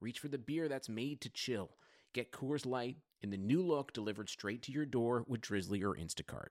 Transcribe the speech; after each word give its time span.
reach 0.00 0.18
for 0.18 0.28
the 0.28 0.38
beer 0.38 0.68
that's 0.68 0.88
made 0.88 1.20
to 1.20 1.28
chill. 1.28 1.76
Get 2.14 2.32
Coors 2.32 2.66
Light 2.66 2.96
in 3.20 3.30
the 3.30 3.36
new 3.36 3.62
look 3.62 3.92
delivered 3.92 4.28
straight 4.28 4.62
to 4.62 4.72
your 4.72 4.86
door 4.86 5.24
with 5.28 5.42
Drizzly 5.42 5.82
or 5.82 5.94
Instacart. 5.94 6.48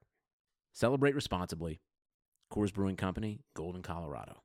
Celebrate 0.72 1.16
responsibly. 1.16 1.82
Coors 2.54 2.74
Brewing 2.74 2.96
Company, 2.96 3.42
Golden, 3.56 3.82
Colorado. 3.82 4.44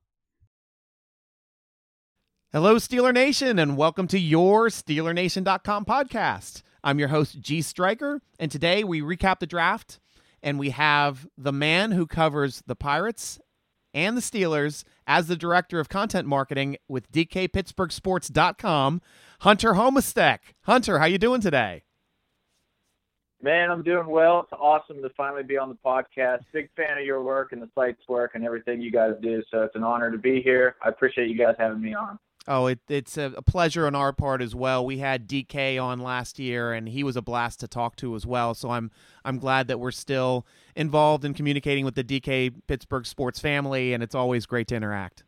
Hello, 2.53 2.77
Steeler 2.77 3.13
Nation, 3.13 3.59
and 3.59 3.77
welcome 3.77 4.07
to 4.09 4.19
your 4.19 4.69
SteelerNation.com 4.69 5.85
podcast. 5.85 6.63
I'm 6.83 6.99
your 6.99 7.09
host, 7.09 7.41
G 7.41 7.63
Striker, 7.63 8.23
and 8.39 8.51
today 8.51 8.85
we 8.85 9.01
recap 9.01 9.39
the 9.41 9.47
draft, 9.47 10.01
and 10.43 10.59
we 10.59 10.71
have 10.71 11.27
the 11.37 11.53
man 11.53 11.93
who 11.93 12.07
covers 12.07 12.63
the 12.67 12.77
Pirates 12.77 13.39
and 13.95 14.17
the 14.17 14.21
Steelers 14.21 14.85
as 15.07 15.29
the 15.29 15.37
director 15.37 15.81
of 15.81 15.89
content 15.89 16.27
marketing 16.29 16.77
with 16.89 17.11
DKPittsburghSports.com, 17.13 19.01
Hunter 19.41 19.73
Homistek. 19.73 20.39
Hunter, 20.65 20.99
how 20.99 21.07
you 21.07 21.19
doing 21.19 21.41
today? 21.41 21.85
Man, 23.43 23.71
I'm 23.71 23.83
doing 23.83 24.07
well. 24.07 24.41
It's 24.41 24.53
awesome 24.59 25.03
to 25.03 25.11
finally 25.17 25.43
be 25.43 25.59
on 25.59 25.69
the 25.69 25.77
podcast. 25.85 26.41
Big 26.53 26.71
fan 26.77 26.97
of 26.99 27.05
your 27.05 27.23
work 27.23 27.53
and 27.53 27.61
the 27.61 27.69
site's 27.75 28.01
work 28.09 28.33
and 28.35 28.45
everything 28.45 28.81
you 28.81 28.91
guys 28.91 29.13
do. 29.21 29.43
So 29.51 29.63
it's 29.63 29.77
an 29.77 29.85
honor 29.85 30.11
to 30.11 30.17
be 30.17 30.41
here. 30.41 30.77
I 30.83 30.89
appreciate 30.89 31.29
you 31.29 31.37
guys 31.37 31.55
having 31.59 31.83
me 31.83 31.95
on. 31.95 32.19
Oh, 32.47 32.67
it, 32.67 32.81
it's 32.89 33.17
a, 33.17 33.31
pleasure 33.47 33.87
on 33.87 33.95
our 33.95 34.13
part 34.13 34.43
as 34.43 34.55
well. 34.55 34.85
We 34.85 34.99
had 34.99 35.27
DK 35.27 35.83
on 35.83 36.01
last 36.01 36.39
year, 36.39 36.75
and 36.75 36.89
he 36.89 37.03
was 37.03 37.17
a 37.17 37.23
blast 37.23 37.61
to 37.61 37.69
talk 37.69 37.97
to 37.97 38.15
as 38.15 38.27
well. 38.27 38.55
So 38.55 38.71
I'm 38.71 38.91
I'm 39.25 39.39
glad 39.39 39.67
that 39.69 39.81
we're 39.81 39.91
still 39.91 40.47
involved 40.77 41.25
in 41.25 41.33
communicating 41.33 41.87
with 41.87 41.95
the 41.95 42.05
DK 42.05 42.53
Pittsburgh 42.67 43.07
sports 43.07 43.41
family, 43.41 43.95
and 43.95 44.03
it's 44.03 44.15
always 44.15 44.45
great 44.45 44.69
to 44.69 44.77
interact. 44.77 45.25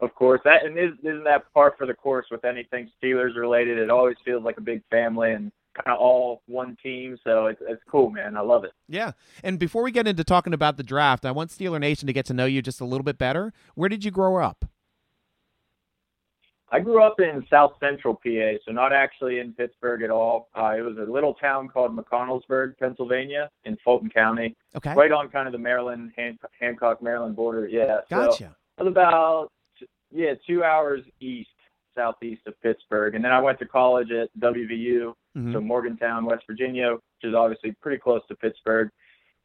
Of 0.00 0.14
course, 0.14 0.40
that 0.44 0.64
and 0.64 0.76
isn't 0.76 1.24
that 1.24 1.44
par 1.54 1.74
for 1.78 1.86
the 1.86 1.94
course 1.94 2.26
with 2.30 2.44
anything 2.44 2.90
Steelers 3.00 3.36
related? 3.36 3.78
It 3.78 3.88
always 3.88 4.16
feels 4.24 4.42
like 4.42 4.58
a 4.58 4.62
big 4.62 4.82
family 4.90 5.32
and 5.32 5.52
kind 5.76 5.94
of 5.94 6.00
all 6.00 6.42
one 6.46 6.76
team. 6.82 7.18
So 7.22 7.46
it's 7.46 7.60
it's 7.68 7.82
cool, 7.88 8.10
man. 8.10 8.36
I 8.36 8.40
love 8.40 8.64
it. 8.64 8.72
Yeah. 8.88 9.12
And 9.44 9.58
before 9.58 9.82
we 9.82 9.92
get 9.92 10.08
into 10.08 10.24
talking 10.24 10.52
about 10.52 10.76
the 10.76 10.82
draft, 10.82 11.24
I 11.24 11.30
want 11.30 11.50
Steeler 11.50 11.80
Nation 11.80 12.08
to 12.08 12.12
get 12.12 12.26
to 12.26 12.34
know 12.34 12.46
you 12.46 12.62
just 12.62 12.80
a 12.80 12.84
little 12.84 13.04
bit 13.04 13.16
better. 13.16 13.52
Where 13.74 13.88
did 13.88 14.04
you 14.04 14.10
grow 14.10 14.36
up? 14.36 14.64
I 16.72 16.80
grew 16.80 17.02
up 17.02 17.20
in 17.20 17.46
South 17.48 17.74
Central 17.78 18.14
PA, 18.14 18.58
so 18.64 18.72
not 18.72 18.92
actually 18.92 19.38
in 19.38 19.52
Pittsburgh 19.52 20.02
at 20.02 20.10
all. 20.10 20.48
Uh, 20.56 20.74
it 20.76 20.80
was 20.80 20.96
a 20.98 21.10
little 21.10 21.34
town 21.34 21.68
called 21.68 21.96
McConnellsburg, 21.96 22.76
Pennsylvania, 22.78 23.48
in 23.64 23.76
Fulton 23.84 24.10
County. 24.10 24.56
Okay. 24.76 24.92
Right 24.94 25.12
on 25.12 25.28
kind 25.28 25.46
of 25.46 25.52
the 25.52 25.58
Maryland 25.58 26.12
Han- 26.16 26.38
Hancock 26.60 27.02
Maryland 27.02 27.36
border. 27.36 27.68
Yeah. 27.68 28.00
Gotcha. 28.10 28.44
So 28.44 28.54
I 28.78 28.82
was 28.82 28.90
about 28.90 29.52
yeah 30.10 30.34
two 30.46 30.64
hours 30.64 31.02
east, 31.20 31.50
southeast 31.94 32.42
of 32.46 32.60
Pittsburgh, 32.62 33.14
and 33.14 33.24
then 33.24 33.32
I 33.32 33.40
went 33.40 33.60
to 33.60 33.66
college 33.66 34.10
at 34.10 34.28
WVU, 34.40 35.14
mm-hmm. 35.36 35.52
so 35.52 35.60
Morgantown, 35.60 36.24
West 36.24 36.44
Virginia, 36.48 36.94
which 36.94 37.30
is 37.30 37.34
obviously 37.34 37.72
pretty 37.80 37.98
close 37.98 38.22
to 38.28 38.34
Pittsburgh. 38.34 38.90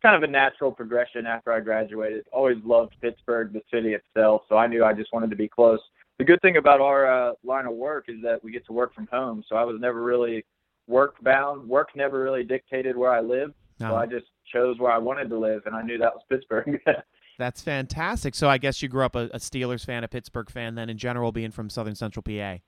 Kind 0.02 0.16
of 0.16 0.28
a 0.28 0.32
natural 0.32 0.72
progression 0.72 1.28
after 1.28 1.54
I 1.54 1.60
graduated. 1.60 2.26
Always 2.34 2.58
loved 2.66 2.96
Pittsburgh, 3.00 3.54
the 3.54 3.62
city 3.72 3.94
itself, 3.94 4.42
so 4.50 4.58
I 4.58 4.66
knew 4.66 4.84
I 4.84 4.94
just 4.94 5.14
wanted 5.14 5.30
to 5.30 5.36
be 5.36 5.48
close 5.48 5.80
the 6.22 6.26
good 6.26 6.42
thing 6.44 6.58
about 6.58 6.82
our 6.82 7.32
uh, 7.32 7.34
line 7.44 7.66
of 7.66 7.74
work 7.74 8.06
is 8.08 8.22
that 8.22 8.44
we 8.44 8.52
get 8.52 8.64
to 8.68 8.74
work 8.74 8.94
from 8.94 9.08
home. 9.12 9.44
So 9.50 9.56
I 9.56 9.64
was 9.64 9.78
never 9.80 10.04
really 10.04 10.46
work 10.86 11.16
bound. 11.24 11.68
Work 11.68 11.96
never 11.96 12.22
really 12.22 12.44
dictated 12.44 12.96
where 12.96 13.12
I 13.12 13.22
lived. 13.22 13.56
No. 13.80 13.90
So 13.90 13.96
I 13.96 14.06
just 14.06 14.28
chose 14.54 14.78
where 14.78 14.92
I 14.92 15.00
wanted 15.00 15.30
to 15.30 15.40
live, 15.40 15.64
and 15.66 15.76
I 15.76 15.82
knew 15.82 15.98
that 15.98 16.14
was 16.14 16.22
Pittsburgh. 16.30 16.80
That's 17.40 17.64
fantastic. 17.64 18.36
So 18.36 18.48
I 18.48 18.60
guess 18.60 18.84
you 18.84 18.88
grew 18.88 19.04
up 19.04 19.16
a, 19.16 19.32
a, 19.34 19.40
Steelers 19.40 19.84
fan, 19.84 20.04
a 20.04 20.08
Pittsburgh 20.08 20.52
fan, 20.52 20.76
then 20.76 20.92
in 20.92 21.00
general, 21.00 21.32
being 21.32 21.50
from 21.50 21.72
Southern 21.72 21.96
Central 21.96 22.22
PA. 22.22 22.30
Yeah, 22.30 22.60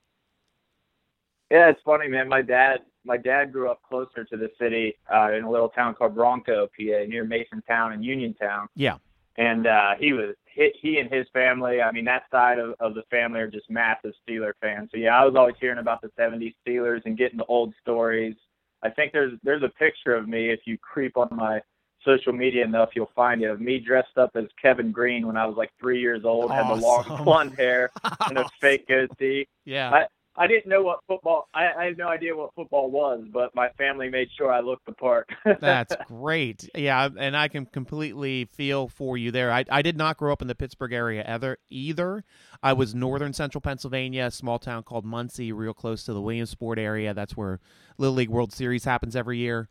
it's 1.68 1.80
funny, 1.84 2.08
man. 2.08 2.28
My 2.28 2.42
dad, 2.42 2.78
my 3.04 3.18
dad 3.18 3.52
grew 3.52 3.70
up 3.70 3.82
closer 3.88 4.24
to 4.24 4.36
the 4.36 4.50
city 4.60 4.96
uh, 5.14 5.30
in 5.32 5.44
a 5.44 5.50
little 5.50 5.68
town 5.68 5.94
called 5.94 6.16
Bronco, 6.16 6.66
PA, 6.66 7.04
near 7.06 7.24
Masontown 7.24 7.94
and 7.94 8.04
Uniontown. 8.04 8.66
Yeah. 8.74 8.96
And 9.36 9.66
uh, 9.66 9.94
he 9.98 10.12
was 10.12 10.34
he, 10.46 10.70
he 10.80 10.98
and 10.98 11.12
his 11.12 11.26
family, 11.32 11.80
I 11.80 11.90
mean, 11.90 12.04
that 12.04 12.24
side 12.30 12.58
of, 12.58 12.74
of 12.80 12.94
the 12.94 13.02
family 13.10 13.40
are 13.40 13.50
just 13.50 13.68
massive 13.68 14.12
Steeler 14.26 14.52
fans. 14.60 14.90
So 14.92 14.98
yeah, 14.98 15.18
I 15.20 15.24
was 15.24 15.34
always 15.34 15.56
hearing 15.60 15.78
about 15.78 16.00
the 16.02 16.10
'70s 16.18 16.54
Steelers 16.66 17.02
and 17.04 17.18
getting 17.18 17.38
the 17.38 17.44
old 17.46 17.74
stories. 17.80 18.36
I 18.82 18.90
think 18.90 19.12
there's 19.12 19.32
there's 19.42 19.62
a 19.62 19.68
picture 19.68 20.14
of 20.14 20.28
me 20.28 20.50
if 20.50 20.60
you 20.66 20.78
creep 20.78 21.16
on 21.16 21.28
my 21.32 21.60
social 22.04 22.32
media 22.32 22.64
enough, 22.64 22.90
you'll 22.94 23.10
find 23.16 23.42
it 23.42 23.50
of 23.50 23.60
me 23.60 23.78
dressed 23.78 24.16
up 24.16 24.30
as 24.34 24.44
Kevin 24.60 24.92
Greene 24.92 25.26
when 25.26 25.36
I 25.36 25.46
was 25.46 25.56
like 25.56 25.70
three 25.80 26.00
years 26.00 26.24
old, 26.24 26.50
awesome. 26.50 26.66
had 26.66 26.76
the 26.76 26.80
long 26.80 27.24
blonde 27.24 27.54
hair 27.54 27.90
and 28.28 28.38
a 28.38 28.48
fake 28.60 28.86
goatee. 28.86 29.48
Yeah. 29.64 29.90
I, 29.90 30.06
I 30.36 30.46
didn't 30.48 30.66
know 30.66 30.82
what 30.82 30.98
football. 31.06 31.48
I, 31.54 31.72
I 31.78 31.84
had 31.86 31.98
no 31.98 32.08
idea 32.08 32.36
what 32.36 32.54
football 32.54 32.90
was, 32.90 33.24
but 33.32 33.54
my 33.54 33.68
family 33.78 34.08
made 34.08 34.28
sure 34.36 34.52
I 34.52 34.60
looked 34.60 34.86
the 34.86 34.92
part. 34.92 35.28
That's 35.60 35.94
great. 36.08 36.68
Yeah, 36.74 37.08
and 37.16 37.36
I 37.36 37.48
can 37.48 37.66
completely 37.66 38.46
feel 38.46 38.88
for 38.88 39.16
you 39.16 39.30
there. 39.30 39.52
I, 39.52 39.64
I 39.70 39.82
did 39.82 39.96
not 39.96 40.16
grow 40.16 40.32
up 40.32 40.42
in 40.42 40.48
the 40.48 40.54
Pittsburgh 40.54 40.92
area 40.92 41.24
either. 41.26 41.58
Either 41.70 42.24
I 42.62 42.72
was 42.72 42.94
northern 42.94 43.32
central 43.32 43.60
Pennsylvania, 43.60 44.26
a 44.26 44.30
small 44.30 44.58
town 44.58 44.82
called 44.82 45.06
Muncy, 45.06 45.52
real 45.54 45.74
close 45.74 46.02
to 46.04 46.12
the 46.12 46.20
Williamsport 46.20 46.78
area. 46.78 47.14
That's 47.14 47.36
where 47.36 47.60
Little 47.96 48.16
League 48.16 48.30
World 48.30 48.52
Series 48.52 48.84
happens 48.84 49.14
every 49.14 49.38
year. 49.38 49.68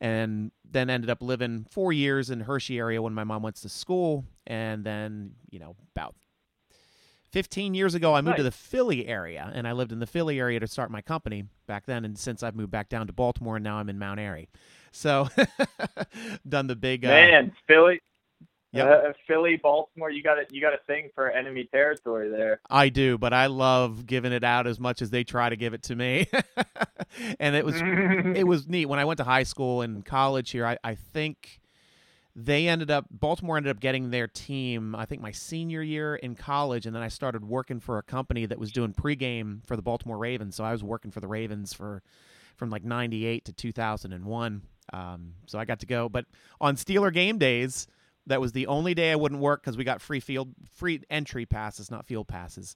And 0.00 0.52
then 0.68 0.90
ended 0.90 1.10
up 1.10 1.22
living 1.22 1.66
four 1.70 1.92
years 1.92 2.30
in 2.30 2.40
Hershey 2.40 2.78
area 2.78 3.00
when 3.00 3.14
my 3.14 3.24
mom 3.24 3.42
went 3.42 3.56
to 3.56 3.68
school, 3.68 4.24
and 4.46 4.84
then 4.84 5.32
you 5.50 5.58
know 5.60 5.76
about 5.94 6.14
15 7.34 7.74
years 7.74 7.96
ago, 7.96 8.14
I 8.14 8.20
moved 8.20 8.34
nice. 8.34 8.36
to 8.36 8.42
the 8.44 8.50
Philly 8.52 9.08
area, 9.08 9.50
and 9.52 9.66
I 9.66 9.72
lived 9.72 9.90
in 9.90 9.98
the 9.98 10.06
Philly 10.06 10.38
area 10.38 10.60
to 10.60 10.68
start 10.68 10.92
my 10.92 11.02
company 11.02 11.42
back 11.66 11.84
then. 11.84 12.04
And 12.04 12.16
since 12.16 12.44
I've 12.44 12.54
moved 12.54 12.70
back 12.70 12.88
down 12.88 13.08
to 13.08 13.12
Baltimore, 13.12 13.56
and 13.56 13.64
now 13.64 13.78
I'm 13.78 13.88
in 13.88 13.98
Mount 13.98 14.20
Airy. 14.20 14.48
So, 14.92 15.28
done 16.48 16.68
the 16.68 16.76
big 16.76 17.04
uh, 17.04 17.08
man 17.08 17.52
Philly. 17.66 18.00
Yep. 18.70 18.86
Uh, 18.86 19.12
Philly, 19.26 19.58
Baltimore, 19.60 20.10
you 20.10 20.22
got 20.22 20.34
to 20.36 20.42
you 20.50 20.60
got 20.60 20.70
to 20.70 20.78
sing 20.86 21.10
for 21.16 21.28
enemy 21.28 21.68
territory 21.72 22.30
there. 22.30 22.60
I 22.70 22.88
do, 22.88 23.18
but 23.18 23.32
I 23.32 23.46
love 23.46 24.06
giving 24.06 24.32
it 24.32 24.44
out 24.44 24.68
as 24.68 24.78
much 24.78 25.02
as 25.02 25.10
they 25.10 25.24
try 25.24 25.48
to 25.48 25.56
give 25.56 25.74
it 25.74 25.82
to 25.84 25.96
me. 25.96 26.28
and 27.40 27.56
it 27.56 27.64
was 27.64 27.74
it 27.82 28.44
was 28.46 28.68
neat 28.68 28.86
when 28.86 29.00
I 29.00 29.06
went 29.06 29.18
to 29.18 29.24
high 29.24 29.42
school 29.42 29.82
and 29.82 30.04
college 30.04 30.52
here. 30.52 30.66
I, 30.66 30.78
I 30.84 30.94
think 30.94 31.58
they 32.36 32.66
ended 32.66 32.90
up 32.90 33.06
Baltimore 33.10 33.56
ended 33.56 33.70
up 33.70 33.80
getting 33.80 34.10
their 34.10 34.26
team 34.26 34.94
I 34.94 35.04
think 35.04 35.22
my 35.22 35.30
senior 35.30 35.82
year 35.82 36.16
in 36.16 36.34
college 36.34 36.86
and 36.86 36.94
then 36.94 37.02
I 37.02 37.08
started 37.08 37.44
working 37.44 37.80
for 37.80 37.98
a 37.98 38.02
company 38.02 38.46
that 38.46 38.58
was 38.58 38.72
doing 38.72 38.92
pregame 38.92 39.64
for 39.66 39.76
the 39.76 39.82
Baltimore 39.82 40.18
Ravens. 40.18 40.56
So 40.56 40.64
I 40.64 40.72
was 40.72 40.82
working 40.82 41.10
for 41.10 41.20
the 41.20 41.28
Ravens 41.28 41.72
for 41.72 42.02
from 42.56 42.70
like 42.70 42.84
98 42.84 43.44
to 43.46 43.52
2001 43.52 44.62
um, 44.92 45.32
so 45.46 45.58
I 45.58 45.64
got 45.64 45.80
to 45.80 45.86
go. 45.86 46.08
But 46.08 46.26
on 46.60 46.76
Steeler 46.76 47.12
game 47.12 47.38
days 47.38 47.86
that 48.26 48.40
was 48.40 48.52
the 48.52 48.66
only 48.66 48.94
day 48.94 49.12
I 49.12 49.16
wouldn't 49.16 49.40
work 49.40 49.62
because 49.62 49.76
we 49.76 49.84
got 49.84 50.00
free 50.00 50.20
field 50.20 50.48
free 50.72 51.02
entry 51.10 51.46
passes 51.46 51.90
not 51.90 52.06
field 52.06 52.26
passes 52.26 52.74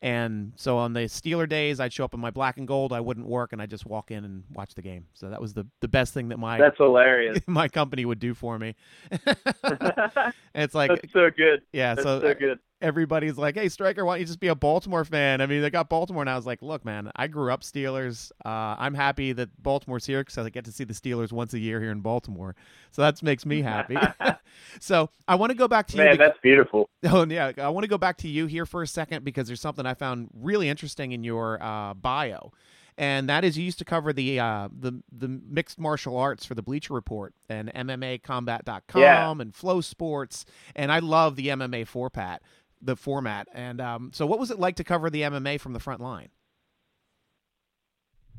and 0.00 0.52
so 0.56 0.78
on 0.78 0.92
the 0.92 1.00
Steeler 1.00 1.48
days, 1.48 1.80
I'd 1.80 1.92
show 1.92 2.04
up 2.04 2.14
in 2.14 2.20
my 2.20 2.30
black 2.30 2.56
and 2.56 2.68
gold. 2.68 2.92
I 2.92 3.00
wouldn't 3.00 3.26
work, 3.26 3.52
and 3.52 3.60
I'd 3.60 3.70
just 3.70 3.86
walk 3.86 4.10
in 4.10 4.24
and 4.24 4.44
watch 4.52 4.74
the 4.74 4.82
game. 4.82 5.06
So 5.14 5.30
that 5.30 5.40
was 5.40 5.54
the, 5.54 5.66
the 5.80 5.88
best 5.88 6.14
thing 6.14 6.28
that 6.28 6.38
my 6.38 6.58
that's 6.58 6.76
hilarious. 6.76 7.40
my 7.46 7.68
company 7.68 8.04
would 8.04 8.20
do 8.20 8.34
for 8.34 8.58
me. 8.58 8.74
it's 10.54 10.74
like 10.74 10.90
that's 10.90 11.12
so 11.12 11.30
good. 11.30 11.62
Yeah, 11.72 11.94
that's 11.94 12.04
so, 12.04 12.20
so 12.20 12.34
good 12.34 12.58
everybody's 12.80 13.36
like, 13.36 13.56
"Hey, 13.56 13.68
Striker, 13.68 14.04
why 14.04 14.14
don't 14.14 14.20
you 14.20 14.26
just 14.26 14.40
be 14.40 14.48
a 14.48 14.54
Baltimore 14.54 15.04
fan?" 15.04 15.40
I 15.40 15.46
mean, 15.46 15.62
they 15.62 15.70
got 15.70 15.88
Baltimore, 15.88 16.22
and 16.22 16.30
I 16.30 16.36
was 16.36 16.46
like, 16.46 16.62
"Look, 16.62 16.84
man, 16.84 17.10
I 17.16 17.26
grew 17.26 17.52
up 17.52 17.62
Steelers. 17.62 18.30
Uh, 18.44 18.76
I'm 18.78 18.94
happy 18.94 19.32
that 19.32 19.62
Baltimore's 19.62 20.06
here 20.06 20.20
because 20.20 20.38
I 20.38 20.50
get 20.50 20.64
to 20.66 20.72
see 20.72 20.84
the 20.84 20.94
Steelers 20.94 21.32
once 21.32 21.54
a 21.54 21.58
year 21.58 21.80
here 21.80 21.90
in 21.90 22.00
Baltimore, 22.00 22.54
so 22.90 23.02
that 23.02 23.22
makes 23.22 23.44
me 23.44 23.62
happy." 23.62 23.96
so 24.80 25.10
I 25.26 25.34
want 25.34 25.50
to 25.50 25.56
go 25.56 25.68
back 25.68 25.86
to 25.88 25.96
man, 25.96 26.06
you. 26.06 26.10
Man, 26.10 26.18
that's 26.18 26.38
beautiful. 26.42 26.88
Oh 27.10 27.24
yeah, 27.24 27.52
I 27.58 27.68
want 27.68 27.84
to 27.84 27.88
go 27.88 27.98
back 27.98 28.18
to 28.18 28.28
you 28.28 28.46
here 28.46 28.66
for 28.66 28.82
a 28.82 28.86
second 28.86 29.24
because 29.24 29.46
there's 29.46 29.60
something 29.60 29.86
I 29.86 29.94
found 29.94 30.28
really 30.34 30.68
interesting 30.68 31.12
in 31.12 31.24
your 31.24 31.62
uh, 31.62 31.94
bio 31.94 32.52
and 32.98 33.28
that 33.28 33.44
is 33.44 33.56
you 33.56 33.64
used 33.64 33.78
to 33.78 33.84
cover 33.84 34.12
the 34.12 34.40
uh, 34.40 34.68
the 34.76 35.00
the 35.12 35.28
mixed 35.28 35.78
martial 35.78 36.16
arts 36.16 36.44
for 36.44 36.54
the 36.54 36.62
Bleacher 36.62 36.92
Report 36.92 37.32
and 37.48 37.72
MMACombat.com 37.72 39.00
yeah. 39.00 39.30
and 39.30 39.54
FloSports, 39.54 40.44
and 40.74 40.90
I 40.90 40.98
love 40.98 41.36
the 41.36 41.46
MMA 41.46 41.86
format 41.86 42.42
the 42.82 42.96
format. 42.96 43.48
And 43.54 43.80
um, 43.80 44.10
so, 44.14 44.26
what 44.26 44.38
was 44.38 44.50
it 44.50 44.58
like 44.58 44.76
to 44.76 44.84
cover 44.84 45.10
the 45.10 45.22
MMA 45.22 45.60
from 45.60 45.72
the 45.72 45.80
front 45.80 46.00
line? 46.00 46.28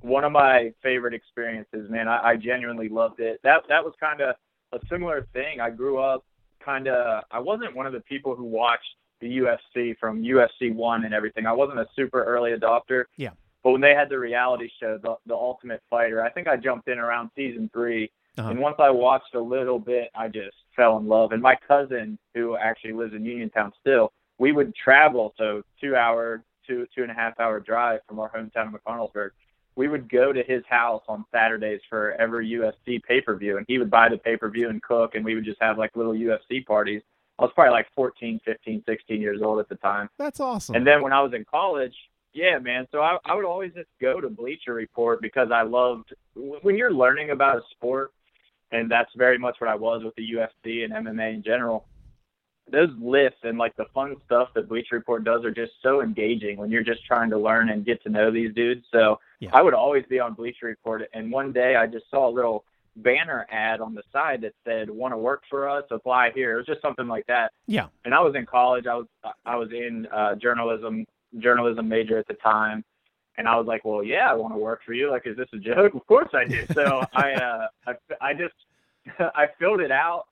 one 0.01 0.23
of 0.23 0.31
my 0.31 0.71
favorite 0.81 1.13
experiences, 1.13 1.89
man. 1.89 2.07
I, 2.07 2.29
I 2.29 2.35
genuinely 2.35 2.89
loved 2.89 3.19
it. 3.19 3.39
That 3.43 3.63
that 3.69 3.83
was 3.83 3.93
kind 3.99 4.21
of 4.21 4.35
a 4.71 4.79
similar 4.89 5.27
thing. 5.33 5.59
I 5.59 5.69
grew 5.69 5.97
up 5.99 6.25
kind 6.63 6.87
of. 6.87 7.23
I 7.31 7.39
wasn't 7.39 7.75
one 7.75 7.85
of 7.85 7.93
the 7.93 8.01
people 8.01 8.35
who 8.35 8.45
watched 8.45 8.95
the 9.21 9.27
UFC 9.27 9.97
from 9.99 10.23
UFC 10.23 10.73
one 10.73 11.05
and 11.05 11.13
everything. 11.13 11.45
I 11.45 11.51
wasn't 11.51 11.79
a 11.79 11.87
super 11.95 12.23
early 12.23 12.51
adopter. 12.51 13.05
Yeah. 13.17 13.31
But 13.63 13.71
when 13.71 13.81
they 13.81 13.93
had 13.93 14.07
the 14.07 14.17
reality 14.17 14.69
show, 14.79 14.97
the, 15.01 15.15
the 15.25 15.33
Ultimate 15.33 15.81
Fighter, 15.89 16.23
I 16.23 16.29
think 16.29 16.47
I 16.47 16.55
jumped 16.55 16.87
in 16.87 16.97
around 16.97 17.29
season 17.35 17.69
3 17.73 18.09
Uh-huh. 18.37 18.49
And 18.49 18.59
once 18.59 18.77
I 18.79 18.89
watched 18.89 19.35
a 19.35 19.39
little 19.41 19.79
bit, 19.79 20.09
I 20.15 20.29
just 20.29 20.55
fell 20.77 20.97
in 20.97 21.09
love. 21.09 21.33
And 21.33 21.41
my 21.41 21.55
cousin, 21.67 22.17
who 22.33 22.55
actually 22.55 22.93
lives 22.93 23.13
in 23.13 23.25
Uniontown 23.25 23.73
still, 23.81 24.13
we 24.39 24.53
would 24.53 24.73
travel, 24.73 25.33
so 25.37 25.61
two 25.79 25.95
hour, 25.95 26.43
two 26.65 26.87
two 26.95 27.03
and 27.03 27.11
a 27.11 27.13
half 27.13 27.39
hour 27.39 27.59
drive 27.59 27.99
from 28.07 28.19
our 28.19 28.31
hometown 28.31 28.73
of 28.73 28.81
McConnellsburg. 28.81 29.31
We 29.75 29.87
would 29.87 30.09
go 30.09 30.33
to 30.33 30.43
his 30.43 30.63
house 30.67 31.03
on 31.07 31.25
Saturdays 31.31 31.81
for 31.89 32.13
every 32.19 32.49
UFC 32.49 33.03
pay 33.03 33.21
per 33.21 33.35
view, 33.35 33.57
and 33.57 33.65
he 33.67 33.77
would 33.77 33.91
buy 33.91 34.09
the 34.09 34.17
pay 34.17 34.35
per 34.35 34.49
view 34.49 34.69
and 34.69 34.81
cook, 34.81 35.15
and 35.15 35.23
we 35.23 35.35
would 35.35 35.45
just 35.45 35.61
have 35.61 35.77
like 35.77 35.95
little 35.95 36.13
UFC 36.13 36.65
parties. 36.65 37.01
I 37.37 37.43
was 37.43 37.51
probably 37.55 37.71
like 37.71 37.87
14, 37.95 38.41
15, 38.43 38.83
16 38.85 39.21
years 39.21 39.41
old 39.41 39.59
at 39.59 39.69
the 39.69 39.75
time. 39.75 40.09
That's 40.17 40.41
awesome. 40.41 40.75
And 40.75 40.85
then 40.85 41.01
when 41.01 41.13
I 41.13 41.21
was 41.21 41.33
in 41.33 41.45
college, 41.45 41.95
yeah, 42.33 42.59
man. 42.59 42.85
So 42.91 42.99
I, 42.99 43.17
I 43.25 43.33
would 43.33 43.45
always 43.45 43.73
just 43.73 43.87
go 44.01 44.19
to 44.19 44.29
Bleacher 44.29 44.73
Report 44.73 45.21
because 45.21 45.49
I 45.53 45.61
loved 45.61 46.13
when 46.35 46.75
you're 46.75 46.93
learning 46.93 47.29
about 47.31 47.57
a 47.57 47.61
sport, 47.71 48.11
and 48.71 48.91
that's 48.91 49.09
very 49.15 49.37
much 49.37 49.55
what 49.59 49.69
I 49.69 49.75
was 49.75 50.03
with 50.03 50.15
the 50.15 50.27
UFC 50.33 50.83
and 50.83 50.93
MMA 50.93 51.33
in 51.35 51.43
general. 51.43 51.85
Those 52.71 52.89
lists 52.99 53.39
and 53.43 53.57
like 53.57 53.75
the 53.75 53.85
fun 53.93 54.15
stuff 54.25 54.49
that 54.55 54.69
Bleacher 54.69 54.95
Report 54.95 55.23
does 55.23 55.43
are 55.45 55.51
just 55.51 55.73
so 55.81 56.01
engaging 56.01 56.57
when 56.57 56.69
you're 56.71 56.83
just 56.83 57.05
trying 57.05 57.29
to 57.31 57.37
learn 57.37 57.69
and 57.69 57.85
get 57.85 58.01
to 58.03 58.09
know 58.09 58.31
these 58.31 58.53
dudes. 58.53 58.85
So 58.91 59.19
Yeah. 59.39 59.49
I 59.53 59.61
would 59.61 59.73
always 59.73 60.05
be 60.07 60.19
on 60.19 60.33
Bleacher 60.33 60.67
Report. 60.67 61.09
And 61.13 61.31
one 61.31 61.51
day 61.51 61.75
I 61.75 61.87
just 61.87 62.09
saw 62.09 62.27
a 62.27 62.33
little 62.33 62.65
banner 62.95 63.47
ad 63.49 63.79
on 63.81 63.93
the 63.93 64.03
side 64.11 64.41
that 64.41 64.53
said 64.65 64.89
"Want 64.89 65.13
to 65.13 65.17
work 65.17 65.43
for 65.49 65.69
us? 65.69 65.85
Apply 65.91 66.31
here." 66.31 66.53
It 66.53 66.57
was 66.57 66.65
just 66.65 66.81
something 66.81 67.07
like 67.07 67.25
that 67.27 67.51
yeah. 67.67 67.87
and 68.03 68.13
I 68.13 68.19
was 68.19 68.35
in 68.35 68.45
college. 68.45 68.87
I 68.87 68.95
was 68.95 69.07
I 69.45 69.55
was 69.55 69.71
in 69.71 70.07
uh, 70.07 70.35
journalism 70.35 71.05
journalism 71.37 71.87
major 71.87 72.17
at 72.17 72.27
the 72.27 72.33
time, 72.33 72.83
and 73.37 73.47
I 73.47 73.55
was 73.55 73.67
like, 73.67 73.85
well, 73.85 74.03
yeah, 74.03 74.29
I 74.29 74.33
want 74.33 74.53
to 74.53 74.57
work 74.57 74.81
for 74.85 74.93
you. 74.93 75.09
Like, 75.11 75.27
is 75.27 75.37
this 75.37 75.47
a 75.53 75.57
joke? 75.57 75.93
Of 75.95 76.05
course 76.07 76.29
I 76.33 76.45
do. 76.45 76.65
So 76.73 77.05
I 77.13 77.33
uh, 77.33 77.67
I 77.87 77.93
I 78.19 78.33
just 78.33 78.55
I 79.19 79.47
filled 79.59 79.79
it 79.81 79.91
out, 79.91 80.25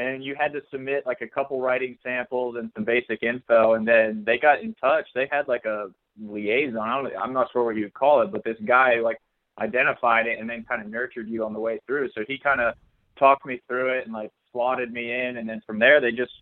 and 0.00 0.24
you 0.24 0.34
had 0.38 0.52
to 0.52 0.60
submit 0.70 1.04
like 1.06 1.20
a 1.20 1.28
couple 1.28 1.60
writing 1.60 1.96
samples 2.02 2.56
and 2.58 2.70
some 2.74 2.84
basic 2.84 3.22
info, 3.22 3.74
and 3.74 3.86
then 3.86 4.22
they 4.24 4.38
got 4.38 4.62
in 4.62 4.74
touch. 4.74 5.06
They 5.14 5.28
had 5.30 5.46
like 5.48 5.64
a 5.66 5.88
liaison. 6.20 6.78
I 6.78 7.02
don't, 7.02 7.12
I'm 7.22 7.32
not 7.32 7.48
sure 7.52 7.64
what 7.64 7.76
you'd 7.76 7.94
call 7.94 8.22
it, 8.22 8.32
but 8.32 8.42
this 8.44 8.56
guy 8.64 9.00
like 9.00 9.18
identified 9.58 10.26
it 10.26 10.38
and 10.38 10.48
then 10.48 10.64
kind 10.68 10.80
of 10.82 10.88
nurtured 10.88 11.28
you 11.28 11.44
on 11.44 11.52
the 11.52 11.60
way 11.60 11.80
through. 11.86 12.08
So 12.14 12.22
he 12.26 12.38
kind 12.38 12.60
of 12.60 12.74
talked 13.18 13.44
me 13.44 13.60
through 13.68 13.90
it 13.98 14.04
and 14.04 14.12
like 14.12 14.30
slotted 14.52 14.92
me 14.92 15.12
in, 15.12 15.36
and 15.36 15.48
then 15.48 15.60
from 15.66 15.78
there 15.78 16.00
they 16.00 16.12
just 16.12 16.32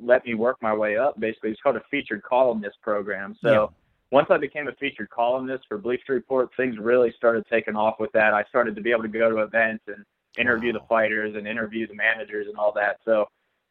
let 0.00 0.24
me 0.24 0.34
work 0.34 0.56
my 0.60 0.74
way 0.74 0.96
up. 0.96 1.18
Basically, 1.18 1.50
it's 1.50 1.60
called 1.60 1.76
a 1.76 1.82
featured 1.90 2.22
columnist 2.22 2.76
program. 2.82 3.36
So 3.42 3.50
Yeah. 3.52 3.66
once 4.10 4.28
I 4.30 4.36
became 4.38 4.68
a 4.68 4.72
featured 4.72 5.10
columnist 5.10 5.64
for 5.68 5.78
Bleacher 5.78 6.12
Report, 6.12 6.50
things 6.56 6.78
really 6.78 7.12
started 7.16 7.44
taking 7.50 7.74
off 7.74 7.98
with 7.98 8.12
that. 8.12 8.34
I 8.34 8.44
started 8.44 8.76
to 8.76 8.82
be 8.82 8.90
able 8.90 9.02
to 9.02 9.08
go 9.08 9.30
to 9.30 9.38
events 9.38 9.84
and 9.88 10.04
interview 10.38 10.72
the 10.72 10.80
fighters 10.88 11.34
and 11.36 11.46
interview 11.46 11.86
the 11.86 11.94
managers 11.94 12.46
and 12.48 12.56
all 12.56 12.72
that. 12.72 12.98
So 13.04 13.26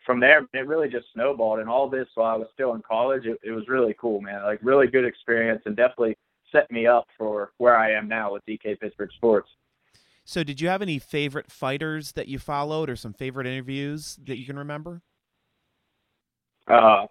from 0.05 0.19
there, 0.19 0.47
it 0.53 0.67
really 0.67 0.89
just 0.89 1.05
snowballed. 1.13 1.59
And 1.59 1.69
all 1.69 1.89
this 1.89 2.07
while 2.15 2.33
I 2.33 2.37
was 2.37 2.47
still 2.53 2.73
in 2.75 2.81
college, 2.81 3.25
it, 3.25 3.39
it 3.43 3.51
was 3.51 3.67
really 3.67 3.95
cool, 3.99 4.21
man. 4.21 4.43
Like 4.43 4.59
really 4.61 4.87
good 4.87 5.05
experience 5.05 5.61
and 5.65 5.75
definitely 5.75 6.17
set 6.51 6.71
me 6.71 6.87
up 6.87 7.07
for 7.17 7.51
where 7.57 7.77
I 7.77 7.91
am 7.91 8.07
now 8.07 8.33
with 8.33 8.45
DK 8.45 8.79
Pittsburgh 8.79 9.11
Sports. 9.15 9.49
So, 10.23 10.43
did 10.43 10.59
you 10.59 10.67
have 10.67 10.81
any 10.81 10.99
favorite 10.99 11.49
fighters 11.49 12.11
that 12.13 12.27
you 12.27 12.37
followed, 12.37 12.89
or 12.89 12.97
some 12.97 13.13
favorite 13.13 13.47
interviews 13.47 14.19
that 14.25 14.37
you 14.37 14.45
can 14.45 14.57
remember? 14.57 15.01
Uh, 16.67 17.05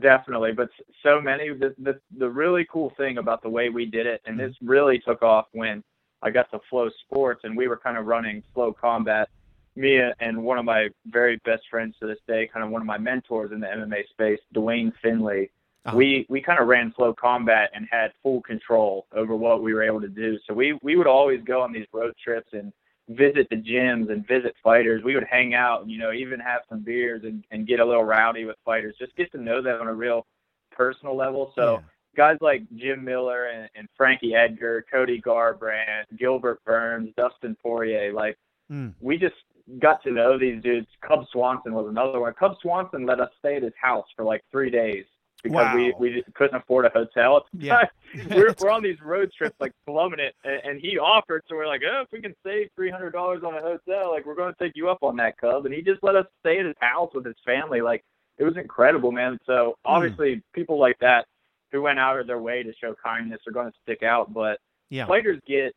definitely, 0.00 0.52
but 0.52 0.70
so 1.02 1.20
many. 1.20 1.50
The, 1.50 1.74
the 1.78 2.00
the 2.18 2.30
really 2.30 2.66
cool 2.72 2.94
thing 2.96 3.18
about 3.18 3.42
the 3.42 3.50
way 3.50 3.68
we 3.68 3.84
did 3.84 4.06
it, 4.06 4.22
and 4.24 4.40
this 4.40 4.54
really 4.62 4.98
took 5.06 5.22
off 5.22 5.48
when 5.52 5.84
I 6.22 6.30
got 6.30 6.50
to 6.52 6.60
Flow 6.70 6.88
Sports, 7.06 7.42
and 7.44 7.56
we 7.56 7.68
were 7.68 7.76
kind 7.76 7.96
of 7.96 8.06
running 8.06 8.42
Flow 8.54 8.72
Combat. 8.72 9.28
Me 9.74 10.00
and 10.20 10.44
one 10.44 10.58
of 10.58 10.64
my 10.64 10.88
very 11.06 11.38
best 11.44 11.62
friends 11.70 11.94
to 12.00 12.06
this 12.06 12.18
day, 12.28 12.48
kind 12.52 12.64
of 12.64 12.70
one 12.70 12.82
of 12.82 12.86
my 12.86 12.98
mentors 12.98 13.52
in 13.52 13.60
the 13.60 13.66
MMA 13.66 14.08
space, 14.10 14.40
Duane 14.52 14.92
Finley. 15.02 15.50
Uh-huh. 15.84 15.96
We 15.96 16.26
we 16.28 16.40
kind 16.40 16.60
of 16.60 16.68
ran 16.68 16.92
Flow 16.92 17.12
Combat 17.12 17.70
and 17.74 17.88
had 17.90 18.12
full 18.22 18.40
control 18.42 19.06
over 19.12 19.34
what 19.34 19.62
we 19.62 19.74
were 19.74 19.82
able 19.82 20.00
to 20.00 20.08
do. 20.08 20.38
So 20.46 20.54
we 20.54 20.78
we 20.82 20.96
would 20.96 21.06
always 21.06 21.42
go 21.42 21.62
on 21.62 21.72
these 21.72 21.86
road 21.92 22.14
trips 22.22 22.50
and 22.52 22.72
visit 23.08 23.48
the 23.50 23.56
gyms 23.56 24.10
and 24.10 24.26
visit 24.26 24.54
fighters. 24.62 25.02
We 25.02 25.14
would 25.14 25.26
hang 25.28 25.54
out 25.54 25.82
and, 25.82 25.90
you 25.90 25.98
know, 25.98 26.12
even 26.12 26.38
have 26.40 26.62
some 26.68 26.80
beers 26.80 27.22
and, 27.24 27.44
and 27.50 27.66
get 27.66 27.80
a 27.80 27.84
little 27.84 28.04
rowdy 28.04 28.44
with 28.44 28.56
fighters. 28.64 28.94
Just 28.98 29.16
get 29.16 29.32
to 29.32 29.38
know 29.38 29.60
them 29.60 29.80
on 29.80 29.88
a 29.88 29.94
real 29.94 30.26
personal 30.70 31.16
level. 31.16 31.52
So 31.54 31.74
Yeah. 31.74 31.80
Guys 32.16 32.36
like 32.40 32.62
Jim 32.76 33.04
Miller 33.04 33.46
and, 33.46 33.68
and 33.74 33.88
Frankie 33.96 34.34
Edgar, 34.34 34.84
Cody 34.90 35.20
Garbrandt, 35.20 36.04
Gilbert 36.18 36.62
Burns, 36.64 37.10
Dustin 37.16 37.56
Poirier, 37.62 38.12
like 38.12 38.36
Mm. 38.70 38.94
we 39.00 39.18
just 39.18 39.34
got 39.80 40.02
to 40.02 40.10
know 40.12 40.38
these 40.38 40.62
dudes. 40.62 40.86
Cub 41.06 41.26
Swanson 41.30 41.74
was 41.74 41.86
another 41.88 42.20
one. 42.20 42.32
Cub 42.34 42.54
Swanson 42.62 43.04
let 43.04 43.20
us 43.20 43.28
stay 43.38 43.56
at 43.56 43.62
his 43.62 43.72
house 43.78 44.06
for 44.16 44.24
like 44.24 44.40
three 44.50 44.70
days 44.70 45.04
because 45.42 45.74
we 45.74 45.90
Wow. 45.92 45.98
we 45.98 46.24
couldn't 46.34 46.56
afford 46.56 46.86
a 46.86 46.90
hotel. 46.90 47.44
Yeah. 47.52 47.84
we're 48.30 48.54
we're 48.60 48.70
on 48.70 48.82
these 48.82 49.00
road 49.02 49.30
trips 49.36 49.56
like 49.60 49.72
plumbing 49.84 50.20
it, 50.20 50.34
and, 50.44 50.60
and 50.64 50.80
he 50.80 50.96
offered, 50.98 51.42
so 51.48 51.56
we're 51.56 51.66
like, 51.66 51.82
oh, 51.86 52.02
if 52.02 52.12
we 52.12 52.22
can 52.22 52.34
save 52.44 52.68
three 52.74 52.90
hundred 52.90 53.10
dollars 53.10 53.42
on 53.44 53.54
a 53.54 53.60
hotel, 53.60 54.10
like 54.12 54.24
we're 54.24 54.36
going 54.36 54.54
to 54.54 54.58
take 54.64 54.72
you 54.74 54.88
up 54.88 55.02
on 55.02 55.16
that, 55.16 55.36
Cub. 55.38 55.66
And 55.66 55.74
he 55.74 55.82
just 55.82 56.02
let 56.02 56.14
us 56.16 56.26
stay 56.40 56.58
at 56.60 56.64
his 56.64 56.76
house 56.80 57.10
with 57.14 57.26
his 57.26 57.36
family. 57.44 57.80
Like 57.82 58.02
it 58.38 58.44
was 58.44 58.56
incredible, 58.56 59.12
man. 59.12 59.38
So 59.44 59.76
obviously, 59.84 60.42
people 60.54 60.78
like 60.78 60.98
that 61.00 61.26
who 61.72 61.82
went 61.82 61.98
out 61.98 62.20
of 62.20 62.26
their 62.26 62.38
way 62.38 62.62
to 62.62 62.72
show 62.80 62.94
kindness 63.02 63.40
are 63.46 63.52
going 63.52 63.70
to 63.70 63.78
stick 63.82 64.02
out, 64.02 64.32
but 64.32 64.60
Yeah. 64.90 65.06
fighters 65.06 65.40
get 65.46 65.74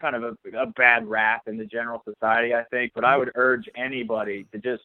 kind 0.00 0.14
of 0.14 0.22
a, 0.22 0.56
a 0.56 0.66
bad 0.66 1.06
rap 1.06 1.48
in 1.48 1.56
the 1.56 1.64
general 1.64 2.02
society, 2.04 2.54
I 2.54 2.64
think. 2.64 2.92
But 2.94 3.04
I 3.04 3.12
mm-hmm. 3.12 3.20
would 3.20 3.32
urge 3.34 3.68
anybody 3.76 4.46
to 4.52 4.58
just 4.58 4.84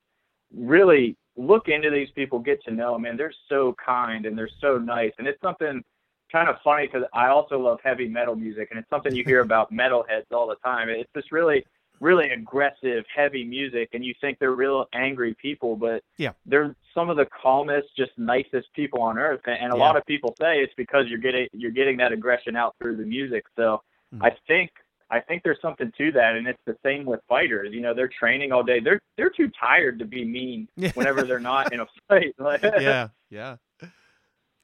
really 0.56 1.16
look 1.36 1.68
into 1.68 1.90
these 1.90 2.10
people, 2.12 2.40
get 2.40 2.64
to 2.64 2.72
know 2.72 2.94
them, 2.94 3.06
and 3.06 3.20
they're 3.20 3.34
so 3.50 3.76
kind 3.84 4.26
and 4.26 4.38
they're 4.38 4.50
so 4.62 4.78
nice. 4.78 5.12
And 5.18 5.28
it's 5.28 5.42
something 5.42 5.84
kind 6.32 6.50
of 6.50 6.56
funny 6.64 6.88
because 6.88 7.04
I 7.14 7.28
also 7.28 7.60
love 7.60 7.80
heavy 7.84 8.08
metal 8.08 8.36
music, 8.36 8.70
and 8.72 8.80
it's 8.80 8.90
something 8.90 9.16
you 9.16 9.24
hear 9.24 9.42
about 9.50 9.72
metalheads 9.72 10.32
all 10.32 10.48
the 10.48 10.56
time. 10.64 10.90
It's 10.90 11.10
this 11.14 11.32
really, 11.32 11.66
really 12.00 12.30
aggressive, 12.30 13.06
heavy 13.14 13.44
music, 13.44 13.90
and 13.94 14.04
you 14.04 14.14
think 14.22 14.40
they're 14.40 14.52
real 14.52 14.88
angry 14.94 15.36
people, 15.36 15.76
but 15.76 16.04
Yeah. 16.18 16.32
they're 16.46 16.76
some 16.94 17.10
of 17.10 17.18
the 17.18 17.26
calmest, 17.42 17.88
just 17.98 18.12
nicest 18.18 18.68
people 18.74 19.02
on 19.02 19.18
earth. 19.18 19.42
And, 19.46 19.72
a 19.72 19.76
Yeah. 19.76 19.82
lot 19.82 19.98
of 19.98 20.06
people 20.06 20.36
say 20.40 20.60
it's 20.60 20.74
because 20.76 21.06
you're 21.08 21.20
getting 21.20 21.48
you're 21.54 21.72
getting 21.72 21.98
that 21.98 22.12
aggression 22.12 22.56
out 22.56 22.76
through 22.80 22.98
the 22.98 23.04
music. 23.06 23.44
So 23.56 23.82
Mhm. 24.14 24.24
I 24.24 24.32
think 24.48 24.70
I 25.10 25.20
think 25.20 25.44
there's 25.44 25.62
something 25.62 25.92
to 25.98 26.12
that, 26.14 26.36
and 26.36 26.48
it's 26.48 26.62
the 26.66 26.76
same 26.84 27.06
with 27.06 27.20
fighters. 27.30 27.70
You 27.72 27.82
know, 27.82 27.94
they're 27.94 28.08
training 28.20 28.52
all 28.52 28.64
day. 28.64 28.80
They're 28.80 29.00
they're 29.18 29.30
too 29.30 29.50
tired 29.60 30.00
to 30.00 30.06
be 30.06 30.26
mean 30.26 30.68
whenever 30.96 31.26
they're 31.26 31.40
not 31.40 31.72
in 31.72 31.80
a 31.82 31.86
fight. 32.08 32.34
Yeah, 32.80 33.10
yeah. 33.30 33.58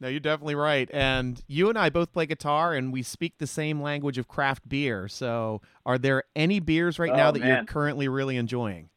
No, 0.02 0.08
you're 0.08 0.22
definitely 0.22 0.56
right. 0.56 0.90
And 0.94 1.44
you 1.48 1.68
and 1.68 1.78
I 1.78 1.90
both 1.90 2.14
play 2.14 2.26
guitar, 2.26 2.74
and 2.74 2.94
we 2.94 3.04
speak 3.04 3.34
the 3.38 3.46
same 3.48 3.82
language 3.82 4.18
of 4.18 4.30
craft 4.30 4.68
beer. 4.70 5.10
So, 5.10 5.62
are 5.86 5.98
there 5.98 6.24
any 6.38 6.62
beers 6.62 6.98
right 7.00 7.14
now 7.14 7.30
Oh, 7.30 7.32
that 7.34 7.44
you're 7.44 7.66
currently 7.66 8.08
really 8.08 8.38
enjoying? 8.38 8.90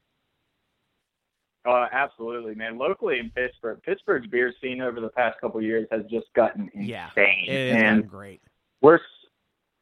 Uh, 1.65 1.87
absolutely, 1.93 2.55
man. 2.55 2.77
Locally 2.79 3.19
in 3.19 3.31
Pittsburgh, 3.31 3.81
Pittsburgh's 3.85 4.27
beer 4.27 4.53
scene 4.61 4.81
over 4.81 5.01
the 5.01 5.09
past 5.11 5.41
couple 5.41 5.59
of 5.59 5.65
years 5.65 5.87
has 5.93 6.03
just 6.11 6.27
gotten 6.35 6.69
insane. 6.75 6.89
Yeah, 6.89 7.09
It 7.17 7.75
has 7.75 7.83
and 7.83 8.09
great. 8.09 8.41
we're, 8.81 8.99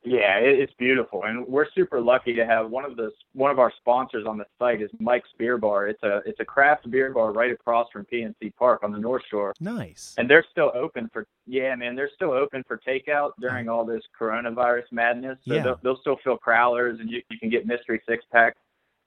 yeah, 0.03 0.37
it's 0.39 0.73
beautiful, 0.79 1.25
and 1.25 1.47
we're 1.47 1.67
super 1.75 2.01
lucky 2.01 2.33
to 2.35 2.47
have 2.47 2.71
one 2.71 2.87
of 2.87 2.97
the 2.97 3.11
one 3.35 3.51
of 3.51 3.59
our 3.59 3.71
sponsors 3.81 4.27
on 4.27 4.39
the 4.39 4.47
site 4.59 4.81
is 4.81 4.89
Mike's 4.99 5.29
Beer 5.37 5.59
Bar. 5.59 5.89
It's 5.89 6.03
a 6.03 6.23
it's 6.25 6.41
a 6.41 6.45
craft 6.45 6.91
beer 6.91 7.13
bar 7.13 7.33
right 7.33 7.51
across 7.53 7.87
from 7.93 8.07
PNC 8.11 8.55
Park 8.57 8.83
on 8.83 8.93
the 8.93 8.99
North 8.99 9.23
Shore. 9.31 9.53
Nice. 9.61 10.15
And 10.17 10.29
they're 10.29 10.45
still 10.51 10.73
open 10.75 11.11
for 11.13 11.27
yeah, 11.47 11.75
man. 11.77 11.97
They're 11.97 12.09
still 12.15 12.31
open 12.33 12.65
for 12.67 12.79
takeout 12.79 13.33
during 13.41 13.69
all 13.69 13.85
this 13.85 14.03
coronavirus 14.19 14.85
madness. 14.91 15.39
So 15.47 15.53
Yeah. 15.55 15.63
they'll, 15.65 15.81
they'll 15.83 16.01
still 16.01 16.17
fill 16.25 16.39
crowlers, 16.39 16.99
and 17.01 17.11
you, 17.11 17.21
you 17.31 17.39
can 17.39 17.51
get 17.51 17.67
mystery 17.67 18.01
six 18.09 18.25
pack. 18.33 18.57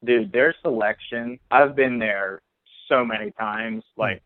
Dude, 0.05 0.31
their 0.31 0.53
selection. 0.61 1.39
I've 1.49 1.75
been 1.75 1.97
there 1.97 2.41
so 2.87 3.05
many 3.05 3.31
times, 3.31 3.83
like 3.97 4.21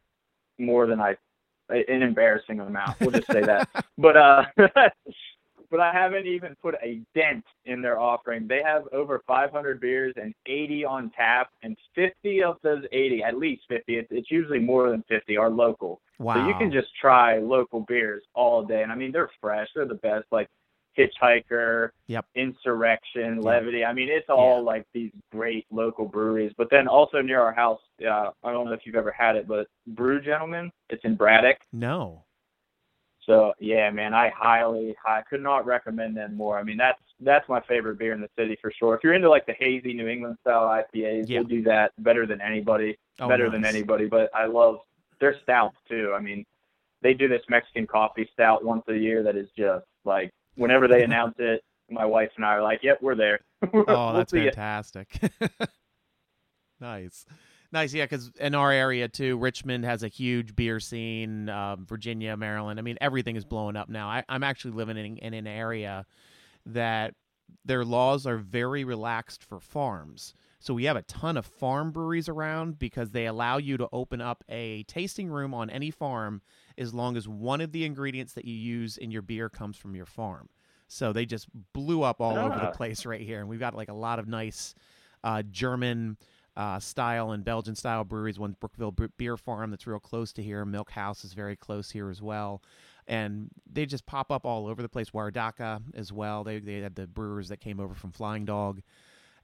more 0.57 0.87
than 0.87 0.99
I, 0.99 1.15
an 1.69 2.01
embarrassing 2.01 2.59
amount. 2.59 2.99
We'll 2.99 3.11
just 3.11 3.31
say 3.31 3.41
that. 3.41 3.69
But 3.99 4.15
uh, 4.15 4.43
but 5.71 5.79
I 5.79 5.91
haven't 5.91 6.27
even 6.27 6.55
put 6.61 6.75
a 6.83 7.01
dent 7.15 7.43
in 7.65 7.81
their 7.81 7.99
offering. 7.99 8.47
They 8.47 8.61
have 8.63 8.83
over 8.93 9.21
500 9.27 9.79
beers 9.79 10.13
and 10.15 10.33
80 10.45 10.85
on 10.85 11.11
tap, 11.17 11.49
and 11.63 11.75
50 11.95 12.43
of 12.43 12.57
those 12.63 12.83
80, 12.91 13.23
at 13.23 13.37
least 13.37 13.63
50. 13.69 13.95
It's, 13.95 14.07
it's 14.11 14.31
usually 14.31 14.59
more 14.59 14.89
than 14.91 15.03
50, 15.09 15.35
are 15.37 15.49
local. 15.49 15.99
wow. 16.19 16.35
So 16.35 16.47
you 16.47 16.53
can 16.59 16.71
just 16.71 16.89
try 16.99 17.39
local 17.39 17.81
beers 17.81 18.23
all 18.33 18.63
day. 18.63 18.83
And 18.83 18.91
I 18.91 18.95
mean, 18.95 19.11
they're 19.11 19.31
fresh. 19.41 19.67
They're 19.75 19.87
the 19.87 19.95
best. 19.95 20.25
Like 20.31 20.47
Hitchhiker, 20.97 21.89
yep. 22.07 22.25
Insurrection, 22.35 23.41
Levity. 23.41 23.85
I 23.85 23.93
mean, 23.93 24.09
it's 24.09 24.29
all 24.29 24.57
yeah. 24.57 24.63
like 24.63 24.85
these 24.93 25.11
great 25.31 25.65
local 25.71 26.05
breweries. 26.05 26.53
But 26.57 26.69
then 26.69 26.87
also 26.87 27.21
near 27.21 27.41
our 27.41 27.53
house, 27.53 27.81
uh, 28.01 28.31
I 28.43 28.51
don't 28.51 28.65
know 28.65 28.73
if 28.73 28.81
you've 28.85 28.95
ever 28.95 29.11
had 29.11 29.35
it, 29.35 29.47
but 29.47 29.67
Brew 29.87 30.21
Gentlemen, 30.21 30.71
it's 30.89 31.03
in 31.05 31.15
Braddock. 31.15 31.57
No. 31.71 32.23
So 33.27 33.53
yeah, 33.59 33.89
man, 33.91 34.13
I 34.13 34.29
highly, 34.29 34.95
I 35.05 35.21
could 35.29 35.43
not 35.43 35.65
recommend 35.65 36.15
them 36.15 36.35
more. 36.35 36.57
I 36.57 36.63
mean, 36.63 36.77
that's 36.77 37.01
that's 37.19 37.47
my 37.49 37.59
favorite 37.67 37.99
beer 37.99 38.13
in 38.13 38.21
the 38.21 38.29
city 38.37 38.57
for 38.61 38.71
sure. 38.71 38.95
If 38.95 39.03
you're 39.03 39.13
into 39.13 39.29
like 39.29 39.45
the 39.45 39.55
hazy 39.59 39.93
New 39.93 40.07
England 40.07 40.37
style 40.41 40.63
IPAs, 40.63 41.27
yeah. 41.27 41.41
they 41.41 41.45
do 41.45 41.63
that 41.63 41.91
better 41.99 42.25
than 42.25 42.39
anybody, 42.41 42.97
oh, 43.19 43.27
better 43.27 43.49
nice. 43.49 43.53
than 43.53 43.65
anybody. 43.65 44.05
But 44.05 44.29
I 44.33 44.45
love 44.45 44.79
their 45.19 45.35
stouts 45.43 45.75
too. 45.89 46.13
I 46.15 46.21
mean, 46.21 46.45
they 47.01 47.13
do 47.13 47.27
this 47.27 47.41
Mexican 47.49 47.85
coffee 47.85 48.29
stout 48.31 48.63
once 48.63 48.83
a 48.87 48.95
year 48.95 49.23
that 49.23 49.35
is 49.35 49.49
just 49.57 49.85
like 50.05 50.31
whenever 50.57 50.87
they 50.87 51.03
announce 51.03 51.35
it, 51.39 51.63
my 51.89 52.05
wife 52.05 52.31
and 52.35 52.45
I 52.45 52.55
are 52.55 52.61
like, 52.61 52.83
"Yep, 52.83 52.99
we're 53.01 53.15
there." 53.15 53.39
oh, 53.73 54.13
that's 54.13 54.31
fantastic. 54.31 55.19
nice. 56.79 57.25
Nice, 57.71 57.93
yeah, 57.93 58.05
because 58.05 58.31
in 58.39 58.55
our 58.55 58.71
area 58.71 59.09
too, 59.09 59.37
Richmond 59.37 59.83
has 59.83 60.01
a 60.01 60.07
huge 60.07 60.55
beer 60.55 60.79
scene. 60.79 61.49
Um, 61.49 61.85
Virginia, 61.85 62.37
Maryland. 62.37 62.79
I 62.79 62.81
mean, 62.81 62.97
everything 63.01 63.35
is 63.35 63.43
blowing 63.43 63.75
up 63.75 63.89
now. 63.89 64.07
I, 64.07 64.23
am 64.29 64.43
actually 64.43 64.71
living 64.71 64.97
in, 64.97 65.17
in 65.17 65.33
an 65.33 65.47
area 65.47 66.05
that 66.65 67.13
their 67.65 67.83
laws 67.83 68.25
are 68.25 68.37
very 68.37 68.83
relaxed 68.83 69.43
for 69.43 69.59
farms. 69.59 70.33
So 70.59 70.73
we 70.73 70.85
have 70.85 70.97
a 70.97 71.01
ton 71.03 71.37
of 71.37 71.45
farm 71.45 71.91
breweries 71.91 72.29
around 72.29 72.79
because 72.79 73.11
they 73.11 73.25
allow 73.25 73.57
you 73.57 73.77
to 73.77 73.87
open 73.91 74.21
up 74.21 74.43
a 74.49 74.83
tasting 74.83 75.29
room 75.29 75.53
on 75.53 75.69
any 75.69 75.91
farm 75.91 76.41
as 76.77 76.93
long 76.93 77.17
as 77.17 77.27
one 77.27 77.61
of 77.61 77.71
the 77.71 77.85
ingredients 77.85 78.33
that 78.33 78.45
you 78.45 78.55
use 78.55 78.97
in 78.97 79.11
your 79.11 79.21
beer 79.21 79.49
comes 79.49 79.77
from 79.77 79.95
your 79.95 80.05
farm. 80.05 80.49
So 80.87 81.11
they 81.11 81.25
just 81.25 81.47
blew 81.73 82.03
up 82.03 82.21
all 82.21 82.37
over 82.37 82.55
the 82.55 82.69
ah. 82.69 82.71
place 82.71 83.05
right 83.05 83.21
here, 83.21 83.39
and 83.39 83.49
we've 83.49 83.59
got 83.59 83.75
like 83.75 83.89
a 83.89 83.93
lot 83.93 84.19
of 84.19 84.27
nice 84.27 84.73
uh, 85.23 85.43
German 85.51 86.17
uh, 86.55 86.79
style 86.79 87.31
and 87.31 87.43
Belgian 87.43 87.75
style 87.75 88.03
breweries. 88.03 88.39
One 88.39 88.55
Brookeville 88.59 88.95
Beer 89.17 89.37
Farm 89.37 89.69
that's 89.69 89.85
real 89.85 89.99
close 89.99 90.33
to 90.33 90.43
here. 90.43 90.65
Milk 90.65 90.91
House 90.91 91.23
is 91.23 91.33
very 91.33 91.55
close 91.55 91.91
here 91.91 92.09
as 92.09 92.21
well. 92.21 92.61
And 93.07 93.49
they 93.71 93.85
just 93.85 94.05
pop 94.05 94.31
up 94.31 94.45
all 94.45 94.67
over 94.67 94.81
the 94.81 94.89
place. 94.89 95.11
Waredaca 95.11 95.81
as 95.93 96.11
well. 96.11 96.43
They 96.43 96.59
they 96.59 96.79
had 96.79 96.95
the 96.95 97.07
brewers 97.07 97.49
that 97.49 97.57
came 97.57 97.79
over 97.79 97.93
from 97.93 98.11
Flying 98.11 98.45
Dog 98.45 98.81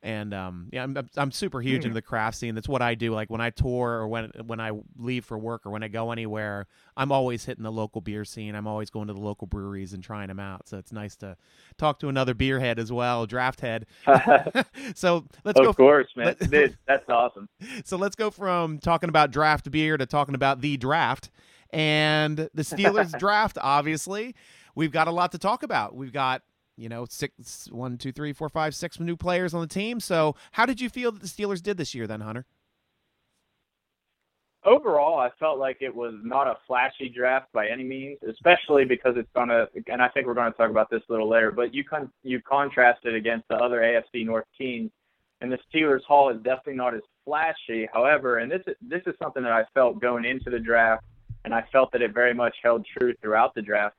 and 0.03 0.33
um, 0.33 0.67
yeah, 0.73 0.83
I'm 0.83 0.97
I'm 1.15 1.31
super 1.31 1.61
huge 1.61 1.83
mm. 1.83 1.85
into 1.85 1.93
the 1.93 2.01
craft 2.01 2.37
scene. 2.37 2.55
That's 2.55 2.67
what 2.67 2.81
I 2.81 2.93
do. 2.93 3.13
Like 3.13 3.29
when 3.29 3.39
I 3.39 3.51
tour 3.51 3.89
or 3.89 4.07
when 4.09 4.31
when 4.45 4.59
I 4.59 4.71
leave 4.97 5.23
for 5.23 5.37
work 5.37 5.65
or 5.65 5.71
when 5.71 5.81
I 5.81 5.87
go 5.87 6.11
anywhere, 6.11 6.67
I'm 6.97 7.11
always 7.11 7.45
hitting 7.45 7.63
the 7.63 7.71
local 7.71 8.01
beer 8.01 8.25
scene. 8.25 8.53
I'm 8.53 8.67
always 8.67 8.89
going 8.89 9.07
to 9.07 9.13
the 9.13 9.21
local 9.21 9.47
breweries 9.47 9.93
and 9.93 10.03
trying 10.03 10.27
them 10.27 10.41
out. 10.41 10.67
So 10.67 10.77
it's 10.77 10.91
nice 10.91 11.15
to 11.17 11.37
talk 11.77 11.99
to 11.99 12.09
another 12.09 12.33
beer 12.33 12.59
head 12.59 12.79
as 12.79 12.91
well, 12.91 13.25
draft 13.25 13.61
head. 13.61 13.85
so 14.93 15.25
let's 15.45 15.57
of 15.57 15.63
go. 15.63 15.69
Of 15.69 15.77
course, 15.77 16.09
man. 16.17 16.35
Dude, 16.49 16.77
that's 16.87 17.07
awesome. 17.07 17.47
So 17.85 17.95
let's 17.95 18.17
go 18.17 18.29
from 18.29 18.79
talking 18.79 19.07
about 19.07 19.31
draft 19.31 19.71
beer 19.71 19.95
to 19.95 20.05
talking 20.05 20.35
about 20.35 20.59
the 20.59 20.75
draft 20.75 21.31
and 21.69 22.37
the 22.53 22.63
Steelers 22.63 23.17
draft. 23.17 23.57
Obviously, 23.61 24.35
we've 24.75 24.91
got 24.91 25.07
a 25.07 25.11
lot 25.11 25.31
to 25.31 25.37
talk 25.37 25.63
about. 25.63 25.95
We've 25.95 26.13
got 26.13 26.41
you 26.77 26.89
know, 26.89 27.05
six, 27.09 27.67
one, 27.71 27.97
two, 27.97 28.11
three, 28.11 28.33
four, 28.33 28.49
five, 28.49 28.75
six 28.75 28.99
new 28.99 29.15
players 29.15 29.53
on 29.53 29.61
the 29.61 29.67
team. 29.67 29.99
So, 29.99 30.35
how 30.53 30.65
did 30.65 30.81
you 30.81 30.89
feel 30.89 31.11
that 31.11 31.21
the 31.21 31.27
Steelers 31.27 31.61
did 31.61 31.77
this 31.77 31.93
year, 31.93 32.07
then, 32.07 32.21
Hunter? 32.21 32.45
Overall, 34.65 35.19
I 35.19 35.29
felt 35.39 35.59
like 35.59 35.77
it 35.81 35.93
was 35.93 36.13
not 36.23 36.47
a 36.47 36.57
flashy 36.67 37.09
draft 37.09 37.51
by 37.51 37.67
any 37.67 37.83
means, 37.83 38.17
especially 38.27 38.85
because 38.85 39.15
it's 39.17 39.29
gonna. 39.35 39.67
And 39.87 40.01
I 40.01 40.07
think 40.07 40.25
we're 40.25 40.33
going 40.33 40.51
to 40.51 40.57
talk 40.57 40.69
about 40.69 40.89
this 40.89 41.01
a 41.09 41.11
little 41.11 41.29
later. 41.29 41.51
But 41.51 41.73
you 41.73 41.83
con 41.83 42.09
you 42.23 42.41
contrast 42.41 43.01
it 43.03 43.13
against 43.13 43.47
the 43.49 43.55
other 43.55 43.81
AFC 43.81 44.25
North 44.25 44.45
teams, 44.57 44.89
and 45.41 45.51
the 45.51 45.59
Steelers' 45.69 46.03
haul 46.07 46.29
is 46.29 46.37
definitely 46.37 46.75
not 46.75 46.95
as 46.95 47.01
flashy. 47.25 47.89
However, 47.93 48.37
and 48.37 48.49
this 48.49 48.61
is 48.65 48.75
this 48.81 49.01
is 49.05 49.15
something 49.21 49.43
that 49.43 49.51
I 49.51 49.65
felt 49.73 49.99
going 49.99 50.23
into 50.23 50.49
the 50.49 50.59
draft, 50.59 51.03
and 51.43 51.53
I 51.53 51.65
felt 51.73 51.91
that 51.91 52.01
it 52.01 52.13
very 52.13 52.33
much 52.33 52.55
held 52.63 52.85
true 52.97 53.13
throughout 53.21 53.53
the 53.55 53.61
draft. 53.61 53.97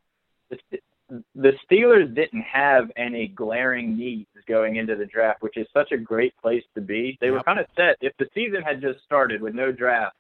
The 1.09 1.53
Steelers 1.71 2.15
didn't 2.15 2.43
have 2.43 2.91
any 2.97 3.29
glaring 3.29 3.97
needs 3.97 4.29
going 4.49 4.77
into 4.77 4.97
the 4.97 5.07
draft, 5.07 5.43
which 5.43 5.57
is 5.57 5.67
such 5.73 5.93
a 5.93 5.99
great 5.99 6.37
place 6.39 6.65
to 6.75 6.81
be. 6.81 7.19
They 7.21 7.27
yep. 7.27 7.35
were 7.35 7.43
kind 7.43 7.59
of 7.59 7.67
set. 7.77 7.97
If 8.01 8.17
the 8.19 8.27
season 8.35 8.63
had 8.63 8.81
just 8.81 9.05
started 9.05 9.43
with 9.43 9.55
no 9.55 9.71
draft, 9.71 10.17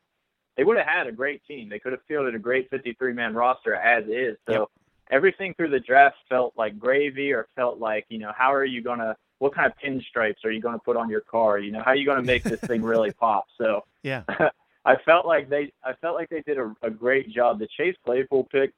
they 0.56 0.64
would 0.64 0.76
have 0.76 0.86
had 0.86 1.06
a 1.06 1.12
great 1.12 1.42
team. 1.46 1.68
They 1.68 1.78
could 1.78 1.92
have 1.92 2.02
fielded 2.06 2.34
a 2.34 2.38
great 2.38 2.68
53 2.70 3.12
man 3.12 3.34
roster 3.34 3.74
as 3.74 4.04
is. 4.04 4.36
So 4.46 4.52
yep. 4.52 4.68
everything 5.10 5.54
through 5.54 5.70
the 5.70 5.80
draft 5.80 6.16
felt 6.28 6.52
like 6.56 6.78
gravy 6.78 7.32
or 7.32 7.48
felt 7.56 7.78
like, 7.78 8.04
you 8.08 8.18
know, 8.18 8.32
how 8.36 8.52
are 8.52 8.64
you 8.64 8.82
going 8.82 9.00
to, 9.00 9.16
what 9.38 9.54
kind 9.54 9.66
of 9.66 9.72
pinstripes 9.78 10.44
are 10.44 10.50
you 10.50 10.60
going 10.60 10.74
to 10.74 10.84
put 10.84 10.96
on 10.96 11.10
your 11.10 11.22
car? 11.22 11.58
You 11.58 11.72
know, 11.72 11.82
how 11.82 11.90
are 11.92 11.96
you 11.96 12.06
going 12.06 12.20
to 12.20 12.26
make 12.26 12.44
this 12.44 12.60
thing 12.60 12.82
really 12.84 13.10
pop? 13.12 13.46
So, 13.58 13.82
yeah. 14.02 14.22
I 14.86 14.96
felt 15.06 15.24
like 15.24 15.48
they, 15.48 15.72
I 15.82 15.94
felt 15.94 16.14
like 16.14 16.28
they 16.28 16.42
did 16.42 16.58
a, 16.58 16.74
a 16.82 16.90
great 16.90 17.30
job. 17.30 17.58
The 17.58 17.68
Chase 17.74 17.96
Claypool 18.04 18.48
pick 18.52 18.74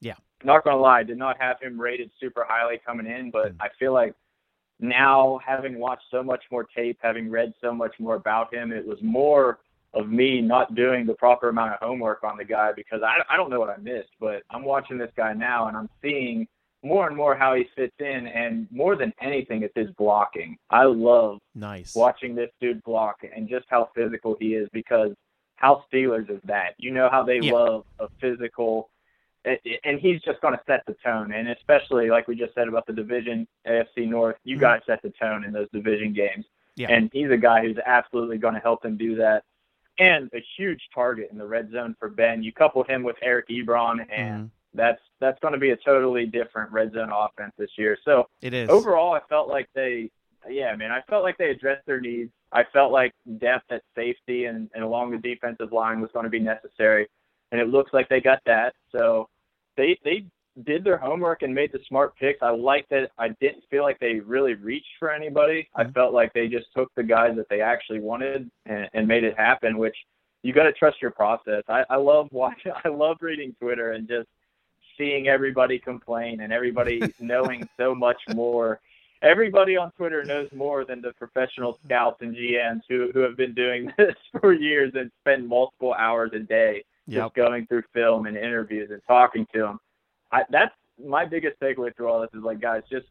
yeah. 0.00 0.14
Not 0.44 0.64
gonna 0.64 0.78
lie, 0.78 1.02
did 1.02 1.18
not 1.18 1.40
have 1.40 1.60
him 1.60 1.80
rated 1.80 2.10
super 2.20 2.44
highly 2.48 2.80
coming 2.84 3.06
in, 3.06 3.30
but 3.30 3.52
mm. 3.52 3.56
I 3.60 3.68
feel 3.78 3.92
like 3.92 4.14
now 4.80 5.40
having 5.44 5.78
watched 5.78 6.04
so 6.10 6.22
much 6.22 6.44
more 6.50 6.64
tape, 6.64 6.98
having 7.02 7.30
read 7.30 7.52
so 7.60 7.72
much 7.72 7.94
more 7.98 8.14
about 8.14 8.54
him, 8.54 8.72
it 8.72 8.86
was 8.86 8.98
more 9.02 9.58
of 9.94 10.08
me 10.08 10.40
not 10.40 10.74
doing 10.74 11.06
the 11.06 11.14
proper 11.14 11.48
amount 11.48 11.72
of 11.72 11.80
homework 11.80 12.22
on 12.22 12.36
the 12.36 12.44
guy 12.44 12.72
because 12.76 13.00
I, 13.02 13.22
I 13.32 13.36
don't 13.36 13.50
know 13.50 13.58
what 13.58 13.70
I 13.70 13.78
missed, 13.78 14.10
but 14.20 14.42
I'm 14.50 14.64
watching 14.64 14.98
this 14.98 15.10
guy 15.16 15.32
now 15.32 15.66
and 15.66 15.76
I'm 15.76 15.88
seeing 16.02 16.46
more 16.82 17.08
and 17.08 17.16
more 17.16 17.34
how 17.34 17.54
he 17.54 17.66
fits 17.74 17.94
in, 17.98 18.28
and 18.28 18.68
more 18.70 18.94
than 18.94 19.12
anything, 19.20 19.62
it's 19.62 19.74
his 19.74 19.90
blocking. 19.96 20.56
I 20.70 20.84
love 20.84 21.38
nice 21.54 21.94
watching 21.94 22.34
this 22.34 22.50
dude 22.60 22.82
block 22.84 23.16
and 23.34 23.48
just 23.48 23.66
how 23.68 23.90
physical 23.94 24.36
he 24.38 24.54
is 24.54 24.68
because 24.72 25.10
how 25.56 25.84
Steelers 25.92 26.30
is 26.30 26.40
that. 26.44 26.74
You 26.78 26.92
know 26.92 27.08
how 27.10 27.24
they 27.24 27.40
yeah. 27.40 27.52
love 27.52 27.84
a 27.98 28.08
physical 28.20 28.90
and 29.44 30.00
he's 30.00 30.20
just 30.22 30.40
going 30.40 30.54
to 30.54 30.60
set 30.66 30.84
the 30.86 30.96
tone. 31.04 31.32
And 31.32 31.48
especially 31.48 32.10
like 32.10 32.28
we 32.28 32.36
just 32.36 32.54
said 32.54 32.68
about 32.68 32.86
the 32.86 32.92
division 32.92 33.46
AFC 33.66 34.08
North, 34.08 34.36
you 34.44 34.56
mm-hmm. 34.56 34.60
got 34.60 34.76
to 34.76 34.82
set 34.86 35.02
the 35.02 35.12
tone 35.20 35.44
in 35.44 35.52
those 35.52 35.68
division 35.72 36.12
games. 36.12 36.44
Yeah. 36.76 36.90
And 36.90 37.10
he's 37.12 37.30
a 37.30 37.36
guy 37.36 37.62
who's 37.62 37.78
absolutely 37.84 38.38
going 38.38 38.54
to 38.54 38.60
help 38.60 38.82
them 38.82 38.96
do 38.96 39.16
that. 39.16 39.44
And 39.98 40.30
a 40.32 40.44
huge 40.56 40.80
target 40.94 41.28
in 41.32 41.38
the 41.38 41.46
red 41.46 41.72
zone 41.72 41.96
for 41.98 42.08
Ben. 42.08 42.42
You 42.42 42.52
couple 42.52 42.84
him 42.84 43.02
with 43.02 43.16
Eric 43.20 43.48
Ebron, 43.48 44.06
and 44.12 44.44
mm-hmm. 44.44 44.46
that's 44.74 45.00
that's 45.18 45.40
going 45.40 45.54
to 45.54 45.58
be 45.58 45.70
a 45.70 45.76
totally 45.76 46.24
different 46.24 46.70
red 46.70 46.92
zone 46.92 47.10
offense 47.12 47.52
this 47.58 47.70
year. 47.76 47.98
So 48.04 48.28
it 48.40 48.54
is 48.54 48.68
overall, 48.68 49.12
I 49.12 49.20
felt 49.28 49.48
like 49.48 49.68
they, 49.74 50.08
yeah, 50.48 50.76
man, 50.76 50.92
I 50.92 51.00
felt 51.10 51.24
like 51.24 51.36
they 51.36 51.50
addressed 51.50 51.84
their 51.84 52.00
needs. 52.00 52.30
I 52.52 52.62
felt 52.72 52.92
like 52.92 53.12
depth 53.38 53.72
at 53.72 53.82
safety 53.96 54.44
and, 54.44 54.70
and 54.72 54.84
along 54.84 55.10
the 55.10 55.18
defensive 55.18 55.72
line 55.72 56.00
was 56.00 56.10
going 56.12 56.24
to 56.24 56.30
be 56.30 56.38
necessary 56.38 57.08
and 57.52 57.60
it 57.60 57.68
looks 57.68 57.92
like 57.92 58.08
they 58.08 58.20
got 58.20 58.40
that. 58.46 58.74
So 58.92 59.28
they 59.76 59.98
they 60.04 60.24
did 60.64 60.84
their 60.84 60.96
homework 60.96 61.42
and 61.42 61.54
made 61.54 61.72
the 61.72 61.80
smart 61.88 62.16
picks. 62.16 62.42
I 62.42 62.50
like 62.50 62.88
that. 62.88 63.10
I 63.18 63.28
didn't 63.40 63.64
feel 63.70 63.82
like 63.82 63.98
they 64.00 64.14
really 64.20 64.54
reached 64.54 64.86
for 64.98 65.10
anybody. 65.10 65.68
Mm-hmm. 65.76 65.88
I 65.88 65.92
felt 65.92 66.12
like 66.12 66.32
they 66.32 66.48
just 66.48 66.66
took 66.76 66.94
the 66.94 67.02
guys 67.02 67.36
that 67.36 67.48
they 67.48 67.60
actually 67.60 68.00
wanted 68.00 68.50
and, 68.66 68.88
and 68.92 69.06
made 69.06 69.24
it 69.24 69.36
happen. 69.36 69.78
Which 69.78 69.96
you 70.42 70.52
got 70.52 70.64
to 70.64 70.72
trust 70.72 71.00
your 71.00 71.10
process. 71.10 71.62
I, 71.68 71.84
I 71.90 71.96
love 71.96 72.28
watching. 72.32 72.72
I 72.84 72.88
love 72.88 73.18
reading 73.20 73.54
Twitter 73.60 73.92
and 73.92 74.08
just 74.08 74.28
seeing 74.96 75.28
everybody 75.28 75.78
complain 75.78 76.40
and 76.40 76.52
everybody 76.52 77.00
knowing 77.20 77.68
so 77.76 77.94
much 77.94 78.18
more. 78.34 78.80
Everybody 79.20 79.76
on 79.76 79.90
Twitter 79.92 80.24
knows 80.24 80.48
more 80.54 80.84
than 80.84 81.00
the 81.00 81.12
professional 81.12 81.78
scouts 81.84 82.22
and 82.22 82.36
GMs 82.36 82.82
who 82.88 83.10
who 83.12 83.20
have 83.20 83.36
been 83.36 83.54
doing 83.54 83.92
this 83.98 84.14
for 84.40 84.52
years 84.52 84.92
and 84.94 85.10
spend 85.20 85.46
multiple 85.46 85.94
hours 85.94 86.30
a 86.34 86.40
day 86.40 86.84
yep. 87.08 87.24
just 87.24 87.34
going 87.34 87.66
through 87.66 87.82
film 87.92 88.26
and 88.26 88.36
interviews 88.36 88.90
and 88.90 89.00
talking 89.06 89.46
to 89.54 89.60
them. 89.60 89.80
I, 90.30 90.42
that's 90.50 90.74
my 91.04 91.24
biggest 91.24 91.58
takeaway 91.60 91.94
through 91.96 92.08
all 92.08 92.20
this 92.20 92.30
is 92.34 92.42
like, 92.42 92.60
guys, 92.60 92.82
just 92.90 93.06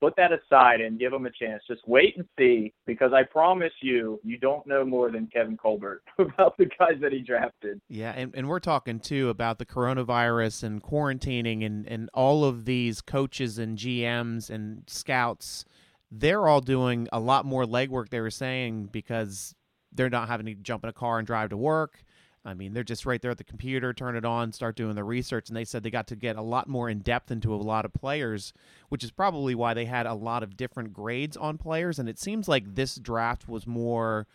put 0.00 0.16
that 0.16 0.32
aside 0.32 0.80
and 0.80 0.98
give 0.98 1.12
them 1.12 1.26
a 1.26 1.30
chance. 1.30 1.62
Just 1.68 1.86
wait 1.86 2.16
and 2.16 2.26
see, 2.38 2.72
because 2.86 3.12
I 3.12 3.22
promise 3.22 3.72
you, 3.80 4.20
you 4.24 4.36
don't 4.36 4.66
know 4.66 4.84
more 4.84 5.10
than 5.10 5.28
Kevin 5.32 5.56
Colbert 5.56 6.02
about 6.18 6.56
the 6.58 6.66
guys 6.78 7.00
that 7.00 7.12
he 7.12 7.20
drafted. 7.20 7.80
Yeah, 7.88 8.12
and, 8.16 8.34
and 8.34 8.48
we're 8.48 8.58
talking 8.58 8.98
too 8.98 9.28
about 9.28 9.58
the 9.58 9.66
coronavirus 9.66 10.64
and 10.64 10.82
quarantining 10.82 11.64
and, 11.64 11.86
and 11.86 12.10
all 12.12 12.44
of 12.44 12.64
these 12.64 13.00
coaches 13.00 13.58
and 13.58 13.78
GMs 13.78 14.50
and 14.50 14.82
scouts. 14.88 15.64
They're 16.10 16.48
all 16.48 16.60
doing 16.60 17.08
a 17.12 17.20
lot 17.20 17.46
more 17.46 17.64
legwork, 17.64 18.10
they 18.10 18.20
were 18.20 18.30
saying, 18.30 18.88
because 18.92 19.54
they're 19.92 20.10
not 20.10 20.28
having 20.28 20.46
to 20.46 20.54
jump 20.54 20.82
in 20.82 20.90
a 20.90 20.92
car 20.92 21.18
and 21.18 21.26
drive 21.26 21.50
to 21.50 21.56
work. 21.56 22.02
I 22.44 22.54
mean, 22.54 22.72
they're 22.72 22.82
just 22.82 23.06
right 23.06 23.22
there 23.22 23.30
at 23.30 23.38
the 23.38 23.44
computer, 23.44 23.92
turn 23.92 24.16
it 24.16 24.24
on, 24.24 24.52
start 24.52 24.74
doing 24.74 24.96
the 24.96 25.04
research. 25.04 25.48
And 25.48 25.56
they 25.56 25.64
said 25.64 25.82
they 25.82 25.90
got 25.90 26.08
to 26.08 26.16
get 26.16 26.36
a 26.36 26.42
lot 26.42 26.68
more 26.68 26.88
in 26.88 26.98
depth 26.98 27.30
into 27.30 27.54
a 27.54 27.56
lot 27.56 27.84
of 27.84 27.92
players, 27.92 28.52
which 28.88 29.04
is 29.04 29.12
probably 29.12 29.54
why 29.54 29.74
they 29.74 29.84
had 29.84 30.06
a 30.06 30.14
lot 30.14 30.42
of 30.42 30.56
different 30.56 30.92
grades 30.92 31.36
on 31.36 31.56
players. 31.56 31.98
And 31.98 32.08
it 32.08 32.18
seems 32.18 32.48
like 32.48 32.74
this 32.74 32.96
draft 32.96 33.48
was 33.48 33.66
more 33.66 34.26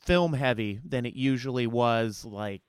film 0.00 0.32
heavy 0.32 0.80
than 0.84 1.04
it 1.04 1.14
usually 1.14 1.66
was 1.66 2.24
like 2.24 2.62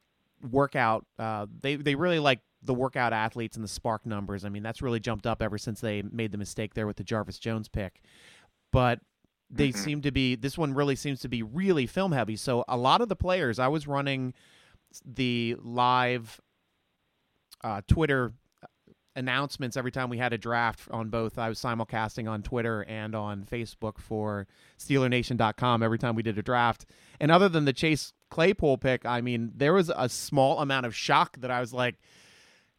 workout. 0.51 1.05
Uh, 1.17 1.47
they, 1.61 1.75
they 1.75 1.95
really 1.95 2.19
like 2.19 2.41
the 2.61 2.73
workout 2.73 3.13
athletes 3.13 3.55
and 3.55 3.63
the 3.63 3.69
SPARQ 3.69 4.05
numbers. 4.05 4.43
I 4.43 4.49
mean, 4.49 4.63
that's 4.63 4.81
really 4.81 4.99
jumped 4.99 5.25
up 5.25 5.41
ever 5.41 5.57
since 5.57 5.79
they 5.79 6.01
made 6.01 6.31
the 6.33 6.37
mistake 6.37 6.73
there 6.73 6.87
with 6.87 6.97
the 6.97 7.03
Jarvis 7.03 7.39
Jones 7.39 7.69
pick. 7.69 8.01
But 8.71 8.99
they 9.53 9.69
mm-hmm. 9.69 9.83
seem 9.83 10.01
to 10.01 10.11
be 10.11 10.35
this 10.35 10.57
one 10.57 10.73
really 10.73 10.95
seems 10.95 11.19
to 11.21 11.27
be 11.27 11.43
really 11.43 11.85
film 11.85 12.11
heavy. 12.11 12.35
So 12.35 12.65
a 12.67 12.77
lot 12.77 13.01
of 13.01 13.09
the 13.09 13.15
players 13.15 13.59
I 13.59 13.67
was 13.67 13.87
running 13.87 14.33
the 15.05 15.55
live 15.61 16.41
uh, 17.63 17.81
Twitter 17.87 18.33
announcements 19.15 19.77
every 19.77 19.91
time 19.91 20.09
we 20.09 20.17
had 20.17 20.33
a 20.33 20.37
draft 20.37 20.87
on 20.91 21.09
both. 21.09 21.37
I 21.37 21.49
was 21.49 21.59
simulcasting 21.59 22.29
on 22.29 22.41
Twitter 22.41 22.83
and 22.87 23.13
on 23.13 23.43
Facebook 23.43 23.99
for 23.99 24.47
SteelerNation.com 24.79 25.83
every 25.83 25.99
time 25.99 26.15
we 26.15 26.23
did 26.23 26.37
a 26.37 26.43
draft. 26.43 26.85
And 27.19 27.31
other 27.31 27.47
than 27.47 27.65
the 27.65 27.73
Chase 27.73 28.13
Claypool 28.31 28.79
pick, 28.79 29.05
I 29.05 29.21
mean, 29.21 29.51
there 29.55 29.73
was 29.73 29.91
a 29.95 30.09
small 30.09 30.59
amount 30.59 30.87
of 30.87 30.95
shock 30.95 31.37
that 31.41 31.51
I 31.51 31.59
was 31.59 31.73
like, 31.73 31.95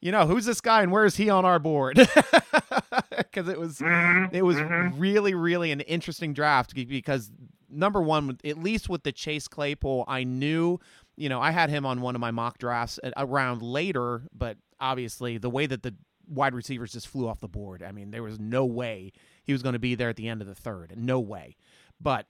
you 0.01 0.13
know, 0.13 0.27
who's 0.27 0.45
this 0.45 0.61
guy 0.61 0.83
and 0.83 0.91
where 0.91 1.05
is 1.05 1.17
he 1.17 1.31
on 1.31 1.45
our 1.45 1.59
board? 1.59 1.99
Because 3.35 3.49
it 3.49 3.59
was 3.59 3.79
mm-hmm. 3.79 4.35
it 4.35 4.45
was 4.45 4.57
mm-hmm. 4.57 4.99
really 4.99 5.35
really 5.35 5.73
an 5.73 5.81
interesting 5.81 6.33
draft 6.33 6.75
because 6.75 7.31
number 7.69 8.01
one, 8.01 8.39
at 8.45 8.59
least 8.59 8.89
with 8.89 9.03
the 9.03 9.13
Chase 9.13 9.49
Claypool, 9.49 10.05
I 10.07 10.25
knew 10.25 10.79
you 11.17 11.29
know, 11.29 11.41
I 11.41 11.53
had 11.53 11.71
him 11.71 11.87
on 11.87 12.01
one 12.01 12.15
of 12.15 12.21
my 12.21 12.31
mock 12.31 12.59
drafts 12.59 12.99
around 13.17 13.63
later, 13.63 14.23
but 14.37 14.57
obviously 14.81 15.39
the 15.39 15.51
way 15.51 15.67
that 15.67 15.83
the 15.83 15.95
wide 16.29 16.55
receivers 16.55 16.93
just 16.93 17.09
flew 17.09 17.29
off 17.29 17.41
the 17.41 17.49
board. 17.49 17.83
I 17.83 17.93
mean, 17.93 18.11
there 18.11 18.23
was 18.23 18.39
no 18.39 18.65
way 18.65 19.13
he 19.45 19.53
was 19.53 19.63
going 19.63 19.75
to 19.75 19.79
be 19.79 19.95
there 19.95 20.09
at 20.09 20.17
the 20.17 20.29
end 20.29 20.41
of 20.41 20.49
the 20.49 20.55
third. 20.55 20.95
No 20.97 21.21
way. 21.21 21.57
But 22.01 22.27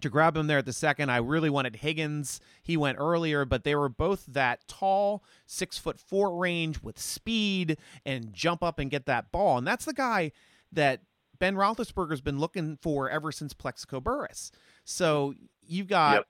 to 0.00 0.08
grab 0.08 0.36
him 0.36 0.46
there 0.46 0.58
at 0.58 0.66
the 0.66 0.72
second, 0.72 1.10
I 1.10 1.18
really 1.18 1.50
wanted 1.50 1.76
Higgins. 1.76 2.40
He 2.62 2.76
went 2.76 2.98
earlier, 2.98 3.44
but 3.44 3.64
they 3.64 3.74
were 3.74 3.88
both 3.88 4.24
that 4.26 4.66
tall, 4.66 5.22
six 5.46 5.78
foot 5.78 5.98
four 5.98 6.36
range 6.36 6.82
with 6.82 6.98
speed 6.98 7.76
and 8.04 8.32
jump 8.32 8.62
up 8.62 8.78
and 8.78 8.90
get 8.90 9.06
that 9.06 9.30
ball. 9.32 9.58
And 9.58 9.66
that's 9.66 9.84
the 9.84 9.92
guy 9.92 10.32
that 10.72 11.02
Ben 11.38 11.56
Roethlisberger's 11.56 12.20
been 12.20 12.38
looking 12.38 12.78
for 12.80 13.10
ever 13.10 13.32
since 13.32 13.52
Plaxico 13.52 14.00
Burress. 14.00 14.52
So 14.84 15.34
you've 15.62 15.88
got. 15.88 16.14
Yep. 16.14 16.26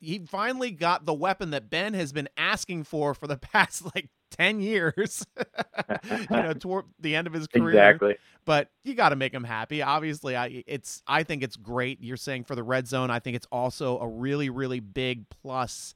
He 0.00 0.20
finally 0.20 0.70
got 0.70 1.04
the 1.04 1.12
weapon 1.12 1.50
that 1.50 1.68
Ben 1.68 1.92
has 1.92 2.10
been 2.10 2.30
asking 2.38 2.84
for 2.84 3.12
for 3.12 3.26
the 3.26 3.36
past 3.52 3.84
like 3.94 4.08
10 4.38 4.60
years, 4.60 5.26
you 6.10 6.26
know, 6.30 6.52
toward 6.58 6.86
the 7.00 7.14
end 7.14 7.26
of 7.26 7.32
his 7.32 7.46
career. 7.46 7.70
Exactly. 7.70 8.16
But 8.44 8.70
you 8.84 8.94
got 8.94 9.10
to 9.10 9.16
make 9.16 9.34
him 9.34 9.44
happy. 9.44 9.82
Obviously, 9.82 10.36
I 10.36 10.62
it's 10.66 11.02
I 11.06 11.24
think 11.24 11.42
it's 11.42 11.56
great. 11.56 12.00
You're 12.00 12.16
saying 12.16 12.44
for 12.44 12.54
the 12.54 12.62
red 12.62 12.86
zone, 12.86 13.10
I 13.10 13.18
think 13.18 13.36
it's 13.36 13.46
also 13.50 13.98
a 13.98 14.08
really 14.08 14.50
really 14.50 14.80
big 14.80 15.28
plus 15.30 15.94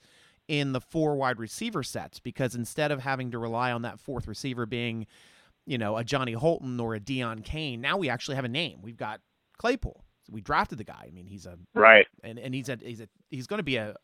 in 0.48 0.72
the 0.72 0.80
four 0.80 1.14
wide 1.14 1.38
receiver 1.38 1.84
sets 1.84 2.18
because 2.18 2.56
instead 2.56 2.90
of 2.90 3.00
having 3.00 3.30
to 3.30 3.38
rely 3.38 3.70
on 3.70 3.82
that 3.82 4.00
fourth 4.00 4.26
receiver 4.26 4.66
being, 4.66 5.06
you 5.64 5.78
know, 5.78 5.96
a 5.96 6.02
Johnny 6.02 6.32
Holton 6.32 6.80
or 6.80 6.96
a 6.96 7.00
Deon 7.00 7.44
Cain, 7.44 7.80
now 7.80 7.96
we 7.96 8.08
actually 8.08 8.34
have 8.34 8.44
a 8.44 8.48
name. 8.48 8.80
We've 8.82 8.96
got 8.96 9.20
Claypool. 9.58 10.02
We 10.28 10.40
drafted 10.40 10.78
the 10.78 10.84
guy. 10.84 11.06
I 11.06 11.10
mean, 11.12 11.26
he's 11.26 11.46
a 11.46 11.56
right, 11.74 12.06
and 12.24 12.38
and 12.38 12.54
he's 12.54 12.68
a 12.68 12.78
he's 12.82 13.00
a 13.00 13.08
he's 13.30 13.46
going 13.46 13.58
to 13.58 13.64
be 13.64 13.76
a 13.76 13.94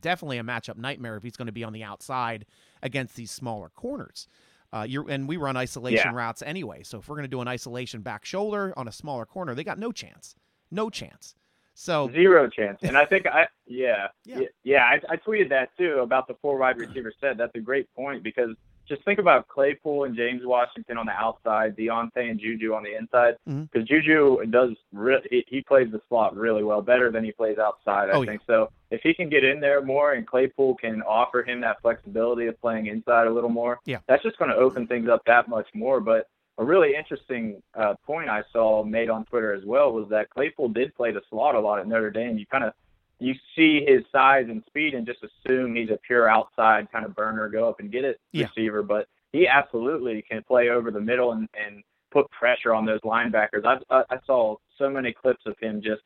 definitely 0.00 0.38
a 0.38 0.42
matchup 0.42 0.76
nightmare 0.76 1.16
if 1.16 1.22
he's 1.22 1.36
going 1.36 1.46
to 1.46 1.52
be 1.52 1.64
on 1.64 1.72
the 1.72 1.82
outside 1.82 2.46
against 2.82 3.16
these 3.16 3.30
smaller 3.30 3.70
corners. 3.70 4.28
Uh, 4.72 4.86
you're, 4.88 5.08
and 5.10 5.28
we 5.28 5.36
run 5.36 5.56
isolation 5.56 6.12
yeah. 6.12 6.16
routes 6.16 6.42
anyway. 6.42 6.82
So 6.82 6.98
if 6.98 7.08
we're 7.08 7.16
going 7.16 7.24
to 7.24 7.28
do 7.28 7.40
an 7.42 7.48
isolation 7.48 8.00
back 8.00 8.24
shoulder 8.24 8.72
on 8.76 8.88
a 8.88 8.92
smaller 8.92 9.26
corner, 9.26 9.54
they 9.54 9.64
got 9.64 9.78
no 9.78 9.92
chance, 9.92 10.34
no 10.70 10.88
chance. 10.88 11.34
So 11.74 12.10
zero 12.12 12.48
chance. 12.48 12.80
And 12.82 12.96
I 12.96 13.04
think 13.04 13.26
I 13.26 13.46
yeah 13.66 14.08
yeah, 14.24 14.40
yeah 14.62 14.84
I, 14.84 15.00
I 15.08 15.16
tweeted 15.16 15.48
that 15.50 15.70
too 15.76 16.00
about 16.00 16.28
the 16.28 16.34
four 16.42 16.58
wide 16.58 16.78
receiver 16.78 17.12
set. 17.20 17.36
That's 17.38 17.54
a 17.54 17.60
great 17.60 17.92
point 17.94 18.22
because 18.22 18.56
just 18.88 19.04
think 19.04 19.18
about 19.18 19.48
Claypool 19.48 20.04
and 20.04 20.16
James 20.16 20.42
Washington 20.44 20.98
on 20.98 21.06
the 21.06 21.12
outside, 21.12 21.76
Diontae 21.76 22.30
and 22.30 22.38
Juju 22.38 22.74
on 22.74 22.82
the 22.82 22.96
inside. 22.96 23.36
Because 23.44 23.66
mm-hmm. 23.66 23.84
Juju 23.84 24.44
does 24.46 24.70
really, 24.92 25.26
he, 25.30 25.44
he 25.48 25.60
plays 25.62 25.90
the 25.90 26.00
slot 26.08 26.36
really 26.36 26.62
well, 26.62 26.82
better 26.82 27.10
than 27.10 27.24
he 27.24 27.32
plays 27.32 27.58
outside. 27.58 28.10
I 28.10 28.12
oh, 28.12 28.24
think 28.24 28.42
yeah. 28.48 28.54
so. 28.54 28.72
If 28.90 29.00
he 29.02 29.14
can 29.14 29.30
get 29.30 29.44
in 29.44 29.60
there 29.60 29.82
more, 29.82 30.12
and 30.12 30.26
Claypool 30.26 30.74
can 30.74 31.00
offer 31.02 31.42
him 31.42 31.60
that 31.62 31.80
flexibility 31.80 32.46
of 32.46 32.60
playing 32.60 32.86
inside 32.86 33.26
a 33.26 33.32
little 33.32 33.48
more, 33.48 33.80
yeah, 33.86 33.98
that's 34.06 34.22
just 34.22 34.36
going 34.38 34.50
to 34.50 34.56
open 34.56 34.86
things 34.86 35.08
up 35.08 35.22
that 35.26 35.48
much 35.48 35.66
more. 35.74 36.00
But 36.00 36.28
a 36.58 36.64
really 36.64 36.94
interesting 36.94 37.62
uh, 37.74 37.94
point 38.04 38.28
I 38.28 38.42
saw 38.52 38.84
made 38.84 39.08
on 39.08 39.24
Twitter 39.24 39.52
as 39.52 39.64
well 39.64 39.92
was 39.92 40.08
that 40.10 40.30
Claypool 40.30 40.70
did 40.70 40.94
play 40.94 41.10
the 41.10 41.22
slot 41.30 41.54
a 41.54 41.60
lot 41.60 41.78
at 41.78 41.88
Notre 41.88 42.10
Dame. 42.10 42.38
You 42.38 42.46
kind 42.46 42.64
of 42.64 42.72
you 43.18 43.34
see 43.56 43.84
his 43.86 44.02
size 44.10 44.46
and 44.48 44.62
speed 44.66 44.94
and 44.94 45.06
just 45.06 45.20
assume 45.22 45.74
he's 45.74 45.90
a 45.90 45.98
pure 46.06 46.28
outside 46.28 46.90
kind 46.90 47.04
of 47.04 47.14
burner, 47.14 47.48
go 47.48 47.68
up 47.68 47.80
and 47.80 47.90
get 47.90 48.04
it 48.04 48.20
yeah. 48.32 48.46
receiver. 48.46 48.82
But 48.82 49.06
he 49.32 49.46
absolutely 49.46 50.22
can 50.22 50.42
play 50.42 50.68
over 50.68 50.90
the 50.90 51.00
middle 51.00 51.32
and, 51.32 51.48
and 51.54 51.82
put 52.10 52.30
pressure 52.30 52.74
on 52.74 52.84
those 52.84 53.00
linebackers. 53.00 53.64
I, 53.64 54.02
I 54.10 54.18
saw 54.26 54.56
so 54.76 54.90
many 54.90 55.12
clips 55.12 55.42
of 55.46 55.56
him 55.60 55.80
just 55.82 56.02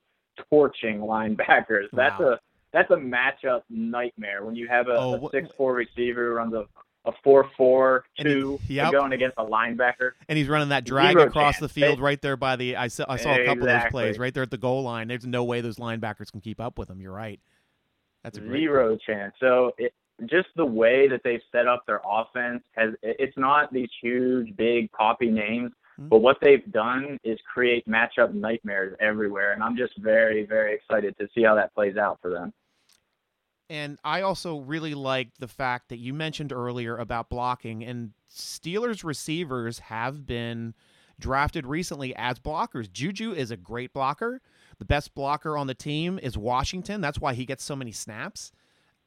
torching 0.49 1.01
linebackers. 1.01 1.93
Wow. 1.93 1.97
That's 1.97 2.21
a 2.21 2.41
that's 2.73 2.91
a 2.91 2.97
matchup 2.97 3.63
nightmare 3.71 4.45
when 4.45 4.55
you 4.55 4.69
have 4.69 4.89
a, 4.89 4.97
oh, 4.99 5.15
a 5.15 5.31
six 5.31 5.49
four 5.57 5.73
receiver 5.75 6.29
who 6.29 6.35
runs 6.35 6.53
a 6.53 6.67
a 7.07 7.13
four 7.23 7.49
four 7.57 8.05
two 8.19 8.59
he, 8.67 8.75
yep. 8.75 8.93
going 8.93 9.13
against 9.13 9.37
a 9.39 9.45
linebacker. 9.45 10.13
And 10.29 10.37
he's 10.37 10.49
running 10.49 10.71
that 10.71 10.85
drag 10.85 11.13
Zero 11.13 11.27
across 11.27 11.55
chance. 11.55 11.61
the 11.61 11.69
field 11.69 12.01
right 12.01 12.21
there 12.21 12.37
by 12.37 12.57
the 12.57 12.77
I 12.77 12.89
saw 12.89 13.05
I 13.09 13.17
saw 13.17 13.35
a 13.35 13.45
couple 13.45 13.65
exactly. 13.65 13.69
of 13.73 13.83
those 13.83 13.91
plays 13.91 14.19
right 14.19 14.35
there 14.35 14.43
at 14.43 14.51
the 14.51 14.59
goal 14.59 14.83
line. 14.83 15.09
There's 15.09 15.27
no 15.27 15.45
way 15.45 15.61
those 15.61 15.77
linebackers 15.77 16.31
can 16.31 16.41
keep 16.41 16.61
up 16.61 16.79
with 16.79 16.91
him. 16.91 17.01
You're 17.01 17.13
right. 17.13 17.41
That's 18.23 18.39
a 18.39 18.41
zero 18.41 18.91
point. 18.91 19.03
chance. 19.03 19.35
So 19.39 19.73
it, 19.79 19.95
just 20.25 20.49
the 20.57 20.65
way 20.65 21.09
that 21.09 21.21
they've 21.23 21.43
set 21.53 21.67
up 21.67 21.85
their 21.87 22.01
offense 22.05 22.63
has 22.77 22.95
it's 23.03 23.37
not 23.37 23.73
these 23.73 23.91
huge 24.03 24.57
big 24.57 24.91
poppy 24.93 25.31
names. 25.31 25.73
Mm-hmm. 25.99 26.09
But 26.09 26.19
what 26.19 26.37
they've 26.43 26.71
done 26.73 27.19
is 27.25 27.39
create 27.53 27.87
matchup 27.89 28.35
nightmares 28.35 28.97
everywhere, 29.01 29.53
and 29.53 29.63
I'm 29.63 29.77
just 29.77 29.97
very, 29.99 30.45
very 30.45 30.75
excited 30.75 31.17
to 31.19 31.29
see 31.35 31.43
how 31.43 31.55
that 31.55 31.75
plays 31.75 31.97
out 31.97 32.19
for 32.21 32.31
them. 32.31 32.53
And 33.69 33.99
I 34.05 34.21
also 34.21 34.59
really 34.59 34.95
like 34.95 35.39
the 35.39 35.49
fact 35.49 35.89
that 35.89 35.99
you 35.99 36.15
mentioned 36.15 36.53
earlier 36.53 36.97
about 36.97 37.29
blocking, 37.29 37.85
and 37.85 38.13
Steelers 38.33 39.03
receivers 39.03 39.81
have 39.81 40.25
been 40.25 40.75
drafted 41.19 41.67
recently 41.67 42.15
as 42.15 42.39
blockers. 42.39 42.93
Juju 42.93 43.33
is 43.33 43.51
a 43.51 43.57
great 43.57 43.93
blocker. 43.93 44.41
The 44.79 44.85
best 44.85 45.15
blocker 45.15 45.57
on 45.57 45.67
the 45.67 45.75
team 45.75 46.19
is 46.23 46.37
Washington. 46.37 47.01
That's 47.01 47.19
why 47.19 47.35
he 47.35 47.47
gets 47.47 47.65
so 47.65 47.75
many 47.75 47.93
snaps. 47.93 48.53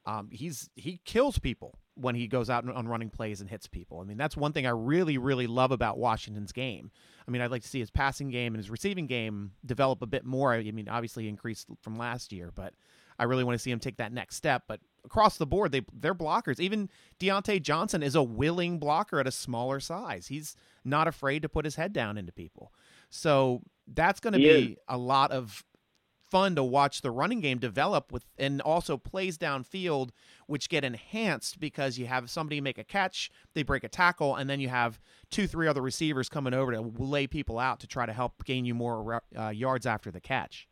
Um, 0.06 0.30
he's 0.32 0.70
he 0.76 1.00
kills 1.06 1.40
people 1.40 1.76
when 1.96 2.16
he 2.16 2.28
goes 2.28 2.50
out 2.50 2.68
on 2.68 2.88
running 2.88 3.10
plays 3.10 3.42
and 3.42 3.50
hits 3.50 3.68
people. 3.68 4.00
I 4.00 4.06
mean, 4.06 4.18
that's 4.18 4.38
one 4.38 4.54
thing 4.54 4.66
I 4.66 4.72
really, 4.72 5.18
really 5.18 5.48
love 5.48 5.72
about 5.72 5.98
Washington's 5.98 6.52
game. 6.52 6.92
I 7.28 7.32
mean, 7.32 7.42
I'd 7.42 7.52
like 7.52 7.62
to 7.62 7.68
see 7.68 7.80
his 7.80 7.92
passing 7.92 8.30
game 8.30 8.54
and 8.54 8.58
his 8.58 8.70
receiving 8.70 9.06
game 9.06 9.52
develop 9.66 10.02
a 10.02 10.08
bit 10.08 10.26
more. 10.26 10.54
I 10.54 10.64
mean, 10.72 10.88
obviously 10.90 11.28
increased 11.28 11.68
from 11.82 11.96
last 11.96 12.32
year, 12.32 12.52
but 12.56 12.74
I 13.20 13.26
really 13.26 13.44
want 13.44 13.56
to 13.56 13.60
see 13.62 13.72
him 13.72 13.80
take 13.80 13.98
that 13.98 14.14
next 14.14 14.36
step. 14.36 14.64
But 14.68 14.80
across 15.06 15.38
the 15.38 15.46
board, 15.46 15.72
they 15.72 15.82
they're 15.94 16.16
blockers. 16.16 16.60
Even 16.60 16.90
Diontae 17.20 17.62
Johnson 17.62 18.02
is 18.02 18.16
a 18.16 18.24
willing 18.24 18.80
blocker 18.80 19.20
at 19.20 19.28
a 19.28 19.32
smaller 19.32 19.80
size. 19.80 20.28
He's 20.28 20.56
not 20.84 21.08
afraid 21.08 21.42
to 21.42 21.50
put 21.50 21.66
his 21.66 21.76
head 21.76 21.94
down 21.94 22.18
into 22.18 22.32
people. 22.32 22.72
So 23.10 23.62
that's 23.88 24.20
going 24.20 24.34
to 24.34 24.40
be 24.40 24.78
a 24.88 24.98
lot 24.98 25.32
of 25.32 25.64
fun 26.30 26.56
to 26.56 26.64
watch 26.64 27.02
the 27.02 27.10
running 27.10 27.42
game 27.42 27.58
develop 27.58 28.12
with 28.12 28.24
and 28.38 28.62
also 28.62 28.98
plays 28.98 29.38
downfield 29.38 30.10
which 30.46 30.70
get 30.70 30.84
enhanced 30.84 31.60
because 31.60 31.98
you 31.98 32.06
have 32.06 32.30
somebody 32.30 32.62
make 32.62 32.78
a 32.78 32.84
catch 32.84 33.32
they 33.56 33.64
break 33.64 33.84
a 33.84 33.90
tackle 33.90 34.36
and 34.36 34.48
then 34.48 34.60
you 34.60 34.70
have 34.70 35.00
two 35.32 35.48
three 35.48 35.68
other 35.68 35.82
receivers 35.82 36.30
coming 36.30 36.54
over 36.54 36.72
to 36.72 36.82
lay 36.82 37.26
people 37.26 37.58
out 37.58 37.80
to 37.80 37.88
try 37.88 38.06
to 38.06 38.14
help 38.14 38.46
gain 38.46 38.64
you 38.64 38.76
more 38.76 39.24
uh, 39.36 39.50
yards 39.50 39.88
after 39.88 40.12
the 40.12 40.22
catch 40.22 40.69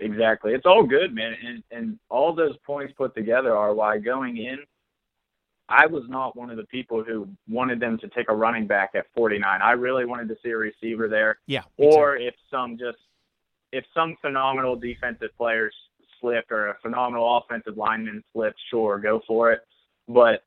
Exactly. 0.00 0.52
It's 0.52 0.66
all 0.66 0.82
good, 0.82 1.14
man. 1.14 1.34
And 1.46 1.62
and 1.70 1.98
all 2.08 2.34
those 2.34 2.56
points 2.66 2.94
put 2.96 3.14
together 3.14 3.56
are 3.56 3.74
why 3.74 3.98
going 3.98 4.38
in 4.38 4.58
I 5.70 5.86
was 5.86 6.02
not 6.08 6.36
one 6.36 6.50
of 6.50 6.56
the 6.56 6.64
people 6.64 7.04
who 7.04 7.28
wanted 7.48 7.78
them 7.78 7.96
to 7.98 8.08
take 8.08 8.28
a 8.28 8.34
running 8.34 8.66
back 8.66 8.90
at 8.96 9.06
49. 9.14 9.62
I 9.62 9.70
really 9.72 10.04
wanted 10.04 10.28
to 10.28 10.36
see 10.42 10.50
a 10.50 10.56
receiver 10.56 11.08
there. 11.08 11.38
Yeah. 11.46 11.62
Or 11.76 12.18
too. 12.18 12.24
if 12.24 12.34
some 12.50 12.76
just 12.76 12.98
if 13.72 13.84
some 13.94 14.16
phenomenal 14.20 14.74
defensive 14.74 15.30
players 15.38 15.72
slipped 16.20 16.50
or 16.50 16.70
a 16.70 16.78
phenomenal 16.82 17.38
offensive 17.38 17.76
lineman 17.76 18.24
slipped, 18.32 18.58
sure, 18.68 18.98
go 18.98 19.22
for 19.28 19.52
it. 19.52 19.60
But 20.08 20.42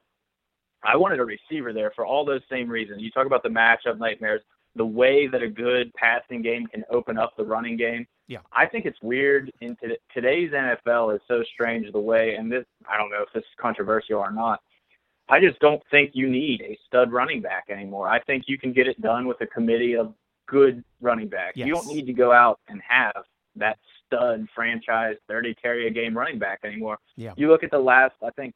I 0.84 0.98
wanted 0.98 1.22
a 1.22 1.26
receiver 1.26 1.72
there 1.72 1.94
for 1.96 2.06
all 2.06 2.26
those 2.26 2.42
same 2.52 2.68
reasons. 2.68 3.02
You 3.02 3.10
talk 3.10 3.26
about 3.26 3.44
the 3.44 3.50
matchup 3.50 3.98
nightmares 3.98 4.42
the 4.76 4.86
way 4.86 5.28
that 5.28 5.42
a 5.44 5.48
good 5.48 5.94
passing 5.94 6.42
game 6.42 6.66
can 6.68 6.84
open 6.92 7.18
up 7.18 7.34
the 7.38 7.46
running 7.46 7.78
game. 7.78 8.08
Yeah. 8.28 8.40
I 8.52 8.66
think 8.66 8.86
it's 8.86 8.98
weird 9.02 9.52
in 9.62 9.78
today's 10.14 10.52
NFL 10.52 11.16
is 11.16 11.22
so 11.28 11.44
strange 11.54 11.92
the 11.92 12.00
way 12.00 12.36
and 12.36 12.52
this 12.52 12.66
I 12.90 12.98
don't 12.98 13.10
know 13.10 13.22
if 13.22 13.34
this 13.34 13.42
is 13.42 13.56
controversial 13.60 14.18
or 14.18 14.32
not. 14.32 14.62
I 15.30 15.40
just 15.40 15.60
don't 15.60 15.82
think 15.90 16.12
you 16.14 16.30
need 16.30 16.62
a 16.62 16.78
stud 16.88 17.12
running 17.12 17.42
back 17.42 17.66
anymore. 17.70 18.10
I 18.10 18.20
think 18.22 18.44
you 18.48 18.58
can 18.58 18.74
get 18.74 18.88
it 18.88 19.00
done 19.02 19.28
with 19.28 19.40
a 19.42 19.48
committee 19.48 19.96
of 19.96 20.14
good 20.48 20.84
running 21.02 21.30
backs. 21.30 21.56
Yes. 21.56 21.68
You 21.68 21.74
don't 21.74 21.88
need 21.88 22.06
to 22.06 22.14
go 22.14 22.32
out 22.32 22.60
and 22.68 22.82
have 22.88 23.24
that 23.56 23.78
stud 24.06 24.48
franchise 24.56 25.16
30 25.28 25.54
carry 25.56 25.88
a 25.88 25.92
game 25.92 26.18
running 26.18 26.40
back 26.40 26.60
anymore. 26.64 26.98
Yeah. 27.16 27.34
You 27.38 27.50
look 27.50 27.64
at 27.64 27.72
the 27.72 27.80
last 27.80 28.16
I 28.24 28.32
think 28.32 28.54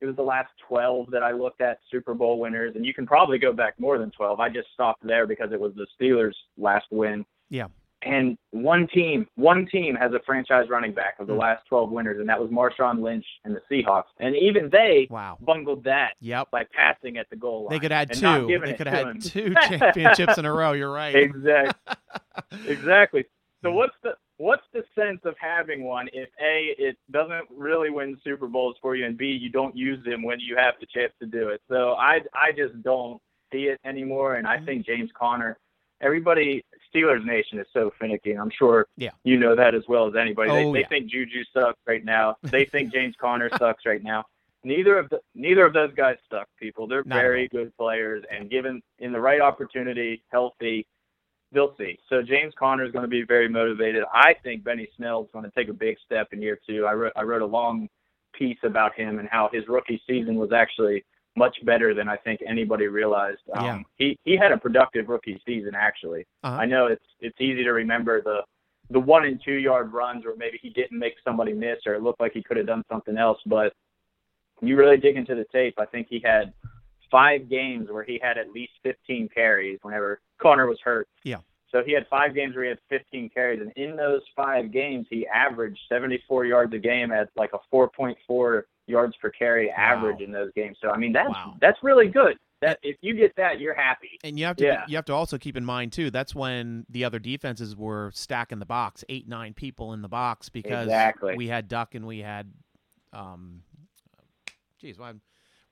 it 0.00 0.06
was 0.06 0.16
the 0.16 0.22
last 0.22 0.50
12 0.68 1.10
that 1.10 1.22
I 1.22 1.32
looked 1.32 1.60
at 1.60 1.78
Super 1.90 2.14
Bowl 2.14 2.38
winners, 2.38 2.74
and 2.76 2.84
you 2.84 2.94
can 2.94 3.06
probably 3.06 3.38
go 3.38 3.52
back 3.52 3.78
more 3.78 3.98
than 3.98 4.10
12. 4.10 4.40
I 4.40 4.48
just 4.48 4.68
stopped 4.72 5.06
there 5.06 5.26
because 5.26 5.52
it 5.52 5.60
was 5.60 5.72
the 5.74 5.86
Steelers' 6.00 6.34
last 6.56 6.86
win. 6.90 7.24
Yeah. 7.50 7.66
And 8.02 8.38
one 8.50 8.86
team, 8.86 9.26
one 9.34 9.66
team 9.70 9.94
has 9.94 10.12
a 10.12 10.20
franchise 10.24 10.70
running 10.70 10.94
back 10.94 11.16
of 11.18 11.26
the 11.26 11.34
mm. 11.34 11.40
last 11.40 11.66
12 11.68 11.90
winners, 11.90 12.18
and 12.18 12.26
that 12.30 12.40
was 12.40 12.48
Marshawn 12.50 13.02
Lynch 13.02 13.26
and 13.44 13.54
the 13.54 13.60
Seahawks. 13.70 14.04
And 14.18 14.34
even 14.36 14.70
they 14.70 15.06
wow. 15.10 15.36
bungled 15.42 15.84
that 15.84 16.14
yep. 16.18 16.50
by 16.50 16.64
passing 16.74 17.18
at 17.18 17.28
the 17.28 17.36
goal 17.36 17.64
line. 17.64 17.76
They 17.76 17.80
could 17.80 17.92
add 17.92 18.10
two. 18.14 18.58
They 18.64 18.72
could 18.72 18.86
have 18.86 19.06
had 19.06 19.22
two 19.22 19.54
championships 19.68 20.38
in 20.38 20.46
a 20.46 20.52
row. 20.52 20.72
You're 20.72 20.92
right. 20.92 21.14
Exactly. 21.30 22.00
exactly. 22.66 23.24
So 23.62 23.72
what's 23.72 23.94
the 24.02 24.14
what's 24.40 24.64
the 24.72 24.82
sense 24.94 25.20
of 25.24 25.34
having 25.38 25.84
one 25.84 26.08
if 26.14 26.30
a 26.40 26.74
it 26.78 26.96
doesn't 27.10 27.44
really 27.54 27.90
win 27.90 28.16
Super 28.24 28.48
Bowls 28.48 28.76
for 28.80 28.96
you, 28.96 29.04
and 29.04 29.16
b 29.16 29.26
you 29.26 29.50
don't 29.50 29.76
use 29.76 30.02
them 30.04 30.22
when 30.22 30.40
you 30.40 30.56
have 30.56 30.74
the 30.80 30.86
chance 30.86 31.12
to 31.20 31.26
do 31.26 31.50
it? 31.50 31.60
So 31.68 31.92
I 31.94 32.22
I 32.34 32.52
just 32.56 32.82
don't 32.82 33.20
see 33.52 33.64
it 33.64 33.78
anymore, 33.84 34.36
and 34.36 34.46
I 34.46 34.56
mm-hmm. 34.56 34.64
think 34.64 34.86
James 34.86 35.10
Conner. 35.14 35.58
Everybody, 36.02 36.64
Steelers 36.88 37.22
Nation 37.26 37.58
is 37.58 37.66
so 37.74 37.92
finicky. 38.00 38.30
And 38.30 38.40
I'm 38.40 38.48
sure 38.48 38.86
yeah. 38.96 39.10
you 39.22 39.36
know 39.36 39.54
that 39.54 39.74
as 39.74 39.82
well 39.86 40.08
as 40.08 40.16
anybody. 40.16 40.50
Oh, 40.50 40.54
they, 40.54 40.72
they 40.72 40.80
yeah. 40.80 40.88
think 40.88 41.10
Juju 41.10 41.44
sucks 41.52 41.78
right 41.86 42.02
now. 42.02 42.36
They 42.42 42.64
think 42.64 42.90
James 42.94 43.14
Conner 43.20 43.50
sucks 43.58 43.84
right 43.84 44.02
now. 44.02 44.24
Neither 44.64 44.98
of 44.98 45.10
the, 45.10 45.20
neither 45.34 45.66
of 45.66 45.74
those 45.74 45.92
guys 45.94 46.16
suck. 46.30 46.48
People, 46.58 46.86
they're 46.86 47.04
Not 47.04 47.20
very 47.20 47.48
good 47.48 47.76
players, 47.76 48.24
and 48.30 48.48
given 48.48 48.80
in 48.98 49.12
the 49.12 49.20
right 49.20 49.42
opportunity, 49.42 50.22
healthy, 50.30 50.86
they'll 51.52 51.74
see. 51.76 51.98
So 52.08 52.22
James 52.22 52.54
Conner 52.58 52.84
is 52.84 52.92
going 52.92 53.04
to 53.04 53.08
be 53.08 53.22
very 53.22 53.48
motivated. 53.48 54.04
I 54.12 54.34
think 54.42 54.64
Benny 54.64 54.88
Snell 54.96 55.22
is 55.22 55.28
going 55.32 55.44
to 55.44 55.50
take 55.50 55.68
a 55.68 55.72
big 55.72 55.96
step 56.04 56.28
in 56.32 56.40
year 56.42 56.58
two. 56.66 56.86
I 56.86 56.94
wrote 56.94 57.12
I 57.16 57.22
wrote 57.22 57.42
a 57.42 57.46
long 57.46 57.88
piece 58.32 58.58
about 58.62 58.94
him 58.94 59.18
and 59.18 59.28
how 59.28 59.50
his 59.52 59.64
rookie 59.68 60.00
season 60.06 60.36
was 60.36 60.52
actually 60.52 61.04
much 61.36 61.56
better 61.64 61.94
than 61.94 62.08
I 62.08 62.16
think 62.16 62.40
anybody 62.46 62.86
realized. 62.86 63.40
Um, 63.54 63.64
yeah. 63.64 63.78
He 63.96 64.18
he 64.24 64.36
had 64.36 64.52
a 64.52 64.58
productive 64.58 65.08
rookie 65.08 65.40
season 65.46 65.72
actually. 65.74 66.26
Uh-huh. 66.42 66.56
I 66.56 66.66
know 66.66 66.86
it's 66.86 67.04
it's 67.20 67.40
easy 67.40 67.64
to 67.64 67.72
remember 67.72 68.22
the 68.22 68.42
the 68.90 69.00
one 69.00 69.24
and 69.24 69.40
two 69.44 69.54
yard 69.54 69.92
runs 69.92 70.24
where 70.24 70.36
maybe 70.36 70.58
he 70.60 70.70
didn't 70.70 70.98
make 70.98 71.14
somebody 71.24 71.52
miss 71.52 71.78
or 71.86 71.94
it 71.94 72.02
looked 72.02 72.20
like 72.20 72.32
he 72.32 72.42
could 72.42 72.56
have 72.56 72.66
done 72.66 72.82
something 72.90 73.16
else, 73.16 73.38
but 73.46 73.72
you 74.60 74.76
really 74.76 74.96
dig 74.96 75.16
into 75.16 75.34
the 75.34 75.46
tape. 75.52 75.74
I 75.78 75.86
think 75.86 76.08
he 76.10 76.20
had 76.22 76.52
five 77.10 77.48
games 77.48 77.88
where 77.90 78.04
he 78.04 78.18
had 78.22 78.38
at 78.38 78.50
least 78.50 78.72
15 78.82 79.28
carries 79.34 79.78
whenever 79.82 80.20
Conner 80.40 80.66
was 80.66 80.78
hurt. 80.82 81.08
Yeah. 81.24 81.38
So 81.70 81.82
he 81.84 81.92
had 81.92 82.06
five 82.08 82.34
games 82.34 82.54
where 82.54 82.64
he 82.64 82.70
had 82.70 82.78
15 82.88 83.30
carries, 83.30 83.60
and 83.60 83.72
in 83.76 83.96
those 83.96 84.22
five 84.34 84.72
games, 84.72 85.06
he 85.08 85.26
averaged 85.28 85.78
74 85.88 86.44
yards 86.44 86.74
a 86.74 86.78
game 86.78 87.12
at 87.12 87.30
like 87.36 87.50
a 87.52 87.74
4.4 87.74 88.62
yards 88.86 89.14
per 89.20 89.30
carry 89.30 89.68
wow. 89.68 89.74
average 89.76 90.20
in 90.20 90.32
those 90.32 90.50
games. 90.54 90.78
So 90.82 90.90
I 90.90 90.98
mean, 90.98 91.12
that's 91.12 91.30
wow. 91.30 91.54
that's 91.60 91.78
really 91.82 92.08
good. 92.08 92.36
That 92.60 92.78
if 92.82 92.96
you 93.00 93.14
get 93.14 93.34
that, 93.36 93.58
you're 93.58 93.74
happy. 93.74 94.18
And 94.22 94.38
you 94.38 94.44
have 94.44 94.56
to 94.56 94.64
yeah. 94.64 94.84
you 94.86 94.96
have 94.96 95.06
to 95.06 95.14
also 95.14 95.38
keep 95.38 95.56
in 95.56 95.64
mind 95.64 95.92
too. 95.92 96.10
That's 96.10 96.34
when 96.34 96.84
the 96.90 97.04
other 97.04 97.18
defenses 97.18 97.76
were 97.76 98.10
stacking 98.14 98.58
the 98.58 98.66
box, 98.66 99.04
eight 99.08 99.28
nine 99.28 99.54
people 99.54 99.92
in 99.92 100.02
the 100.02 100.08
box 100.08 100.48
because 100.48 100.86
exactly. 100.86 101.36
we 101.36 101.46
had 101.46 101.68
Duck 101.68 101.94
and 101.94 102.06
we 102.06 102.18
had, 102.18 102.52
um, 103.12 103.62
geez, 104.78 104.98
well, 104.98 105.14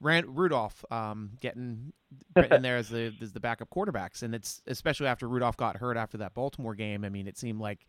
Rand 0.00 0.38
Rudolph 0.38 0.84
um, 0.90 1.30
getting 1.40 1.92
in 2.36 2.62
there 2.62 2.76
as 2.76 2.88
the 2.88 3.12
as 3.20 3.32
the 3.32 3.40
backup 3.40 3.70
quarterbacks, 3.70 4.22
and 4.22 4.34
it's 4.34 4.62
especially 4.66 5.06
after 5.06 5.28
Rudolph 5.28 5.56
got 5.56 5.76
hurt 5.76 5.96
after 5.96 6.18
that 6.18 6.34
Baltimore 6.34 6.74
game. 6.74 7.04
I 7.04 7.08
mean, 7.08 7.26
it 7.26 7.36
seemed 7.36 7.60
like 7.60 7.86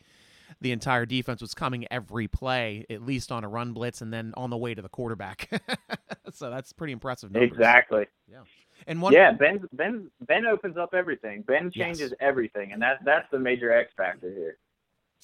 the 0.61 0.71
entire 0.71 1.05
defense 1.05 1.41
was 1.41 1.53
coming 1.53 1.85
every 1.91 2.27
play, 2.27 2.85
at 2.89 3.03
least 3.03 3.31
on 3.31 3.43
a 3.43 3.47
run 3.47 3.73
blitz, 3.73 4.01
and 4.01 4.11
then 4.11 4.33
on 4.35 4.49
the 4.49 4.57
way 4.57 4.73
to 4.73 4.81
the 4.81 4.89
quarterback. 4.89 5.49
so 6.33 6.49
that's 6.49 6.73
pretty 6.73 6.93
impressive. 6.93 7.31
Numbers. 7.31 7.51
Exactly. 7.51 8.07
Yeah. 8.29 8.41
And 8.87 9.01
one. 9.01 9.13
Yeah, 9.13 9.31
Ben 9.31 9.67
Ben 9.73 10.09
Ben 10.21 10.45
opens 10.47 10.77
up 10.77 10.93
everything. 10.93 11.43
Ben 11.43 11.69
changes 11.69 12.11
yes. 12.11 12.13
everything, 12.19 12.71
and 12.71 12.81
that 12.81 12.99
that's 13.05 13.29
the 13.31 13.39
major 13.39 13.71
X 13.71 13.91
factor 13.95 14.31
here. 14.31 14.57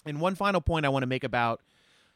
And 0.06 0.22
one 0.22 0.36
final 0.36 0.62
point 0.62 0.86
I 0.86 0.90
want 0.90 1.04
to 1.04 1.08
make 1.08 1.24
about 1.24 1.62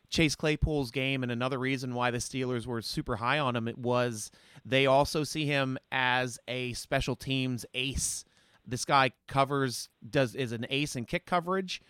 Chase 0.10 0.36
Claypool's 0.36 0.92
game, 0.92 1.24
and 1.24 1.32
another 1.32 1.60
reason 1.60 1.94
why 1.94 2.12
the 2.12 2.18
Steelers 2.18 2.66
were 2.66 2.82
super 2.82 3.18
high 3.18 3.40
on 3.40 3.56
him, 3.56 3.68
it 3.68 3.78
was 3.78 4.32
they 4.66 4.86
also 4.86 5.24
see 5.24 5.46
him 5.46 5.78
as 5.92 6.40
a 6.48 6.74
special 6.74 7.16
teams 7.16 7.66
ace. 7.74 8.26
This 8.66 8.86
guy 8.86 9.12
covers 9.28 9.90
does 10.08 10.36
is 10.36 10.52
an 10.52 10.66
ace 10.70 10.96
in 10.96 11.06
kick 11.06 11.26
coverage, 11.26 11.82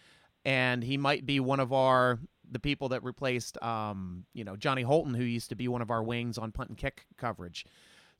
and 0.45 0.83
he 0.83 0.97
might 0.97 1.25
be 1.25 1.39
one 1.39 1.59
of 1.59 1.73
our 1.73 2.19
the 2.51 2.59
people 2.59 2.89
that 2.89 3.03
replaced 3.03 3.61
um, 3.63 4.25
you 4.33 4.43
know 4.43 4.55
Johnny 4.55 4.81
Holton, 4.81 5.13
who 5.13 5.23
used 5.23 5.49
to 5.49 5.55
be 5.55 5.67
one 5.67 5.81
of 5.81 5.91
our 5.91 6.03
wings 6.03 6.37
on 6.37 6.51
punt 6.51 6.69
and 6.69 6.77
kick 6.77 7.05
coverage. 7.17 7.65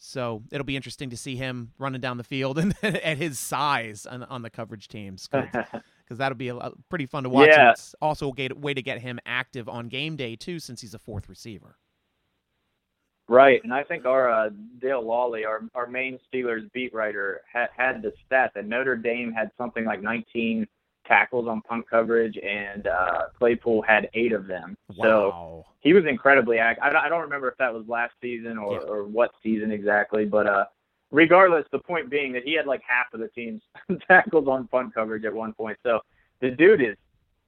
So 0.02 0.44
it'll 0.52 0.66
be 0.66 0.78
interesting 0.78 1.10
to 1.10 1.18
see 1.18 1.36
him 1.36 1.74
running 1.78 2.00
down 2.00 2.18
the 2.18 2.24
field 2.24 2.58
and 2.60 2.74
at 2.84 3.18
his 3.18 3.38
size 3.38 4.06
on, 4.06 4.24
on 4.24 4.42
the 4.42 4.50
coverage 4.50 4.88
teams. 4.88 5.28
because 6.10 6.18
that'll 6.18 6.38
be 6.38 6.48
a, 6.48 6.56
a, 6.56 6.72
pretty 6.90 7.06
fun 7.06 7.24
to 7.24 7.30
watch. 7.30 7.50
Yeah. 7.52 7.72
It's 7.72 7.94
also 8.02 8.34
a 8.36 8.50
way 8.56 8.74
to 8.74 8.82
get 8.82 9.00
him 9.00 9.20
active 9.28 9.70
on 9.70 9.88
game 9.88 10.16
day 10.16 10.36
too, 10.36 10.60
since 10.60 10.82
he's 10.82 10.96
a 10.96 11.00
fourth 11.00 11.30
receiver. 11.30 11.78
Right, 13.28 13.64
and 13.64 13.72
I 13.72 13.84
think 13.84 14.06
our 14.06 14.28
uh, 14.28 14.50
Dale 14.82 15.04
Lolley, 15.04 15.46
our 15.46 15.62
our 15.76 15.86
main 15.86 16.18
Steelers 16.34 16.72
beat 16.74 16.92
writer, 16.96 17.42
had 17.52 17.68
had 17.78 18.02
the 18.02 18.12
stat 18.26 18.54
that 18.56 18.66
Notre 18.66 18.96
Dame 18.96 19.32
had 19.32 19.52
something 19.56 19.86
like 19.86 20.02
19 20.02 20.66
tackles 21.06 21.48
on 21.48 21.62
punt 21.62 21.88
coverage, 21.88 22.40
and 22.40 22.88
uh, 22.88 23.26
Claypool 23.38 23.84
had 23.84 24.10
eight 24.16 24.32
of 24.32 24.48
them. 24.48 24.76
Wow. 24.96 25.06
So 25.06 25.66
he 25.82 25.94
was 25.94 26.06
incredibly 26.10 26.58
active. 26.58 26.84
I, 26.84 27.06
I 27.06 27.10
don't 27.10 27.22
remember 27.22 27.48
if 27.50 27.58
that 27.58 27.72
was 27.72 27.86
last 27.88 28.14
season 28.20 28.58
or, 28.58 28.74
Yeah. 28.74 28.88
or 28.88 29.04
what 29.04 29.32
season 29.44 29.72
exactly, 29.72 30.26
but 30.26 30.48
uh, 30.48 30.66
regardless, 31.12 31.66
the 31.72 31.80
point 31.80 32.10
being 32.10 32.34
that 32.34 32.44
he 32.44 32.54
had 32.54 32.66
like 32.66 32.82
half 32.88 33.14
of 33.14 33.20
the 33.20 33.30
team's 33.30 33.62
tackles 34.08 34.48
on 34.48 34.68
punt 34.68 34.94
coverage 34.94 35.26
at 35.26 35.34
one 35.34 35.54
point. 35.54 35.78
So 35.84 36.00
the 36.42 36.52
dude 36.52 36.82
is 36.82 36.96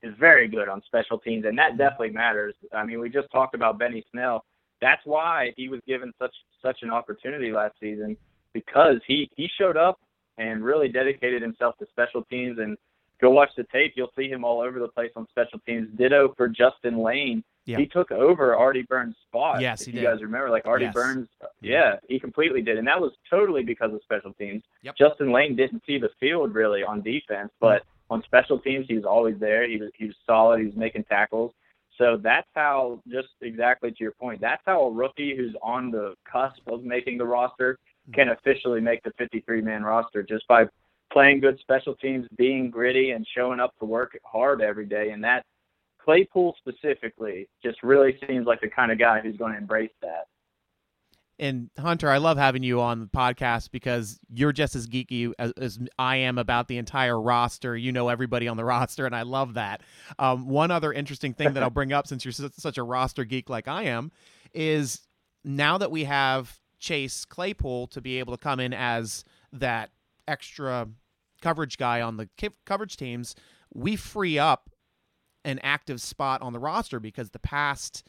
is 0.04 0.14
very 0.20 0.48
good 0.48 0.68
on 0.68 0.82
special 0.86 1.20
teams, 1.20 1.46
and 1.46 1.58
that 1.58 1.78
definitely 1.78 2.10
matters. 2.10 2.56
I 2.74 2.84
mean, 2.84 3.00
we 3.00 3.10
just 3.10 3.32
talked 3.32 3.54
about 3.54 3.78
Benny 3.78 4.04
Snell. 4.12 4.44
That's 4.82 5.02
why 5.06 5.54
he 5.58 5.70
was 5.70 5.80
given 5.88 6.12
such 6.18 6.34
such 6.62 6.80
an 6.82 6.90
opportunity 6.90 7.52
last 7.52 7.76
season 7.80 8.18
because 8.54 8.98
he 9.08 9.30
he 9.36 9.48
showed 9.60 9.78
up 9.78 10.00
and 10.38 10.64
really 10.64 10.88
dedicated 10.88 11.42
himself 11.42 11.78
to 11.78 11.86
special 11.92 12.24
teams. 12.24 12.58
And 12.60 12.78
go 13.22 13.30
watch 13.30 13.52
the 13.56 13.66
tape; 13.72 13.94
you'll 13.96 14.12
see 14.18 14.28
him 14.28 14.44
all 14.44 14.62
over 14.62 14.80
the 14.80 14.88
place 14.88 15.12
on 15.16 15.28
special 15.30 15.60
teams. 15.60 15.88
Ditto 15.98 16.34
for 16.36 16.48
Justin 16.48 16.98
Layne. 16.98 17.44
Yeah. 17.66 17.78
He 17.78 17.86
took 17.86 18.12
over 18.12 18.56
Artie 18.56 18.82
Burns' 18.84 19.16
spot. 19.28 19.62
Yes, 19.62 19.86
he 19.86 19.92
you 19.92 20.02
guys 20.02 20.22
remember, 20.22 20.50
like 20.50 20.66
Artie 20.66 20.86
Yes. 20.86 20.94
Burns, 20.94 21.28
uh, 21.44 21.48
yeah, 21.62 21.98
he 22.08 22.20
completely 22.20 22.62
did, 22.62 22.78
and 22.78 22.88
that 22.88 23.00
was 23.00 23.12
totally 23.30 23.64
because 23.64 23.94
of 23.94 24.02
special 24.04 24.34
teams. 24.34 24.64
Yep. 24.82 24.96
Justin 24.98 25.32
Layne 25.32 25.56
didn't 25.56 25.84
see 25.86 26.00
the 26.00 26.10
field 26.20 26.56
really 26.56 26.84
on 26.84 27.02
defense, 27.02 27.52
mm-hmm. 27.52 27.60
but 27.60 27.84
on 28.10 28.24
special 28.24 28.60
teams, 28.60 28.88
he 28.90 28.96
was 28.96 29.06
always 29.06 29.40
there. 29.40 29.70
He 29.70 29.78
was 29.78 29.92
he 29.96 30.08
was 30.08 30.16
solid. 30.26 30.60
He 30.60 30.66
was 30.66 30.76
making 30.76 31.04
tackles. 31.04 31.54
So 31.98 32.18
that's 32.22 32.48
how, 32.56 33.00
just 33.08 33.28
exactly 33.42 33.92
to 33.92 33.98
your 34.00 34.14
point, 34.14 34.42
that's 34.42 34.64
how 34.66 34.82
a 34.88 34.92
rookie 34.92 35.36
who's 35.36 35.56
on 35.62 35.92
the 35.92 36.16
cusp 36.30 36.62
of 36.68 36.84
making 36.84 37.20
the 37.20 37.26
roster 37.26 37.74
mm-hmm. 37.74 38.14
can 38.14 38.30
officially 38.30 38.82
make 38.82 39.04
the 39.04 39.12
53-man 39.12 39.84
roster 39.84 40.24
just 40.24 40.48
by 40.48 40.66
playing 41.14 41.42
good 41.42 41.60
special 41.60 41.94
teams, 41.96 42.26
being 42.38 42.72
gritty, 42.72 43.12
and 43.12 43.28
showing 43.36 43.60
up 43.60 43.78
to 43.80 43.86
work 43.86 44.18
hard 44.24 44.62
every 44.62 44.86
day. 44.86 45.12
And 45.12 45.24
that 45.24 45.46
Claypool 46.04 46.56
specifically 46.60 47.48
just 47.64 47.82
really 47.84 48.18
seems 48.28 48.46
like 48.46 48.62
the 48.62 48.70
kind 48.70 48.92
of 48.92 49.00
guy 49.00 49.20
who's 49.22 49.38
going 49.38 49.54
to 49.54 49.58
embrace 49.58 49.92
that. 50.02 50.28
And 51.40 51.72
Hunter, 51.80 52.08
I 52.08 52.18
love 52.20 52.38
having 52.38 52.62
you 52.62 52.82
on 52.82 53.00
the 53.00 53.06
podcast 53.08 53.72
because 53.72 54.20
you're 54.32 54.52
just 54.52 54.76
as 54.76 54.88
geeky 54.88 55.34
as, 55.40 55.52
as 55.54 55.80
I 55.98 56.18
am 56.18 56.38
about 56.38 56.68
the 56.68 56.78
entire 56.78 57.20
roster. 57.20 57.76
You 57.76 57.92
know 57.92 58.10
everybody 58.10 58.48
on 58.48 58.58
the 58.58 58.66
roster, 58.66 59.08
and 59.08 59.16
I 59.16 59.24
love 59.24 59.56
that. 59.56 59.82
Um, 60.20 60.48
one 60.48 60.70
other 60.70 60.94
interesting 60.94 61.34
thing 61.34 61.54
that 61.54 61.64
I'll 61.64 61.72
bring 61.72 61.94
up, 61.94 62.06
since 62.06 62.24
you're 62.24 62.32
such 62.32 62.78
a 62.78 62.84
roster 62.84 63.26
geek 63.26 63.50
like 63.50 63.68
I 63.68 63.84
am, 63.84 64.12
is 64.54 65.02
now 65.44 65.80
that 65.80 65.90
we 65.90 66.04
have 66.04 66.60
Chase 66.80 67.26
Claypool 67.26 67.88
to 67.88 68.02
be 68.02 68.20
able 68.20 68.38
to 68.38 68.42
come 68.42 68.60
in 68.60 68.74
as 68.74 69.24
that 69.52 69.90
extra 70.28 70.90
coverage 71.42 71.78
guy 71.78 72.02
on 72.02 72.18
the 72.18 72.30
coverage 72.66 72.98
teams, 72.98 73.36
we 73.74 73.96
free 73.96 74.38
up 74.38 74.71
an 75.46 75.60
active 75.64 76.02
spot 76.02 76.42
on 76.42 76.54
the 76.54 76.60
roster 76.60 77.00
because 77.00 77.30
the 77.32 77.40
past 77.40 78.08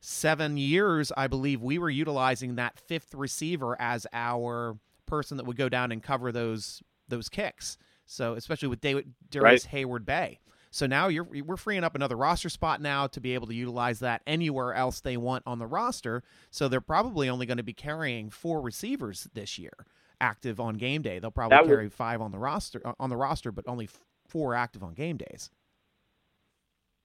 seven 0.00 0.56
years, 0.56 1.12
I 1.16 1.26
believe 1.26 1.60
we 1.60 1.78
were 1.78 1.90
utilizing 1.90 2.54
that 2.56 2.78
fifth 2.78 3.14
receiver 3.14 3.76
as 3.80 4.06
our 4.12 4.76
person 5.06 5.36
that 5.38 5.44
would 5.44 5.56
go 5.56 5.68
down 5.68 5.90
and 5.92 6.02
cover 6.02 6.30
those 6.32 6.82
those 7.08 7.28
kicks. 7.28 7.78
So 8.06 8.34
especially 8.34 8.68
with 8.68 8.80
David 8.80 9.12
Darrius 9.30 9.64
Heyward-Bey. 9.66 10.38
So 10.70 10.86
now 10.86 11.08
you're 11.08 11.24
we're 11.24 11.56
freeing 11.56 11.82
up 11.84 11.94
another 11.94 12.16
roster 12.16 12.50
spot 12.50 12.80
now 12.82 13.06
to 13.08 13.20
be 13.20 13.32
able 13.34 13.46
to 13.46 13.54
utilize 13.54 14.00
that 14.00 14.20
anywhere 14.26 14.74
else 14.74 15.00
they 15.00 15.16
want 15.16 15.42
on 15.46 15.58
the 15.58 15.66
roster. 15.66 16.22
So 16.50 16.68
they're 16.68 16.80
probably 16.82 17.28
only 17.28 17.46
going 17.46 17.56
to 17.56 17.62
be 17.62 17.72
carrying 17.72 18.28
four 18.30 18.60
receivers 18.60 19.28
this 19.32 19.58
year 19.58 19.72
active 20.20 20.60
on 20.60 20.74
game 20.74 21.00
day. 21.00 21.18
They'll 21.18 21.30
probably 21.30 21.56
would- 21.62 21.68
carry 21.68 21.88
five 21.88 22.20
on 22.20 22.30
the 22.32 22.38
roster 22.38 22.82
on 23.00 23.08
the 23.08 23.16
roster, 23.16 23.50
but 23.50 23.64
only 23.66 23.88
four 24.26 24.54
active 24.54 24.82
on 24.82 24.92
game 24.92 25.16
days. 25.16 25.50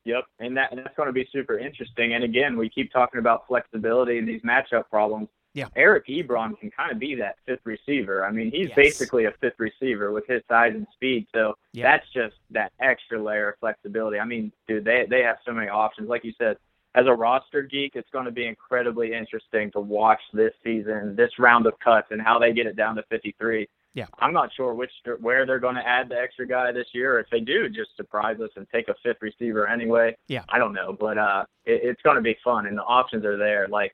Yep, 0.06 0.26
and 0.40 0.58
that 0.58 0.72
and 0.72 0.80
that's 0.80 0.96
going 0.96 1.08
to 1.08 1.14
be 1.14 1.28
super 1.32 1.58
interesting. 1.58 2.14
And 2.14 2.24
again, 2.24 2.58
we 2.58 2.70
keep 2.70 2.92
talking 2.92 3.20
about 3.20 3.48
flexibility 3.48 4.18
and 4.18 4.28
these 4.28 4.42
matchup 4.42 4.90
problems. 4.90 5.30
Yeah. 5.54 5.68
Eric 5.76 6.08
Ebron 6.08 6.60
can 6.60 6.72
kind 6.72 6.92
of 6.92 6.98
be 7.00 7.14
that 7.16 7.36
fifth 7.46 7.62
receiver. 7.64 8.26
I 8.26 8.32
mean, 8.32 8.50
he's 8.52 8.70
Yes. 8.70 8.76
basically 8.76 9.26
a 9.26 9.32
fifth 9.40 9.60
receiver 9.60 10.12
with 10.12 10.26
his 10.28 10.42
size 10.50 10.74
and 10.74 10.88
speed. 10.94 11.28
So 11.34 11.56
Yeah. 11.74 11.84
that's 11.92 12.10
just 12.12 12.36
that 12.50 12.74
extra 12.80 13.22
layer 13.22 13.50
of 13.50 13.60
flexibility. 13.60 14.20
I 14.20 14.26
mean, 14.26 14.52
dude, 14.68 14.84
they 14.84 15.06
they 15.10 15.22
have 15.22 15.38
so 15.46 15.54
many 15.54 15.70
options. 15.70 16.10
Like 16.10 16.26
you 16.26 16.34
said, 16.38 16.58
as 16.96 17.06
a 17.08 17.14
roster 17.14 17.62
geek, 17.62 17.96
it's 17.96 18.10
going 18.10 18.26
to 18.26 18.32
be 18.32 18.46
incredibly 18.46 19.14
interesting 19.14 19.72
to 19.72 19.80
watch 19.80 20.22
this 20.34 20.54
season, 20.64 21.16
this 21.16 21.40
round 21.40 21.66
of 21.66 21.80
cuts, 21.80 22.08
and 22.12 22.22
how 22.22 22.40
they 22.40 22.52
get 22.52 22.68
it 22.68 22.76
down 22.76 22.96
to 22.96 23.04
53. 23.04 23.68
Yeah. 23.94 24.08
I'm 24.20 24.34
not 24.34 24.50
sure 24.56 24.74
which 24.74 24.92
where 25.20 25.46
they're 25.46 25.60
going 25.60 25.76
to 25.76 25.88
add 25.88 26.10
the 26.10 26.20
extra 26.20 26.48
guy 26.48 26.72
this 26.72 26.88
year. 26.94 27.20
If 27.20 27.28
they 27.30 27.40
do, 27.40 27.70
just 27.70 27.96
surprise 27.96 28.40
us 28.40 28.50
and 28.56 28.68
take 28.74 28.88
a 28.88 28.96
fifth 29.04 29.22
receiver 29.22 29.68
anyway. 29.68 30.16
Yeah. 30.28 30.44
I 30.50 30.58
don't 30.58 30.74
know, 30.74 30.96
but 31.00 31.18
uh, 31.18 31.46
it, 31.66 31.82
it's 31.84 32.02
going 32.02 32.16
to 32.16 32.22
be 32.22 32.36
fun, 32.44 32.66
and 32.66 32.78
the 32.78 32.84
options 32.84 33.24
are 33.24 33.38
there. 33.38 33.68
Like 33.68 33.94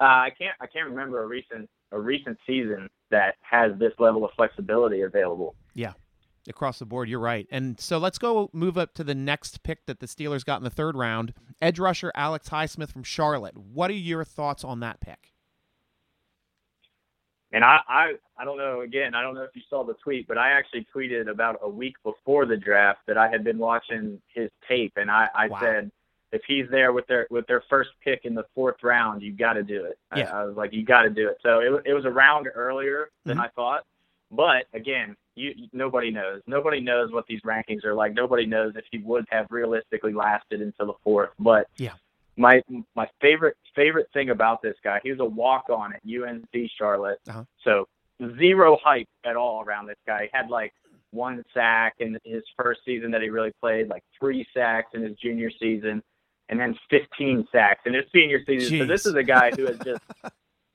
uh, 0.00 0.04
I 0.04 0.30
can't 0.36 0.54
I 0.60 0.66
can't 0.66 0.88
remember 0.88 1.22
a 1.22 1.26
recent 1.26 1.68
a 1.92 1.98
recent 1.98 2.38
season 2.46 2.88
that 3.10 3.36
has 3.40 3.72
this 3.78 3.92
level 3.98 4.24
of 4.24 4.30
flexibility 4.36 5.00
available. 5.00 5.54
Yeah, 5.74 5.94
across 6.48 6.78
the 6.78 6.84
board. 6.84 7.08
You're 7.08 7.18
right. 7.20 7.46
And 7.50 7.80
so 7.80 7.98
let's 7.98 8.18
go 8.18 8.50
move 8.52 8.76
up 8.76 8.94
to 8.94 9.04
the 9.04 9.14
next 9.14 9.62
pick 9.62 9.86
that 9.86 10.00
the 10.00 10.06
Steelers 10.06 10.44
got 10.44 10.58
in 10.58 10.64
the 10.64 10.70
third 10.70 10.94
round. 10.94 11.32
Edge 11.62 11.78
rusher 11.78 12.12
Alex 12.14 12.50
Highsmith 12.50 12.92
from 12.92 13.02
Charlotte. 13.02 13.56
What 13.56 13.90
are 13.90 13.94
your 13.94 14.24
thoughts 14.24 14.62
on 14.62 14.80
that 14.80 15.00
pick? 15.00 15.32
And 17.52 17.64
I, 17.64 17.78
I, 17.88 18.12
I 18.36 18.44
don't 18.44 18.58
know. 18.58 18.82
Again, 18.82 19.14
I 19.14 19.22
don't 19.22 19.34
know 19.34 19.42
if 19.42 19.54
you 19.54 19.62
saw 19.70 19.82
the 19.82 19.94
tweet, 19.94 20.28
but 20.28 20.36
I 20.36 20.50
actually 20.50 20.86
tweeted 20.94 21.28
about 21.30 21.58
a 21.62 21.68
week 21.68 21.94
before 22.04 22.44
the 22.44 22.56
draft 22.56 23.00
that 23.06 23.16
I 23.16 23.28
had 23.28 23.42
been 23.42 23.58
watching 23.58 24.20
his 24.34 24.50
tape, 24.68 24.92
and 24.96 25.10
I, 25.10 25.28
I 25.34 25.48
Wow. 25.48 25.58
said, 25.60 25.90
if 26.30 26.42
he's 26.46 26.66
there 26.70 26.92
with 26.92 27.06
their 27.06 27.26
with 27.30 27.46
their 27.46 27.62
first 27.70 27.88
pick 28.04 28.26
in 28.26 28.34
the 28.34 28.44
fourth 28.54 28.82
round, 28.82 29.22
you 29.22 29.32
got 29.32 29.54
to 29.54 29.62
do 29.62 29.84
it. 29.86 29.98
Yeah. 30.14 30.30
I, 30.30 30.44
was 30.44 30.56
like, 30.58 30.74
you 30.74 30.84
got 30.84 31.02
to 31.04 31.10
do 31.10 31.26
it. 31.30 31.38
So 31.42 31.60
it, 31.60 31.82
it 31.86 31.94
was 31.94 32.04
a 32.04 32.10
round 32.10 32.48
earlier 32.54 33.08
than 33.24 33.38
Mhm. 33.38 33.44
I 33.44 33.48
thought, 33.48 33.86
but 34.30 34.66
again, 34.74 35.16
you- 35.34 35.54
nobody 35.72 36.10
knows. 36.10 36.42
Nobody 36.46 36.80
knows 36.80 37.10
what 37.12 37.26
these 37.28 37.40
rankings 37.40 37.82
are 37.86 37.94
like. 37.94 38.12
Nobody 38.12 38.44
knows 38.44 38.76
if 38.76 38.84
he 38.90 38.98
would 38.98 39.24
have 39.30 39.46
realistically 39.50 40.12
lasted 40.12 40.60
until 40.60 40.86
the 40.88 40.94
fourth. 41.02 41.30
But 41.38 41.66
Yeah. 41.78 41.94
My 42.38 42.62
my 42.94 43.08
favorite 43.20 43.56
favorite 43.74 44.08
thing 44.12 44.30
about 44.30 44.62
this 44.62 44.76
guy, 44.82 45.00
he 45.02 45.10
was 45.10 45.20
a 45.20 45.24
walk 45.24 45.68
on 45.70 45.92
at 45.92 46.00
UNC 46.04 46.70
Charlotte. 46.78 47.18
Uh-huh. 47.28 47.44
So 47.64 47.86
zero 48.38 48.78
hype 48.82 49.08
at 49.24 49.36
all 49.36 49.62
around 49.62 49.86
this 49.86 49.98
guy. 50.06 50.22
He 50.22 50.28
had 50.32 50.48
like 50.48 50.72
one 51.10 51.44
sack 51.54 51.94
in 51.98 52.18
his 52.24 52.42
first 52.56 52.80
season 52.84 53.10
that 53.10 53.22
he 53.22 53.30
really 53.30 53.52
played, 53.60 53.88
like 53.88 54.04
three 54.18 54.46
sacks 54.54 54.90
in 54.94 55.02
his 55.02 55.16
junior 55.16 55.50
season, 55.50 56.02
and 56.48 56.60
then 56.60 56.78
15 56.90 57.46
sacks 57.50 57.82
in 57.86 57.94
his 57.94 58.04
senior 58.12 58.44
season. 58.44 58.78
So 58.78 58.86
this 58.86 59.06
is 59.06 59.14
a 59.14 59.22
guy 59.22 59.50
who 59.50 59.66
has 59.66 59.78
just 59.78 60.02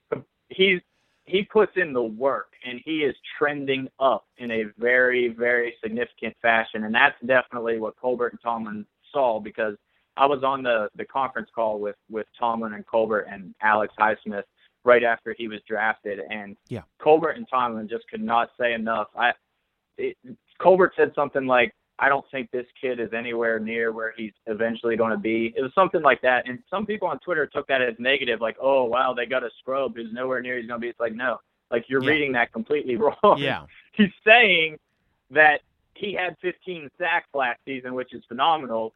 he's 0.50 0.82
he 1.26 1.44
puts 1.44 1.72
in 1.78 1.94
the 1.94 2.04
work 2.04 2.52
and 2.66 2.82
he 2.84 2.98
is 3.00 3.16
trending 3.38 3.88
up 4.00 4.26
in 4.38 4.52
a 4.52 4.66
very 4.78 5.30
very 5.30 5.76
significant 5.82 6.36
fashion, 6.42 6.84
and 6.84 6.94
that's 6.94 7.20
definitely 7.26 7.80
what 7.80 7.96
Colbert 7.98 8.30
and 8.30 8.42
Tomlin 8.42 8.86
saw 9.12 9.40
because 9.40 9.76
I 10.18 10.26
was 10.26 10.44
on 10.44 10.64
the 10.64 10.90
the 10.96 11.06
conference 11.06 11.50
call 11.54 11.80
with 11.80 11.96
with 12.10 12.28
Tomlin 12.40 12.74
and 12.74 12.86
Colbert 12.86 13.22
and 13.32 13.54
Alex 13.62 13.94
Highsmith 14.00 14.44
right 14.86 15.04
after 15.04 15.34
he 15.38 15.48
was 15.48 15.60
drafted, 15.68 16.20
and 16.30 16.58
Yeah. 16.70 16.82
Colbert 17.00 17.32
and 17.32 17.48
Tomlin 17.50 17.88
just 17.88 18.08
could 18.10 18.22
not 18.22 18.50
say 18.60 18.74
enough. 18.74 19.08
I 19.16 19.34
it, 19.98 20.18
Colbert 20.60 20.94
said 20.96 21.14
something 21.16 21.46
like, 21.46 21.74
"I 22.00 22.10
don't 22.10 22.26
think 22.32 22.50
this 22.52 22.66
kid 22.80 23.00
is 23.00 23.14
anywhere 23.14 23.60
near 23.60 23.92
where 23.92 24.14
he's 24.18 24.34
eventually 24.48 24.96
going 24.98 25.12
to 25.12 25.18
be." 25.18 25.54
It 25.56 25.62
was 25.62 25.74
something 25.74 26.02
like 26.02 26.22
that, 26.22 26.48
and 26.48 26.60
some 26.70 26.86
people 26.86 27.08
on 27.08 27.20
Twitter 27.20 27.46
took 27.48 27.68
that 27.68 27.82
as 27.82 27.96
negative, 28.00 28.42
like, 28.42 28.58
"Oh 28.60 28.84
wow, 28.86 29.14
they 29.14 29.26
got 29.26 29.44
a 29.44 29.50
scrub 29.60 29.96
who's 29.96 30.12
nowhere 30.14 30.42
near 30.42 30.58
he's 30.58 30.68
going 30.68 30.80
to 30.80 30.84
be." 30.86 30.90
It's 30.90 31.00
like, 31.00 31.14
no, 31.14 31.40
like 31.72 31.86
you're 31.90 32.04
Yeah. 32.04 32.10
reading 32.12 32.32
that 32.34 32.52
completely 32.52 32.96
wrong 33.24 33.38
Yeah. 33.38 33.66
he's 33.94 34.12
saying 34.26 34.78
that 35.32 35.62
he 35.96 36.14
had 36.14 36.36
15 36.42 36.90
sacks 36.98 37.28
last 37.34 37.60
season, 37.66 37.94
which 37.94 38.14
is 38.14 38.24
phenomenal. 38.28 38.94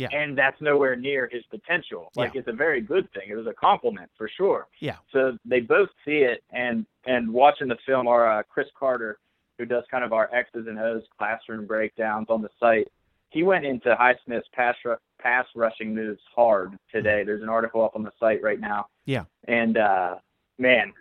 Yeah. 0.00 0.08
And 0.12 0.36
that's 0.36 0.58
nowhere 0.62 0.96
near 0.96 1.28
his 1.30 1.44
potential. 1.50 2.10
Like 2.16 2.34
it's 2.34 2.48
a 2.48 2.52
very 2.52 2.80
good 2.80 3.06
thing. 3.12 3.24
It 3.28 3.34
was 3.34 3.46
a 3.46 3.52
compliment 3.52 4.10
for 4.16 4.30
sure. 4.34 4.66
Yeah. 4.80 4.96
So 5.12 5.36
they 5.44 5.60
both 5.60 5.90
see 6.06 6.20
it, 6.20 6.42
and 6.52 6.86
and 7.04 7.30
watching 7.30 7.68
the 7.68 7.76
film, 7.84 8.08
our 8.08 8.38
uh, 8.38 8.42
Chris 8.44 8.68
Carter, 8.78 9.18
who 9.58 9.66
does 9.66 9.84
kind 9.90 10.02
of 10.02 10.14
our 10.14 10.34
X's 10.34 10.66
and 10.66 10.78
O's 10.78 11.02
classroom 11.18 11.66
breakdowns 11.66 12.28
on 12.30 12.40
the 12.40 12.48
site, 12.58 12.88
he 13.28 13.42
went 13.42 13.66
into 13.66 13.94
Highsmith's 13.94 14.48
pass 14.54 14.74
ru- 14.86 14.96
pass 15.20 15.44
rushing 15.54 15.94
moves 15.94 16.22
hard 16.34 16.78
today. 16.90 17.22
There's 17.22 17.42
an 17.42 17.50
article 17.50 17.84
up 17.84 17.94
on 17.94 18.02
the 18.02 18.12
site 18.18 18.42
right 18.42 18.58
now. 18.58 18.86
Yeah. 19.04 19.24
And 19.48 19.76
uh, 19.76 20.14
man, 20.58 20.94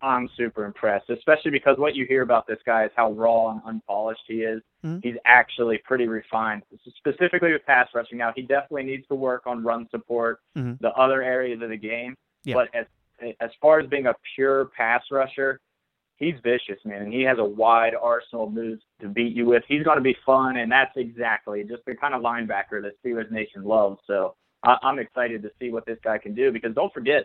I'm 0.00 0.28
super 0.36 0.64
impressed, 0.64 1.10
especially 1.10 1.50
because 1.50 1.76
what 1.78 1.96
you 1.96 2.06
hear 2.06 2.22
about 2.22 2.46
this 2.46 2.58
guy 2.64 2.84
is 2.84 2.90
how 2.94 3.12
raw 3.12 3.50
and 3.50 3.60
unpolished 3.64 4.22
he 4.26 4.42
is. 4.42 4.62
Mhm. 4.84 5.02
He's 5.02 5.16
actually 5.24 5.78
pretty 5.78 6.06
refined, 6.06 6.62
specifically 6.96 7.52
with 7.52 7.64
pass 7.66 7.88
rushing. 7.94 8.18
Now, 8.18 8.32
he 8.34 8.42
definitely 8.42 8.84
needs 8.84 9.06
to 9.08 9.14
work 9.14 9.46
on 9.46 9.64
run 9.64 9.88
support, 9.90 10.40
Mhm. 10.56 10.78
the 10.80 10.92
other 10.92 11.22
areas 11.22 11.60
of 11.62 11.70
the 11.70 11.76
game. 11.76 12.14
Yeah. 12.44 12.54
But 12.54 12.74
as 12.74 12.86
as 13.40 13.50
far 13.60 13.80
as 13.80 13.88
being 13.88 14.06
a 14.06 14.14
pure 14.36 14.66
pass 14.66 15.02
rusher, 15.10 15.58
he's 16.18 16.38
vicious, 16.38 16.78
man, 16.84 17.02
and 17.02 17.12
he 17.12 17.22
has 17.22 17.38
a 17.40 17.44
wide 17.44 17.96
arsenal 18.00 18.44
of 18.46 18.52
moves 18.52 18.80
to 19.00 19.08
beat 19.08 19.34
you 19.34 19.44
with. 19.44 19.64
He's 19.66 19.82
going 19.82 19.96
to 19.96 20.02
be 20.02 20.14
fun, 20.24 20.56
and 20.58 20.70
that's 20.70 20.96
exactly 20.96 21.64
just 21.64 21.84
the 21.84 21.96
kind 21.96 22.14
of 22.14 22.22
linebacker 22.22 22.80
that 22.82 22.92
Steelers 23.02 23.28
Nation 23.32 23.64
loves. 23.64 24.00
So 24.06 24.36
I, 24.62 24.76
I'm 24.82 25.00
excited 25.00 25.42
to 25.42 25.50
see 25.58 25.72
what 25.72 25.84
this 25.84 25.98
guy 26.04 26.18
can 26.18 26.32
do 26.32 26.52
because 26.52 26.76
don't 26.76 26.92
forget, 26.94 27.24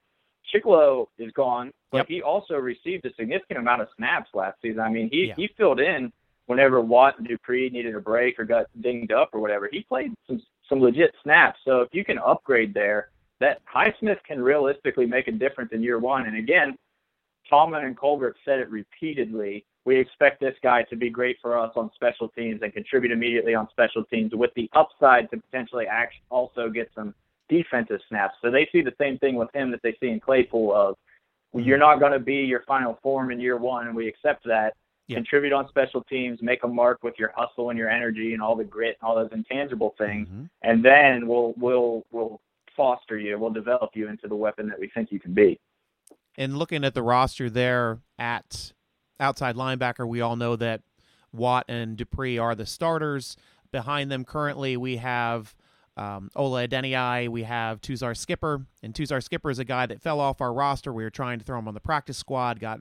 Chickillo 0.52 1.08
is 1.18 1.32
gone, 1.32 1.72
but 1.92 2.00
Yep. 2.00 2.08
he 2.08 2.22
also 2.22 2.58
received 2.58 3.06
a 3.06 3.14
significant 3.14 3.60
amount 3.60 3.82
of 3.82 3.90
snaps 3.96 4.30
last 4.34 4.62
season. 4.62 4.80
I 4.82 4.90
mean, 4.90 5.10
he 5.10 5.28
Yeah. 5.28 5.36
he 5.36 5.48
filled 5.48 5.80
in 5.80 6.12
whenever 6.48 6.82
Watt 6.82 7.18
and 7.18 7.28
Dupree 7.28 7.70
needed 7.70 7.96
a 7.96 8.02
break 8.02 8.40
or 8.40 8.46
got 8.46 8.68
dinged 8.82 9.12
up 9.12 9.30
or 9.34 9.40
whatever. 9.40 9.68
He 9.72 9.84
played 9.84 10.14
some 10.28 10.42
some 10.70 10.82
legit 10.82 11.14
snaps. 11.24 11.60
So 11.66 11.82
if 11.82 11.94
you 11.94 12.04
can 12.06 12.18
upgrade 12.20 12.74
there, 12.74 13.10
that 13.40 13.62
Highsmith 13.66 14.24
can 14.24 14.42
realistically 14.42 15.06
make 15.06 15.28
a 15.28 15.32
difference 15.32 15.72
in 15.74 15.84
year 15.84 16.00
one. 16.00 16.26
And 16.26 16.38
again, 16.38 16.78
Tomlin 17.50 17.86
and 17.86 17.98
Colbert 17.98 18.38
said 18.46 18.60
it 18.60 18.70
repeatedly. 18.70 19.66
We 19.86 19.98
expect 19.98 20.40
this 20.40 20.56
guy 20.64 20.84
to 20.84 20.96
be 20.96 21.10
great 21.10 21.38
for 21.42 21.58
us 21.58 21.74
on 21.76 21.92
special 21.94 22.30
teams 22.30 22.62
and 22.62 22.72
contribute 22.74 23.12
immediately 23.12 23.54
on 23.54 23.68
special 23.70 24.06
teams 24.06 24.34
with 24.34 24.54
the 24.56 24.70
upside 24.74 25.30
to 25.32 25.38
potentially 25.38 25.86
act, 25.88 26.14
also 26.30 26.70
get 26.70 26.90
some 26.96 27.14
defensive 27.50 28.00
snaps. 28.10 28.36
So 28.42 28.50
they 28.50 28.68
see 28.72 28.82
the 28.82 28.94
same 29.00 29.18
thing 29.20 29.36
with 29.36 29.50
him 29.54 29.72
that 29.72 29.82
they 29.84 29.96
see 30.00 30.10
in 30.10 30.20
Claypool 30.20 30.74
of 30.74 30.96
you're 31.54 31.78
not 31.78 32.00
going 32.00 32.14
to 32.14 32.20
be 32.20 32.38
your 32.38 32.64
final 32.68 32.98
form 33.04 33.32
in 33.32 33.40
year 33.40 33.58
one, 33.58 33.88
and 33.88 33.96
we 33.96 34.08
accept 34.08 34.44
that. 34.46 34.74
Yeah. 35.08 35.18
Contribute 35.18 35.54
on 35.54 35.68
special 35.68 36.02
teams, 36.06 36.42
make 36.42 36.64
a 36.64 36.68
mark 36.68 37.04
with 37.04 37.16
your 37.20 37.32
hustle 37.36 37.70
and 37.70 37.78
your 37.78 37.90
energy 37.90 38.34
and 38.34 38.42
all 38.42 38.56
the 38.56 38.64
grit 38.64 38.98
and 39.02 39.08
all 39.08 39.16
those 39.16 39.32
intangible 39.34 39.94
things, 39.98 40.28
Mhm. 40.30 40.50
and 40.62 40.84
then 40.84 41.28
we'll 41.28 41.54
we'll 41.58 42.06
we'll 42.12 42.40
foster 42.76 43.20
you, 43.20 43.38
we'll 43.38 43.52
develop 43.52 43.92
you 43.96 44.08
into 44.08 44.28
the 44.28 44.36
weapon 44.36 44.68
that 44.70 44.80
we 44.80 44.88
think 44.88 45.12
you 45.12 45.20
can 45.20 45.34
be. 45.34 45.60
And 46.38 46.58
looking 46.58 46.84
at 46.84 46.96
the 46.96 47.04
roster 47.04 47.50
there 47.50 48.00
at 48.18 48.74
outside 49.20 49.56
linebacker, 49.56 50.08
we 50.08 50.22
all 50.22 50.36
know 50.36 50.56
that 50.56 50.82
Watt 51.32 51.66
and 51.68 51.96
Dupree 51.98 52.40
are 52.40 52.56
the 52.56 52.66
starters. 52.66 53.36
Behind 53.72 54.10
them 54.10 54.24
currently, 54.26 54.76
we 54.78 54.98
have 54.98 55.54
um, 55.98 56.30
Ola 56.36 56.68
Adeniyi, 56.68 57.30
we 57.30 57.44
have 57.44 57.82
Tuzar 57.82 58.16
Skipper, 58.18 58.66
and 58.82 58.94
Tuzar 58.94 59.22
Skipper 59.24 59.50
is 59.52 59.60
a 59.60 59.66
guy 59.66 59.86
that 59.86 60.02
fell 60.02 60.20
off 60.20 60.42
our 60.42 60.54
roster. 60.54 60.92
We 60.94 61.04
were 61.04 61.10
trying 61.10 61.40
to 61.40 61.46
throw 61.46 61.60
him 61.60 61.68
on 61.68 61.74
the 61.74 61.80
practice 61.80 62.18
squad, 62.18 62.60
got 62.60 62.80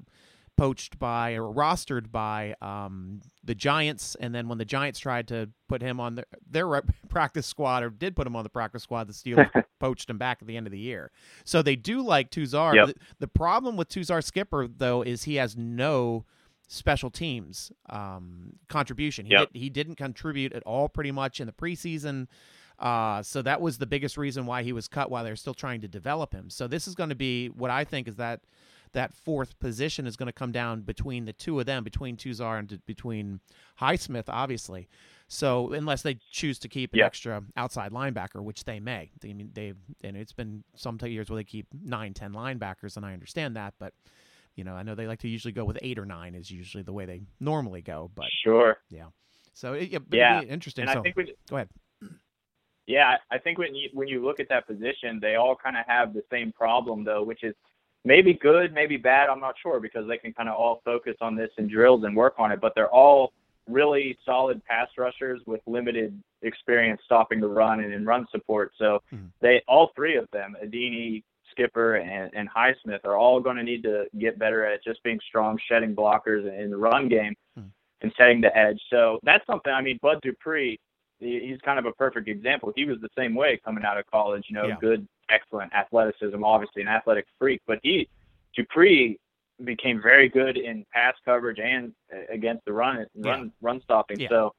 poached 0.57 0.98
by 0.98 1.33
or 1.33 1.42
rostered 1.53 2.12
by 2.12 2.55
um, 2.61 3.20
the 3.42 3.55
Giants, 3.55 4.14
and 4.20 4.35
then 4.35 4.48
when 4.48 4.59
the 4.59 4.64
Giants 4.64 4.98
tried 4.98 5.29
to 5.29 5.48
put 5.68 5.81
him 5.83 5.98
on 5.98 6.14
their, 6.16 6.27
their 6.48 6.83
practice 7.09 7.46
squad 7.46 7.83
or 7.83 7.90
did 7.90 8.14
put 8.14 8.27
him 8.27 8.37
on 8.37 8.44
the 8.44 8.51
practice 8.51 8.83
squad, 8.83 9.09
the 9.09 9.12
Steelers 9.14 9.51
poached 9.81 10.09
him 10.11 10.18
back 10.18 10.38
at 10.40 10.46
the 10.46 10.57
end 10.57 10.66
of 10.66 10.70
the 10.70 10.79
year. 10.79 11.11
So 11.44 11.62
they 11.62 11.77
do 11.77 12.03
like 12.03 12.31
Tuzar. 12.31 12.75
Yep. 12.75 12.87
The, 12.88 12.94
the 13.20 13.29
problem 13.29 13.77
with 13.77 13.88
Tuzar 13.88 14.22
Skipper 14.22 14.68
though 14.68 15.03
is 15.03 15.25
he 15.25 15.37
has 15.37 15.57
no 15.57 16.25
special 16.68 17.11
teams 17.11 17.72
um, 17.90 18.53
contribution. 18.68 19.27
He, 19.27 19.33
Yep. 19.33 19.53
did, 19.53 19.59
he 19.59 19.68
didn't 19.70 19.96
contribute 19.96 20.53
at 20.53 20.62
all 20.64 20.88
pretty 20.88 21.11
much 21.12 21.40
in 21.40 21.46
the 21.46 21.53
preseason. 21.53 22.29
Uh, 22.83 23.23
so 23.23 23.40
that 23.42 23.61
was 23.61 23.79
the 23.79 23.87
biggest 23.87 24.18
reason 24.18 24.45
why 24.45 24.64
he 24.64 24.73
was 24.73 24.88
cut 24.88 25.09
while 25.09 25.23
they're 25.23 25.37
still 25.37 25.55
trying 25.55 25.81
to 25.81 25.88
develop 25.88 26.33
him. 26.35 26.51
So 26.51 26.66
this 26.66 26.88
is 26.88 26.97
going 26.97 27.11
to 27.11 27.14
be 27.14 27.47
what 27.47 27.71
I 27.71 27.85
think 27.85 28.09
is 28.09 28.16
that 28.16 28.40
that 28.92 29.14
fourth 29.14 29.59
position 29.59 30.07
is 30.07 30.16
going 30.16 30.27
to 30.27 30.33
come 30.35 30.53
down 30.53 30.83
between 30.83 31.25
the 31.25 31.33
two 31.33 31.59
of 31.59 31.64
them, 31.64 31.83
between 31.83 32.16
Tuzar 32.16 32.59
and 32.59 32.85
between 32.85 33.40
Highsmith, 33.81 34.25
obviously. 34.29 34.88
So 35.29 35.73
unless 35.73 36.03
they 36.03 36.18
choose 36.31 36.59
to 36.59 36.68
keep 36.68 36.92
an 36.92 36.99
Yeah. 36.99 37.07
extra 37.07 37.42
outside 37.57 37.92
linebacker, 37.92 38.42
which 38.42 38.64
they 38.64 38.81
may, 38.81 39.11
I 39.25 39.33
mean 39.33 39.51
they 39.55 39.73
and 40.03 40.16
it's 40.16 40.33
been 40.33 40.64
some 40.75 40.99
years 41.03 41.31
where 41.31 41.37
they 41.37 41.45
keep 41.45 41.68
nine, 41.73 42.12
ten 42.12 42.33
linebackers, 42.33 42.97
and 42.97 43.07
I 43.07 43.14
understand 43.14 43.57
that, 43.57 43.75
but 43.79 43.95
you 44.57 44.64
know 44.64 44.75
I 44.75 44.83
know 44.83 44.95
they 44.95 45.07
like 45.07 45.21
to 45.21 45.29
usually 45.29 45.53
go 45.53 45.64
with 45.64 45.79
eight 45.81 45.99
or 45.99 46.05
nine 46.05 46.35
is 46.35 46.51
usually 46.51 46.83
the 46.83 46.92
way 46.92 47.07
they 47.07 47.23
normally 47.40 47.81
go, 47.81 48.11
but 48.14 48.27
Sure. 48.42 48.77
Yeah. 48.90 49.07
So 49.55 49.75
it, 49.75 49.90
Yeah, 50.11 50.40
be 50.40 50.49
interesting. 50.49 50.83
And 50.83 50.99
I 50.99 51.01
think 51.01 51.16
we 51.16 51.33
go 51.49 51.57
ahead. 51.57 51.71
Yeah, 52.87 53.16
I 53.31 53.38
think 53.38 53.59
when 53.59 53.75
you 53.75 53.88
when 53.92 54.09
you 54.09 54.25
look 54.25 54.40
at 54.40 54.49
that 54.49 54.66
position, 54.66 55.18
they 55.21 55.37
all 55.37 55.57
kind 55.57 55.77
of 55.77 55.85
have 55.87 56.12
the 56.12 56.25
same 56.31 56.53
problem 56.53 57.05
though, 57.05 57.23
which 57.23 57.45
is 57.45 57.55
maybe 58.05 58.35
good, 58.35 58.73
maybe 58.73 58.97
bad. 58.97 59.29
I'm 59.29 59.40
not 59.40 59.55
sure 59.62 59.79
because 59.81 60.09
they 60.09 60.18
can 60.18 60.33
kind 60.33 60.49
of 60.49 60.57
all 60.57 60.81
focus 60.85 61.16
on 61.21 61.37
this 61.37 61.51
in 61.59 61.68
drills 61.68 62.05
and 62.05 62.16
work 62.16 62.35
on 62.38 62.51
it. 62.51 62.61
But 62.61 62.73
they're 62.75 62.90
all 62.90 63.33
really 63.68 64.18
solid 64.25 64.64
pass 64.64 64.88
rushers 64.99 65.40
with 65.47 65.61
limited 65.66 66.21
experience 66.42 67.01
stopping 67.05 67.40
the 67.40 67.49
run 67.49 67.81
and 67.81 67.92
in 67.92 68.05
run 68.05 68.27
support. 68.31 68.73
So 68.79 69.01
mm-hmm. 69.12 69.27
they 69.40 69.62
all 69.68 69.92
three 69.95 70.16
of 70.16 70.27
them, 70.33 70.57
Adini, 70.64 71.23
Skipper, 71.53 71.97
and, 71.97 72.33
and 72.35 72.49
Highsmith, 72.51 73.05
are 73.05 73.16
all 73.16 73.40
going 73.40 73.57
to 73.57 73.62
need 73.62 73.83
to 73.85 74.07
get 74.18 74.38
better 74.38 74.64
at 74.64 74.83
just 74.83 75.03
being 75.05 75.21
strong, 75.29 75.59
shedding 75.68 75.95
blockers 75.95 76.47
in 76.61 76.71
the 76.71 76.77
run 76.77 77.09
game 77.09 77.35
mm-hmm. 77.59 77.68
and 78.01 78.12
setting 78.18 78.40
the 78.40 78.57
edge. 78.57 78.81
So 78.90 79.21
that's 79.23 79.47
something. 79.47 79.73
I 79.73 79.83
mean, 79.83 79.99
Bud 80.03 80.18
Dupree, 80.23 80.81
he's 81.22 81.61
kind 81.64 81.78
of 81.78 81.87
a 81.87 81.92
perfect 81.92 82.28
example. 82.28 82.72
He 82.74 82.85
was 82.85 82.98
the 83.00 83.08
same 83.16 83.35
way 83.35 83.61
coming 83.64 83.85
out 83.85 83.98
of 83.98 84.06
college. 84.11 84.44
You 84.48 84.56
know, 84.56 84.66
yeah. 84.66 84.76
good, 84.80 85.06
excellent 85.30 85.72
athleticism, 85.72 86.42
obviously 86.42 86.82
an 86.82 86.88
athletic 86.88 87.26
freak, 87.38 87.62
but 87.66 87.78
he 87.82 88.08
Dupree 88.54 89.18
became 89.64 90.00
very 90.02 90.28
good 90.28 90.56
in 90.56 90.85
pass 90.92 91.14
coverage 91.24 91.58
and 91.62 91.92
uh, 92.12 92.32
against 92.32 92.64
the 92.64 92.72
run 92.72 93.06
run 93.16 93.44
yeah. 93.44 93.50
run 93.61 93.80
stopping. 93.82 94.20
Yeah. 94.20 94.28
So 94.28 94.54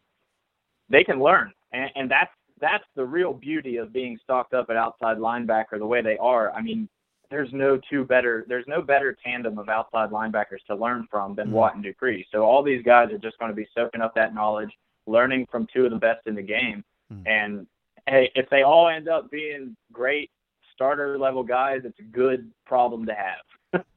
they 0.90 1.04
can 1.04 1.20
learn, 1.20 1.52
and, 1.72 1.90
and 1.96 2.12
that's 2.12 2.32
that's 2.60 2.86
the 2.96 3.06
real 3.06 3.34
beauty 3.34 3.78
of 3.78 3.92
being 3.92 4.18
stocked 4.24 4.54
up 4.54 4.68
at 4.70 4.76
outside 4.76 5.18
linebacker 5.18 5.78
the 5.78 5.86
way 5.86 6.02
they 6.02 6.18
are. 6.18 6.52
I 6.54 6.62
mean, 6.62 6.88
there's 7.30 7.52
no 7.52 7.80
two 7.90 8.06
better 8.06 8.46
there's 8.48 8.66
no 8.68 8.82
better 8.82 9.18
tandem 9.24 9.58
of 9.58 9.70
outside 9.70 10.12
linebackers 10.12 10.64
to 10.68 10.76
learn 10.76 11.08
from 11.10 11.36
than 11.36 11.48
mm-hmm. 11.48 11.56
Watt 11.56 11.76
and 11.76 11.84
Dupree. 11.84 12.26
So 12.32 12.44
all 12.44 12.64
these 12.64 12.84
guys 12.84 13.12
are 13.12 13.18
just 13.18 13.38
going 13.40 13.52
to 13.52 13.56
be 13.56 13.68
soaking 13.76 14.02
up 14.02 14.14
that 14.16 14.34
knowledge, 14.34 14.72
learning 15.06 15.48
from 15.52 15.68
two 15.74 15.86
of 15.86 15.92
the 15.92 15.98
best 15.98 16.26
in 16.26 16.36
the 16.36 16.42
game, 16.42 16.84
mm-hmm. 17.12 17.28
and 17.28 17.68
hey, 18.08 18.32
if 18.36 18.50
they 18.50 18.64
all 18.64 18.88
end 18.88 19.08
up 19.08 19.32
being 19.32 19.76
great 19.92 20.30
starter 20.74 21.18
level 21.18 21.44
guys, 21.44 21.82
it's 21.84 22.00
a 22.00 22.04
good 22.04 22.52
problem 22.66 23.06
to 23.06 23.14
have. 23.14 23.84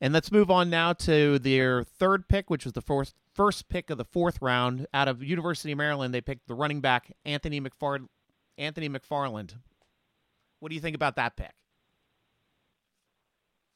And 0.00 0.12
let's 0.12 0.30
move 0.30 0.50
on 0.50 0.68
now 0.68 0.92
to 0.92 1.38
their 1.38 1.82
third 1.82 2.28
pick, 2.28 2.50
which 2.50 2.64
was 2.64 2.74
the 2.74 2.82
first 2.82 3.14
first 3.34 3.68
pick 3.68 3.90
of 3.90 3.98
the 3.98 4.04
fourth 4.04 4.40
round 4.42 4.86
out 4.92 5.08
of 5.08 5.22
University 5.22 5.72
of 5.72 5.78
Maryland. 5.78 6.12
They 6.12 6.20
picked 6.20 6.48
the 6.48 6.54
running 6.54 6.80
back 6.80 7.12
Anthony 7.24 7.60
McFar- 7.60 8.06
Anthony 8.58 8.88
McFarland. 8.88 9.54
What 10.60 10.68
do 10.68 10.74
you 10.74 10.80
think 10.80 10.96
about 10.96 11.16
that 11.16 11.36
pick? 11.36 11.52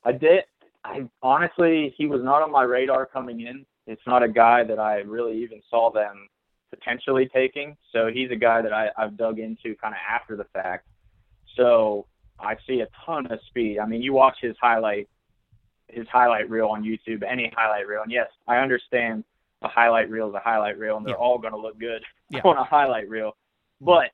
I 0.05 0.13
did. 0.13 0.45
I 0.85 1.09
honestly, 1.23 1.95
he 1.97 2.07
was 2.07 2.23
not 2.23 2.43
on 2.43 2.51
my 2.51 2.63
radar 2.63 3.07
coming 3.07 3.41
in. 3.41 3.67
It's 3.87 4.03
not 4.07 4.23
a 4.23 4.29
guy 4.29 4.65
that 4.65 4.79
I 4.79 4.99
really 4.99 5.43
even 5.43 5.61
saw 5.69 5.91
them 5.91 6.29
potentially 6.71 7.29
taking. 7.33 7.77
So 7.93 8.09
he's 8.13 8.31
a 8.31 8.37
guy 8.37 8.63
that 8.63 8.73
I, 8.73 8.89
I've 8.97 9.17
dug 9.17 9.39
into 9.39 9.75
kind 9.77 9.95
of 9.95 10.01
after 10.09 10.37
the 10.37 10.45
fact. 10.53 10.87
So 11.57 12.07
I 12.39 12.57
see 12.67 12.81
a 12.81 12.89
ton 13.05 13.27
of 13.27 13.39
speed. 13.49 13.79
I 13.79 13.87
mean, 13.87 14.03
you 14.03 14.13
watch 14.13 14.37
his 14.41 14.57
highlight 14.61 15.09
his 15.93 16.07
highlight 16.09 16.49
reel 16.49 16.69
on 16.69 16.85
YouTube, 16.85 17.23
any 17.29 17.53
highlight 17.57 17.87
reel. 17.87 18.03
And 18.03 18.13
yes, 18.13 18.29
I 18.47 18.59
understand 18.59 19.25
a 19.63 19.69
highlight 19.69 20.09
reel 20.09 20.29
is 20.29 20.35
a 20.35 20.41
highlight 20.41 20.79
reel, 20.79 20.97
and 20.97 21.05
they're 21.05 21.15
yeah. 21.15 21.21
all 21.21 21.39
going 21.39 21.53
to 21.53 21.59
look 21.59 21.79
good 21.79 22.03
yeah. 22.31 22.41
on 22.45 22.57
a 22.57 22.65
highlight 22.65 23.09
reel. 23.09 23.31
Mm-hmm. 23.83 23.87
But 23.87 24.11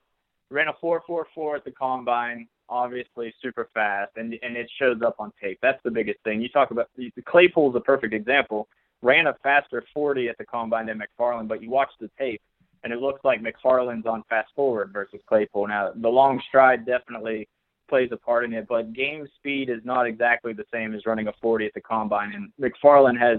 ran 0.51 0.69
a 0.69 0.73
4.44 0.85 1.57
at 1.57 1.65
the 1.65 1.71
combine, 1.71 2.49
obviously 2.69 3.35
super 3.43 3.69
fast, 3.75 4.13
and 4.17 4.35
and 4.43 4.57
it 4.57 4.71
shows 4.79 5.01
up 5.05 5.17
on 5.19 5.33
tape. 5.41 5.59
That's 5.63 5.83
the 5.85 5.91
biggest 5.91 6.21
thing. 6.25 6.41
You 6.41 6.49
talk 6.49 6.71
about 6.71 6.89
Claypool's 7.27 7.77
a 7.77 7.81
perfect 7.81 8.15
example. 8.15 8.69
Ran 9.07 9.29
a 9.29 9.35
faster 9.41 9.85
40 9.95 10.29
at 10.29 10.37
the 10.37 10.45
combine 10.45 10.87
than 10.87 11.01
McFarland, 11.01 11.47
but 11.47 11.63
you 11.63 11.71
watch 11.71 11.91
the 12.01 12.11
tape, 12.19 12.43
and 12.83 12.93
it 12.93 13.01
looks 13.01 13.21
like 13.23 13.41
McFarland's 13.41 14.05
on 14.05 14.25
fast 14.29 14.51
forward 14.57 14.91
versus 14.93 15.21
Claypool. 15.29 15.69
Now 15.69 15.93
the 15.95 16.09
long 16.09 16.43
stride 16.49 16.85
definitely 16.85 17.49
plays 17.89 18.09
a 18.11 18.17
part 18.17 18.45
in 18.45 18.53
it, 18.53 18.67
but 18.69 18.93
game 18.93 19.29
speed 19.37 19.71
is 19.71 19.79
not 19.85 20.09
exactly 20.09 20.53
the 20.53 20.65
same 20.75 20.93
as 20.93 21.07
running 21.07 21.29
a 21.29 21.33
40 21.41 21.67
at 21.67 21.75
the 21.75 21.81
combine. 21.81 22.33
And 22.35 22.51
McFarland 22.61 23.17
has 23.21 23.39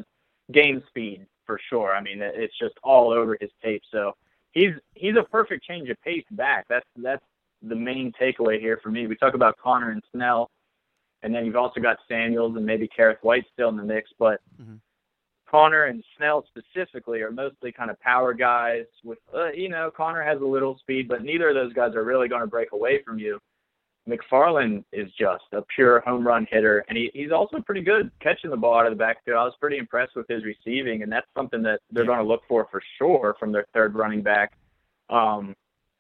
game 0.53 0.81
speed 0.87 1.27
for 1.45 1.59
sure. 1.69 1.93
I 1.93 2.01
mean, 2.01 2.19
it's 2.21 2.57
just 2.57 2.75
all 2.81 3.11
over 3.11 3.37
his 3.41 3.51
tape. 3.61 3.81
So 3.91 4.15
he's 4.51 4.71
he's 4.93 5.17
a 5.19 5.23
perfect 5.23 5.65
change 5.65 5.89
of 5.89 6.01
pace 6.01 6.23
back. 6.31 6.65
That's 6.69 6.87
that's 6.95 7.25
the 7.61 7.75
main 7.75 8.13
takeaway 8.13 8.57
here 8.57 8.79
for 8.81 8.89
me. 8.89 9.05
We 9.05 9.17
talk 9.17 9.33
about 9.33 9.57
Conner 9.57 9.91
and 9.91 10.01
Snell, 10.13 10.49
and 11.23 11.35
then 11.35 11.45
you've 11.45 11.57
also 11.57 11.81
got 11.81 11.97
Samuels 12.07 12.55
and 12.55 12.65
maybe 12.65 12.87
Kerrith 12.87 13.17
Whyte 13.21 13.45
still 13.51 13.67
in 13.67 13.75
the 13.75 13.83
mix, 13.83 14.11
but. 14.17 14.39
Mm-hmm. 14.61 14.75
Conner 15.49 15.85
and 15.85 16.03
Snell 16.17 16.45
specifically 16.47 17.21
are 17.21 17.31
mostly 17.31 17.71
kind 17.71 17.89
of 17.89 17.99
power 18.01 18.33
guys 18.33 18.85
with, 19.03 19.19
uh, 19.33 19.51
you 19.51 19.69
know, 19.69 19.89
Conner 19.95 20.23
has 20.23 20.41
a 20.41 20.45
little 20.45 20.77
speed, 20.79 21.07
but 21.07 21.23
neither 21.23 21.49
of 21.49 21.55
those 21.55 21.73
guys 21.73 21.95
are 21.95 22.03
really 22.03 22.27
going 22.27 22.41
to 22.41 22.47
break 22.47 22.73
away 22.73 23.01
from 23.03 23.17
you. 23.17 23.39
McFarland 24.07 24.83
is 24.93 25.11
just 25.19 25.43
a 25.51 25.61
pure 25.75 25.99
home 26.01 26.25
run 26.25 26.47
hitter, 26.49 26.85
and 26.87 26.97
he, 26.97 27.11
he's 27.13 27.31
also 27.31 27.59
pretty 27.59 27.81
good 27.81 28.09
catching 28.21 28.49
the 28.49 28.57
ball 28.57 28.79
out 28.79 28.85
of 28.85 28.93
the 28.93 28.97
backfield. 28.97 29.37
I 29.37 29.43
was 29.43 29.53
pretty 29.59 29.77
impressed 29.77 30.15
with 30.15 30.27
his 30.29 30.43
receiving, 30.45 31.03
and 31.03 31.11
that's 31.11 31.27
something 31.35 31.61
that 31.63 31.81
they're 31.91 32.05
going 32.05 32.19
to 32.19 32.23
look 32.23 32.41
for 32.47 32.67
for 32.71 32.81
sure 32.97 33.35
from 33.39 33.51
their 33.51 33.65
third 33.73 33.95
running 33.95 34.21
back. 34.21 34.53
Um, 35.09 35.55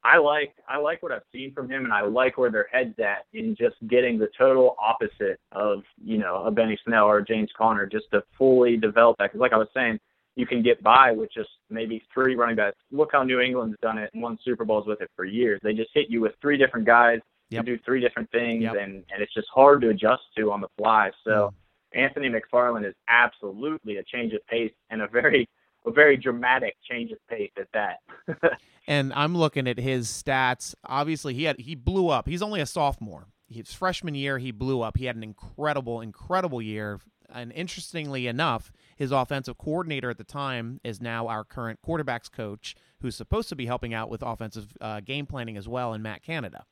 I 0.07 0.17
like 0.17 0.53
I 0.67 0.77
like 0.77 1.03
what 1.03 1.11
I've 1.11 1.23
seen 1.33 1.53
from 1.53 1.69
him, 1.69 1.83
and 1.83 1.93
I 1.93 2.01
like 2.01 2.37
where 2.37 2.51
their 2.51 2.67
heads 2.71 2.95
at 2.99 3.25
in 3.33 3.55
just 3.55 3.75
getting 3.87 4.17
the 4.17 4.29
total 4.37 4.75
opposite 4.79 5.39
of 5.51 5.83
you 6.03 6.17
know 6.17 6.43
a 6.43 6.51
Benny 6.51 6.79
Snell 6.85 7.05
or 7.05 7.17
a 7.17 7.25
James 7.25 7.49
Conner, 7.57 7.85
just 7.85 8.05
to 8.13 8.23
fully 8.37 8.77
develop 8.77 9.17
that. 9.17 9.31
Because 9.31 9.41
like 9.41 9.53
I 9.53 9.57
was 9.57 9.67
saying, 9.73 9.99
you 10.35 10.45
can 10.45 10.63
get 10.63 10.81
by 10.81 11.11
with 11.11 11.31
just 11.33 11.49
maybe 11.69 12.03
three 12.13 12.35
running 12.35 12.55
backs. 12.55 12.77
Look 12.91 13.09
how 13.11 13.23
New 13.23 13.39
England's 13.39 13.77
done 13.81 13.97
it 13.97 14.09
and 14.13 14.23
won 14.23 14.37
Super 14.45 14.65
Bowls 14.65 14.87
with 14.87 15.01
it 15.01 15.11
for 15.15 15.25
years. 15.25 15.59
They 15.63 15.73
just 15.73 15.89
hit 15.93 16.05
you 16.09 16.21
with 16.21 16.33
three 16.41 16.57
different 16.57 16.85
guys 16.85 17.19
yep. 17.49 17.65
do 17.65 17.77
three 17.85 18.01
different 18.01 18.29
things, 18.31 18.63
yep. 18.63 18.75
and 18.79 19.03
and 19.11 19.21
it's 19.21 19.33
just 19.33 19.47
hard 19.53 19.81
to 19.81 19.89
adjust 19.89 20.23
to 20.37 20.51
on 20.51 20.61
the 20.61 20.67
fly. 20.77 21.11
So 21.23 21.53
mm. 21.95 21.99
Anthony 21.99 22.29
McFarland 22.29 22.87
is 22.87 22.95
absolutely 23.07 23.97
a 23.97 24.03
change 24.03 24.33
of 24.33 24.45
pace 24.47 24.73
and 24.89 25.01
a 25.01 25.07
very 25.07 25.47
a 25.87 25.91
very 25.91 26.17
dramatic 26.17 26.75
change 26.89 27.11
of 27.11 27.17
pace 27.27 27.51
at 27.57 27.67
that. 27.73 28.59
and 28.87 29.13
I'm 29.13 29.35
looking 29.35 29.67
at 29.67 29.79
his 29.79 30.07
stats. 30.07 30.75
Obviously, 30.85 31.33
he 31.33 31.43
had 31.43 31.59
he 31.59 31.75
blew 31.75 32.09
up. 32.09 32.27
He's 32.27 32.41
only 32.41 32.61
a 32.61 32.65
sophomore. 32.65 33.27
His 33.49 33.73
freshman 33.73 34.13
year, 34.13 34.37
he 34.37 34.51
blew 34.51 34.81
up. 34.81 34.97
He 34.97 35.05
had 35.05 35.15
an 35.15 35.23
incredible, 35.23 36.01
incredible 36.01 36.61
year. 36.61 36.99
And 37.33 37.51
interestingly 37.53 38.27
enough, 38.27 38.71
his 38.95 39.11
offensive 39.11 39.57
coordinator 39.57 40.09
at 40.09 40.17
the 40.17 40.23
time 40.23 40.79
is 40.83 41.01
now 41.01 41.27
our 41.27 41.43
current 41.43 41.79
quarterbacks 41.85 42.31
coach, 42.31 42.75
who's 43.01 43.15
supposed 43.15 43.49
to 43.49 43.55
be 43.55 43.65
helping 43.65 43.93
out 43.93 44.09
with 44.09 44.21
offensive 44.21 44.75
uh, 44.81 45.01
game 45.01 45.25
planning 45.25 45.57
as 45.57 45.67
well, 45.67 45.93
in 45.93 46.01
Matt 46.01 46.23
Canada. 46.23 46.65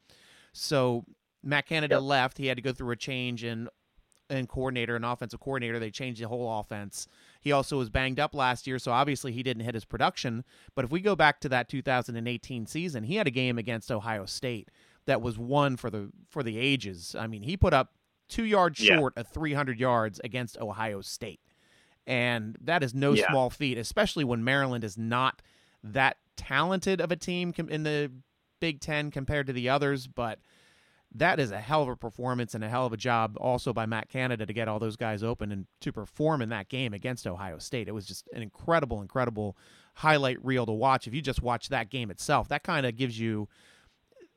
So 0.53 1.05
Matt 1.43 1.67
Canada 1.67 1.95
yep. 1.95 2.03
left. 2.03 2.37
He 2.37 2.47
had 2.47 2.57
to 2.57 2.63
go 2.63 2.73
through 2.73 2.91
a 2.91 2.97
change 2.97 3.43
in 3.43 3.69
in 4.29 4.47
coordinator 4.47 4.95
and 4.95 5.05
offensive 5.05 5.39
coordinator. 5.39 5.79
They 5.79 5.91
changed 5.91 6.21
the 6.21 6.27
whole 6.27 6.59
offense. 6.59 7.07
He 7.45 7.51
also 7.51 7.77
was 7.77 7.91
banged 7.91 8.19
up 8.19 8.33
last 8.33 8.65
year, 8.65 8.79
so 8.79 8.91
obviously 8.91 9.31
he 9.31 9.43
didn't 9.43 9.65
hit 9.65 9.75
his 9.75 9.85
production. 9.85 10.43
But 10.73 10.83
if 10.83 10.89
we 10.89 10.99
go 10.99 11.15
back 11.15 11.39
to 11.41 11.49
that 11.49 11.69
2018 11.69 12.65
season, 12.65 13.03
he 13.03 13.17
had 13.17 13.27
a 13.27 13.31
game 13.31 13.59
against 13.59 13.91
Ohio 13.91 14.25
State 14.25 14.71
that 15.05 15.21
was 15.21 15.37
one 15.37 15.77
for 15.77 15.91
the 15.91 16.09
for 16.27 16.41
the 16.41 16.57
ages. 16.57 17.15
I 17.17 17.27
mean, 17.27 17.43
he 17.43 17.55
put 17.55 17.71
up 17.71 17.93
two 18.27 18.45
yards 18.45 18.79
yeah. 18.79 18.95
short 18.95 19.13
of 19.15 19.27
300 19.27 19.79
yards 19.79 20.19
against 20.23 20.57
Ohio 20.57 21.01
State, 21.01 21.39
and 22.07 22.57
that 22.61 22.81
is 22.81 22.95
no 22.95 23.13
yeah. 23.13 23.29
small 23.29 23.51
feat, 23.51 23.77
especially 23.77 24.23
when 24.23 24.43
Maryland 24.43 24.83
is 24.83 24.97
not 24.97 25.43
that 25.83 26.17
talented 26.35 26.99
of 26.99 27.11
a 27.11 27.15
team 27.15 27.53
in 27.69 27.83
the 27.83 28.11
Big 28.59 28.79
Ten 28.79 29.11
compared 29.11 29.45
to 29.45 29.53
the 29.53 29.69
others, 29.69 30.07
but 30.07 30.39
that 31.15 31.39
is 31.39 31.51
a 31.51 31.59
hell 31.59 31.81
of 31.81 31.89
a 31.89 31.95
performance 31.95 32.53
and 32.53 32.63
a 32.63 32.69
hell 32.69 32.85
of 32.85 32.93
a 32.93 32.97
job 32.97 33.37
also 33.39 33.71
by 33.71 33.85
Matt 33.85 34.09
Canada 34.09 34.45
to 34.45 34.53
get 34.53 34.67
all 34.67 34.79
those 34.79 34.97
guys 34.97 35.23
open 35.23 35.51
and 35.51 35.65
to 35.81 35.91
perform 35.91 36.41
in 36.41 36.49
that 36.49 36.67
game 36.67 36.93
against 36.93 37.25
Ohio 37.25 37.57
State. 37.57 37.87
It 37.87 37.93
was 37.93 38.05
just 38.05 38.27
an 38.33 38.41
incredible, 38.41 39.01
incredible 39.01 39.57
highlight 39.95 40.43
reel 40.43 40.65
to 40.65 40.73
watch. 40.73 41.07
If 41.07 41.13
you 41.13 41.21
just 41.21 41.41
watch 41.41 41.69
that 41.69 41.89
game 41.89 42.11
itself, 42.11 42.49
that 42.49 42.63
kind 42.63 42.85
of 42.85 42.95
gives 42.97 43.17
you 43.19 43.47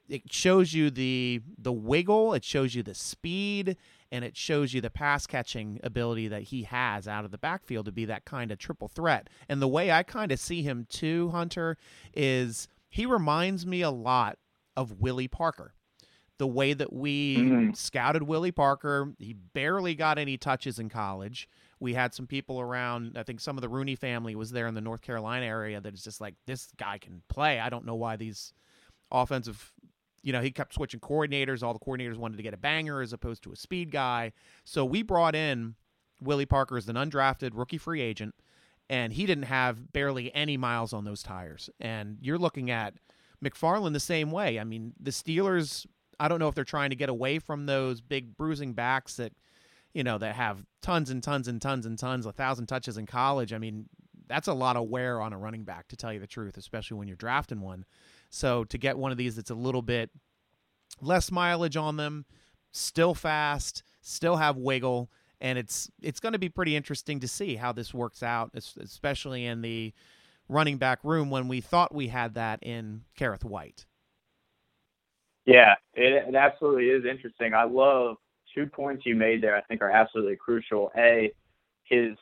it 0.09 0.33
shows 0.33 0.73
you 0.73 0.91
the 0.91 1.43
the 1.59 1.73
wiggle, 1.73 2.33
it 2.33 2.45
shows 2.45 2.75
you 2.75 2.83
the 2.83 2.95
speed, 2.95 3.77
and 4.11 4.25
it 4.25 4.37
shows 4.37 4.73
you 4.73 4.81
the 4.81 4.89
pass 4.89 5.27
catching 5.27 5.81
ability 5.83 6.29
that 6.29 6.45
he 6.45 6.63
has 6.63 7.07
out 7.07 7.25
of 7.25 7.31
the 7.31 7.39
backfield 7.39 7.87
to 7.87 7.93
be 7.93 8.05
that 8.07 8.25
kind 8.25 8.51
of 8.51 8.59
triple 8.59 8.89
threat. 8.89 9.29
And 9.49 9.61
the 9.61 9.69
way 9.69 9.91
I 9.91 10.03
kind 10.05 10.33
of 10.33 10.41
see 10.41 10.63
him 10.63 10.87
too, 10.89 11.29
Hunter, 11.31 11.77
is 12.15 12.69
he 12.89 13.05
reminds 13.05 13.67
me 13.67 13.83
a 13.83 13.91
lot 13.91 14.39
of 14.77 15.01
Willie 15.01 15.29
Parker. 15.29 15.75
The 16.39 16.47
way 16.47 16.73
that 16.73 16.93
we 16.93 17.37
mm-hmm. 17.37 17.73
scouted 17.73 18.23
Willie 18.23 18.53
Parker, 18.53 19.13
he 19.19 19.33
barely 19.33 19.95
got 19.95 20.19
any 20.19 20.37
touches 20.37 20.79
in 20.79 20.89
college. 20.89 21.49
We 21.81 21.95
had 21.95 22.15
some 22.15 22.27
people 22.27 22.61
around. 22.61 23.19
I 23.19 23.25
think 23.25 23.41
some 23.41 23.57
of 23.57 23.63
the 23.63 23.69
Rooney 23.69 23.97
family 23.97 24.35
was 24.35 24.53
there 24.53 24.67
in 24.67 24.75
the 24.75 24.81
North 24.81 25.03
Carolina 25.03 25.47
area 25.47 25.81
that 25.81 25.95
is 25.95 26.03
just 26.03 26.21
like, 26.21 26.35
this 26.47 26.69
guy 26.77 26.99
can 26.99 27.23
play. 27.29 27.61
I 27.61 27.69
don't 27.71 27.85
know 27.85 27.95
why 27.95 28.17
these 28.17 28.53
offensive, 29.11 29.73
you 30.23 30.33
know, 30.33 30.41
he 30.41 30.51
kept 30.51 30.75
switching 30.75 31.01
coordinators. 31.01 31.63
All 31.63 31.73
the 31.73 31.81
coordinators 31.81 32.17
wanted 32.17 32.37
to 32.37 32.43
get 32.43 32.55
a 32.55 32.59
banger 32.59 33.01
as 33.01 33.13
opposed 33.13 33.43
to 33.45 33.53
a 33.53 33.57
speed 33.57 33.91
guy. 33.91 34.33
So 34.65 34.85
we 34.85 35.03
brought 35.03 35.35
in 35.35 35.75
Willie 36.21 36.47
Parker 36.47 36.77
as 36.77 36.89
an 36.89 36.97
undrafted 36.97 37.51
rookie 37.55 37.79
free 37.79 38.01
agent 38.01 38.35
and 38.91 39.13
he 39.13 39.27
didn't 39.27 39.45
have 39.45 39.93
barely 39.93 40.35
any 40.35 40.57
miles 40.57 40.93
on 40.93 41.05
those 41.05 41.23
tires. 41.23 41.69
And 41.81 42.19
you're 42.21 42.39
looking 42.39 42.71
at 42.71 42.95
McFarland 43.45 43.93
the 43.93 44.01
same 44.01 44.31
way. 44.31 44.59
I 44.59 44.65
mean, 44.65 44.95
the 44.99 45.11
Steelers, 45.11 45.87
I 46.21 46.29
don't 46.29 46.39
know 46.39 46.49
if 46.49 46.55
they're 46.55 46.65
trying 46.65 46.91
to 46.91 46.97
get 46.97 47.09
away 47.09 47.39
from 47.39 47.67
those 47.67 48.01
big 48.01 48.37
bruising 48.37 48.73
backs 48.73 49.17
that 49.17 49.33
you 49.95 50.05
know, 50.05 50.19
that 50.19 50.35
have 50.35 50.65
tons 50.83 51.11
and 51.11 51.23
tons 51.23 51.49
and 51.49 51.61
tons 51.61 51.87
and 51.87 51.99
tons, 51.99 52.27
a 52.27 52.33
thousand 52.33 52.67
touches 52.67 52.99
in 52.99 53.07
college. 53.07 53.53
I 53.53 53.59
mean, 53.59 53.89
that's 54.29 54.47
a 54.47 54.53
lot 54.53 54.77
of 54.77 54.89
wear 54.89 55.21
on 55.21 55.33
a 55.33 55.39
running 55.39 55.65
back, 55.65 55.89
to 55.89 55.97
tell 55.97 56.13
you 56.13 56.21
the 56.21 56.27
truth, 56.27 56.57
especially 56.57 56.99
when 56.99 57.09
you're 57.09 57.17
drafting 57.17 57.61
one. 57.61 57.85
So 58.31 58.65
to 58.65 58.79
get 58.79 58.99
one 58.99 59.11
of 59.11 59.19
these 59.19 59.37
that's 59.37 59.51
a 59.51 59.57
little 59.57 59.83
bit 59.83 60.11
less 61.01 61.33
mileage 61.33 61.77
on 61.77 61.97
them, 61.97 62.27
still 62.71 63.15
fast, 63.15 63.83
still 64.03 64.37
have 64.37 64.57
wiggle, 64.57 65.11
and 65.41 65.59
it's 65.59 65.91
it's 66.01 66.21
going 66.21 66.35
to 66.35 66.39
be 66.39 66.49
pretty 66.49 66.77
interesting 66.77 67.19
to 67.21 67.29
see 67.29 67.57
how 67.57 67.73
this 67.73 67.95
works 67.95 68.23
out, 68.23 68.51
especially 68.55 69.47
in 69.47 69.63
the 69.63 69.93
running 70.49 70.77
back 70.77 71.03
room 71.03 71.31
when 71.31 71.49
we 71.49 71.61
thought 71.61 71.95
we 71.95 72.09
had 72.09 72.35
that 72.35 72.63
in 72.63 73.03
Kerrith 73.19 73.45
Whyte. 73.45 73.87
Yeah, 75.49 75.73
it, 75.95 76.29
it 76.29 76.35
absolutely 76.35 76.91
is 76.91 77.07
interesting. 77.07 77.55
I 77.55 77.65
love 77.65 78.17
two 78.55 78.67
points 78.67 79.07
you 79.07 79.17
made 79.17 79.43
there. 79.43 79.57
I 79.57 79.63
think 79.63 79.81
are 79.81 79.91
absolutely 79.91 80.37
crucial. 80.37 80.93
A, 80.95 81.33
his 81.85 82.17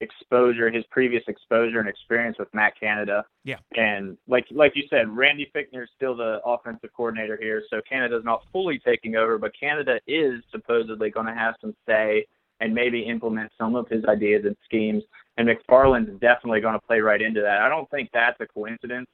exposure, 0.00 0.70
his 0.70 0.84
previous 0.90 1.22
exposure 1.28 1.80
and 1.80 1.88
experience 1.88 2.38
with 2.38 2.48
Matt 2.54 2.72
Canada. 2.80 3.26
Yeah. 3.44 3.56
And 3.76 4.16
like 4.26 4.46
like 4.50 4.72
you 4.74 4.84
said, 4.88 5.06
Randy 5.10 5.52
Fichtner 5.54 5.82
is 5.82 5.90
still 5.94 6.16
the 6.16 6.40
offensive 6.46 6.90
coordinator 6.96 7.38
here, 7.38 7.62
so 7.68 7.82
Canada's 7.86 8.24
not 8.24 8.42
fully 8.52 8.78
taking 8.78 9.16
over, 9.16 9.36
but 9.36 9.52
Canada 9.58 10.00
is 10.06 10.42
supposedly 10.50 11.10
going 11.10 11.26
to 11.26 11.34
have 11.34 11.56
some 11.60 11.74
say 11.86 12.26
and 12.60 12.74
maybe 12.74 13.00
implement 13.02 13.52
some 13.58 13.76
of 13.76 13.86
his 13.88 14.02
ideas 14.06 14.46
and 14.46 14.56
schemes. 14.64 15.02
And 15.36 15.46
McFarland's 15.46 16.18
definitely 16.20 16.62
going 16.62 16.72
to 16.72 16.86
play 16.86 17.00
right 17.00 17.20
into 17.20 17.42
that. 17.42 17.60
I 17.60 17.68
don't 17.68 17.90
think 17.90 18.08
that's 18.14 18.40
a 18.40 18.46
coincidence. 18.46 19.08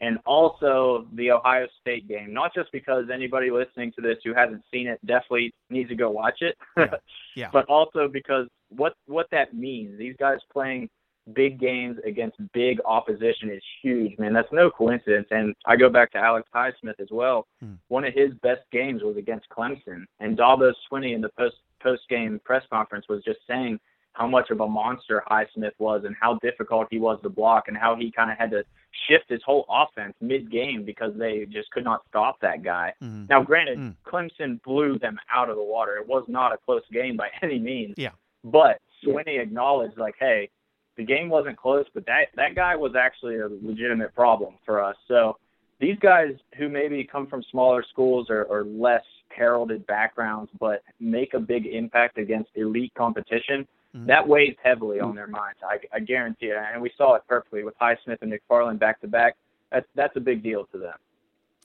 And 0.00 0.18
also 0.24 1.06
the 1.12 1.30
Ohio 1.30 1.66
State 1.80 2.08
game, 2.08 2.32
not 2.32 2.54
just 2.54 2.72
because 2.72 3.04
anybody 3.12 3.50
listening 3.50 3.92
to 3.92 4.00
this 4.00 4.16
who 4.24 4.32
hasn't 4.32 4.62
seen 4.72 4.86
it 4.86 4.98
definitely 5.04 5.52
needs 5.68 5.90
to 5.90 5.94
go 5.94 6.10
watch 6.10 6.38
it, 6.40 6.56
yeah. 6.76 6.86
yeah. 7.36 7.48
but 7.52 7.66
also 7.66 8.08
because 8.08 8.46
what 8.70 8.94
what 9.06 9.26
that 9.30 9.54
means. 9.54 9.98
These 9.98 10.16
guys 10.18 10.38
playing 10.52 10.88
big 11.34 11.60
games 11.60 11.98
against 12.04 12.38
big 12.52 12.78
opposition 12.84 13.50
is 13.50 13.62
huge, 13.82 14.18
man. 14.18 14.32
That's 14.32 14.52
no 14.52 14.70
coincidence. 14.70 15.28
And 15.30 15.54
I 15.66 15.76
go 15.76 15.88
back 15.88 16.10
to 16.12 16.18
Alex 16.18 16.48
Highsmith 16.54 16.98
as 16.98 17.08
well. 17.10 17.46
Hmm. 17.60 17.74
One 17.88 18.04
of 18.04 18.14
his 18.14 18.32
best 18.42 18.62
games 18.72 19.02
was 19.02 19.16
against 19.16 19.48
Clemson, 19.50 20.04
and 20.20 20.36
Dabo 20.36 20.72
Swinney 20.90 21.14
in 21.14 21.20
the 21.20 21.30
post 21.38 21.56
post 21.82 22.02
game 22.08 22.40
press 22.44 22.62
conference 22.70 23.06
was 23.08 23.22
just 23.24 23.40
saying 23.46 23.78
how 24.14 24.26
much 24.26 24.50
of 24.50 24.60
a 24.60 24.68
monster 24.68 25.22
Highsmith 25.30 25.72
was 25.78 26.02
and 26.04 26.14
how 26.20 26.38
difficult 26.42 26.88
he 26.90 26.98
was 26.98 27.18
to 27.22 27.28
block 27.28 27.68
and 27.68 27.76
how 27.76 27.96
he 27.96 28.10
kind 28.10 28.30
of 28.30 28.36
had 28.38 28.50
to 28.50 28.64
shift 29.08 29.26
his 29.28 29.40
whole 29.44 29.64
offense 29.68 30.14
mid 30.20 30.50
game 30.50 30.84
because 30.84 31.12
they 31.16 31.46
just 31.50 31.70
could 31.70 31.84
not 31.84 32.02
stop 32.08 32.40
that 32.40 32.62
guy. 32.62 32.92
Mm-hmm. 33.02 33.26
Now, 33.28 33.42
granted, 33.42 33.78
Mm. 33.78 33.94
Clemson 34.04 34.60
blew 34.62 34.98
them 34.98 35.18
out 35.32 35.48
of 35.48 35.56
the 35.56 35.62
water. 35.62 35.96
It 35.96 36.06
was 36.06 36.24
not 36.28 36.52
a 36.52 36.58
close 36.58 36.82
game 36.92 37.16
by 37.16 37.28
any 37.42 37.58
means. 37.58 37.94
Yeah. 37.96 38.10
But 38.44 38.80
Swinney 39.04 39.40
acknowledged, 39.40 39.96
like, 39.96 40.16
hey, 40.18 40.50
the 40.96 41.04
game 41.04 41.28
wasn't 41.28 41.56
close, 41.56 41.86
but 41.94 42.04
that 42.06 42.26
that 42.36 42.54
guy 42.54 42.76
was 42.76 42.94
actually 42.94 43.38
a 43.38 43.48
legitimate 43.62 44.14
problem 44.14 44.54
for 44.66 44.82
us. 44.82 44.96
So 45.08 45.36
these 45.78 45.96
guys 46.00 46.34
who 46.58 46.68
maybe 46.68 47.04
come 47.04 47.26
from 47.26 47.42
smaller 47.50 47.84
schools 47.90 48.26
or, 48.28 48.44
or 48.44 48.64
less 48.64 49.04
heralded 49.28 49.86
backgrounds, 49.86 50.50
but 50.58 50.82
make 50.98 51.32
a 51.34 51.40
big 51.40 51.66
impact 51.66 52.18
against 52.18 52.50
elite 52.54 52.92
competition, 52.96 53.66
Mhm. 53.94 54.06
that 54.06 54.26
weighs 54.26 54.56
heavily 54.62 55.00
on 55.00 55.14
their 55.14 55.26
minds. 55.26 55.58
I, 55.68 55.78
I 55.92 56.00
guarantee 56.00 56.46
it. 56.46 56.56
And 56.56 56.80
we 56.80 56.92
saw 56.96 57.14
it 57.16 57.22
perfectly 57.28 57.64
with 57.64 57.74
Highsmith 57.78 58.22
and 58.22 58.32
McFarland 58.32 58.78
back 58.78 59.00
to 59.00 59.08
back. 59.08 59.36
That's 59.70 59.86
that's 59.94 60.16
a 60.16 60.20
big 60.20 60.42
deal 60.42 60.66
to 60.66 60.78
them. 60.78 60.96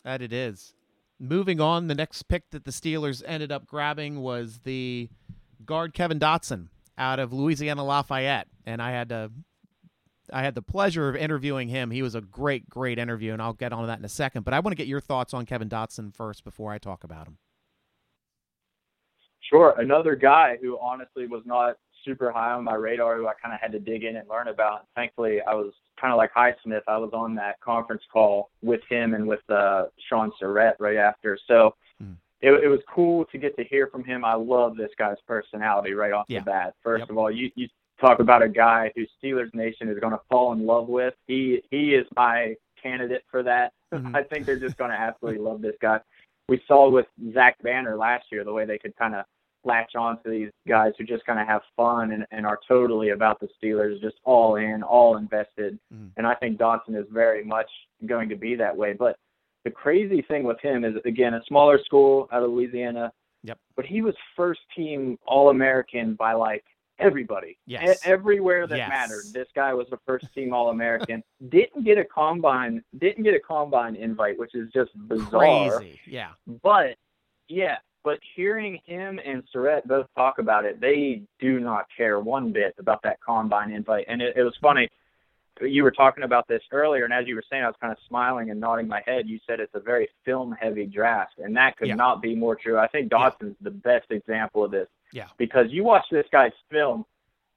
That 0.03 0.21
it 0.21 0.34
is. 0.34 0.73
Moving 1.19 1.61
on, 1.61 1.88
the 1.88 1.95
next 1.95 2.23
pick 2.23 2.49
that 2.49 2.65
the 2.65 2.71
Steelers 2.71 3.23
ended 3.26 3.51
up 3.51 3.65
grabbing 3.65 4.21
was 4.21 4.59
the 4.59 5.09
guard 5.65 5.93
Kevin 5.93 6.19
Dotson 6.19 6.67
out 6.97 7.19
of 7.19 7.32
Louisiana 7.32 7.84
Lafayette, 7.84 8.47
and 8.65 8.82
I 8.82 8.91
had 8.91 9.09
to 9.09 9.32
I 10.34 10.41
had 10.41 10.55
the 10.55 10.61
pleasure 10.63 11.07
of 11.07 11.15
interviewing 11.15 11.67
him. 11.69 11.91
He 11.91 12.01
was 12.01 12.15
a 12.15 12.21
great, 12.21 12.67
great 12.67 12.97
interview, 12.97 13.34
and 13.34 13.41
I'll 13.41 13.53
get 13.53 13.71
on 13.71 13.82
to 13.82 13.88
that 13.88 13.99
in 13.99 14.05
a 14.05 14.09
second. 14.09 14.43
But 14.43 14.55
I 14.55 14.59
want 14.59 14.71
to 14.71 14.76
get 14.76 14.88
your 14.88 14.99
thoughts 14.99 15.36
on 15.36 15.45
Kevin 15.45 15.69
Dotson 15.69 16.13
first 16.15 16.43
before 16.43 16.71
I 16.71 16.80
talk 16.80 17.03
about 17.03 17.28
him. 17.28 17.38
Sure. 19.41 19.76
Another 19.78 20.15
guy 20.15 20.57
who 20.59 20.80
honestly 20.80 21.28
was 21.28 21.43
not 21.45 21.78
super 22.06 22.32
high 22.32 22.51
on 22.51 22.64
my 22.64 22.76
radar, 22.76 23.18
who 23.18 23.28
I 23.28 23.34
kind 23.41 23.53
of 23.53 23.60
had 23.60 23.72
to 23.74 23.80
dig 23.80 24.03
in 24.03 24.16
and 24.16 24.30
learn 24.30 24.47
about. 24.47 24.86
Thankfully, 24.95 25.41
I 25.41 25.53
was 25.53 25.74
kind 25.99 26.14
of 26.14 26.18
like 26.18 26.32
Highsmith. 26.34 26.82
I 26.88 26.97
was 26.97 27.10
on 27.14 27.36
that 27.36 27.60
conference 27.60 28.03
call 28.14 28.49
with 28.62 28.82
him 28.89 29.14
and 29.16 29.28
with 29.28 29.41
uh, 29.49 29.86
Shaun 30.10 30.32
Sarrett 30.39 30.76
right 30.80 30.97
after. 30.97 31.38
So 31.47 31.76
Hmm. 31.99 32.12
it, 32.41 32.51
it 32.51 32.68
was 32.68 32.82
cool 32.93 33.24
to 33.32 33.38
get 33.38 33.56
to 33.58 33.64
hear 33.64 33.88
from 33.88 34.03
him. 34.03 34.24
I 34.26 34.34
love 34.34 34.76
this 34.76 34.91
guy's 34.99 35.16
personality 35.28 35.93
right 35.93 36.12
off 36.12 36.26
Yeah. 36.28 36.39
the 36.39 36.45
bat. 36.45 36.74
First 36.84 37.01
Yep. 37.03 37.10
of 37.10 37.18
all, 37.18 37.32
you, 37.32 37.49
you 37.56 37.68
talk 38.01 38.20
about 38.20 38.41
a 38.43 38.49
guy 38.49 38.91
who 38.95 39.06
Steelers 39.24 39.53
Nation 39.56 39.88
is 39.88 39.97
going 39.99 40.12
to 40.12 40.20
fall 40.30 40.51
in 40.51 40.66
love 40.66 40.88
with. 40.89 41.14
He 41.28 41.62
he 41.72 41.95
is 41.95 42.06
my 42.18 42.56
candidate 42.82 43.24
for 43.32 43.41
that. 43.43 43.72
Mhm. 43.93 44.14
I 44.16 44.24
think 44.24 44.45
they're 44.45 44.60
just 44.60 44.76
going 44.78 44.91
to 44.91 44.99
absolutely 44.99 45.41
love 45.41 45.62
this 45.62 45.76
guy. 45.82 45.99
We 46.49 46.62
saw 46.68 46.89
with 46.89 47.08
Zach 47.34 47.56
Banner 47.64 47.95
last 47.95 48.26
year 48.32 48.43
the 48.43 48.51
way 48.53 48.66
they 48.66 48.78
could 48.78 48.95
kind 48.97 49.16
of 49.16 49.24
latch 49.66 49.95
on 49.95 50.22
to 50.24 50.30
these 50.30 50.49
guys 50.68 50.93
who 50.97 51.03
just 51.03 51.26
kind 51.26 51.39
of 51.39 51.47
have 51.47 51.61
fun 51.76 52.11
and, 52.11 52.26
and 52.32 52.45
are 52.45 52.59
totally 52.68 53.09
about 53.09 53.39
the 53.39 53.47
Steelers, 53.61 53.99
just 54.01 54.16
all 54.24 54.55
in, 54.55 54.84
all 54.84 55.18
invested. 55.18 55.78
Mhm. 55.93 56.11
And 56.18 56.26
I 56.28 56.36
think 56.36 56.57
Dotson 56.59 56.95
is 56.95 57.05
very 57.11 57.43
much 57.43 57.70
going 58.05 58.30
to 58.30 58.36
be 58.36 58.55
that 58.55 58.76
way. 58.76 58.93
But 58.93 59.18
the 59.63 59.72
crazy 59.72 60.22
thing 60.22 60.43
with 60.43 60.59
him 60.61 60.86
is, 60.86 60.95
again, 61.05 61.34
a 61.34 61.41
smaller 61.47 61.80
school 61.84 62.30
out 62.32 62.43
of 62.43 62.51
Louisiana. 62.51 63.11
Yep. 63.43 63.57
But 63.76 63.86
he 63.86 64.01
was 64.01 64.16
first 64.36 64.61
team 64.76 65.18
All 65.26 65.49
American 65.49 66.13
by 66.16 66.34
like 66.34 66.63
everybody. 66.99 67.57
Yes. 67.66 67.97
E- 68.05 68.09
everywhere 68.09 68.68
that 68.68 68.78
Yes. 68.78 68.89
mattered. 68.89 69.24
This 69.34 69.47
guy 69.55 69.74
was 69.74 69.88
a 69.91 69.97
first 70.05 70.34
team 70.34 70.53
All 70.53 70.70
American. 70.70 71.24
didn't 71.49 71.84
get 71.84 71.97
a 71.97 72.05
combine. 72.05 72.84
Didn't 72.97 73.24
get 73.24 73.34
a 73.34 73.39
combine 73.39 73.95
invite, 73.95 74.38
which 74.39 74.55
is 74.55 74.72
just 74.72 74.91
bizarre. 75.07 75.78
Crazy, 75.80 75.99
yeah, 76.07 76.30
But 76.63 76.95
yeah, 77.47 77.78
but 78.06 78.20
hearing 78.36 78.80
him 78.86 79.20
and 79.26 79.43
Sarrett 79.51 79.86
both 79.88 80.06
talk 80.16 80.38
about 80.38 80.64
it, 80.64 80.80
they 80.80 81.24
do 81.39 81.60
not 81.60 81.88
care 81.97 82.20
one 82.20 82.53
bit 82.53 82.76
about 82.78 83.01
that 83.01 83.20
combine 83.20 83.72
invite. 83.72 84.06
And 84.08 84.22
it, 84.22 84.38
it 84.38 84.43
was 84.43 84.56
funny. 84.62 84.88
You 85.60 85.84
were 85.84 85.91
talking 85.91 86.24
about 86.24 86.47
this 86.47 86.62
earlier, 86.72 87.06
and 87.06 87.14
as 87.14 87.28
you 87.28 87.34
were 87.34 87.43
saying, 87.49 87.64
I 87.64 87.68
was 87.68 87.76
kind 87.82 87.91
of 87.91 87.97
smiling 88.08 88.51
and 88.51 88.60
nodding 88.60 88.88
my 88.88 89.01
head. 89.06 89.28
You 89.28 89.39
said 89.47 89.60
it's 89.60 89.74
a 89.74 89.80
very 89.80 90.08
film-heavy 90.24 90.86
draft, 90.86 91.39
and 91.39 91.58
that 91.58 91.78
could 91.78 91.88
Yeah. 91.88 91.95
not 91.95 92.22
be 92.22 92.36
more 92.36 92.56
true. 92.56 92.78
I 92.78 92.88
think 92.88 93.12
Yeah. 93.12 93.32
The 93.62 93.72
best 93.72 94.12
example 94.12 94.64
of 94.64 94.72
this. 94.72 94.88
Yeah. 95.12 95.28
Because 95.38 95.72
you 95.72 95.84
watch 95.84 96.06
this 96.12 96.28
guy's 96.32 96.53
film, 96.70 97.06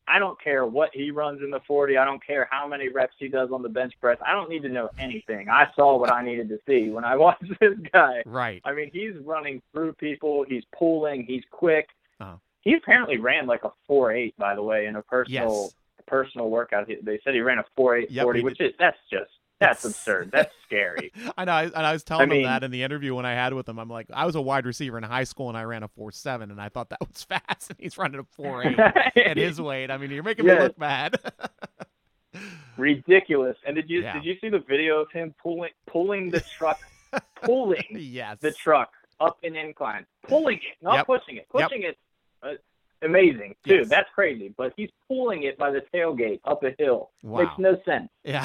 I 0.09 0.19
don't 0.19 0.41
care 0.43 0.65
what 0.67 0.91
he 0.95 1.11
runs 1.11 1.43
in 1.43 1.51
the 1.51 1.61
40. 1.67 1.97
I 1.99 2.05
don't 2.05 2.25
care 2.25 2.49
how 2.51 2.67
many 2.67 2.89
reps 2.89 3.15
he 3.19 3.29
does 3.29 3.51
on 3.53 3.63
the 3.63 3.69
bench 3.69 3.93
press. 4.01 4.19
I 4.27 4.33
don't 4.33 4.49
need 4.49 4.63
to 4.63 4.69
know 4.69 4.89
anything. 4.99 5.49
I 5.49 5.69
saw 5.77 5.97
what 5.99 6.13
I 6.13 6.25
needed 6.25 6.49
to 6.49 6.59
see 6.67 6.91
when 6.91 7.05
I 7.05 7.17
watched 7.25 7.45
this 7.61 7.75
guy. 7.93 8.23
right. 8.27 8.61
I 8.65 8.73
mean, 8.73 8.91
he's 8.93 9.15
running 9.25 9.61
through 9.73 9.93
people. 9.95 10.45
He's 10.49 10.65
pulling. 10.77 11.25
He's 11.25 11.43
quick. 11.51 11.89
Uh-huh. 12.21 12.37
He 12.63 12.75
apparently 12.75 13.19
ran 13.19 13.47
like 13.47 13.65
a 13.65 13.71
four 13.87 14.13
eight, 14.13 14.37
by 14.39 14.55
the 14.55 14.63
way, 14.63 14.87
in 14.87 14.97
a 14.97 15.03
personal 15.03 15.63
Yes. 15.65 15.73
personal 16.07 16.49
workout. 16.51 16.89
He- 16.89 16.97
They 17.03 17.21
said 17.23 17.35
he 17.35 17.41
ran 17.41 17.59
a 17.59 17.65
four 17.77 17.97
eight 17.97 18.11
Yep, 18.11 18.25
forty, 18.25 18.43
which 18.43 18.61
is 18.61 18.73
that's 18.79 18.99
just 19.11 19.31
that's 19.61 19.85
absurd. 19.85 20.31
That's 20.33 20.53
scary. 20.65 21.13
I 21.39 21.45
know, 21.45 21.53
I- 21.53 21.63
and 21.65 21.75
I 21.77 21.93
was 21.93 22.05
telling 22.05 22.29
mean- 22.29 22.41
him 22.41 22.45
that 22.47 22.63
in 22.65 22.71
the 22.71 22.83
interview 22.83 23.15
when 23.15 23.27
I 23.27 23.33
had 23.35 23.53
with 23.55 23.69
him. 23.69 23.79
I'm 23.79 23.89
like, 23.89 24.07
I 24.13 24.25
was 24.27 24.35
a 24.35 24.41
wide 24.41 24.67
receiver 24.67 24.97
in 24.99 25.05
high 25.05 25.25
school, 25.25 25.49
and 25.49 25.57
I 25.59 25.65
ran 25.65 25.83
a 25.83 25.89
four 25.89 26.13
seven, 26.13 26.51
and 26.51 26.61
I 26.61 26.69
thought 26.69 26.91
that 26.91 27.01
was 27.01 27.23
fast, 27.29 27.71
and 27.71 27.79
he's 27.79 27.99
running 27.99 28.21
a 28.21 28.25
four 28.25 28.65
eight 28.65 28.79
at 29.17 29.37
his 29.39 29.61
weight. 29.61 29.91
I 29.91 29.97
mean, 29.99 30.11
you're 30.11 30.23
making 30.23 30.47
me 30.47 30.55
look 30.59 30.77
bad. 30.79 31.17
Ridiculous. 32.77 33.57
And 33.67 33.75
did 33.75 33.91
you 33.91 34.03
Yeah. 34.03 34.13
did 34.15 34.25
you 34.25 34.37
see 34.41 34.49
the 34.49 34.61
video 34.61 35.01
of 35.01 35.11
him 35.11 35.35
pulling 35.43 35.71
pulling 35.87 36.31
the 36.31 36.41
truck, 36.41 36.79
pulling 37.43 37.85
yes. 37.91 38.39
the 38.41 38.53
truck 38.53 38.91
up 39.21 39.39
an 39.43 39.57
incline, 39.57 40.07
pulling 40.23 40.59
it, 40.59 40.77
not 40.83 40.95
Yep. 40.99 41.07
pushing 41.07 41.37
it. 41.39 41.47
Yep. 41.53 41.69
Pushing 41.71 41.83
it, 41.83 41.99
uh, 42.43 42.53
amazing 43.03 43.57
too. 43.67 43.77
Yes. 43.79 43.89
That's 43.89 44.09
crazy. 44.15 44.55
But 44.57 44.75
he's 44.77 44.91
pulling 45.09 45.43
it 45.43 45.59
by 45.59 45.71
the 45.73 45.83
tailgate 45.93 46.41
up 46.45 46.63
a 46.63 46.71
hill. 46.79 47.11
Wow. 47.25 47.41
Makes 47.43 47.59
no 47.59 47.77
sense. 47.85 48.11
Yeah. 48.23 48.45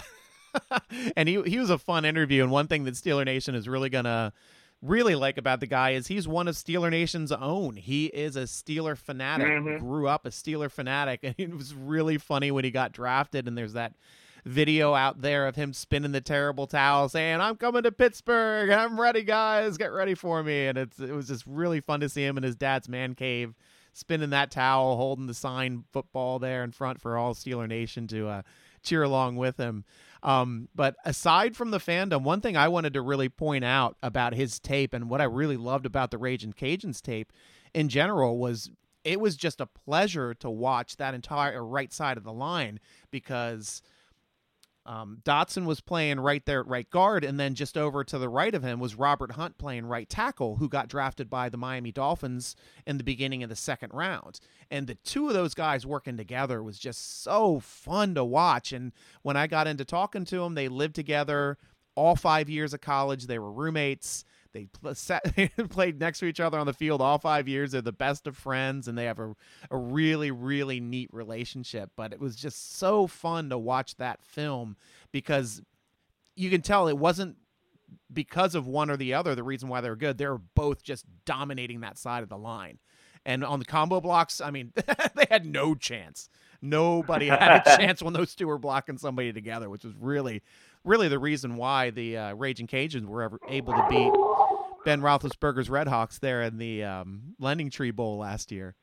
and 1.16 1.28
he 1.30 1.41
he 1.43 1.58
was 1.60 1.70
a 1.70 1.78
fun 1.78 2.06
interview 2.06 2.43
and 2.43 2.51
one 2.51 2.68
thing 2.68 2.84
that 2.86 2.93
Steeler 2.95 3.26
Nation 3.26 3.56
is 3.56 3.68
really 3.68 3.89
going 3.89 4.06
to 4.06 4.32
really 4.82 5.16
like 5.16 5.38
about 5.38 5.60
the 5.62 5.68
guy 5.68 5.91
is 5.91 6.08
he's 6.08 6.28
one 6.28 6.47
of 6.47 6.56
Steeler 6.56 6.91
Nation's 6.91 7.32
own. 7.32 7.78
He 7.78 8.08
is 8.08 8.36
a 8.36 8.43
Steeler 8.43 8.97
fanatic. 8.97 9.47
Mhm. 9.47 9.80
Grew 9.80 10.08
up 10.08 10.26
a 10.26 10.30
Steeler 10.30 10.70
fanatic 10.70 11.20
and 11.24 11.36
it 11.38 11.56
was 11.56 11.74
really 11.74 12.18
funny 12.18 12.51
when 12.51 12.64
he 12.64 12.72
got 12.72 12.91
drafted 12.91 13.47
and 13.47 13.58
there's 13.58 13.74
that 13.74 13.93
video 14.45 14.93
out 14.93 15.22
there 15.22 15.47
of 15.47 15.56
him 15.56 15.72
spinning 15.72 16.12
the 16.12 16.20
terrible 16.20 16.68
towel 16.68 17.08
saying 17.08 17.39
I'm 17.39 17.56
coming 17.56 17.84
to 17.84 17.91
Pittsburgh. 17.93 18.70
I'm 18.70 18.99
ready 18.99 19.24
guys. 19.24 19.78
Get 19.78 19.93
ready 19.93 20.16
for 20.16 20.43
me 20.43 20.68
and 20.68 20.78
it's 20.78 20.99
it 20.99 21.12
was 21.12 21.28
just 21.30 21.45
really 21.47 21.80
fun 21.80 22.01
to 22.01 22.10
see 22.10 22.26
him 22.26 22.38
in 22.38 22.43
his 22.43 22.56
dad's 22.58 22.89
man 22.89 23.16
cave 23.16 23.54
spinning 23.93 24.32
that 24.32 24.51
towel, 24.51 24.97
holding 24.97 25.28
the 25.28 25.34
sign 25.34 25.84
football 25.91 26.39
there 26.39 26.64
in 26.64 26.72
front 26.72 26.99
for 26.99 27.16
all 27.18 27.34
Steeler 27.34 27.68
Nation 27.68 28.08
to 28.08 28.28
uh, 28.28 28.41
cheer 28.82 29.04
along 29.04 29.36
with 29.36 29.58
him. 29.58 29.86
Um, 30.24 30.69
but 30.74 30.95
aside 31.03 31.55
from 31.55 31.71
the 31.71 31.80
fandom, 31.80 32.24
one 32.24 32.39
thing 32.39 32.55
I 32.55 32.69
wanted 32.69 32.93
to 32.93 33.01
really 33.01 33.28
point 33.30 33.65
out 33.65 33.97
about 34.01 34.34
his 34.34 34.57
tape 34.57 34.93
and 34.93 35.09
what 35.09 35.19
I 35.19 35.26
really 35.26 35.57
loved 35.57 35.86
about 35.86 36.11
the 36.11 36.17
Ragin' 36.17 36.53
Cajuns 36.53 37.01
tape 37.01 37.34
in 37.74 37.89
general 37.89 38.38
was 38.38 38.71
it 39.03 39.19
was 39.19 39.36
just 39.36 39.59
a 39.59 39.65
pleasure 39.65 40.34
to 40.36 40.49
watch 40.49 40.95
that 40.95 41.13
entire 41.13 41.63
right 41.63 41.91
side 41.91 42.15
of 42.15 42.24
the 42.24 42.32
line 42.32 42.80
because 43.11 43.82
um, 44.86 45.19
Dotson 45.23 45.65
was 45.65 45.79
playing 45.79 46.19
right 46.19 46.45
there 46.45 46.59
at 46.59 46.67
right 46.67 46.89
guard, 46.89 47.23
and 47.23 47.39
then 47.39 47.55
just 47.55 47.77
over 47.77 48.03
to 48.03 48.17
the 48.17 48.27
right 48.27 48.53
of 48.53 48.63
him 48.63 48.79
was 48.79 48.95
Robert 48.95 49.31
Hunt 49.31 49.57
playing 49.57 49.86
right 49.86 50.09
tackle, 50.09 50.57
who 50.57 50.67
got 50.67 50.89
drafted 50.89 51.29
by 51.29 51.47
the 51.47 51.57
Miami 51.57 51.91
Dolphins 51.91 52.55
in 52.86 52.97
the 52.97 53.03
beginning 53.03 53.43
of 53.43 53.49
the 53.49 53.55
second 53.55 53.93
round. 53.93 54.39
And 54.69 54.88
the 54.88 54.95
two 54.95 55.27
of 55.27 55.34
those 55.34 55.53
guys 55.53 55.86
working 55.86 56.17
together 56.17 56.61
was 56.61 56.77
just 56.77 57.23
so 57.23 57.59
fun 57.61 58.15
to 58.15 58.25
watch. 58.25 58.73
And 58.73 58.91
when 59.21 59.38
I 59.38 59.47
got 59.47 59.67
into 59.67 59.86
talking 59.86 60.25
to 60.25 60.39
them, 60.39 60.55
they 60.55 60.67
lived 60.67 60.95
together 60.95 61.57
all 61.95 62.15
five 62.15 62.49
years 62.49 62.73
of 62.73 62.81
college. 62.81 63.27
They 63.27 63.39
were 63.39 63.51
roommates. 63.51 64.25
They 64.54 64.68
sat, 64.93 65.24
played 65.70 65.99
next 65.99 66.20
to 66.20 66.26
each 66.26 66.39
other 66.39 66.60
on 66.60 66.66
the 66.66 66.74
field 66.74 67.01
all 67.01 67.18
five 67.18 67.47
years. 67.47 67.72
They're 67.72 67.82
the 67.82 67.91
best 67.91 68.28
of 68.28 68.38
friends, 68.38 68.88
and 68.88 68.97
they 68.97 69.06
have 69.06 69.20
a, 69.20 69.36
a 69.72 69.78
really, 69.78 70.32
really 70.32 70.80
neat 70.80 71.10
relationship. 71.12 71.91
But 71.95 72.14
it 72.14 72.20
was 72.20 72.36
just 72.36 72.78
so 72.78 73.08
fun 73.08 73.49
to 73.49 73.58
watch 73.58 73.95
that 73.97 74.24
film 74.24 74.78
because 75.12 75.62
you 76.36 76.49
can 76.49 76.62
tell 76.62 76.88
it 76.88 76.97
wasn't 76.97 77.38
because 78.12 78.56
of 78.56 78.68
one 78.68 78.89
or 78.89 78.97
the 78.97 79.14
other 79.14 79.36
the 79.36 79.43
reason 79.43 79.70
why 79.70 79.82
they 79.82 79.89
were 79.89 79.95
good. 79.95 80.18
They 80.18 80.28
were 80.28 80.41
both 80.56 80.84
just 80.84 81.06
dominating 81.26 81.82
that 81.82 81.97
side 81.97 82.24
of 82.24 82.30
the 82.30 82.38
line. 82.38 82.80
And 83.26 83.43
on 83.43 83.60
the 83.60 83.66
combo 83.66 84.01
blocks, 84.01 84.41
I 84.41 84.51
mean, 84.51 84.74
they 85.16 85.26
had 85.30 85.45
no 85.45 85.76
chance. 85.76 86.30
Nobody 86.62 87.28
had 87.28 87.62
a 87.66 87.78
chance 87.78 88.01
when 88.01 88.14
those 88.14 88.36
two 88.36 88.47
were 88.47 88.58
blocking 88.58 88.97
somebody 88.97 89.32
together, 89.32 89.70
which 89.70 89.84
was 89.84 89.93
really, 89.99 90.41
really 90.84 91.08
the 91.08 91.20
reason 91.20 91.56
why 91.56 91.89
the 91.89 92.18
uh, 92.18 92.34
Raging 92.36 92.68
Cajuns 92.68 93.06
were 93.06 93.22
ever 93.22 93.39
able 93.47 93.74
to 93.74 93.86
beat 93.89 94.12
Ben 94.84 95.01
Roethlisberger's 95.01 95.69
Redhawks 95.69 96.19
there 96.19 96.41
in 96.41 96.57
the 96.57 96.84
um, 96.84 97.36
Lending 97.39 97.69
Tree 97.69 97.91
Bowl 97.91 98.17
last 98.17 98.51
year. 98.51 98.75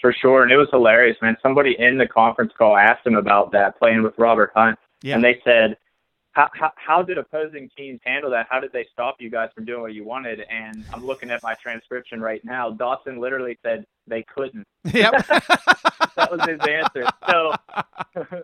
For 0.00 0.14
sure, 0.14 0.42
and 0.42 0.50
it 0.50 0.56
was 0.56 0.68
hilarious, 0.70 1.16
man. 1.20 1.36
Somebody 1.42 1.76
in 1.78 1.98
the 1.98 2.06
conference 2.06 2.52
call 2.56 2.76
asked 2.76 3.06
him 3.06 3.16
about 3.16 3.52
that 3.52 3.78
playing 3.78 4.02
with 4.02 4.14
Robert 4.16 4.50
Hunt, 4.54 4.78
yeah. 5.02 5.14
and 5.14 5.22
they 5.22 5.40
said, 5.44 5.76
how, 6.32 6.48
how, 6.54 6.72
how 6.76 7.02
did 7.02 7.18
opposing 7.18 7.68
teams 7.76 8.00
handle 8.04 8.30
that? 8.30 8.46
How 8.48 8.60
did 8.60 8.72
they 8.72 8.86
stop 8.92 9.16
you 9.18 9.30
guys 9.30 9.50
from 9.54 9.64
doing 9.64 9.82
what 9.82 9.94
you 9.94 10.04
wanted? 10.04 10.40
And 10.48 10.84
I'm 10.92 11.04
looking 11.04 11.30
at 11.30 11.42
my 11.42 11.54
transcription 11.54 12.20
right 12.20 12.44
now. 12.44 12.70
Dotson 12.70 13.18
literally 13.18 13.58
said 13.62 13.84
they 14.06 14.22
couldn't. 14.22 14.66
Yep. 14.94 15.26
that 16.16 16.30
was 16.30 16.40
his 16.48 16.58
answer. 16.60 17.06
So 17.28 17.52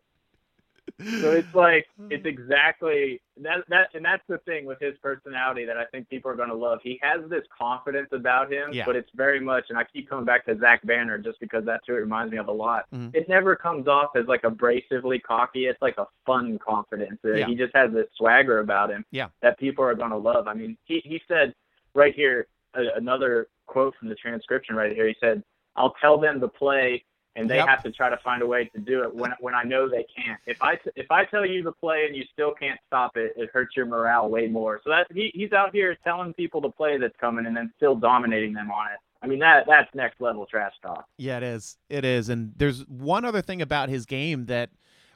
so 0.99 1.31
it's 1.33 1.55
like 1.55 1.87
it's 2.11 2.25
exactly 2.25 3.21
that 3.43 3.59
that 3.69 3.89
and 3.93 4.05
that's 4.05 4.23
the 4.29 4.39
thing 4.39 4.65
with 4.65 4.79
his 4.81 4.95
personality 5.03 5.67
that 5.67 5.77
I 5.77 5.85
think 5.87 6.09
people 6.09 6.31
are 6.31 6.37
going 6.37 6.49
to 6.49 6.55
love. 6.55 6.79
He 6.83 6.99
has 7.03 7.29
this 7.29 7.43
confidence 7.57 8.09
about 8.13 8.51
him, 8.51 8.73
yeah. 8.73 8.87
but 8.87 8.97
it's 8.97 9.11
very 9.15 9.39
much 9.39 9.65
and 9.69 9.79
I 9.79 9.85
keep 9.85 10.09
coming 10.09 10.25
back 10.25 10.47
to 10.47 10.59
Zach 10.59 10.87
Banner 10.87 11.19
just 11.19 11.39
because 11.39 11.65
that's 11.67 11.85
who 11.87 11.95
it 11.95 11.99
reminds 11.99 12.33
me 12.33 12.39
of 12.39 12.49
a 12.49 12.53
lot. 12.53 12.87
Mm-hmm. 12.95 13.11
It 13.15 13.29
never 13.29 13.55
comes 13.55 13.87
off 13.87 14.11
as 14.17 14.25
like 14.27 14.43
abrasively 14.43 15.23
cocky. 15.23 15.67
It's 15.67 15.81
like 15.83 15.99
a 15.99 16.07
fun 16.25 16.59
confidence. 16.67 17.19
Yeah. 17.23 17.47
He 17.47 17.55
just 17.55 17.75
has 17.77 17.93
this 17.93 18.07
swagger 18.17 18.61
about 18.61 18.91
him 18.91 19.05
yeah. 19.11 19.29
that 19.43 19.59
people 19.59 19.85
are 19.85 19.95
going 19.95 20.13
to 20.13 20.17
love. 20.17 20.49
I 20.49 20.55
mean, 20.55 20.79
he 20.85 21.03
he 21.05 21.21
said 21.29 21.55
right 21.95 22.15
here 22.15 22.47
uh, 22.75 22.83
another 22.97 23.49
quote 23.67 23.95
from 23.99 24.09
the 24.09 24.15
transcription 24.15 24.77
right 24.77 24.93
here. 24.93 25.09
He 25.09 25.17
said, 25.21 25.43
"I'll 25.77 25.95
tell 26.01 26.19
them 26.19 26.41
to 26.41 26.49
play 26.49 27.05
and 27.37 27.49
they 27.49 27.57
Yep. 27.57 27.69
have 27.69 27.83
to 27.85 27.93
try 27.93 28.09
to 28.11 28.17
find 28.19 28.43
a 28.43 28.47
way 28.47 28.65
to 28.65 28.79
do 28.81 29.03
it 29.03 29.15
when 29.15 29.33
when 29.41 29.55
I 29.55 29.63
know 29.63 29.89
they 29.89 30.05
can't. 30.05 30.41
If 30.47 30.63
I 30.63 30.79
if 30.97 31.11
I 31.11 31.25
tell 31.27 31.47
you 31.47 31.63
to 31.63 31.73
play 31.73 32.07
and 32.07 32.17
you 32.17 32.25
still 32.33 32.53
can't 32.53 32.81
stop 32.87 33.17
it, 33.17 33.35
it 33.37 33.51
hurts 33.53 33.77
your 33.77 33.87
morale 33.87 34.29
way 34.29 34.49
more. 34.49 34.81
So 34.83 34.91
that 34.91 35.07
he 35.13 35.31
he's 35.35 35.53
out 35.53 35.73
here 35.73 35.97
telling 36.03 36.33
people 36.35 36.61
to 36.63 36.71
play 36.71 36.97
that's 36.99 37.17
coming 37.21 37.47
and 37.47 37.57
then 37.57 37.73
still 37.77 37.95
dominating 37.95 38.55
them 38.55 38.71
on 38.71 38.93
it. 38.93 38.99
I 39.23 39.27
mean 39.27 39.39
that 39.41 39.67
that's 39.67 39.95
next 39.95 40.21
level 40.21 40.47
trash 40.47 40.73
talk. 40.83 41.07
Yeah, 41.19 41.37
it 41.37 41.43
is. 41.43 41.77
It 41.89 42.05
is. 42.05 42.29
And 42.29 42.53
there's 42.57 42.87
one 42.89 43.25
other 43.25 43.43
thing 43.43 43.63
about 43.63 43.89
his 43.89 44.07
game 44.07 44.47
that 44.47 44.71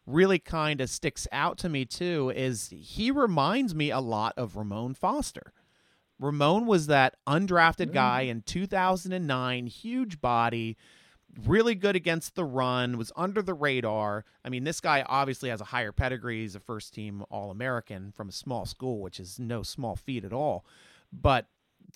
really 0.07 0.39
kind 0.39 0.81
of 0.81 0.91
sticks 0.91 1.27
out 1.33 1.59
to 1.59 1.69
me 1.69 1.85
too 1.85 2.33
is 2.35 2.69
he 2.71 3.11
reminds 3.11 3.75
me 3.75 3.91
a 3.91 4.01
lot 4.01 4.35
of 4.37 4.57
Ramon 4.57 4.95
Foster. 4.95 5.53
Ramon 6.19 6.67
was 6.67 6.87
that 6.89 7.17
undrafted 7.27 7.89
mm. 7.89 7.95
guy 7.95 8.23
in 8.23 8.43
2009, 8.43 9.67
huge 9.67 10.21
body, 10.21 10.77
really 11.47 11.75
good 11.75 11.97
against 11.97 12.35
the 12.35 12.45
run, 12.45 12.99
was 12.99 13.13
under 13.17 13.43
the 13.43 13.55
radar. 13.55 14.25
I 14.45 14.49
mean, 14.49 14.65
this 14.65 14.81
guy 14.81 15.05
obviously 15.07 15.49
has 15.51 15.61
a 15.61 15.67
higher 15.67 15.93
pedigree. 15.93 16.41
He's 16.41 16.55
a 16.55 16.61
first 16.61 16.95
team 16.95 17.25
All 17.31 17.51
American 17.51 18.13
from 18.13 18.29
a 18.29 18.33
small 18.33 18.67
school, 18.67 19.01
which 19.01 19.21
is 19.21 19.39
no 19.39 19.63
small 19.63 19.97
feat 19.97 20.25
at 20.25 20.33
all. 20.33 20.65
But 21.13 21.47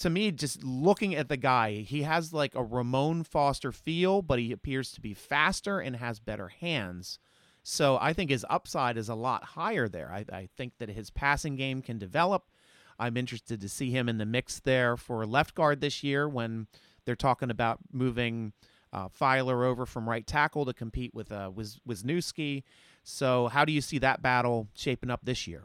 to 0.00 0.10
me, 0.10 0.30
just 0.32 0.62
looking 0.64 1.14
at 1.14 1.28
the 1.28 1.36
guy, 1.36 1.74
he 1.76 2.02
has 2.02 2.32
like 2.32 2.54
a 2.54 2.62
Ramon 2.62 3.24
Foster 3.24 3.72
feel, 3.72 4.22
but 4.22 4.38
he 4.38 4.52
appears 4.52 4.92
to 4.92 5.00
be 5.00 5.14
faster 5.14 5.80
and 5.80 5.96
has 5.96 6.18
better 6.20 6.48
hands. 6.48 7.18
So 7.62 7.98
I 8.00 8.12
think 8.12 8.30
his 8.30 8.44
upside 8.50 8.96
is 8.96 9.08
a 9.08 9.14
lot 9.14 9.44
higher 9.44 9.88
there. 9.88 10.12
I, 10.12 10.24
I 10.34 10.48
think 10.56 10.74
that 10.78 10.90
his 10.90 11.10
passing 11.10 11.56
game 11.56 11.80
can 11.80 11.98
develop. 11.98 12.50
I'm 12.98 13.16
interested 13.16 13.60
to 13.60 13.68
see 13.68 13.90
him 13.90 14.08
in 14.08 14.18
the 14.18 14.26
mix 14.26 14.60
there 14.60 14.96
for 14.96 15.24
left 15.26 15.54
guard 15.54 15.80
this 15.80 16.02
year 16.02 16.28
when 16.28 16.66
they're 17.04 17.16
talking 17.16 17.50
about 17.50 17.78
moving 17.92 18.52
uh, 18.94 19.08
Feiler 19.08 19.66
over 19.66 19.84
from 19.84 20.08
right 20.08 20.26
tackle 20.26 20.64
to 20.64 20.72
compete 20.72 21.12
with 21.14 21.30
uh, 21.32 21.50
Wiz- 21.54 21.80
Wisniewski. 21.86 22.62
So, 23.02 23.48
how 23.48 23.64
do 23.64 23.72
you 23.72 23.80
see 23.80 23.98
that 23.98 24.22
battle 24.22 24.68
shaping 24.74 25.10
up 25.10 25.20
this 25.24 25.46
year? 25.46 25.64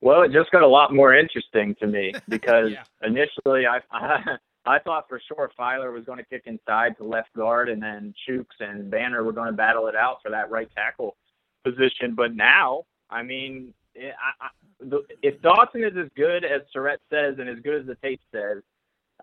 Well, 0.00 0.22
it 0.22 0.32
just 0.32 0.50
got 0.50 0.62
a 0.62 0.66
lot 0.66 0.92
more 0.92 1.14
interesting 1.14 1.76
to 1.80 1.86
me 1.86 2.12
because 2.28 2.70
Yeah. 2.72 2.84
initially 3.02 3.66
I, 3.66 3.78
I 3.92 4.36
I 4.64 4.78
thought 4.78 5.08
for 5.08 5.20
sure 5.26 5.50
Feiler 5.58 5.92
was 5.92 6.04
going 6.04 6.18
to 6.18 6.24
kick 6.24 6.42
inside 6.46 6.96
to 6.98 7.04
left 7.04 7.32
guard, 7.34 7.68
and 7.68 7.82
then 7.82 8.14
Chuks 8.28 8.44
and 8.60 8.88
Banner 8.90 9.24
were 9.24 9.32
going 9.32 9.48
to 9.48 9.52
battle 9.52 9.88
it 9.88 9.96
out 9.96 10.18
for 10.22 10.30
that 10.30 10.50
right 10.52 10.68
tackle 10.76 11.16
position. 11.64 12.14
But 12.16 12.36
now, 12.36 12.84
I 13.10 13.24
mean, 13.24 13.74
it, 13.96 14.14
I, 14.14 14.46
I, 14.46 14.48
the, 14.80 15.02
if 15.20 15.40
Dotson 15.42 15.84
is 15.84 15.96
as 15.96 16.08
good 16.16 16.44
as 16.44 16.60
Sarrett 16.72 16.98
says 17.10 17.36
and 17.40 17.48
as 17.48 17.58
good 17.64 17.80
as 17.80 17.86
the 17.88 17.96
tape 17.96 18.20
says, 18.32 18.62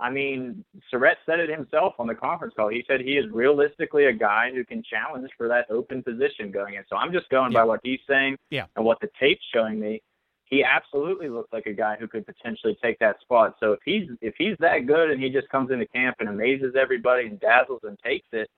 I 0.02 0.10
mean, 0.10 0.64
Sarrett 0.89 1.18
said 1.26 1.39
it 1.41 1.50
himself 1.50 1.95
on 2.00 2.08
the 2.08 2.16
conference 2.16 2.54
call. 2.56 2.70
He 2.70 2.86
said 2.88 3.02
he 3.02 3.18
is 3.18 3.30
realistically 3.32 4.06
a 4.06 4.14
guy 4.14 4.50
who 4.54 4.64
can 4.64 4.82
challenge 4.82 5.30
for 5.38 5.47
that 5.50 5.70
open 5.70 6.02
position 6.04 6.52
going 6.52 6.76
in. 6.76 6.84
So 6.89 6.95
I'm 6.95 7.12
just 7.12 7.30
going 7.30 7.52
Yeah. 7.52 7.60
by 7.60 7.64
what 7.66 7.82
he's 7.84 8.00
saying 8.08 8.38
Yeah. 8.50 8.68
and 8.76 8.86
what 8.86 9.00
the 9.02 9.10
tape's 9.20 9.43
showing 9.54 9.80
me. 9.80 10.02
He 10.45 10.64
absolutely 10.64 11.30
looks 11.30 11.52
like 11.54 11.68
a 11.68 11.74
guy 11.74 11.95
who 11.97 12.08
could 12.08 12.26
potentially 12.26 12.76
take 12.82 12.97
that 13.00 13.20
spot. 13.22 13.58
So 13.60 13.74
if 13.74 13.82
he's 13.84 14.10
if 14.22 14.36
he's 14.38 14.56
that 14.60 14.88
good 14.88 15.12
and 15.12 15.22
he 15.22 15.30
just 15.30 15.50
comes 15.50 15.70
into 15.70 15.86
camp 15.88 16.16
and 16.20 16.30
amazes 16.30 16.76
everybody 16.76 17.28
and 17.28 17.39
dazzles 17.39 17.82
and 17.84 18.00
takes 18.00 18.28
it, 18.32 18.50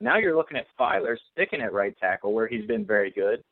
now 0.00 0.16
you're 0.18 0.36
looking 0.36 0.58
at 0.58 0.66
Feiler 0.78 1.16
sticking 1.32 1.60
at 1.60 1.72
right 1.72 1.96
tackle 1.98 2.32
where 2.34 2.46
he's 2.46 2.66
been 2.66 2.84
very 2.84 3.10
good, 3.10 3.42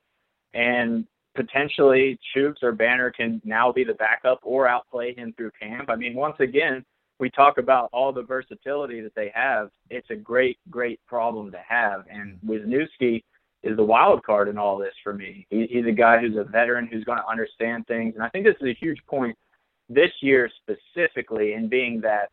and 0.55 1.07
potentially 1.35 2.19
Chuks 2.35 2.63
or 2.63 2.73
Banner 2.73 3.11
can 3.11 3.41
now 3.45 3.73
be 3.73 3.85
the 3.85 3.95
backup 3.95 4.41
or 4.43 4.69
outplay 4.69 5.15
him 5.15 5.33
through 5.37 5.51
camp. 5.61 5.89
I 5.91 5.97
mean, 5.97 6.15
once 6.15 6.37
again, 6.41 6.85
we 7.19 7.31
talk 7.31 7.59
about 7.59 7.89
all 7.93 8.13
the 8.13 8.23
versatility 8.23 9.01
that 9.01 9.15
they 9.15 9.31
have. 9.35 9.71
It's 9.91 10.09
a 10.11 10.17
great, 10.17 10.59
great 10.71 11.01
problem 11.07 11.51
to 11.53 11.59
have. 11.67 12.05
And 12.11 12.39
Wisniewski 12.47 13.25
is 13.65 13.77
the 13.77 13.85
wild 13.85 14.23
card 14.23 14.49
in 14.49 14.57
all 14.57 14.79
this 14.79 14.95
for 15.03 15.13
me. 15.13 15.47
He, 15.51 15.67
he's 15.69 15.87
a 15.87 15.93
guy 15.93 16.21
who's 16.21 16.37
a 16.37 16.45
veteran 16.45 16.87
who's 16.91 17.05
going 17.05 17.19
to 17.19 17.27
understand 17.29 17.87
things. 17.87 18.15
And 18.15 18.23
I 18.23 18.29
think 18.29 18.45
this 18.45 18.55
is 18.61 18.69
a 18.69 18.75
huge 18.79 18.99
point 19.09 19.37
this 19.89 20.11
year 20.21 20.49
specifically 20.63 21.55
in 21.55 21.69
being 21.69 22.01
that 22.03 22.29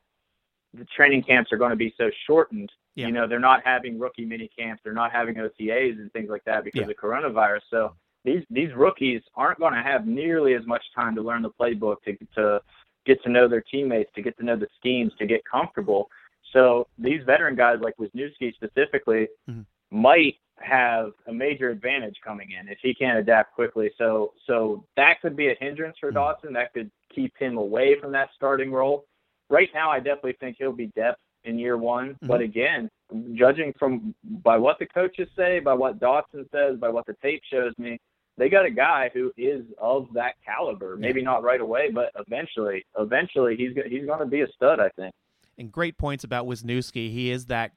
the 0.73 0.85
training 0.95 1.23
camps 1.23 1.51
are 1.51 1.57
going 1.57 1.71
to 1.71 1.75
be 1.75 1.93
so 1.97 2.09
shortened. 2.27 2.71
Yeah. 2.95 3.07
You 3.07 3.13
know, 3.13 3.27
they're 3.27 3.39
not 3.39 3.61
having 3.65 3.97
rookie 3.99 4.25
mini 4.25 4.49
camps, 4.57 4.81
they're 4.83 4.93
not 4.93 5.11
having 5.11 5.35
OTAs 5.35 5.93
and 5.99 6.11
things 6.13 6.29
like 6.29 6.43
that 6.45 6.63
because 6.63 6.81
Yeah. 6.81 6.89
of 6.89 6.95
coronavirus. 6.97 7.61
So 7.69 7.95
these 8.23 8.43
these 8.49 8.73
rookies 8.73 9.21
aren't 9.35 9.59
going 9.59 9.73
to 9.73 9.81
have 9.83 10.05
nearly 10.05 10.53
as 10.53 10.65
much 10.65 10.83
time 10.93 11.15
to 11.15 11.21
learn 11.21 11.41
the 11.41 11.49
playbook 11.51 11.97
to 12.05 12.17
to 12.35 12.61
get 13.05 13.21
to 13.23 13.29
know 13.29 13.47
their 13.47 13.61
teammates, 13.61 14.11
to 14.15 14.21
get 14.21 14.37
to 14.37 14.43
know 14.43 14.55
the 14.55 14.67
schemes, 14.77 15.13
to 15.19 15.25
get 15.25 15.43
comfortable. 15.45 16.09
So 16.51 16.87
these 16.97 17.21
veteran 17.23 17.55
guys 17.55 17.79
like 17.81 17.95
Wisniewski 17.97 18.53
specifically 18.55 19.27
Mhm. 19.47 19.65
might 19.91 20.37
have 20.57 21.13
a 21.27 21.33
major 21.33 21.69
advantage 21.69 22.19
coming 22.21 22.51
in 22.51 22.69
if 22.69 22.79
he 22.81 22.93
can't 22.93 23.19
adapt 23.19 23.53
quickly. 23.53 23.91
So 23.97 24.33
so 24.45 24.85
that 24.95 25.21
could 25.21 25.35
be 25.35 25.49
a 25.49 25.55
hindrance 25.55 25.97
for 25.99 26.11
Mhm. 26.11 26.15
Dotson. 26.15 26.53
That 26.53 26.73
could 26.73 26.89
keep 27.09 27.37
him 27.37 27.57
away 27.57 27.95
from 27.95 28.11
that 28.13 28.29
starting 28.33 28.71
role. 28.71 29.05
Right 29.49 29.69
now, 29.73 29.91
I 29.91 29.99
definitely 29.99 30.33
think 30.33 30.57
he'll 30.57 30.71
be 30.71 30.87
depth 30.87 31.21
in 31.43 31.59
year 31.59 31.77
one. 31.77 32.17
But 32.21 32.41
again, 32.41 32.89
judging 33.33 33.73
from 33.73 34.15
by 34.23 34.57
what 34.57 34.79
the 34.79 34.85
coaches 34.87 35.29
say, 35.35 35.59
by 35.59 35.73
what 35.73 35.99
Dotson 35.99 36.49
says, 36.51 36.79
by 36.79 36.89
what 36.89 37.05
the 37.05 37.13
tape 37.15 37.43
shows 37.43 37.77
me, 37.77 37.99
they 38.37 38.49
got 38.49 38.65
a 38.65 38.71
guy 38.71 39.09
who 39.13 39.31
is 39.37 39.63
of 39.77 40.07
that 40.13 40.35
caliber. 40.45 40.97
Maybe 40.97 41.21
not 41.21 41.43
right 41.43 41.61
away, 41.61 41.89
but 41.91 42.11
eventually, 42.15 42.85
eventually 42.97 43.55
he's 43.55 43.71
he's 43.89 44.05
going 44.05 44.19
to 44.19 44.25
be 44.25 44.41
a 44.41 44.47
stud. 44.55 44.79
I 44.79 44.89
think. 44.89 45.13
And 45.57 45.71
great 45.71 45.97
points 45.97 46.23
about 46.23 46.45
Wisniewski. 46.45 47.11
He 47.11 47.31
is 47.31 47.45
that 47.45 47.71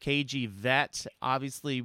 KG 0.00 0.48
vet. 0.48 1.06
Obviously, 1.22 1.84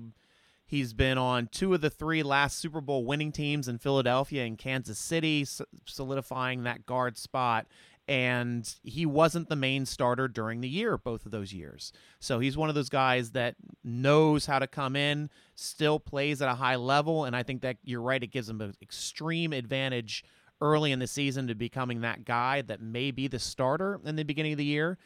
he's 0.66 0.94
been 0.94 1.18
on 1.18 1.48
two 1.52 1.74
of 1.74 1.82
the 1.82 1.90
three 1.90 2.24
last 2.24 2.58
Super 2.58 2.82
Bowl 2.82 3.06
winning 3.06 3.32
teams 3.32 3.68
in 3.68 3.78
Philadelphia 3.78 4.44
and 4.46 4.58
Kansas 4.58 4.98
City, 4.98 5.46
solidifying 5.86 6.64
that 6.64 6.86
guard 6.86 7.18
spot. 7.18 7.68
And 8.10 8.68
he 8.84 9.06
wasn't 9.06 9.50
the 9.50 9.56
main 9.56 9.86
starter 9.86 10.28
during 10.28 10.62
the 10.62 10.68
year 10.68 10.98
both 10.98 11.26
of 11.26 11.32
those 11.32 11.54
years. 11.54 11.94
So 12.20 12.40
he's 12.40 12.58
one 12.58 12.68
of 12.68 12.76
those 12.76 12.90
guys 12.90 13.32
that 13.32 13.56
knows 13.84 14.48
how 14.48 14.58
to 14.58 14.68
come 14.68 14.96
in 14.96 15.30
still 15.54 16.00
plays 16.00 16.42
at 16.42 16.50
a 16.50 16.56
high 16.56 16.76
level 16.76 17.26
and 17.26 17.36
i 17.36 17.44
think 17.44 17.62
that 17.62 17.78
you're 17.84 18.02
right 18.02 18.24
it 18.24 18.28
gives 18.28 18.50
him 18.50 18.62
an 18.62 18.74
extreme 18.82 19.52
advantage 19.52 20.24
early 20.62 20.92
in 20.92 21.00
the 21.00 21.08
season 21.08 21.48
to 21.48 21.56
becoming 21.56 22.02
that 22.02 22.26
guy 22.26 22.62
that 22.62 22.82
may 22.82 23.12
be 23.12 23.28
the 23.28 23.40
starter 23.40 24.00
in 24.06 24.16
the 24.16 24.24
beginning 24.24 24.54
of 24.54 24.58
the 24.58 24.66
year 24.66 24.98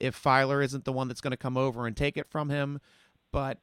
if 0.00 0.20
Feiler 0.20 0.62
isn't 0.62 0.84
the 0.84 0.92
one 0.92 1.08
that's 1.08 1.20
going 1.20 1.30
to 1.30 1.36
come 1.36 1.56
over 1.56 1.86
and 1.86 1.96
take 1.96 2.16
it 2.16 2.28
from 2.28 2.50
him. 2.50 2.80
But 3.32 3.58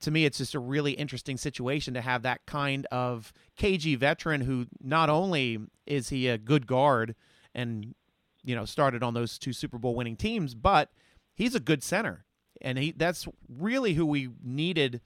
to 0.00 0.10
me, 0.10 0.24
it's 0.24 0.38
just 0.38 0.54
a 0.54 0.58
really 0.58 0.92
interesting 0.92 1.36
situation 1.36 1.94
to 1.94 2.00
have 2.00 2.22
that 2.22 2.46
kind 2.46 2.86
of 2.90 3.32
KG 3.58 3.96
veteran 3.98 4.42
who 4.42 4.66
not 4.80 5.10
only 5.10 5.58
is 5.86 6.08
he 6.08 6.28
a 6.28 6.38
good 6.38 6.66
guard 6.66 7.14
and 7.54 7.94
you 8.42 8.54
know 8.54 8.64
started 8.64 9.02
on 9.02 9.14
those 9.14 9.38
two 9.38 9.52
Super 9.52 9.78
Bowl 9.78 9.94
winning 9.94 10.16
teams, 10.16 10.54
but 10.54 10.90
he's 11.34 11.54
a 11.54 11.60
good 11.60 11.82
center, 11.82 12.24
and 12.60 12.78
he 12.78 12.92
that's 12.92 13.26
really 13.48 13.94
who 13.94 14.06
we 14.06 14.30
needed 14.42 15.00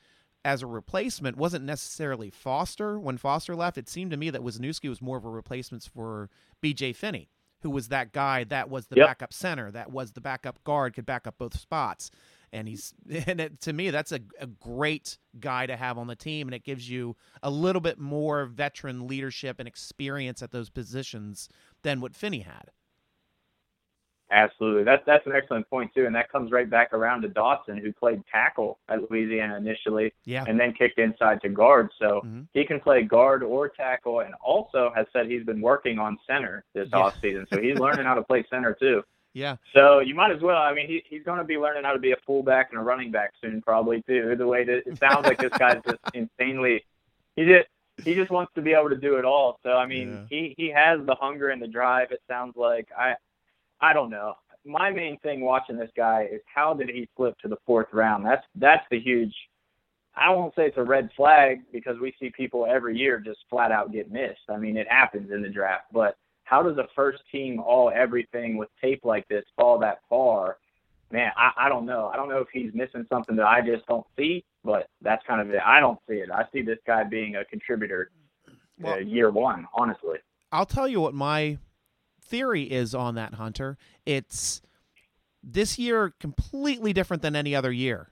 as 0.45 0.63
a 0.63 0.67
replacement. 0.67 1.37
wasn't 1.37 1.65
necessarily 1.65 2.31
Foster 2.31 3.01
when 3.01 3.19
Foster 3.19 3.57
left. 3.57 3.79
It 3.79 3.89
seemed 3.89 4.13
to 4.13 4.17
me 4.17 4.31
that 4.31 4.43
Wisniewski 4.43 4.89
was 4.89 5.03
more 5.03 5.17
of 5.17 5.25
a 5.25 5.31
replacement 5.31 5.89
for 5.93 6.31
B.J. 6.61 6.93
Finney, 6.93 7.31
who 7.63 7.71
was 7.71 7.89
that 7.89 8.13
guy 8.13 8.45
that 8.45 8.71
was 8.71 8.87
the 8.87 8.97
yep. 8.97 9.09
backup 9.09 9.33
center, 9.33 9.73
that 9.73 9.91
was 9.91 10.13
the 10.13 10.21
backup 10.21 10.63
guard, 10.63 10.95
could 10.95 11.05
back 11.05 11.27
up 11.27 11.37
both 11.39 11.59
spots 11.59 12.13
and 12.53 12.69
he's 12.69 12.95
and 13.27 13.41
it, 13.41 13.61
to 13.61 13.73
me 13.73 13.91
that's 13.91 14.13
a, 14.13 14.21
a 14.41 14.47
great 14.47 15.19
guy 15.39 15.67
to 15.67 15.77
have 15.77 15.99
on 15.99 16.07
the 16.07 16.17
team 16.17 16.49
and 16.49 16.55
it 16.55 16.65
gives 16.65 16.89
you 16.89 17.15
a 17.43 17.51
little 17.51 17.81
bit 17.81 17.99
more 17.99 18.47
veteran 18.47 19.07
leadership 19.07 19.57
and 19.59 19.69
experience 19.69 20.43
at 20.43 20.51
those 20.51 20.71
positions 20.71 21.49
than 21.87 22.01
what 22.01 22.17
Finney 22.17 22.41
had. 22.41 22.73
Absolutely, 24.29 24.83
that's 24.83 25.05
that's 25.07 25.25
an 25.27 25.33
excellent 25.37 25.71
point 25.71 25.89
too, 25.95 26.05
and 26.05 26.15
that 26.17 26.33
comes 26.33 26.51
right 26.51 26.69
back 26.69 26.93
around 26.93 27.23
to 27.23 27.29
Dawson, 27.29 27.77
who 27.79 27.93
played 27.93 28.25
tackle 28.27 28.81
at 28.89 29.09
Louisiana 29.09 29.57
initially, 29.57 30.13
yeah. 30.25 30.45
and 30.49 30.59
then 30.59 30.73
kicked 30.73 30.99
inside 30.99 31.41
to 31.43 31.49
guard. 31.49 31.91
So 32.01 32.23
mm-hmm. 32.25 32.41
he 32.53 32.67
can 32.67 32.81
play 32.81 33.05
guard 33.05 33.45
or 33.45 33.69
tackle, 33.69 34.21
and 34.21 34.35
also 34.45 34.91
has 34.97 35.07
said 35.13 35.27
he's 35.27 35.45
been 35.45 35.61
working 35.61 36.01
on 36.01 36.19
center 36.27 36.65
this 36.75 36.89
yeah. 36.91 36.99
off 36.99 37.15
season. 37.23 37.47
So 37.53 37.63
he's 37.63 37.79
learning 37.79 38.05
how 38.05 38.15
to 38.15 38.23
play 38.23 38.45
center 38.51 38.75
too. 38.75 39.03
Yeah. 39.37 39.57
So 39.75 40.01
you 40.01 40.15
might 40.15 40.33
as 40.33 40.41
well. 40.41 40.57
I 40.57 40.73
mean, 40.73 40.87
he, 40.87 41.03
he's 41.11 41.23
going 41.23 41.37
to 41.37 41.45
be 41.45 41.59
learning 41.59 41.85
how 41.85 41.93
to 41.93 41.99
be 41.99 42.13
a 42.13 42.17
fullback 42.27 42.69
and 42.71 42.81
a 42.81 42.83
running 42.83 43.11
back 43.11 43.35
soon, 43.39 43.61
probably 43.61 44.03
too. 44.09 44.35
The 44.35 44.47
way 44.47 44.65
that 44.65 44.85
it 44.87 44.99
sounds 44.99 45.27
like 45.27 45.37
this 45.37 45.53
guy's 45.59 45.83
just 45.85 45.99
insanely. 46.15 46.83
He 47.37 47.45
just 47.45 47.69
he 48.05 48.15
just 48.15 48.31
wants 48.31 48.53
to 48.55 48.63
be 48.63 48.73
able 48.73 48.91
to 48.91 48.97
do 48.97 49.17
it 49.17 49.25
all. 49.25 49.59
So 49.63 49.71
I 49.71 49.87
mean, 49.87 50.27
yeah. 50.31 50.39
he 50.39 50.55
he 50.57 50.71
has 50.71 51.01
the 51.07 51.15
hunger 51.15 51.49
and 51.51 51.61
the 51.61 51.67
drive. 51.67 52.13
It 52.13 52.23
sounds 52.29 52.55
like 52.57 52.89
I 52.97 53.15
I 53.81 53.93
don't 53.93 54.11
know. 54.11 54.35
My 54.65 54.91
main 54.91 55.19
thing 55.21 55.43
watching 55.43 55.77
this 55.77 55.91
guy 55.97 56.29
is 56.31 56.41
how 56.53 56.75
did 56.75 56.89
he 56.89 57.09
slip 57.17 57.39
to 57.39 57.49
the 57.49 57.57
fourth 57.65 57.89
round? 57.93 58.25
That's 58.25 58.45
that's 58.57 58.85
the 58.91 59.01
huge. 59.01 59.35
I 60.15 60.31
won't 60.31 60.55
say 60.55 60.67
it's 60.67 60.79
a 60.79 60.83
red 60.83 61.11
flag 61.15 61.61
because 61.73 61.99
we 62.01 62.15
see 62.19 62.31
people 62.31 62.67
every 62.67 62.97
year 62.97 63.21
just 63.21 63.41
flat 63.51 63.71
out 63.71 63.93
get 63.93 64.11
missed. 64.11 64.41
I 64.49 64.57
mean, 64.57 64.77
it 64.77 64.87
happens 64.91 65.31
in 65.31 65.43
the 65.43 65.49
draft, 65.49 65.85
but 65.93 66.17
how 66.45 66.63
does 66.63 66.79
a 66.79 66.87
first 66.95 67.23
team 67.31 67.61
all 67.61 67.93
everything 67.95 68.57
with 68.57 68.69
tape 68.81 69.05
like 69.05 69.29
this 69.29 69.45
fall 69.57 69.79
that 69.81 69.99
far? 70.09 70.57
Man, 71.13 71.31
I, 71.37 71.67
I 71.67 71.69
don't 71.69 71.87
know. 71.87 72.11
I 72.13 72.17
don't 72.17 72.29
know 72.29 72.39
if 72.39 72.49
he's 72.53 72.73
missing 72.73 73.05
something 73.11 73.37
that 73.37 73.47
I 73.47 73.61
just 73.61 73.87
don't 73.87 74.07
see, 74.17 74.45
but 74.67 74.89
that's 75.01 75.25
kind 75.27 75.41
of 75.41 75.49
it. 75.51 75.61
I 75.65 75.81
don't 75.81 75.99
see 76.09 76.17
it. 76.17 76.29
I 76.31 76.45
see 76.53 76.63
this 76.63 76.79
guy 76.87 77.05
being 77.05 77.37
a 77.37 77.45
contributor 77.45 78.11
well, 78.79 78.95
uh, 78.95 78.99
year 78.99 79.31
one, 79.31 79.67
honestly. 79.73 80.19
I'll 80.53 80.67
tell 80.67 80.89
you 80.89 81.01
what 81.01 81.15
my 81.15 81.59
theory 82.21 82.65
is 82.65 82.95
on 82.95 83.15
that, 83.15 83.35
Hunter. 83.35 83.79
It's 84.05 84.61
this 85.43 85.79
year 85.79 86.13
completely 86.21 86.93
different 86.93 87.23
than 87.23 87.37
any 87.37 87.55
other 87.55 87.73
year. 87.73 88.11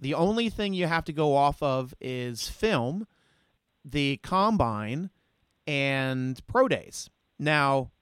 The 0.00 0.14
only 0.14 0.50
thing 0.50 0.74
you 0.74 0.86
have 0.86 1.04
to 1.04 1.12
go 1.12 1.36
off 1.36 1.62
of 1.62 1.94
is 2.00 2.48
film, 2.48 3.06
the 3.84 4.18
combine, 4.18 5.10
and 5.66 6.44
pro 6.48 6.66
days. 6.66 7.08
Now, 7.38 7.92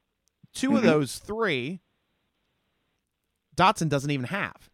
2 0.55 0.69
mm-hmm. 0.69 0.77
of 0.77 0.83
those 0.83 1.19
three, 1.19 1.81
Dotson 3.55 3.91
doesn't 3.91 4.11
even 4.11 4.27
have. 4.27 4.71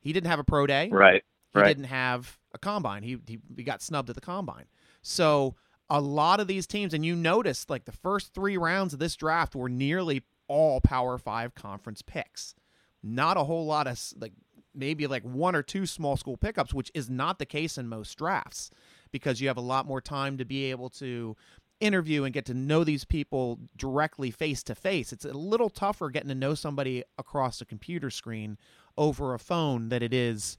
He 0.00 0.12
didn't 0.12 0.28
have 0.28 0.38
a 0.38 0.44
pro 0.44 0.66
day. 0.66 0.90
Right. 0.90 1.24
He 1.54 1.60
right. 1.60 1.68
didn't 1.68 1.84
have 1.84 2.38
a 2.58 2.66
combine. 2.66 3.02
He, 3.02 3.18
he 3.26 3.38
he 3.56 3.62
got 3.62 3.82
snubbed 3.82 4.10
at 4.10 4.14
the 4.14 4.20
combine. 4.20 4.66
So 5.02 5.54
a 5.88 6.00
lot 6.00 6.40
of 6.40 6.46
these 6.46 6.66
teams, 6.66 6.92
and 6.92 7.04
you 7.04 7.16
notice 7.16 7.66
like 7.68 7.84
the 7.84 7.92
first 7.92 8.34
three 8.34 8.56
rounds 8.56 8.92
of 8.92 8.98
this 8.98 9.16
draft 9.16 9.54
were 9.54 9.68
nearly 9.68 10.22
all 10.46 10.80
Power 10.80 11.18
Five 11.18 11.54
conference 11.54 12.02
picks. 12.02 12.54
Not 13.02 13.36
a 13.36 13.44
whole 13.44 13.66
lot 13.66 13.86
of 13.86 14.00
like 14.20 14.32
maybe 14.74 15.06
like 15.06 15.22
one 15.22 15.56
or 15.56 15.62
two 15.62 15.86
small 15.86 16.16
school 16.16 16.36
pickups, 16.36 16.74
which 16.74 16.90
is 16.94 17.08
not 17.08 17.38
the 17.38 17.46
case 17.46 17.78
in 17.78 17.88
most 17.88 18.16
drafts 18.16 18.70
because 19.10 19.40
you 19.40 19.48
have 19.48 19.56
a 19.56 19.62
lot 19.62 19.86
more 19.86 20.00
time 20.00 20.36
to 20.38 20.44
be 20.44 20.70
able 20.70 20.90
to 20.90 21.36
interview 21.80 22.24
and 22.24 22.34
get 22.34 22.44
to 22.46 22.54
know 22.54 22.84
these 22.84 23.04
people 23.04 23.58
directly 23.76 24.30
face 24.30 24.62
to 24.64 24.74
face. 24.74 25.12
It's 25.12 25.24
a 25.24 25.32
little 25.32 25.70
tougher 25.70 26.10
getting 26.10 26.28
to 26.28 26.34
know 26.34 26.54
somebody 26.54 27.04
across 27.18 27.60
a 27.60 27.64
computer 27.64 28.10
screen 28.10 28.58
over 28.96 29.32
a 29.32 29.38
phone 29.38 29.88
than 29.88 30.02
it 30.02 30.12
is 30.12 30.58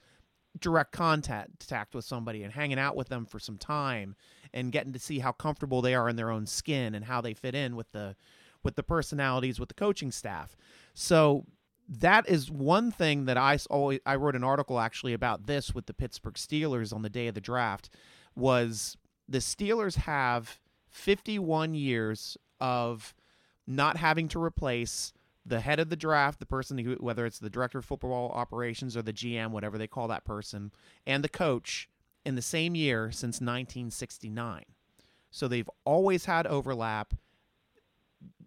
direct 0.60 0.92
contact 0.92 1.94
with 1.94 2.06
somebody 2.06 2.44
and 2.44 2.54
hanging 2.54 2.80
out 2.80 2.96
with 2.96 3.10
them 3.10 3.26
for 3.26 3.40
some 3.40 3.58
time 3.58 4.16
and 4.54 4.72
getting 4.72 4.94
to 4.94 5.00
see 5.00 5.20
how 5.20 5.32
comfortable 5.32 5.82
they 5.82 5.94
are 5.94 6.10
in 6.10 6.16
their 6.16 6.32
own 6.32 6.46
skin 6.46 6.96
and 6.96 7.06
how 7.06 7.22
they 7.22 7.34
fit 7.34 7.56
in 7.56 7.76
with 7.76 7.92
the 7.92 8.16
with 8.64 8.76
the 8.76 8.84
personalities 8.84 9.60
with 9.60 9.70
the 9.70 9.76
coaching 9.76 10.12
staff. 10.12 10.58
So 10.94 11.46
that 11.88 12.28
is 12.30 12.52
one 12.52 12.92
thing 12.92 13.26
that 13.26 13.38
I 13.38 13.58
always 13.70 14.00
I 14.06 14.16
wrote 14.16 14.36
an 14.36 14.44
article 14.44 14.80
actually 14.80 15.14
about 15.14 15.46
this 15.48 15.74
with 15.74 15.86
the 15.86 15.94
Pittsburgh 15.94 16.36
Steelers 16.36 16.94
on 16.94 17.02
the 17.02 17.10
day 17.10 17.28
of 17.28 17.36
the 17.36 17.42
draft 17.42 17.90
was 18.36 18.98
the 19.28 19.40
Steelers 19.40 19.96
have 19.96 20.60
51 20.90 21.74
years 21.74 22.38
of 22.60 23.14
not 23.68 23.98
having 23.98 24.28
to 24.30 24.42
replace 24.42 25.14
the 25.50 25.60
head 25.60 25.80
of 25.80 25.90
the 25.90 25.96
draft, 25.96 26.40
the 26.40 26.46
person 26.46 26.78
who, 26.78 26.94
whether 27.00 27.26
it's 27.26 27.40
the 27.40 27.50
director 27.50 27.80
of 27.80 27.86
football 27.86 28.32
operations 28.34 28.96
or 28.96 29.02
the 29.02 29.14
GM, 29.14 29.52
whatever 29.52 29.78
they 29.78 29.88
call 29.88 30.08
that 30.08 30.24
person, 30.24 30.72
and 31.06 31.24
the 31.24 31.30
coach 31.30 31.90
in 32.26 32.36
the 32.36 32.42
same 32.42 32.76
year 32.76 33.12
since 33.12 33.42
1969. 33.42 34.64
So 35.32 35.48
they've 35.48 35.70
always 35.86 36.26
had 36.26 36.48
overlap. 36.48 37.14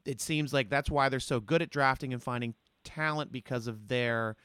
It 0.04 0.20
seems 0.20 0.52
like 0.52 0.68
that's 0.68 0.90
why 0.90 1.08
they're 1.08 1.20
so 1.20 1.40
good 1.40 1.62
at 1.62 1.70
drafting 1.70 2.12
and 2.12 2.22
finding 2.22 2.54
talent 2.84 3.30
because 3.32 3.66
of 3.66 3.88
their 3.88 4.36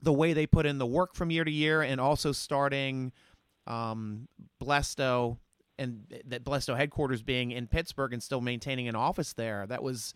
the 0.00 0.12
way 0.12 0.32
they 0.32 0.46
put 0.46 0.66
in 0.66 0.78
the 0.78 0.86
work 0.86 1.14
from 1.14 1.30
year 1.30 1.44
to 1.44 1.50
year 1.50 1.82
and 1.82 2.00
also 2.00 2.32
starting 2.32 3.12
um, 3.66 4.28
Blesto 4.62 5.38
and 5.78 6.04
that 6.26 6.44
Blesto 6.44 6.76
headquarters 6.76 7.22
being 7.22 7.50
in 7.50 7.66
Pittsburgh 7.66 8.12
and 8.12 8.22
still 8.22 8.40
maintaining 8.40 8.88
an 8.88 8.96
office 8.96 9.32
there. 9.32 9.66
That 9.66 9.82
was 9.82 10.14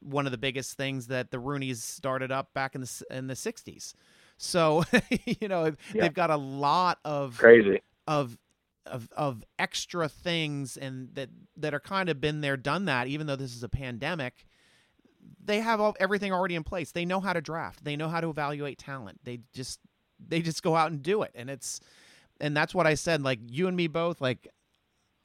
one 0.00 0.26
of 0.26 0.32
the 0.32 0.38
biggest 0.38 0.76
things 0.76 1.08
that 1.08 1.30
the 1.30 1.38
Rooneys 1.38 1.76
started 1.76 2.30
up 2.30 2.52
back 2.54 2.74
in 2.74 2.80
the 2.82 3.02
in 3.10 3.26
the 3.26 3.34
'60s. 3.34 3.94
So 4.36 4.84
you 5.40 5.48
know 5.48 5.64
yeah. 5.66 6.02
they've 6.02 6.14
got 6.14 6.30
a 6.30 6.36
lot 6.36 6.98
of 7.04 7.36
crazy 7.38 7.80
of 8.06 8.38
of 8.86 9.08
of 9.16 9.44
extra 9.58 10.08
things 10.08 10.76
and 10.76 11.14
that 11.14 11.28
that 11.56 11.74
are 11.74 11.80
kind 11.80 12.08
of 12.08 12.20
been 12.20 12.40
there, 12.40 12.56
done 12.56 12.86
that. 12.86 13.06
Even 13.06 13.26
though 13.26 13.36
this 13.36 13.54
is 13.54 13.62
a 13.62 13.68
pandemic, 13.68 14.46
they 15.44 15.60
have 15.60 15.80
all, 15.80 15.96
everything 16.00 16.32
already 16.32 16.54
in 16.54 16.64
place. 16.64 16.92
They 16.92 17.04
know 17.04 17.20
how 17.20 17.32
to 17.32 17.40
draft. 17.40 17.84
They 17.84 17.96
know 17.96 18.08
how 18.08 18.20
to 18.20 18.30
evaluate 18.30 18.78
talent. 18.78 19.20
They 19.24 19.40
just 19.52 19.80
they 20.26 20.40
just 20.40 20.62
go 20.62 20.74
out 20.74 20.90
and 20.90 21.02
do 21.02 21.22
it, 21.22 21.32
and 21.34 21.50
it's 21.50 21.80
and 22.40 22.56
that's 22.56 22.74
what 22.74 22.86
I 22.86 22.94
said. 22.94 23.22
Like 23.22 23.40
you 23.46 23.68
and 23.68 23.76
me 23.76 23.86
both. 23.86 24.20
Like 24.20 24.48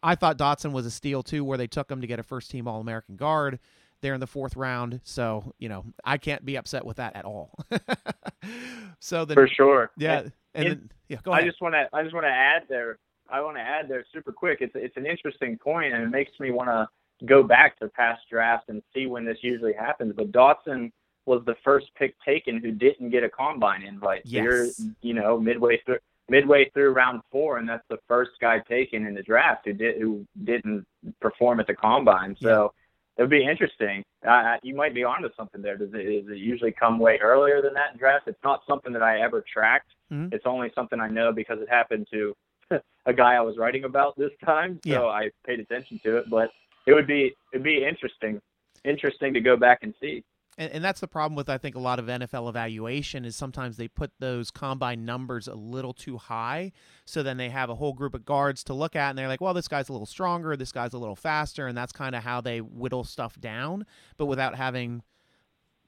I 0.01 0.15
thought 0.15 0.37
Dotson 0.37 0.71
was 0.71 0.85
a 0.85 0.91
steal 0.91 1.23
too, 1.23 1.43
where 1.43 1.57
they 1.57 1.67
took 1.67 1.89
him 1.89 2.01
to 2.01 2.07
get 2.07 2.19
a 2.19 2.23
first 2.23 2.51
team 2.51 2.67
All 2.67 2.81
American 2.81 3.15
guard 3.15 3.59
there 4.03 4.13
in 4.13 4.19
the 4.19 4.27
fourth 4.27 4.55
round. 4.55 5.01
So 5.03 5.55
you 5.57 5.69
know, 5.69 5.85
I 6.05 6.17
can't 6.19 6.45
be 6.45 6.55
upset 6.55 6.85
with 6.85 6.97
that 6.97 7.15
at 7.15 7.25
all. 7.25 7.57
so 8.99 9.25
then, 9.25 9.33
for 9.33 9.47
sure, 9.47 9.89
yeah, 9.97 10.19
and, 10.19 10.31
and 10.53 10.67
then, 10.67 10.91
yeah. 11.07 11.17
Go 11.23 11.31
ahead. 11.31 11.43
I 11.43 11.47
just 11.47 11.59
want 11.59 11.73
to, 11.73 11.89
I 11.91 12.03
just 12.03 12.13
want 12.13 12.25
to 12.25 12.31
add 12.31 12.63
there. 12.69 12.99
I 13.29 13.41
want 13.41 13.57
to 13.57 13.61
add 13.61 13.89
there 13.89 14.05
super 14.13 14.31
quick. 14.31 14.59
It's 14.61 14.73
it's 14.75 14.97
an 14.97 15.07
interesting 15.07 15.57
point, 15.57 15.93
and 15.93 16.03
it 16.03 16.09
makes 16.09 16.39
me 16.39 16.51
want 16.51 16.69
to 16.69 16.87
go 17.25 17.41
back 17.41 17.79
to 17.79 17.87
past 17.87 18.21
drafts 18.29 18.67
and 18.69 18.83
see 18.93 19.07
when 19.07 19.25
this 19.25 19.37
usually 19.41 19.73
happens. 19.73 20.13
But 20.15 20.31
Dotson 20.31 20.91
was 21.25 21.41
the 21.45 21.55
first 21.63 21.87
pick 21.97 22.15
taken 22.23 22.59
who 22.59 22.71
didn't 22.71 23.09
get 23.09 23.23
a 23.23 23.29
combine 23.29 23.81
invite. 23.81 24.21
Yes. 24.25 24.43
So 24.43 24.43
you're, 24.43 24.67
you 25.01 25.13
know, 25.13 25.39
midway 25.39 25.81
through 25.85 25.99
midway 26.29 26.69
through 26.73 26.91
round 26.91 27.21
four, 27.31 27.57
and 27.57 27.67
that's 27.67 27.83
the 27.89 27.99
first 28.07 28.31
guy 28.39 28.59
taken 28.59 29.05
in 29.05 29.13
the 29.13 29.23
draft 29.23 29.65
who 29.65 29.73
did 29.73 30.01
who 30.01 30.25
didn't 30.43 30.85
perform 31.21 31.59
at 31.59 31.67
the 31.67 31.75
combine. 31.75 32.35
So 32.41 32.49
yeah. 32.49 32.82
It 33.17 33.21
would 33.21 33.29
be 33.29 33.45
interesting. 33.45 34.03
Uh, 34.27 34.55
you 34.63 34.75
might 34.75 34.93
be 34.93 35.03
onto 35.03 35.29
something 35.37 35.61
there. 35.61 35.77
Does 35.77 35.89
it, 35.93 36.25
does 36.25 36.31
it 36.31 36.37
usually 36.37 36.71
come 36.71 36.97
way 36.97 37.19
earlier 37.21 37.61
than 37.61 37.73
that 37.73 37.93
in 37.93 37.99
draft? 37.99 38.27
It's 38.27 38.43
not 38.43 38.61
something 38.67 38.91
that 38.93 39.03
I 39.03 39.19
ever 39.19 39.43
tracked. 39.51 39.91
Mm-hmm. 40.11 40.33
It's 40.33 40.45
only 40.45 40.71
something 40.73 40.99
I 40.99 41.09
know 41.09 41.31
because 41.31 41.59
it 41.61 41.69
happened 41.69 42.07
to 42.11 42.33
a 43.05 43.13
guy 43.13 43.35
I 43.35 43.41
was 43.41 43.57
writing 43.57 43.83
about 43.83 44.17
this 44.17 44.31
time, 44.43 44.79
so 44.83 44.89
yeah. 44.89 45.01
I 45.01 45.29
paid 45.45 45.59
attention 45.59 45.99
to 46.03 46.17
it. 46.17 46.29
But 46.29 46.49
it 46.87 46.93
would 46.93 47.07
be 47.07 47.35
it'd 47.53 47.63
be 47.63 47.85
interesting 47.85 48.41
interesting 48.83 49.33
to 49.33 49.41
go 49.41 49.55
back 49.57 49.79
and 49.81 49.93
see. 50.01 50.23
And, 50.57 50.71
and, 50.71 50.83
that's 50.83 50.99
the 50.99 51.07
problem 51.07 51.35
with 51.35 51.49
I 51.49 51.57
think 51.57 51.75
a 51.75 51.79
lot 51.79 51.97
of 51.99 52.05
NFL 52.05 52.47
evaluation 52.47 53.25
is 53.25 53.35
sometimes 53.35 53.77
they 53.77 53.87
put 53.87 54.11
those 54.19 54.51
combine 54.51 55.03
numbers 55.03 55.47
a 55.47 55.55
little 55.55 55.93
too 55.93 56.17
high, 56.17 56.71
so 57.05 57.23
then 57.23 57.37
they 57.37 57.49
have 57.49 57.69
a 57.69 57.75
whole 57.75 57.93
group 57.93 58.13
of 58.13 58.23
guards 58.23 58.63
to 58.65 58.73
look 58.73 58.95
at, 58.95 59.09
and 59.09 59.17
they're 59.17 59.27
like, 59.27 59.41
well, 59.41 59.53
this 59.53 59.67
guy's 59.67 59.89
a 59.89 59.91
little 59.91 60.05
stronger, 60.05 60.55
this 60.55 60.71
guy's 60.71 60.93
a 60.93 60.97
little 60.97 61.15
faster, 61.15 61.65
and 61.67 61.77
that's 61.77 61.91
kind 61.91 62.13
of 62.15 62.23
how 62.23 62.39
they 62.39 62.59
whittle 62.59 63.03
stuff 63.03 63.39
down, 63.39 63.85
but 64.17 64.27
without 64.27 64.55
having 64.55 65.01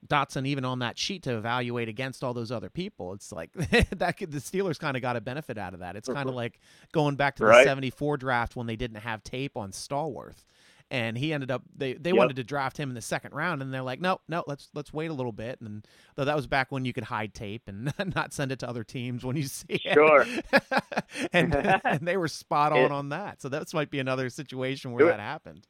Dotson 0.07 0.45
even 0.45 0.65
on 0.65 0.79
that 0.79 0.97
sheet 0.97 1.23
to 1.23 1.37
evaluate 1.37 1.89
against 1.89 2.23
all 2.23 2.33
those 2.33 2.51
other 2.51 2.69
people. 2.69 3.13
It's 3.13 3.31
like 3.31 3.51
that 3.53 4.17
the 4.17 4.39
Steelers 4.39 4.79
kind 4.79 4.95
of 4.95 5.01
got 5.01 5.15
a 5.15 5.21
benefit 5.21 5.57
out 5.57 5.73
of 5.73 5.79
that. 5.79 5.95
It's 5.95 6.07
kind 6.07 6.29
of 6.29 6.35
like 6.35 6.59
going 6.91 7.15
back 7.15 7.35
to 7.37 7.45
right. 7.45 7.63
the 7.63 7.69
74 7.69 8.17
draft 8.17 8.55
when 8.55 8.67
they 8.67 8.75
didn't 8.75 8.97
have 8.97 9.23
tape 9.23 9.57
on 9.57 9.71
Stallworth. 9.71 10.45
And 10.91 11.17
he 11.17 11.33
ended 11.33 11.49
up 11.49 11.63
they, 11.75 11.93
they 11.93 12.11
yep. 12.11 12.17
wanted 12.17 12.35
to 12.35 12.43
draft 12.43 12.77
him 12.77 12.89
in 12.89 12.95
the 12.95 13.01
second 13.01 13.33
round 13.33 13.61
and 13.61 13.73
they're 13.73 13.81
like, 13.81 13.99
No, 13.99 14.19
no, 14.27 14.43
let's 14.45 14.69
let's 14.73 14.93
wait 14.93 15.09
a 15.09 15.13
little 15.13 15.31
bit. 15.31 15.59
And 15.61 15.85
though 16.15 16.25
that 16.25 16.35
was 16.35 16.47
back 16.47 16.71
when 16.71 16.85
you 16.85 16.93
could 16.93 17.05
hide 17.05 17.33
tape 17.33 17.63
and 17.67 17.91
not 18.15 18.33
send 18.33 18.51
it 18.51 18.59
to 18.59 18.69
other 18.69 18.83
teams 18.83 19.25
when 19.25 19.35
you 19.35 19.43
see 19.43 19.81
sure. 19.93 20.25
it. 20.27 20.45
and 21.33 21.55
and 21.55 22.07
they 22.07 22.17
were 22.17 22.27
spot 22.27 22.71
on 22.71 22.79
it, 22.79 22.91
on 22.91 23.09
that. 23.09 23.41
So 23.41 23.49
that 23.49 23.73
might 23.73 23.89
be 23.89 23.99
another 23.99 24.29
situation 24.29 24.91
where 24.91 25.07
that 25.07 25.19
happened. 25.19 25.67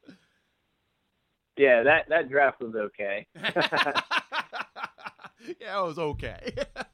Yeah, 1.56 1.82
that 1.84 2.08
that 2.10 2.28
draft 2.28 2.60
was 2.60 2.74
okay. 2.74 3.26
yeah, 5.60 5.80
it 5.80 5.86
was 5.86 5.98
okay. 5.98 6.52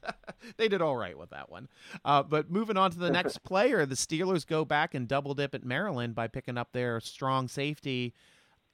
they 0.57 0.67
did 0.67 0.81
all 0.81 0.95
right 0.95 1.17
with 1.17 1.29
that 1.31 1.49
one. 1.49 1.67
Uh, 2.03 2.23
but 2.23 2.49
moving 2.49 2.77
on 2.77 2.91
to 2.91 2.99
the 2.99 3.11
next 3.11 3.37
player, 3.43 3.85
the 3.85 3.95
Steelers 3.95 4.45
go 4.45 4.65
back 4.65 4.93
and 4.93 5.07
double 5.07 5.33
dip 5.33 5.55
at 5.55 5.63
Maryland 5.63 6.15
by 6.15 6.27
picking 6.27 6.57
up 6.57 6.71
their 6.71 6.99
strong 6.99 7.47
safety, 7.47 8.13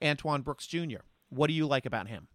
Antoine 0.03 0.41
Brooks 0.41 0.67
Jr. 0.67 1.01
What 1.29 1.47
do 1.47 1.53
you 1.53 1.67
like 1.67 1.85
about 1.85 2.07
him? 2.07 2.27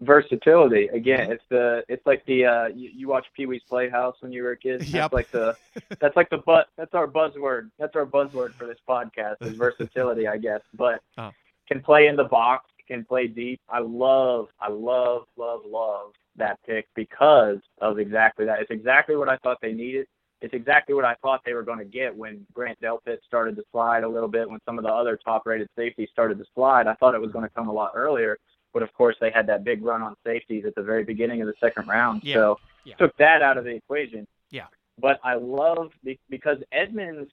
Versatility. 0.00 0.86
Again, 0.88 1.20
mm-hmm. 1.20 1.32
it's 1.32 1.42
the 1.50 1.82
it's 1.88 2.06
like 2.06 2.24
the 2.26 2.44
uh, 2.44 2.66
you, 2.68 2.88
you 2.94 3.08
watch 3.08 3.26
Pee 3.34 3.46
Wee's 3.46 3.62
Playhouse 3.68 4.14
when 4.20 4.30
you 4.30 4.44
were 4.44 4.52
a 4.52 4.56
kid. 4.56 4.80
That's 4.80 4.92
yep. 4.92 5.12
like 5.12 5.28
the 5.32 5.56
that's 5.98 6.14
like 6.14 6.30
the 6.30 6.38
but 6.46 6.68
that's 6.76 6.94
our 6.94 7.08
buzzword. 7.08 7.70
That's 7.80 7.96
our 7.96 8.06
buzzword 8.06 8.54
for 8.54 8.66
this 8.66 8.78
podcast 8.88 9.36
is 9.40 9.54
versatility, 9.54 10.28
I 10.28 10.36
guess. 10.36 10.60
But 10.72 11.02
oh. 11.18 11.32
can 11.66 11.82
play 11.82 12.06
in 12.06 12.14
the 12.14 12.22
box, 12.22 12.70
can 12.88 13.04
play 13.04 13.26
deep. 13.28 13.60
I 13.68 13.80
love, 13.80 14.48
I 14.60 14.68
love, 14.68 15.26
love, 15.36 15.60
love 15.66 16.12
that 16.36 16.58
pick 16.66 16.88
because 16.94 17.58
of 17.80 17.98
exactly 17.98 18.46
that. 18.46 18.60
It's 18.60 18.70
exactly 18.70 19.16
what 19.16 19.28
I 19.28 19.36
thought 19.38 19.58
they 19.60 19.72
needed. 19.72 20.06
It's 20.40 20.54
exactly 20.54 20.94
what 20.94 21.04
I 21.04 21.14
thought 21.22 21.42
they 21.44 21.52
were 21.52 21.64
going 21.64 21.80
to 21.80 21.84
get 21.84 22.16
when 22.16 22.46
Grant 22.52 22.80
Delpit 22.80 23.18
started 23.26 23.56
to 23.56 23.64
slide 23.72 24.04
a 24.04 24.08
little 24.08 24.28
bit, 24.28 24.48
when 24.48 24.60
some 24.64 24.78
of 24.78 24.84
the 24.84 24.90
other 24.90 25.16
top 25.16 25.46
rated 25.46 25.68
safeties 25.76 26.08
started 26.12 26.38
to 26.38 26.44
slide. 26.54 26.86
I 26.86 26.94
thought 26.94 27.14
it 27.14 27.20
was 27.20 27.32
going 27.32 27.44
to 27.44 27.50
come 27.50 27.68
a 27.68 27.72
lot 27.72 27.92
earlier. 27.94 28.38
But 28.72 28.82
of 28.82 28.92
course, 28.92 29.16
they 29.20 29.30
had 29.30 29.46
that 29.48 29.64
big 29.64 29.82
run 29.82 30.02
on 30.02 30.14
safeties 30.24 30.64
at 30.64 30.74
the 30.74 30.82
very 30.82 31.02
beginning 31.02 31.40
of 31.40 31.48
the 31.48 31.54
second 31.58 31.88
round. 31.88 32.22
Yeah. 32.22 32.34
So 32.34 32.58
yeah. 32.84 32.94
took 32.96 33.16
that 33.16 33.42
out 33.42 33.58
of 33.58 33.64
the 33.64 33.70
equation. 33.70 34.26
Yeah. 34.50 34.66
But 35.00 35.18
I 35.24 35.34
love 35.34 35.90
because 36.28 36.58
Edmunds, 36.70 37.30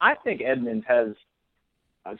I 0.00 0.14
think 0.14 0.40
Edmunds 0.42 0.84
has 0.88 1.14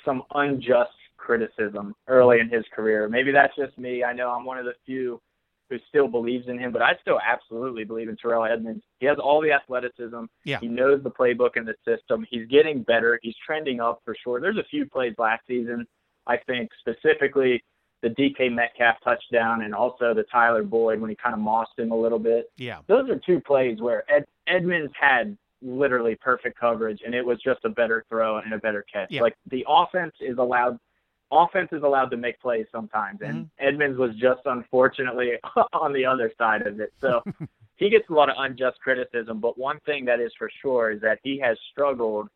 some 0.04 0.22
unjust 0.34 0.92
criticism 1.24 1.94
early 2.06 2.40
in 2.40 2.48
his 2.48 2.64
career. 2.74 3.08
Maybe 3.08 3.32
that's 3.32 3.56
just 3.56 3.76
me. 3.78 4.04
I 4.04 4.12
know 4.12 4.30
I'm 4.30 4.44
one 4.44 4.58
of 4.58 4.64
the 4.64 4.74
few 4.84 5.20
who 5.70 5.78
still 5.88 6.08
believes 6.08 6.46
in 6.48 6.58
him, 6.58 6.72
but 6.72 6.82
I 6.82 6.92
still 7.00 7.18
absolutely 7.26 7.84
believe 7.84 8.08
in 8.08 8.16
Terrell 8.16 8.44
Edmunds. 8.44 8.84
He 8.98 9.06
has 9.06 9.16
all 9.18 9.40
the 9.40 9.50
athleticism. 9.50 10.24
Yeah. 10.44 10.60
He 10.60 10.68
knows 10.68 11.02
the 11.02 11.10
playbook 11.10 11.52
and 11.56 11.66
the 11.66 11.74
system. 11.86 12.26
He's 12.30 12.46
getting 12.48 12.82
better. 12.82 13.18
He's 13.22 13.34
trending 13.44 13.80
up 13.80 14.02
for 14.04 14.14
sure. 14.22 14.40
There's 14.40 14.58
a 14.58 14.64
few 14.70 14.86
plays 14.86 15.14
last 15.18 15.42
season, 15.48 15.86
I 16.26 16.36
think 16.36 16.70
specifically 16.80 17.62
the 18.02 18.10
DK 18.10 18.52
Metcalf 18.52 18.96
touchdown 19.02 19.62
and 19.62 19.74
also 19.74 20.12
the 20.12 20.24
Tyler 20.24 20.62
Boyd 20.62 21.00
when 21.00 21.08
he 21.08 21.16
kind 21.16 21.34
of 21.34 21.40
mossed 21.40 21.78
him 21.78 21.90
a 21.90 21.96
little 21.96 22.18
bit. 22.18 22.50
Yeah. 22.58 22.80
Those 22.86 23.08
are 23.08 23.18
two 23.18 23.40
plays 23.40 23.80
where 23.80 24.04
Ed, 24.12 24.26
Edmunds 24.46 24.92
had 24.98 25.36
literally 25.62 26.14
perfect 26.16 26.58
coverage 26.60 27.00
and 27.04 27.14
it 27.14 27.24
was 27.24 27.40
just 27.42 27.64
a 27.64 27.70
better 27.70 28.04
throw 28.10 28.38
and 28.38 28.52
a 28.52 28.58
better 28.58 28.84
catch. 28.92 29.10
Yeah. 29.10 29.22
Like 29.22 29.34
the 29.50 29.64
offense 29.66 30.12
is 30.20 30.36
allowed 30.36 30.78
offense 31.30 31.70
is 31.72 31.82
allowed 31.82 32.10
to 32.10 32.16
make 32.16 32.40
plays 32.40 32.66
sometimes, 32.72 33.20
and 33.22 33.46
mm-hmm. 33.46 33.66
Edmunds 33.66 33.98
was 33.98 34.14
just 34.16 34.40
unfortunately 34.44 35.32
on 35.72 35.92
the 35.92 36.04
other 36.04 36.32
side 36.38 36.66
of 36.66 36.80
it. 36.80 36.92
So 37.00 37.22
he 37.76 37.90
gets 37.90 38.08
a 38.10 38.12
lot 38.12 38.28
of 38.28 38.36
unjust 38.38 38.80
criticism. 38.80 39.40
But 39.40 39.58
one 39.58 39.80
thing 39.86 40.04
that 40.06 40.20
is 40.20 40.32
for 40.38 40.50
sure 40.62 40.92
is 40.92 41.00
that 41.00 41.18
he 41.22 41.38
has 41.40 41.56
struggled 41.72 42.28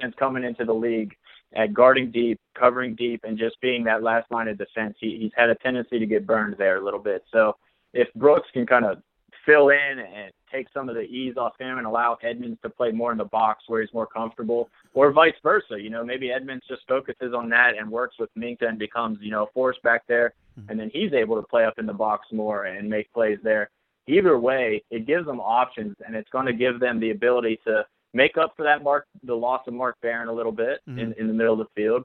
since 0.00 0.14
coming 0.18 0.44
into 0.44 0.64
the 0.64 0.74
league 0.74 1.14
at 1.54 1.72
guarding 1.72 2.10
deep, 2.10 2.40
covering 2.58 2.94
deep, 2.94 3.22
and 3.24 3.38
just 3.38 3.60
being 3.60 3.84
that 3.84 4.02
last 4.02 4.30
line 4.30 4.48
of 4.48 4.58
defense. 4.58 4.96
He, 5.00 5.18
he's 5.18 5.32
had 5.36 5.48
a 5.48 5.54
tendency 5.56 5.98
to 5.98 6.06
get 6.06 6.26
burned 6.26 6.56
there 6.58 6.76
a 6.76 6.84
little 6.84 7.00
bit. 7.00 7.24
So 7.32 7.56
if 7.92 8.12
Brooks 8.14 8.48
can 8.52 8.66
kind 8.66 8.84
of 8.84 8.98
fill 9.44 9.68
in 9.68 9.98
and 9.98 10.32
take 10.52 10.66
some 10.74 10.88
of 10.88 10.96
the 10.96 11.02
ease 11.02 11.36
off 11.36 11.52
him 11.58 11.78
and 11.78 11.86
allow 11.86 12.18
Edmunds 12.22 12.58
to 12.62 12.68
play 12.68 12.90
more 12.90 13.12
in 13.12 13.18
the 13.18 13.24
box 13.24 13.64
where 13.68 13.80
he's 13.80 13.92
more 13.94 14.06
comfortable, 14.06 14.68
or 14.96 15.12
vice 15.12 15.34
versa. 15.42 15.78
You 15.78 15.90
know, 15.90 16.02
maybe 16.02 16.32
Edmunds 16.32 16.64
just 16.66 16.82
focuses 16.88 17.34
on 17.34 17.50
that 17.50 17.72
and 17.78 17.88
works 17.88 18.16
with 18.18 18.30
Minkah 18.36 18.66
and 18.66 18.78
becomes, 18.78 19.18
you 19.20 19.30
know, 19.30 19.44
a 19.44 19.52
force 19.52 19.76
back 19.84 20.02
there, 20.08 20.32
mm-hmm. 20.58 20.70
and 20.70 20.80
then 20.80 20.90
he's 20.92 21.12
able 21.12 21.36
to 21.36 21.46
play 21.46 21.64
up 21.66 21.78
in 21.78 21.86
the 21.86 21.92
box 21.92 22.26
more 22.32 22.64
and 22.64 22.88
make 22.88 23.12
plays 23.12 23.38
there. 23.44 23.70
Either 24.08 24.38
way, 24.38 24.82
it 24.90 25.06
gives 25.06 25.26
them 25.26 25.38
options, 25.38 25.94
and 26.04 26.16
it's 26.16 26.30
going 26.30 26.46
to 26.46 26.52
give 26.52 26.80
them 26.80 26.98
the 26.98 27.10
ability 27.10 27.60
to 27.66 27.84
make 28.14 28.38
up 28.38 28.54
for 28.56 28.62
that 28.62 28.82
mark, 28.82 29.06
the 29.24 29.34
loss 29.34 29.60
of 29.66 29.74
Mark 29.74 29.96
Barron 30.00 30.28
a 30.28 30.32
little 30.32 30.52
bit 30.52 30.80
mm-hmm. 30.88 30.98
in, 30.98 31.12
in 31.18 31.26
the 31.26 31.34
middle 31.34 31.52
of 31.52 31.58
the 31.58 31.80
field, 31.80 32.02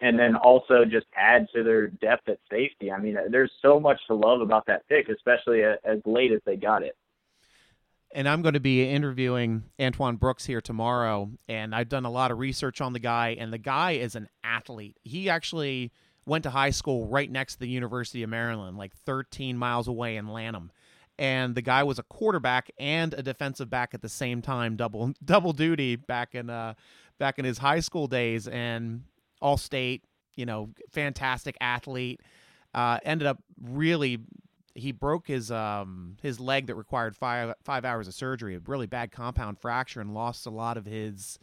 and 0.00 0.16
then 0.16 0.36
also 0.36 0.84
just 0.84 1.06
add 1.16 1.48
to 1.54 1.64
their 1.64 1.88
depth 1.88 2.28
at 2.28 2.38
safety. 2.48 2.92
I 2.92 3.00
mean, 3.00 3.16
there's 3.30 3.52
so 3.62 3.80
much 3.80 4.00
to 4.06 4.14
love 4.14 4.42
about 4.42 4.64
that 4.66 4.86
pick, 4.88 5.08
especially 5.08 5.64
as 5.64 6.00
late 6.04 6.30
as 6.30 6.40
they 6.46 6.56
got 6.56 6.84
it. 6.84 6.96
And 8.12 8.28
I'm 8.28 8.40
going 8.40 8.54
to 8.54 8.60
be 8.60 8.88
interviewing 8.88 9.64
Antoine 9.80 10.16
Brooks 10.16 10.46
here 10.46 10.62
tomorrow, 10.62 11.30
and 11.46 11.74
I've 11.74 11.90
done 11.90 12.06
a 12.06 12.10
lot 12.10 12.30
of 12.30 12.38
research 12.38 12.80
on 12.80 12.94
the 12.94 12.98
guy, 12.98 13.36
and 13.38 13.52
the 13.52 13.58
guy 13.58 13.92
is 13.92 14.14
an 14.14 14.28
athlete. 14.42 14.96
He 15.04 15.28
actually 15.28 15.92
went 16.28 16.44
to 16.44 16.50
high 16.50 16.70
school 16.70 17.06
right 17.06 17.30
next 17.30 17.54
to 17.54 17.60
the 17.60 17.68
University 17.68 18.22
of 18.22 18.30
Maryland, 18.30 18.78
like 18.78 18.94
13 19.04 19.58
miles 19.58 19.88
away 19.88 20.16
in 20.16 20.28
Lanham. 20.28 20.70
And 21.18 21.54
the 21.54 21.62
guy 21.62 21.82
was 21.82 21.98
a 21.98 22.02
quarterback 22.04 22.70
and 22.78 23.12
a 23.14 23.22
defensive 23.22 23.68
back 23.68 23.92
at 23.92 24.02
the 24.02 24.08
same 24.08 24.40
time, 24.40 24.76
double 24.76 25.12
double 25.24 25.52
duty 25.52 25.96
back 25.96 26.34
in 26.34 26.48
uh 26.48 26.74
back 27.18 27.40
in 27.40 27.44
his 27.44 27.58
high 27.58 27.80
school 27.80 28.06
days. 28.06 28.46
And 28.46 29.02
all 29.40 29.56
state, 29.56 30.04
you 30.36 30.46
know, 30.46 30.70
fantastic 30.92 31.56
athlete. 31.60 32.20
Uh, 32.74 32.98
ended 33.02 33.26
up 33.26 33.42
really 33.60 34.18
he 34.78 34.92
broke 34.92 35.26
his 35.26 35.50
um 35.50 36.16
his 36.22 36.40
leg 36.40 36.66
that 36.66 36.74
required 36.74 37.16
five 37.16 37.54
five 37.62 37.84
hours 37.84 38.08
of 38.08 38.14
surgery, 38.14 38.54
a 38.54 38.60
really 38.66 38.86
bad 38.86 39.12
compound 39.12 39.58
fracture, 39.58 40.00
and 40.00 40.14
lost 40.14 40.46
a 40.46 40.50
lot 40.50 40.76
of 40.76 40.86
his. 40.86 41.38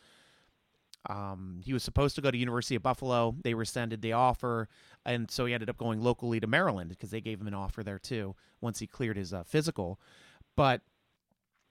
Um, 1.08 1.62
he 1.64 1.72
was 1.72 1.84
supposed 1.84 2.16
to 2.16 2.22
go 2.22 2.32
to 2.32 2.38
University 2.38 2.76
of 2.76 2.82
Buffalo. 2.82 3.36
They 3.44 3.54
rescinded 3.54 4.02
the 4.02 4.14
offer, 4.14 4.70
and 5.06 5.30
so 5.30 5.46
he 5.46 5.54
ended 5.54 5.70
up 5.70 5.78
going 5.78 6.02
locally 6.02 6.40
to 6.40 6.48
Maryland 6.48 6.90
because 6.90 7.12
they 7.12 7.22
gave 7.22 7.40
him 7.40 7.48
an 7.48 7.54
offer 7.54 7.84
there 7.84 8.00
too 8.00 8.36
once 8.60 8.80
he 8.80 8.88
cleared 8.88 9.18
his 9.18 9.32
uh, 9.32 9.44
physical. 9.44 10.00
But 10.56 10.82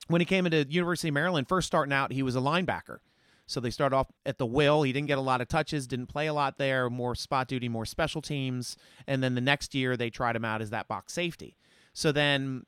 when 0.07 0.21
he 0.21 0.25
came 0.25 0.47
into 0.47 0.67
University 0.69 1.09
of 1.09 1.15
Maryland, 1.15 1.49
first 1.49 1.67
starting 1.67 1.93
out, 1.93 2.13
he 2.13 2.23
was 2.23 2.37
a 2.37 2.41
linebacker. 2.41 2.99
So 3.47 3.61
they 3.61 3.71
start 3.71 3.93
off 3.93 4.09
at 4.25 4.39
the 4.39 4.47
will. 4.47 4.83
He 4.83 4.93
didn't 4.93 5.09
get 5.09 5.19
a 5.19 5.23
lot 5.23 5.41
of 5.41 5.49
touches, 5.49 5.87
didn't 5.87 6.07
play 6.07 6.27
a 6.27 6.35
lot 6.35 6.59
there, 6.59 6.89
more 6.89 7.15
spot 7.15 7.49
duty, 7.49 7.69
more 7.69 7.85
special 7.85 8.23
teams. 8.23 8.77
And 9.07 9.23
then 9.23 9.35
the 9.35 9.41
next 9.41 9.75
year 9.75 9.97
they 9.97 10.11
tried 10.11 10.37
him 10.37 10.45
out 10.45 10.63
as 10.63 10.71
that 10.71 10.89
box 10.89 11.13
safety. 11.13 11.57
So 11.93 12.11
then 12.11 12.65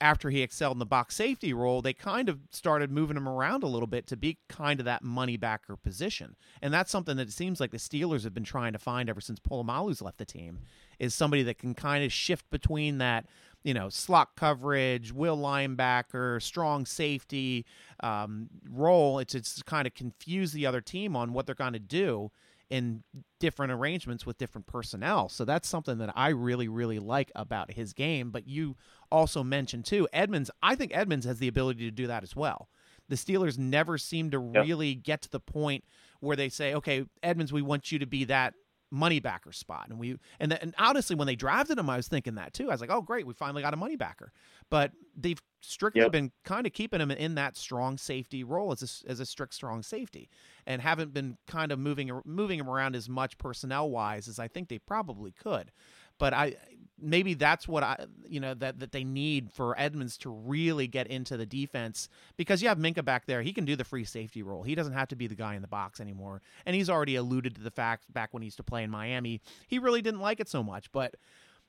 after 0.00 0.28
he 0.28 0.42
excelled 0.42 0.74
in 0.74 0.78
the 0.78 0.84
box 0.84 1.14
safety 1.14 1.54
role, 1.54 1.80
they 1.80 1.94
kind 1.94 2.28
of 2.28 2.40
started 2.50 2.90
moving 2.90 3.16
him 3.16 3.28
around 3.28 3.62
a 3.62 3.68
little 3.68 3.86
bit 3.86 4.06
to 4.08 4.16
be 4.16 4.38
kind 4.48 4.78
of 4.78 4.84
that 4.84 5.02
money 5.02 5.36
backer 5.36 5.76
position. 5.76 6.36
And 6.60 6.72
that's 6.74 6.90
something 6.90 7.16
that 7.16 7.28
it 7.28 7.32
seems 7.32 7.60
like 7.60 7.70
the 7.70 7.78
Steelers 7.78 8.24
have 8.24 8.34
been 8.34 8.44
trying 8.44 8.74
to 8.74 8.78
find 8.78 9.08
ever 9.08 9.22
since 9.22 9.40
Polamalu's 9.40 10.02
left 10.02 10.18
the 10.18 10.26
team, 10.26 10.58
is 10.98 11.14
somebody 11.14 11.42
that 11.44 11.58
can 11.58 11.72
kind 11.72 12.04
of 12.04 12.12
shift 12.12 12.50
between 12.50 12.98
that 12.98 13.26
you 13.66 13.74
know, 13.74 13.88
slot 13.88 14.36
coverage, 14.36 15.12
will 15.12 15.36
linebacker, 15.36 16.40
strong 16.40 16.86
safety 16.86 17.66
um, 17.98 18.48
role. 18.70 19.18
It's 19.18 19.34
it's 19.34 19.60
kind 19.64 19.88
of 19.88 19.94
confuse 19.94 20.52
the 20.52 20.66
other 20.66 20.80
team 20.80 21.16
on 21.16 21.32
what 21.32 21.46
they're 21.46 21.56
going 21.56 21.72
to 21.72 21.80
do 21.80 22.30
in 22.70 23.02
different 23.40 23.72
arrangements 23.72 24.24
with 24.24 24.38
different 24.38 24.68
personnel. 24.68 25.28
So 25.28 25.44
that's 25.44 25.68
something 25.68 25.98
that 25.98 26.12
I 26.14 26.28
really 26.28 26.68
really 26.68 27.00
like 27.00 27.32
about 27.34 27.72
his 27.72 27.92
game. 27.92 28.30
But 28.30 28.46
you 28.46 28.76
also 29.10 29.42
mentioned 29.42 29.84
too, 29.84 30.06
Edmunds. 30.12 30.48
I 30.62 30.76
think 30.76 30.92
Edmunds 30.94 31.26
has 31.26 31.40
the 31.40 31.48
ability 31.48 31.86
to 31.86 31.90
do 31.90 32.06
that 32.06 32.22
as 32.22 32.36
well. 32.36 32.68
The 33.08 33.16
Steelers 33.16 33.58
never 33.58 33.98
seem 33.98 34.30
to 34.30 34.50
yep. 34.54 34.64
really 34.64 34.94
get 34.94 35.22
to 35.22 35.30
the 35.30 35.40
point 35.40 35.82
where 36.20 36.36
they 36.36 36.50
say, 36.50 36.72
"Okay, 36.72 37.04
Edmunds, 37.20 37.52
we 37.52 37.62
want 37.62 37.90
you 37.90 37.98
to 37.98 38.06
be 38.06 38.22
that 38.26 38.54
money 38.96 39.20
backer 39.20 39.52
spot. 39.52 39.86
And 39.88 39.98
we 39.98 40.16
and 40.40 40.52
and 40.52 40.74
honestly, 40.78 41.14
when 41.14 41.26
they 41.26 41.36
drafted 41.36 41.78
him, 41.78 41.88
I 41.88 41.96
was 41.96 42.08
thinking 42.08 42.34
that 42.36 42.52
too. 42.52 42.68
I 42.68 42.72
was 42.72 42.80
like, 42.80 42.90
oh 42.90 43.02
great, 43.02 43.26
we 43.26 43.34
finally 43.34 43.62
got 43.62 43.74
a 43.74 43.76
money 43.76 43.96
backer. 43.96 44.32
But 44.70 44.92
they've 45.16 45.40
strictly 45.60 46.02
yep. 46.02 46.12
been 46.12 46.32
kind 46.44 46.66
of 46.66 46.72
keeping 46.72 47.00
him 47.00 47.10
in 47.10 47.34
that 47.36 47.56
strong 47.56 47.98
safety 47.98 48.44
role 48.44 48.72
as 48.72 49.04
a, 49.06 49.10
as 49.10 49.20
a 49.20 49.26
strict 49.26 49.54
strong 49.54 49.82
safety, 49.82 50.28
and 50.66 50.82
haven't 50.82 51.12
been 51.12 51.36
kind 51.46 51.70
of 51.70 51.78
moving 51.78 52.10
moving 52.24 52.58
him 52.58 52.68
around 52.68 52.96
as 52.96 53.08
much 53.08 53.38
personnel 53.38 53.90
wise 53.90 54.28
as 54.28 54.38
I 54.38 54.48
think 54.48 54.68
they 54.68 54.78
probably 54.78 55.32
could. 55.32 55.70
But 56.18 56.32
I 56.32 56.56
maybe 57.00 57.34
that's 57.34 57.68
what 57.68 57.82
I 57.82 58.06
you 58.28 58.40
know 58.40 58.54
that 58.54 58.80
that 58.80 58.92
they 58.92 59.04
need 59.04 59.52
for 59.52 59.78
Edmunds 59.78 60.16
to 60.18 60.30
really 60.30 60.86
get 60.86 61.06
into 61.06 61.36
the 61.36 61.46
defense 61.46 62.08
because 62.36 62.62
you 62.62 62.68
have 62.68 62.78
Minkah 62.78 63.04
back 63.04 63.26
there. 63.26 63.42
He 63.42 63.52
can 63.52 63.64
do 63.64 63.76
the 63.76 63.84
free 63.84 64.04
safety 64.04 64.42
role. 64.42 64.62
He 64.62 64.74
doesn't 64.74 64.94
have 64.94 65.08
to 65.08 65.16
be 65.16 65.26
the 65.26 65.34
guy 65.34 65.54
in 65.54 65.62
the 65.62 65.68
box 65.68 66.00
anymore. 66.00 66.42
And 66.64 66.74
he's 66.74 66.90
already 66.90 67.16
alluded 67.16 67.54
to 67.56 67.60
the 67.60 67.70
fact 67.70 68.12
back 68.12 68.32
when 68.32 68.42
he 68.42 68.46
used 68.46 68.56
to 68.58 68.62
play 68.62 68.82
in 68.82 68.90
Miami, 68.90 69.40
he 69.68 69.78
really 69.78 70.02
didn't 70.02 70.20
like 70.20 70.40
it 70.40 70.48
so 70.48 70.62
much. 70.62 70.90
But 70.92 71.16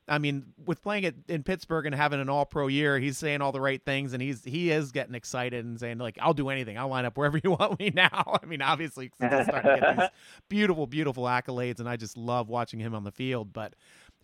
I 0.09 0.19
mean, 0.19 0.53
with 0.65 0.82
playing 0.82 1.03
it 1.03 1.15
in 1.28 1.43
Pittsburgh 1.43 1.86
and 1.86 1.93
having 1.93 2.21
an 2.21 2.30
All 2.30 2.45
Pro 2.45 2.67
year, 2.67 2.97
he's 2.97 3.17
saying 3.17 3.41
all 3.41 3.51
the 3.51 3.59
right 3.59 3.84
things, 3.84 4.13
and 4.13 4.21
he's 4.21 4.41
he 4.43 4.71
is 4.71 4.93
getting 4.93 5.15
excited 5.15 5.65
and 5.65 5.78
saying 5.78 5.97
like, 5.97 6.17
"I'll 6.21 6.34
do 6.34 6.47
anything. 6.49 6.78
I'll 6.78 6.88
line 6.88 7.03
up 7.03 7.17
wherever 7.17 7.38
you 7.43 7.51
want 7.51 7.78
me 7.78 7.91
now." 7.93 8.39
I 8.41 8.45
mean, 8.45 8.61
obviously, 8.61 9.11
he's 9.19 9.28
starting 9.28 9.75
to 9.75 9.82
get 9.82 9.97
these 9.97 10.09
beautiful, 10.49 10.88
beautiful 10.88 11.25
accolades, 11.25 11.80
and 11.80 11.89
I 11.89 11.97
just 11.97 12.15
love 12.15 12.47
watching 12.47 12.80
him 12.80 12.95
on 12.95 13.03
the 13.03 13.11
field. 13.11 13.51
But 13.51 13.73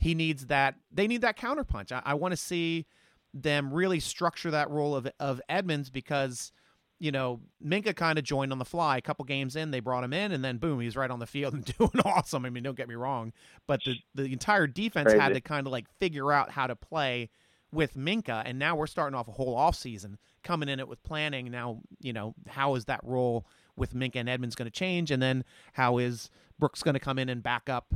he 0.04 0.14
needs 0.16 0.48
that. 0.48 0.76
They 0.92 1.08
need 1.08 1.22
that 1.22 1.38
counterpunch. 1.38 1.94
I, 1.94 2.02
I 2.04 2.14
want 2.16 2.34
to 2.34 2.38
see 2.38 2.86
them 3.34 3.74
really 3.74 4.02
structure 4.02 4.52
that 4.52 4.70
role 4.70 4.96
of 4.96 5.08
of 5.18 5.42
Edmunds 5.48 5.90
because 5.90 6.52
you 7.00 7.10
know 7.10 7.40
Minkah 7.66 7.96
kind 7.96 8.20
of 8.20 8.26
joined 8.26 8.52
on 8.52 8.60
the 8.60 8.66
fly. 8.66 8.98
A 8.98 9.02
couple 9.02 9.24
games 9.24 9.56
in, 9.56 9.72
they 9.72 9.80
brought 9.80 10.04
him 10.04 10.12
in, 10.12 10.34
and 10.34 10.44
then 10.44 10.58
boom, 10.58 10.82
he's 10.82 10.98
right 10.98 11.10
on 11.10 11.20
the 11.20 11.26
field 11.26 11.54
and 11.54 11.64
doing 11.78 12.02
awesome. 12.04 12.46
I 12.46 12.50
mean, 12.50 12.64
don't 12.64 12.76
get 12.76 12.90
me 12.90 12.96
wrong, 12.96 13.32
but 13.66 13.82
the 13.86 13.96
the 14.14 14.26
entire 14.26 14.68
defense 14.68 15.06
Crazy. 15.06 15.20
had 15.20 15.34
to 15.36 15.42
kind 15.42 15.66
of 15.66 15.72
like 15.72 15.86
figure 16.00 16.34
out 16.34 16.52
how 16.52 16.68
to 16.68 16.76
play 16.76 17.30
with 17.72 17.96
Minkah, 17.96 18.44
and 18.46 18.60
now 18.60 18.76
we're 18.76 18.88
starting 18.88 19.16
off 19.16 19.30
a 19.30 19.32
whole 19.32 19.56
off 19.56 19.76
season 19.76 20.18
coming 20.44 20.68
in 20.68 20.82
it 20.82 20.88
with 20.90 21.02
planning. 21.04 21.50
Now, 21.50 21.80
you 22.02 22.12
know, 22.12 22.36
how 22.50 22.76
is 22.76 22.86
that 22.86 23.00
role 23.04 23.48
with 23.78 23.94
Minkah 23.94 24.18
and 24.18 24.28
Edmunds 24.28 24.56
going 24.56 24.70
to 24.70 24.72
change, 24.78 25.12
and 25.12 25.24
then 25.24 25.46
how 25.72 25.98
is 25.98 26.30
Brooks 26.60 26.84
going 26.84 26.94
to 26.94 27.00
come 27.00 27.18
in 27.18 27.30
and 27.30 27.42
back 27.42 27.70
up 27.70 27.96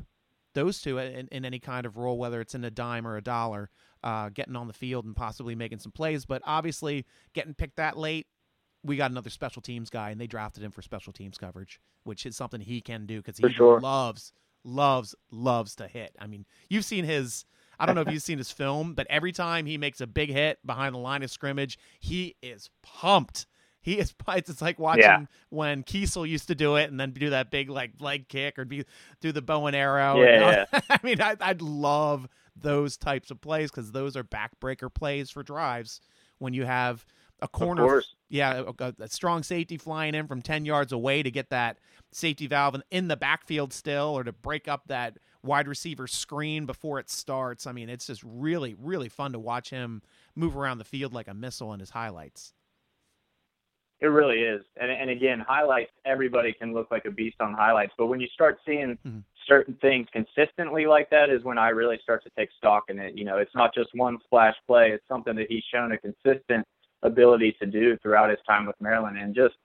those 0.57 0.81
two 0.81 0.97
in, 0.97 1.27
in 1.31 1.45
any 1.45 1.59
kind 1.59 1.85
of 1.85 1.97
role, 1.97 2.17
whether 2.17 2.41
it's 2.41 2.55
in 2.55 2.63
a 2.63 2.71
dime 2.71 3.07
or 3.07 3.15
a 3.15 3.21
dollar, 3.21 3.69
uh, 4.03 4.29
getting 4.29 4.55
on 4.55 4.67
the 4.67 4.73
field 4.73 5.05
and 5.05 5.15
possibly 5.15 5.53
making 5.53 5.77
some 5.77 5.91
plays. 5.91 6.25
But 6.25 6.41
obviously, 6.45 7.05
getting 7.33 7.53
picked 7.53 7.77
that 7.77 7.95
late, 7.95 8.25
we 8.83 8.97
got 8.97 9.11
another 9.11 9.29
special 9.29 9.61
teams 9.61 9.89
guy, 9.91 10.09
and 10.09 10.19
they 10.19 10.25
drafted 10.25 10.63
him 10.63 10.71
for 10.71 10.81
special 10.81 11.13
teams 11.13 11.37
coverage, 11.37 11.79
which 12.03 12.25
is 12.25 12.35
something 12.35 12.59
he 12.59 12.81
can 12.81 13.05
do 13.05 13.17
because 13.21 13.37
he 13.37 13.49
sure. 13.49 13.79
loves, 13.79 14.33
loves, 14.63 15.13
loves 15.31 15.75
to 15.75 15.87
hit. 15.87 16.15
I 16.19 16.25
mean, 16.25 16.45
you've 16.69 16.85
seen 16.85 17.05
his. 17.05 17.45
I 17.79 17.85
don't 17.85 17.93
know 17.93 18.01
if 18.01 18.11
you've 18.11 18.23
seen 18.23 18.39
his 18.39 18.49
film, 18.49 18.95
but 18.95 19.05
every 19.07 19.31
time 19.31 19.67
he 19.67 19.77
makes 19.77 20.01
a 20.01 20.07
big 20.07 20.31
hit 20.31 20.57
behind 20.65 20.95
the 20.95 20.99
line 20.99 21.21
of 21.21 21.29
scrimmage, 21.29 21.77
he 21.99 22.35
is 22.41 22.71
pumped 22.81 23.45
he 23.87 23.99
is 23.99 24.13
it's 24.27 24.61
like 24.61 24.77
watching 24.79 25.03
yeah. 25.03 25.25
when 25.49 25.81
Keisel 25.81 26.27
used 26.27 26.49
to 26.49 26.55
do 26.55 26.75
it 26.75 26.89
and 26.89 26.99
then 26.99 27.11
do 27.11 27.29
that 27.29 27.49
big 27.49 27.69
like 27.69 27.91
leg 28.01 28.27
kick 28.27 28.59
or 28.59 28.65
be 28.65 28.83
do 29.21 29.31
the 29.31 29.41
bow 29.41 29.65
and 29.65 29.75
arrow. 29.75 30.21
Yeah, 30.21 30.65
yeah. 30.71 30.79
I 30.89 30.99
mean, 31.03 31.21
I, 31.21 31.37
I'd 31.39 31.61
love 31.61 32.27
those 32.53 32.97
types 32.97 33.31
of 33.31 33.39
plays 33.39 33.71
because 33.71 33.93
those 33.93 34.17
are 34.17 34.25
backbreaker 34.25 34.93
plays 34.93 35.29
for 35.29 35.41
drives 35.41 36.01
when 36.39 36.53
you 36.53 36.65
have 36.65 37.05
a 37.41 37.47
corner, 37.47 38.03
yeah, 38.29 38.63
a, 38.79 38.93
a, 38.99 39.07
strong 39.07 39.43
safety 39.43 39.77
flying 39.77 40.15
in 40.15 40.27
from 40.27 40.41
ten 40.41 40.65
yards 40.65 40.91
away 40.91 41.23
to 41.23 41.31
get 41.31 41.51
that 41.51 41.77
safety 42.11 42.47
valve 42.47 42.81
in 42.91 43.07
the 43.07 43.15
backfield 43.15 43.71
still, 43.71 44.17
or 44.17 44.23
to 44.25 44.33
break 44.33 44.67
up 44.67 44.87
that 44.87 45.17
wide 45.43 45.67
receiver 45.67 46.07
screen 46.07 46.65
before 46.65 46.99
it 46.99 47.09
starts. 47.09 47.65
I 47.65 47.71
mean, 47.71 47.87
it's 47.87 48.07
just 48.07 48.23
really, 48.25 48.75
really 48.77 49.07
fun 49.07 49.31
to 49.31 49.39
watch 49.39 49.69
him 49.69 50.01
move 50.35 50.57
around 50.57 50.79
the 50.79 50.83
field 50.83 51.13
like 51.13 51.29
a 51.29 51.33
missile 51.33 51.71
in 51.73 51.79
his 51.79 51.91
highlights. 51.91 52.53
It 53.99 54.07
really 54.07 54.41
is. 54.41 54.61
And 54.79 54.91
and 54.91 55.09
again, 55.09 55.43
highlights 55.47 55.91
everybody 56.05 56.53
can 56.53 56.73
look 56.73 56.91
like 56.91 57.05
a 57.05 57.11
beast 57.11 57.37
on 57.39 57.53
highlights, 57.53 57.93
but 57.97 58.07
when 58.07 58.19
you 58.19 58.27
start 58.33 58.59
seeing 58.65 58.97
mm-hmm. 59.05 59.19
certain 59.47 59.75
things 59.81 60.07
consistently 60.13 60.85
like 60.85 61.09
that 61.09 61.29
is 61.29 61.43
when 61.43 61.57
I 61.57 61.69
really 61.69 61.99
start 62.03 62.23
to 62.23 62.29
take 62.37 62.49
stock 62.57 62.85
in 62.89 62.99
it. 62.99 63.17
You 63.17 63.25
know, 63.25 63.37
it's 63.37 63.55
not 63.55 63.73
just 63.73 63.89
one 63.93 64.19
splash 64.23 64.55
play, 64.67 64.91
it's 64.91 65.07
something 65.07 65.35
that 65.35 65.47
he's 65.49 65.63
shown 65.73 65.91
a 65.93 65.97
consistent 65.97 66.65
ability 67.03 67.55
to 67.59 67.65
do 67.65 67.97
throughout 67.97 68.29
his 68.29 68.39
time 68.47 68.65
with 68.65 68.75
Maryland 68.79 69.17
and 69.17 69.33
just 69.35 69.55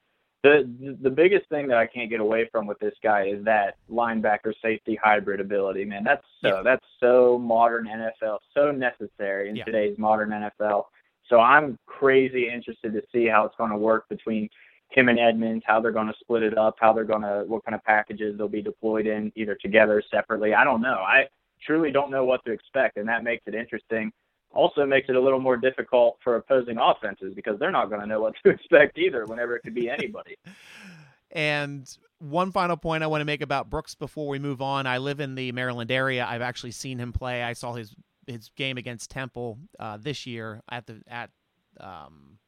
the 0.43 0.97
the 1.03 1.11
biggest 1.11 1.49
thing 1.49 1.68
that 1.68 1.78
I 1.78 1.87
can't 1.87 2.11
get 2.11 2.20
away 2.20 2.49
from 2.51 2.66
with 2.66 2.78
this 2.80 2.95
guy 3.03 3.26
is 3.26 3.45
that 3.45 3.76
linebacker 3.91 4.53
safety 4.61 4.99
hybrid 5.01 5.41
ability, 5.41 5.85
man. 5.85 6.03
That's 6.05 6.24
so 6.43 6.57
yeah. 6.57 6.62
that's 6.64 6.85
so 6.99 7.39
modern 7.39 7.87
NFL, 7.87 8.39
so 8.55 8.72
necessary 8.72 9.49
in 9.49 9.57
yeah. 9.57 9.64
today's 9.64 9.97
modern 9.99 10.30
NFL. 10.30 10.85
So 11.33 11.41
I'm 11.41 11.78
crazy 11.87 12.51
interested 12.53 12.93
to 12.93 13.01
see 13.11 13.26
how 13.26 13.47
it's 13.47 13.55
going 13.57 13.70
to 13.70 13.76
work 13.78 14.07
between 14.11 14.51
him 14.91 15.09
and 15.09 15.18
Edmunds, 15.18 15.64
how 15.66 15.80
they're 15.80 15.91
going 15.91 16.09
to 16.09 16.14
split 16.20 16.43
it 16.43 16.59
up, 16.59 16.76
how 16.78 16.93
they're 16.93 17.05
going 17.05 17.22
to, 17.22 17.45
what 17.47 17.64
kind 17.64 17.74
of 17.74 17.83
packages 17.85 18.37
they'll 18.37 18.49
be 18.49 18.61
deployed 18.61 19.07
in, 19.07 19.33
either 19.35 19.55
together, 19.55 20.03
separately. 20.11 20.53
I 20.53 20.62
don't 20.62 20.83
know. 20.83 20.93
I 20.93 21.24
truly 21.66 21.91
don't 21.91 22.11
know 22.11 22.26
what 22.26 22.45
to 22.45 22.53
expect, 22.53 22.99
and 22.99 23.09
that 23.09 23.24
makes 23.24 23.45
it 23.47 23.55
interesting. 23.55 24.12
Also 24.51 24.85
makes 24.85 25.09
it 25.09 25.16
a 25.16 25.20
little 25.20 25.41
more 25.41 25.57
difficult 25.57 26.18
for 26.22 26.37
opposing 26.37 26.76
offenses 26.76 27.33
because 27.35 27.59
they're 27.59 27.70
not 27.70 27.89
going 27.89 28.03
to 28.03 28.07
know 28.07 28.20
what 28.20 28.35
to 28.45 28.51
expect 28.51 28.99
either 28.99 29.24
whenever 29.24 29.57
it 29.57 29.62
could 29.62 29.74
be 29.74 29.89
anybody. 29.89 30.37
and 31.30 31.97
one 32.18 32.53
final 32.53 32.76
point 32.76 33.03
I 33.03 33.07
want 33.07 33.22
to 33.22 33.24
make 33.24 33.41
about 33.41 33.70
Brooks 33.70 33.95
before 33.95 34.28
we 34.28 34.39
move 34.39 34.61
on. 34.61 34.87
I 34.87 34.99
live 34.99 35.18
in 35.18 35.35
the 35.35 35.51
Maryland 35.53 35.91
area. 35.91 36.26
I've 36.28 36.43
actually 36.43 36.72
seen 36.72 36.99
him 36.99 37.14
play. 37.14 37.43
I 37.43 37.55
saw 37.55 37.72
his 37.72 37.97
his 38.27 38.51
game 38.57 38.77
against 38.77 39.11
Temple 39.11 39.59
uh, 39.79 39.99
this 40.01 40.27
year 40.27 40.62
at 40.70 40.87
the 40.87 41.03
at 41.09 41.31
um, 41.81 42.39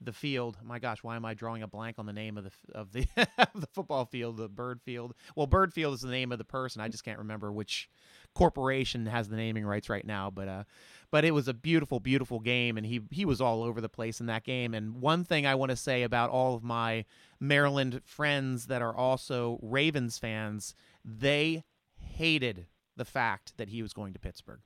the 0.00 0.12
field. 0.12 0.58
My 0.62 0.78
gosh, 0.78 1.02
why 1.02 1.16
am 1.16 1.24
I 1.24 1.34
drawing 1.34 1.62
a 1.62 1.66
blank 1.66 1.98
on 1.98 2.06
the 2.06 2.12
name 2.12 2.36
of 2.36 2.44
the 2.44 2.50
of 2.72 2.92
the 2.92 3.06
the 3.54 3.66
football 3.72 4.04
field, 4.04 4.36
the 4.36 4.48
Byrd 4.48 4.80
Field? 4.82 5.14
Well, 5.34 5.46
Byrd 5.46 5.72
Field 5.72 5.94
is 5.94 6.00
the 6.00 6.10
name 6.10 6.32
of 6.32 6.38
the 6.38 6.44
person. 6.44 6.80
I 6.80 6.88
just 6.88 7.04
can't 7.04 7.18
remember 7.18 7.52
which 7.52 7.88
corporation 8.34 9.06
has 9.06 9.28
the 9.28 9.36
naming 9.36 9.64
rights 9.64 9.88
right 9.88 10.04
now, 10.04 10.30
but 10.30 10.48
uh 10.48 10.64
but 11.10 11.24
it 11.24 11.30
was 11.30 11.48
a 11.48 11.54
beautiful 11.54 12.00
beautiful 12.00 12.40
game 12.40 12.76
and 12.76 12.86
he 12.86 13.00
he 13.10 13.24
was 13.24 13.40
all 13.40 13.62
over 13.62 13.80
the 13.80 13.88
place 13.88 14.20
in 14.20 14.26
that 14.26 14.44
game. 14.44 14.74
And 14.74 15.00
one 15.00 15.24
thing 15.24 15.46
I 15.46 15.54
want 15.54 15.70
to 15.70 15.76
say 15.76 16.02
about 16.02 16.30
all 16.30 16.54
of 16.54 16.62
my 16.62 17.04
Maryland 17.40 18.02
friends 18.04 18.66
that 18.66 18.82
are 18.82 18.94
also 18.94 19.58
Ravens 19.62 20.18
fans, 20.18 20.74
they 21.04 21.64
hated 21.96 22.66
the 22.96 23.04
fact 23.04 23.54
that 23.56 23.68
he 23.68 23.82
was 23.82 23.92
going 23.92 24.12
to 24.12 24.18
Pittsburgh 24.18 24.60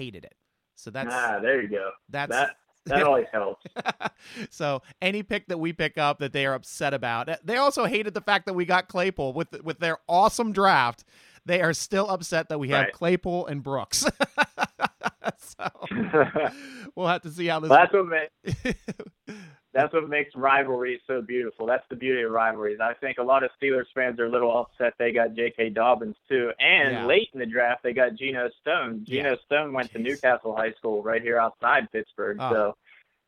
hated 0.00 0.24
it. 0.24 0.34
So 0.76 0.90
that's 0.90 1.14
ah, 1.14 1.38
there 1.42 1.60
you 1.60 1.68
go. 1.68 1.90
That's 2.08 2.30
that 2.30 2.56
that 2.86 3.02
always 3.02 3.26
helps. 3.32 3.64
so 4.50 4.82
any 5.02 5.22
pick 5.22 5.48
that 5.48 5.58
we 5.58 5.72
pick 5.72 5.98
up 5.98 6.18
that 6.20 6.32
they 6.32 6.46
are 6.46 6.54
upset 6.54 6.94
about, 6.94 7.28
eh, 7.28 7.36
they 7.44 7.56
also 7.56 7.84
hated 7.84 8.14
the 8.14 8.22
fact 8.22 8.46
that 8.46 8.54
we 8.54 8.64
got 8.64 8.88
Claypool 8.88 9.34
with 9.34 9.62
with 9.62 9.78
their 9.78 9.98
awesome 10.08 10.52
draft. 10.52 11.04
They 11.44 11.60
are 11.60 11.72
still 11.72 12.08
upset 12.08 12.48
that 12.48 12.58
we 12.58 12.68
have 12.70 12.84
right. 12.84 12.92
Claypool 12.92 13.46
and 13.46 13.62
Brooks. 13.62 14.06
so 15.38 15.70
we'll 16.94 17.08
have 17.08 17.22
to 17.22 17.30
see 17.30 17.46
how 17.46 17.60
this. 17.60 17.70
Well, 17.70 17.78
that's 17.78 17.92
what 17.92 18.06
that's 19.72 19.92
what 19.92 20.08
makes 20.08 20.34
rivalries 20.34 21.00
so 21.06 21.22
beautiful. 21.22 21.66
That's 21.66 21.84
the 21.88 21.96
beauty 21.96 22.22
of 22.22 22.32
rivalries. 22.32 22.78
I 22.80 22.94
think 22.94 23.18
a 23.18 23.22
lot 23.22 23.44
of 23.44 23.50
Steelers 23.62 23.86
fans 23.94 24.18
are 24.18 24.26
a 24.26 24.30
little 24.30 24.56
upset 24.58 24.94
they 24.98 25.12
got 25.12 25.34
J.K. 25.34 25.70
Dobbins 25.70 26.16
too, 26.28 26.50
and 26.58 26.92
yeah. 26.92 27.06
late 27.06 27.28
in 27.32 27.40
the 27.40 27.46
draft 27.46 27.82
they 27.82 27.92
got 27.92 28.16
Geno 28.16 28.50
Stone. 28.60 29.04
Geno 29.06 29.30
yeah. 29.30 29.36
Stone 29.46 29.72
went 29.72 29.90
Jeez. 29.90 29.92
to 29.92 29.98
New 30.00 30.16
Castle 30.16 30.56
High 30.56 30.72
School 30.72 31.02
right 31.02 31.22
here 31.22 31.38
outside 31.38 31.90
Pittsburgh, 31.92 32.38
oh. 32.40 32.52
so 32.52 32.76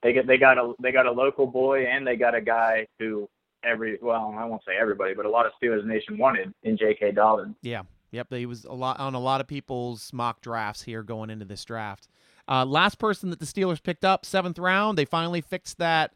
they 0.03 0.13
get 0.13 0.27
they 0.27 0.37
got 0.37 0.59
a 0.59 0.73
they 0.81 0.91
got 0.91 1.07
a 1.07 1.13
local 1.13 1.47
boy 1.47 1.85
and 1.85 2.07
they 2.07 2.17
got 2.17 2.35
a 2.35 2.41
guy 2.41 2.87
who 2.99 3.29
every 3.63 3.99
well 4.03 4.35
I 4.37 4.45
won't 4.45 4.63
say 4.67 4.73
everybody, 4.81 5.15
but 5.15 5.27
a 5.27 5.31
lot 5.31 5.47
of 5.47 5.53
Steelers 5.63 5.85
Nation 5.85 6.19
wanted 6.19 6.53
in 6.65 6.77
J.K. 6.77 7.13
Dobbins. 7.13 7.55
Yeah. 7.63 7.83
Yep, 8.11 8.35
he 8.35 8.45
was 8.45 8.67
a 8.67 8.75
lot 8.75 9.01
on 9.01 9.15
a 9.15 9.19
lot 9.19 9.41
of 9.41 9.47
people's 9.47 10.13
mock 10.13 10.43
drafts 10.43 10.83
here 10.83 11.03
going 11.03 11.31
into 11.31 11.47
this 11.47 11.65
draft. 11.65 12.09
Uh, 12.47 12.63
last 12.65 12.99
person 12.99 13.31
that 13.31 13.41
the 13.41 13.47
Steelers 13.47 13.83
picked 13.83 14.05
up, 14.05 14.27
seventh 14.27 14.59
round, 14.59 14.99
they 14.99 15.07
finally 15.07 15.41
fixed 15.41 15.79
that 15.79 16.13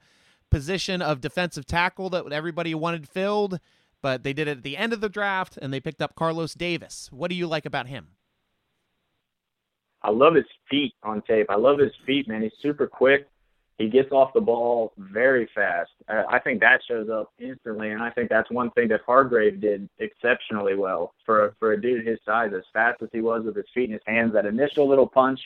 position 0.51 1.03
of 1.03 1.21
defensive 1.21 1.67
tackle 1.67 2.11
that 2.11 2.33
everybody 2.33 2.75
wanted 2.75 3.09
filled, 3.09 3.59
but 4.03 4.23
they 4.23 4.33
did 4.33 4.49
it 4.49 4.59
at 4.59 4.63
the 4.63 4.77
end 4.77 4.93
of 4.93 5.01
the 5.01 5.09
draft 5.09 5.57
and 5.61 5.73
they 5.73 5.81
picked 5.81 6.03
up 6.03 6.15
Carlos 6.15 6.55
Davis. 6.55 7.09
What 7.13 7.31
do 7.31 7.37
you 7.37 7.47
like 7.47 7.67
about 7.67 7.87
him? 7.87 8.09
I 10.03 10.11
love 10.11 10.35
his 10.35 10.45
feet 10.71 10.95
on 11.03 11.23
tape. 11.23 11.47
I 11.49 11.57
love 11.57 11.79
his 11.79 11.93
feet, 12.07 12.29
man. 12.29 12.43
He's 12.43 12.53
super 12.63 12.87
quick. 12.87 13.29
He 13.79 13.89
gets 13.89 14.11
off 14.11 14.33
the 14.33 14.41
ball 14.41 14.93
very 14.97 15.51
fast. 15.55 15.91
Uh, 16.09 16.23
I 16.31 16.39
think 16.39 16.61
that 16.61 16.81
shows 16.89 17.11
up 17.11 17.31
instantly, 17.39 17.91
and 17.91 18.03
I 18.03 18.11
think 18.11 18.31
that's 18.31 18.51
one 18.51 18.71
thing 18.71 18.89
that 18.89 19.03
Hargrave 19.05 19.61
did 19.61 19.89
exceptionally 19.99 20.77
well 20.77 21.13
for 21.27 21.55
for 21.59 21.73
a 21.73 21.81
dude 21.81 22.07
his 22.07 22.19
size, 22.25 22.53
as 22.57 22.63
fast 22.73 23.03
as 23.03 23.11
he 23.13 23.21
was 23.21 23.45
with 23.45 23.57
his 23.57 23.67
feet 23.75 23.91
and 23.91 23.95
his 23.95 24.03
hands. 24.07 24.33
That 24.33 24.47
initial 24.47 24.89
little 24.89 25.07
punch, 25.07 25.41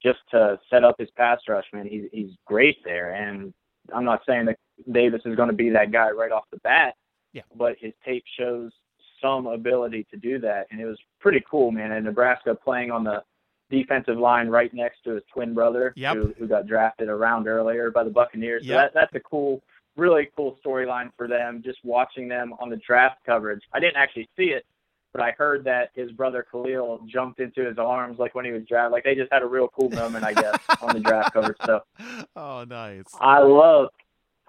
just 0.00 0.20
to 0.30 0.60
set 0.70 0.84
up 0.84 0.96
his 1.00 1.10
pass 1.16 1.40
rush, 1.48 1.64
man, 1.72 1.86
he's 1.86 2.04
he's 2.12 2.30
great 2.46 2.76
there. 2.84 3.12
And 3.12 3.52
I'm 3.94 4.04
not 4.04 4.22
saying 4.26 4.46
that 4.46 4.58
Davis 4.90 5.22
is 5.24 5.36
going 5.36 5.48
to 5.48 5.54
be 5.54 5.70
that 5.70 5.92
guy 5.92 6.10
right 6.10 6.32
off 6.32 6.44
the 6.50 6.58
bat. 6.58 6.94
Yeah. 7.32 7.42
But 7.56 7.76
his 7.78 7.92
tape 8.04 8.24
shows 8.38 8.72
some 9.20 9.46
ability 9.46 10.06
to 10.10 10.16
do 10.16 10.38
that, 10.40 10.66
and 10.70 10.80
it 10.80 10.84
was 10.84 10.98
pretty 11.20 11.42
cool, 11.50 11.70
man. 11.70 11.92
And 11.92 12.04
Nebraska 12.04 12.54
playing 12.54 12.90
on 12.90 13.04
the 13.04 13.22
defensive 13.70 14.18
line 14.18 14.48
right 14.48 14.72
next 14.74 14.98
to 15.04 15.12
his 15.12 15.22
twin 15.32 15.54
brother, 15.54 15.94
yep. 15.96 16.14
who, 16.14 16.34
who 16.38 16.46
got 16.46 16.66
drafted 16.66 17.08
a 17.08 17.14
round 17.14 17.46
earlier 17.46 17.90
by 17.90 18.04
the 18.04 18.10
Buccaneers. 18.10 18.66
So 18.66 18.74
that, 18.74 18.92
that's 18.92 19.14
a 19.14 19.20
cool, 19.20 19.62
really 19.96 20.28
cool 20.36 20.58
storyline 20.64 21.10
for 21.16 21.26
them. 21.26 21.62
Just 21.64 21.78
watching 21.84 22.28
them 22.28 22.52
on 22.60 22.68
the 22.68 22.76
draft 22.76 23.24
coverage. 23.24 23.62
I 23.72 23.80
didn't 23.80 23.96
actually 23.96 24.28
see 24.36 24.46
it, 24.46 24.66
but 25.12 25.22
I 25.22 25.32
heard 25.32 25.64
that 25.64 25.90
his 25.94 26.10
brother 26.12 26.44
Khalil 26.50 27.00
jumped 27.06 27.38
into 27.40 27.64
his 27.66 27.78
arms 27.78 28.18
like 28.18 28.34
when 28.34 28.44
he 28.44 28.50
was 28.52 28.62
drafted. 28.64 28.92
Like 28.92 29.04
they 29.04 29.14
just 29.14 29.32
had 29.32 29.42
a 29.42 29.46
real 29.46 29.68
cool 29.68 29.90
moment, 29.90 30.24
I 30.24 30.32
guess, 30.32 30.58
on 30.80 30.94
the 30.94 31.00
draft 31.00 31.34
coverage. 31.34 31.56
So, 31.66 31.80
oh, 32.36 32.64
nice. 32.68 33.04
I 33.20 33.40
love, 33.40 33.88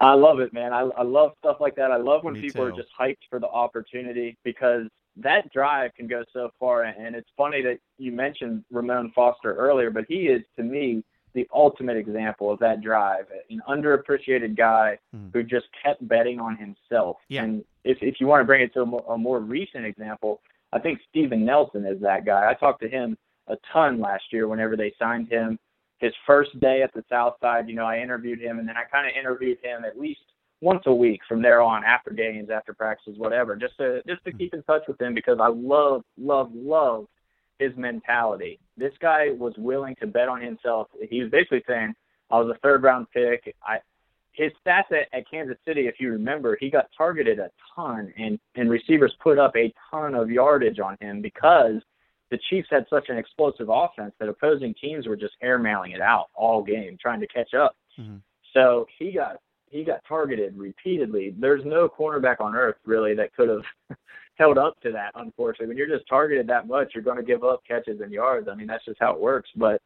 I 0.00 0.14
love 0.14 0.40
it, 0.40 0.52
man. 0.52 0.72
I, 0.72 0.80
I 0.96 1.02
love 1.02 1.32
stuff 1.38 1.58
like 1.60 1.76
that. 1.76 1.90
I 1.90 1.96
love 1.96 2.24
when 2.24 2.34
Me 2.34 2.40
people 2.40 2.62
too. 2.66 2.72
are 2.74 2.76
just 2.76 2.88
hyped 2.98 3.18
for 3.28 3.38
the 3.38 3.48
opportunity 3.48 4.36
because 4.42 4.86
that 5.16 5.52
drive 5.52 5.94
can 5.94 6.06
go 6.08 6.24
so 6.32 6.50
far. 6.58 6.82
And 6.84 7.14
it's 7.14 7.28
funny 7.36 7.62
that 7.62 7.78
you 7.98 8.10
mentioned 8.12 8.64
Ramon 8.70 9.12
Foster 9.14 9.54
earlier, 9.54 9.90
but 9.90 10.06
he 10.08 10.26
is 10.28 10.42
to 10.56 10.62
me 10.62 11.04
the 11.34 11.46
ultimate 11.52 11.96
example 11.96 12.50
of 12.50 12.58
that 12.60 12.80
drive. 12.80 13.26
An 13.50 13.60
underappreciated 13.68 14.56
guy 14.56 14.98
Mhm. 15.14 15.32
who 15.32 15.42
just 15.42 15.66
kept 15.82 16.06
betting 16.08 16.38
on 16.40 16.56
himself. 16.56 17.18
Yeah. 17.28 17.42
And 17.44 17.64
if 17.84 17.98
if 18.02 18.20
you 18.20 18.26
want 18.28 18.40
to 18.40 18.44
bring 18.44 18.62
it 18.62 18.72
to 18.74 18.82
a 18.82 18.86
more, 18.86 19.04
a 19.08 19.18
more 19.18 19.40
recent 19.40 19.84
example, 19.84 20.40
I 20.74 20.80
think 20.80 20.98
Steven 21.08 21.44
Nelson 21.44 21.86
is 21.86 22.00
that 22.02 22.26
guy. 22.26 22.50
I 22.50 22.54
talked 22.54 22.82
to 22.82 22.88
him 22.88 23.16
a 23.46 23.54
ton 23.72 24.00
last 24.00 24.24
year 24.32 24.48
whenever 24.48 24.76
they 24.76 24.92
signed 24.98 25.28
him. 25.30 25.58
His 25.98 26.12
first 26.26 26.58
day 26.60 26.82
at 26.82 26.92
the 26.92 27.04
South 27.08 27.34
Side, 27.40 27.68
you 27.68 27.76
know, 27.76 27.86
I 27.86 28.00
interviewed 28.00 28.40
him 28.40 28.58
and 28.58 28.68
then 28.68 28.76
I 28.76 28.82
kind 28.90 29.06
of 29.06 29.12
interviewed 29.16 29.58
him 29.62 29.84
at 29.84 29.98
least 29.98 30.20
once 30.60 30.82
a 30.86 30.94
week 30.94 31.20
from 31.28 31.40
there 31.40 31.62
on 31.62 31.84
after 31.84 32.10
games, 32.10 32.50
after 32.50 32.74
practices, 32.74 33.18
whatever, 33.18 33.54
just 33.54 33.76
to 33.78 34.02
just 34.06 34.24
to 34.24 34.32
keep 34.32 34.52
in 34.52 34.62
touch 34.64 34.82
with 34.88 35.00
him 35.00 35.14
because 35.14 35.38
I 35.40 35.48
love, 35.48 36.02
love, 36.18 36.50
love 36.52 37.06
his 37.60 37.70
mentality. 37.76 38.58
This 38.76 38.92
guy 39.00 39.28
was 39.30 39.54
willing 39.56 39.94
to 40.00 40.08
bet 40.08 40.28
on 40.28 40.42
himself. 40.42 40.88
He 41.08 41.22
was 41.22 41.30
basically 41.30 41.62
saying, 41.68 41.94
I 42.30 42.40
was 42.40 42.52
a 42.54 42.58
third 42.60 42.82
round 42.82 43.06
pick. 43.12 43.54
I 43.62 43.78
his 44.34 44.52
stats 44.66 44.90
at, 44.90 45.08
at 45.12 45.30
Kansas 45.30 45.56
City, 45.66 45.82
if 45.82 45.96
you 45.98 46.10
remember, 46.10 46.56
he 46.60 46.68
got 46.68 46.86
targeted 46.96 47.38
a 47.38 47.50
ton 47.74 48.12
and, 48.18 48.38
and 48.56 48.68
receivers 48.68 49.14
put 49.22 49.38
up 49.38 49.54
a 49.56 49.72
ton 49.90 50.14
of 50.14 50.30
yardage 50.30 50.80
on 50.80 50.96
him 51.00 51.22
because 51.22 51.80
the 52.30 52.38
Chiefs 52.50 52.68
had 52.70 52.84
such 52.90 53.08
an 53.08 53.16
explosive 53.16 53.68
offense 53.70 54.12
that 54.18 54.28
opposing 54.28 54.74
teams 54.80 55.06
were 55.06 55.16
just 55.16 55.34
airmailing 55.42 55.94
it 55.94 56.00
out 56.00 56.26
all 56.34 56.62
game, 56.62 56.98
trying 57.00 57.20
to 57.20 57.28
catch 57.28 57.54
up. 57.54 57.76
Mhm. 57.98 58.20
So 58.52 58.86
he 58.98 59.12
got 59.12 59.40
he 59.70 59.82
got 59.82 60.04
targeted 60.06 60.56
repeatedly. 60.56 61.34
There's 61.36 61.64
no 61.64 61.88
cornerback 61.88 62.40
on 62.40 62.54
earth 62.54 62.76
really 62.84 63.14
that 63.14 63.34
could 63.34 63.48
have 63.48 63.64
held 64.36 64.56
up 64.56 64.80
to 64.82 64.92
that. 64.92 65.10
Unfortunately, 65.16 65.66
when 65.66 65.76
you're 65.76 65.88
just 65.88 66.08
targeted 66.08 66.46
that 66.46 66.68
much, 66.68 66.92
you're 66.94 67.02
going 67.02 67.16
to 67.16 67.24
give 67.24 67.42
up 67.42 67.62
catches 67.66 68.00
and 68.00 68.12
yards. 68.12 68.46
I 68.48 68.54
mean, 68.54 68.68
that's 68.68 68.84
just 68.84 69.00
how 69.00 69.12
it 69.12 69.20
works. 69.20 69.50
But 69.56 69.82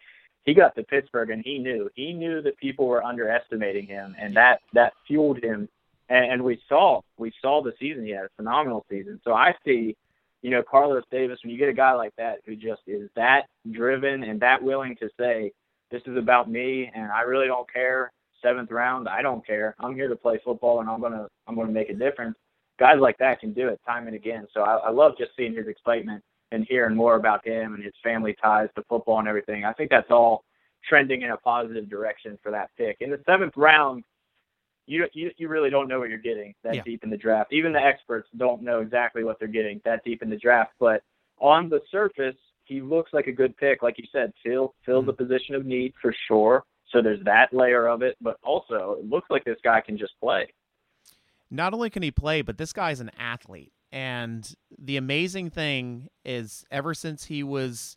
he 0.49 0.55
got 0.55 0.74
to 0.74 0.82
Pittsburgh 0.82 1.28
and 1.28 1.44
he 1.44 1.59
knew 1.59 1.90
he 1.94 2.14
knew 2.14 2.40
that 2.40 2.57
people 2.57 2.86
were 2.86 3.05
underestimating 3.05 3.86
him, 3.86 4.16
and 4.18 4.34
that 4.34 4.61
that 4.72 4.94
fueled 5.07 5.44
him. 5.44 5.68
And, 6.09 6.32
and 6.32 6.42
we 6.42 6.59
saw 6.70 7.03
we 7.18 7.30
saw 7.42 7.62
the 7.62 7.74
season. 7.78 8.07
He 8.07 8.12
had 8.12 8.24
a 8.24 8.30
phenomenal 8.34 8.86
season. 8.88 9.20
So 9.24 9.34
I 9.34 9.53
see, 9.62 9.94
you 10.40 10.51
know, 10.51 10.62
Carlos 10.62 11.05
Davis. 11.11 11.38
When 11.44 11.53
you 11.53 11.59
get 11.59 11.68
a 11.68 11.74
guy 11.74 11.92
like 11.92 12.16
that 12.16 12.38
who 12.46 12.57
just 12.57 12.80
is 12.86 13.11
that 13.14 13.42
driven 13.72 14.22
and 14.22 14.40
that 14.40 14.62
willing 14.62 14.96
to 14.96 15.11
say, 15.20 15.53
"This 15.90 16.01
is 16.07 16.16
about 16.16 16.51
me, 16.51 16.90
and 16.94 17.12
I 17.12 17.20
really 17.20 17.46
don't 17.46 17.70
care." 17.70 18.11
Seventh 18.40 18.70
round, 18.70 19.07
I 19.07 19.20
don't 19.20 19.46
care. 19.46 19.74
I'm 19.80 19.94
here 19.94 20.09
to 20.09 20.16
play 20.16 20.40
football, 20.42 20.80
and 20.80 20.88
I'm 20.88 21.03
gonna 21.03 21.28
I'm 21.46 21.57
gonna 21.57 21.72
make 21.72 21.90
a 21.90 21.94
difference. 21.94 22.38
Guys 22.78 23.01
like 23.01 23.18
that 23.18 23.40
can 23.40 23.53
do 23.53 23.68
it 23.68 23.80
time 23.86 24.07
and 24.07 24.16
again. 24.16 24.46
So 24.55 24.62
I, 24.62 24.76
I 24.76 24.90
love 24.90 25.12
just 25.18 25.32
seeing 25.36 25.55
his 25.55 25.66
excitement 25.66 26.24
and 26.53 26.66
hearing 26.68 26.96
more 26.96 27.16
about 27.16 27.46
him 27.46 27.74
and 27.74 27.84
his 27.84 27.94
family 28.03 28.34
ties 28.42 28.68
to 28.76 28.82
football 28.88 29.18
and 29.18 29.28
everything. 29.28 29.64
I 29.64 29.72
think 29.72 29.90
that's 29.90 30.11
all 30.11 30.44
trending 30.88 31.22
in 31.22 31.30
a 31.30 31.36
positive 31.36 31.88
direction 31.88 32.38
for 32.42 32.51
that 32.53 32.70
pick. 32.76 32.96
In 33.01 33.11
the 33.11 33.20
seventh 33.26 33.55
round, 33.57 34.05
you 34.86 35.07
you, 35.12 35.30
you 35.36 35.49
really 35.49 35.70
don't 35.70 35.88
know 35.88 35.99
what 35.99 36.09
you're 36.09 36.18
getting 36.18 36.55
that 36.64 36.76
Yeah. 36.76 36.82
deep 36.82 37.05
in 37.05 37.11
the 37.11 37.16
draft. 37.16 37.53
Even 37.53 37.72
the 37.72 37.80
experts 37.82 38.28
don't 38.36 38.62
know 38.62 38.80
exactly 38.80 39.24
what 39.24 39.38
they're 39.38 39.49
getting 39.49 39.80
that 39.84 40.03
deep 40.05 40.22
in 40.22 40.30
the 40.30 40.36
draft. 40.38 40.72
But 40.78 41.03
on 41.38 41.68
the 41.68 41.80
surface, 41.90 42.36
he 42.64 42.80
looks 42.80 43.12
like 43.12 43.26
a 43.26 43.32
good 43.32 43.57
pick. 43.57 43.82
Like 43.82 43.99
you 43.99 44.05
said, 44.11 44.32
fill 44.42 44.74
fill 44.86 45.03
the 45.03 45.12
mm-hmm. 45.12 45.22
position 45.22 45.55
of 45.55 45.66
need 45.66 45.92
for 46.01 46.14
sure. 46.26 46.64
So 46.90 47.03
there's 47.03 47.22
that 47.24 47.53
layer 47.53 47.86
of 47.86 48.01
it, 48.03 48.16
but 48.20 48.38
also 48.42 48.96
it 48.99 49.05
looks 49.07 49.28
like 49.30 49.44
this 49.44 49.59
guy 49.62 49.82
can 49.82 49.99
just 49.99 50.14
play. 50.20 50.49
not 51.51 51.74
only 51.74 51.90
can 51.90 52.03
he 52.03 52.11
play, 52.11 52.40
but 52.42 52.57
this 52.59 52.72
guy's 52.72 53.01
an 53.01 53.11
athlete. 53.18 53.72
And 53.91 54.55
the 54.78 54.97
amazing 54.97 55.51
thing 55.51 56.09
is, 56.24 56.64
ever 56.70 56.93
since 56.95 57.24
he 57.24 57.43
was 57.43 57.97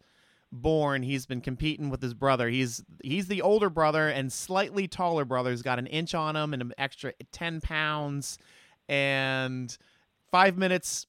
born, 0.52 1.04
he's 1.04 1.26
been 1.26 1.42
competing 1.42 1.89
with 1.89 2.02
his 2.02 2.14
brother. 2.14 2.50
He's 2.50 2.84
he's 3.04 3.28
the 3.28 3.42
older 3.42 3.70
brother 3.70 4.08
and 4.08 4.32
slightly 4.32 4.88
taller 4.88 5.26
brother. 5.26 5.52
He's 5.52 5.62
got 5.62 5.80
an 5.80 5.88
inch 5.88 6.14
on 6.14 6.36
him 6.36 6.54
and 6.54 6.62
an 6.62 6.74
extra 6.78 7.14
ten 7.32 7.62
pounds, 7.62 8.38
and 8.88 9.76
five 10.32 10.58
minutes 10.58 11.08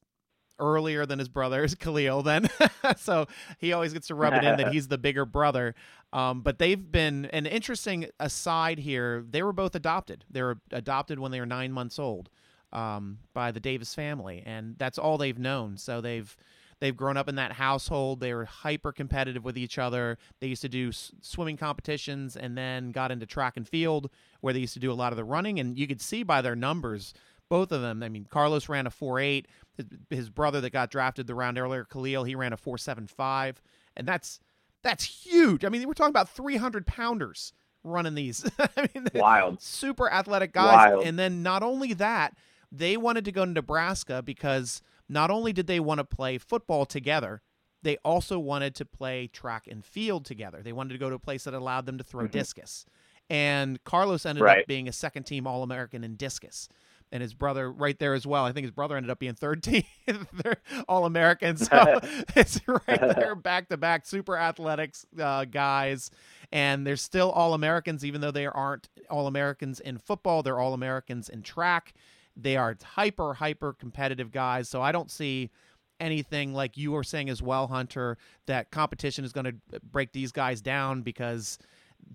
earlier 0.59 1.07
than 1.07 1.19
his 1.19 1.29
brother 1.29 1.63
is 1.63 1.75
Khalil. 1.77 2.23
Then, 2.23 2.49
so 2.97 3.27
he 3.59 3.73
always 3.73 3.93
gets 3.93 4.09
to 4.09 4.15
rub 4.15 4.35
it 4.35 4.45
in 4.45 4.57
that 4.57 4.69
he's 4.73 4.89
the 4.89 4.99
bigger 4.99 5.25
brother. 5.25 5.75
Um, 6.13 6.43
but 6.43 6.59
they've 6.59 6.91
been 6.91 7.27
an 7.27 7.47
interesting 7.47 8.07
aside 8.21 8.79
here. 8.79 9.25
They 9.29 9.43
were 9.43 9.53
both 9.53 9.75
adopted. 9.75 10.25
They 10.29 10.43
were 10.43 10.59
adopted 10.73 11.19
when 11.19 11.31
they 11.31 11.41
were 11.41 11.47
nine 11.47 11.73
months 11.73 11.99
old 11.99 12.31
um, 12.73 13.19
by 13.35 13.51
the 13.53 13.61
Davis 13.61 13.95
family, 13.95 14.43
and 14.45 14.77
that's 14.79 14.99
all 14.99 15.19
they've 15.19 15.39
known. 15.39 15.77
So 15.77 16.01
they've 16.01 16.35
they've 16.81 16.97
grown 16.97 17.17
up 17.17 17.29
in 17.29 17.37
that 17.37 17.53
household. 17.53 18.21
They 18.21 18.35
were 18.35 18.45
hyper 18.45 18.93
competitive 18.93 19.45
with 19.45 19.57
each 19.57 19.79
other. 19.79 20.19
They 20.41 20.49
used 20.49 20.63
to 20.63 20.69
do 20.69 20.89
s- 20.89 21.13
swimming 21.21 21.57
competitions, 21.57 22.37
and 22.37 22.57
then 22.57 22.91
got 22.91 23.11
into 23.11 23.27
track 23.27 23.57
and 23.57 23.69
field, 23.69 24.11
where 24.41 24.53
they 24.53 24.61
used 24.61 24.75
to 24.75 24.81
do 24.81 24.91
a 24.91 24.95
lot 24.95 25.13
of 25.13 25.17
the 25.17 25.25
running. 25.25 25.59
And 25.61 25.79
you 25.79 25.87
could 25.87 26.01
see 26.01 26.23
by 26.23 26.43
their 26.43 26.57
numbers, 26.57 27.15
both 27.49 27.73
of 27.73 27.83
them. 27.83 28.03
I 28.03 28.09
mean, 28.09 28.27
Carlos 28.29 28.69
ran 28.69 28.87
a 28.87 28.91
four 28.91 29.21
eight. 29.21 29.47
His, 29.77 29.87
his 30.11 30.31
brother 30.31 30.61
that 30.61 30.71
got 30.71 30.91
drafted 30.91 31.27
the 31.27 31.35
round 31.35 31.59
earlier, 31.59 31.85
Khalil, 31.85 32.25
he 32.25 32.35
ran 32.35 32.53
a 32.53 32.57
four 32.57 32.79
seven 32.79 33.07
five, 33.07 33.63
and 33.97 34.07
that's 34.07 34.41
that's 34.83 35.05
huge. 35.05 35.65
I 35.65 35.69
mean, 35.69 35.87
we're 35.87 35.95
talking 35.95 36.11
about 36.11 36.29
three 36.29 36.57
hundred 36.57 36.87
pounders 36.87 37.53
running 37.85 38.15
these. 38.15 38.49
I 38.59 38.89
mean, 38.95 39.09
Wild. 39.15 39.63
super 39.63 40.11
athletic 40.11 40.53
guys. 40.53 40.93
Wild. 40.93 41.05
And 41.05 41.19
then 41.19 41.43
not 41.43 41.63
only 41.63 41.93
that, 41.95 42.35
they 42.75 42.97
wanted 42.97 43.25
to 43.27 43.33
go 43.33 43.45
to 43.45 43.51
Nebraska 43.51 44.23
because 44.23 44.81
not 45.09 45.31
only 45.31 45.53
did 45.53 45.67
they 45.67 45.79
want 45.79 45.99
to 45.99 46.05
play 46.05 46.39
football 46.39 46.87
together, 46.87 47.43
they 47.83 47.99
also 47.99 48.39
wanted 48.39 48.75
to 48.77 48.85
play 48.87 49.27
track 49.27 49.67
and 49.71 49.85
field 49.85 50.25
together. 50.25 50.63
They 50.63 50.73
wanted 50.73 50.95
to 50.95 50.99
go 50.99 51.11
to 51.11 51.17
a 51.17 51.21
place 51.21 51.45
that 51.45 51.53
allowed 51.55 51.85
them 51.87 51.99
to 51.99 52.05
throw 52.05 52.25
Mhm. 52.27 52.31
discus. 52.31 52.87
And 53.29 53.83
Carlos 53.85 54.25
ended 54.25 54.43
Right. 54.43 54.61
up 54.63 54.67
being 54.67 54.89
a 54.89 54.93
second 54.93 55.25
team 55.25 55.47
All 55.47 55.63
American 55.63 56.03
in 56.05 56.17
discus. 56.17 56.69
And 57.11 57.21
his 57.23 57.35
brother 57.35 57.71
right 57.71 57.99
there 57.99 58.15
as 58.15 58.27
well. 58.27 58.47
I 58.47 58.53
think 58.53 58.65
his 58.65 58.71
brother 58.71 58.97
ended 58.97 59.11
up 59.11 59.19
being 59.19 59.35
third 59.35 59.63
team 59.65 59.85
All 60.89 61.05
American. 61.05 61.57
So 61.59 62.01
it's 62.37 62.61
right 62.67 63.01
there 63.17 63.35
back 63.35 63.69
to 63.69 63.77
back 63.77 64.07
super 64.07 64.37
athletics 64.37 65.05
uh, 65.21 65.45
guys. 65.45 66.11
And 66.53 66.87
they're 66.87 66.97
still 66.97 67.31
All 67.31 67.53
Americans, 67.55 68.05
even 68.05 68.21
though 68.21 68.31
they 68.31 68.47
aren't 68.47 68.89
All 69.11 69.27
Americans 69.27 69.81
in 69.81 69.99
football. 69.99 70.43
They're 70.43 70.59
All 70.61 70.73
Americans 70.75 71.29
in 71.29 71.43
track. 71.43 71.93
They 72.37 72.57
are 72.57 72.77
hyper, 72.83 73.35
hyper 73.35 73.73
competitive 73.73 74.31
guys. 74.31 74.69
So 74.69 74.81
I 74.83 74.93
don't 74.93 75.11
see 75.11 75.51
anything 76.01 76.53
like 76.53 76.77
you 76.77 76.93
were 76.93 77.05
saying 77.05 77.31
as 77.31 77.41
well, 77.43 77.69
Hunter, 77.69 78.19
that 78.47 78.71
competition 78.71 79.25
is 79.25 79.33
going 79.33 79.45
to 79.45 79.81
break 79.81 80.13
these 80.13 80.33
guys 80.33 80.61
down 80.61 81.03
because 81.03 81.59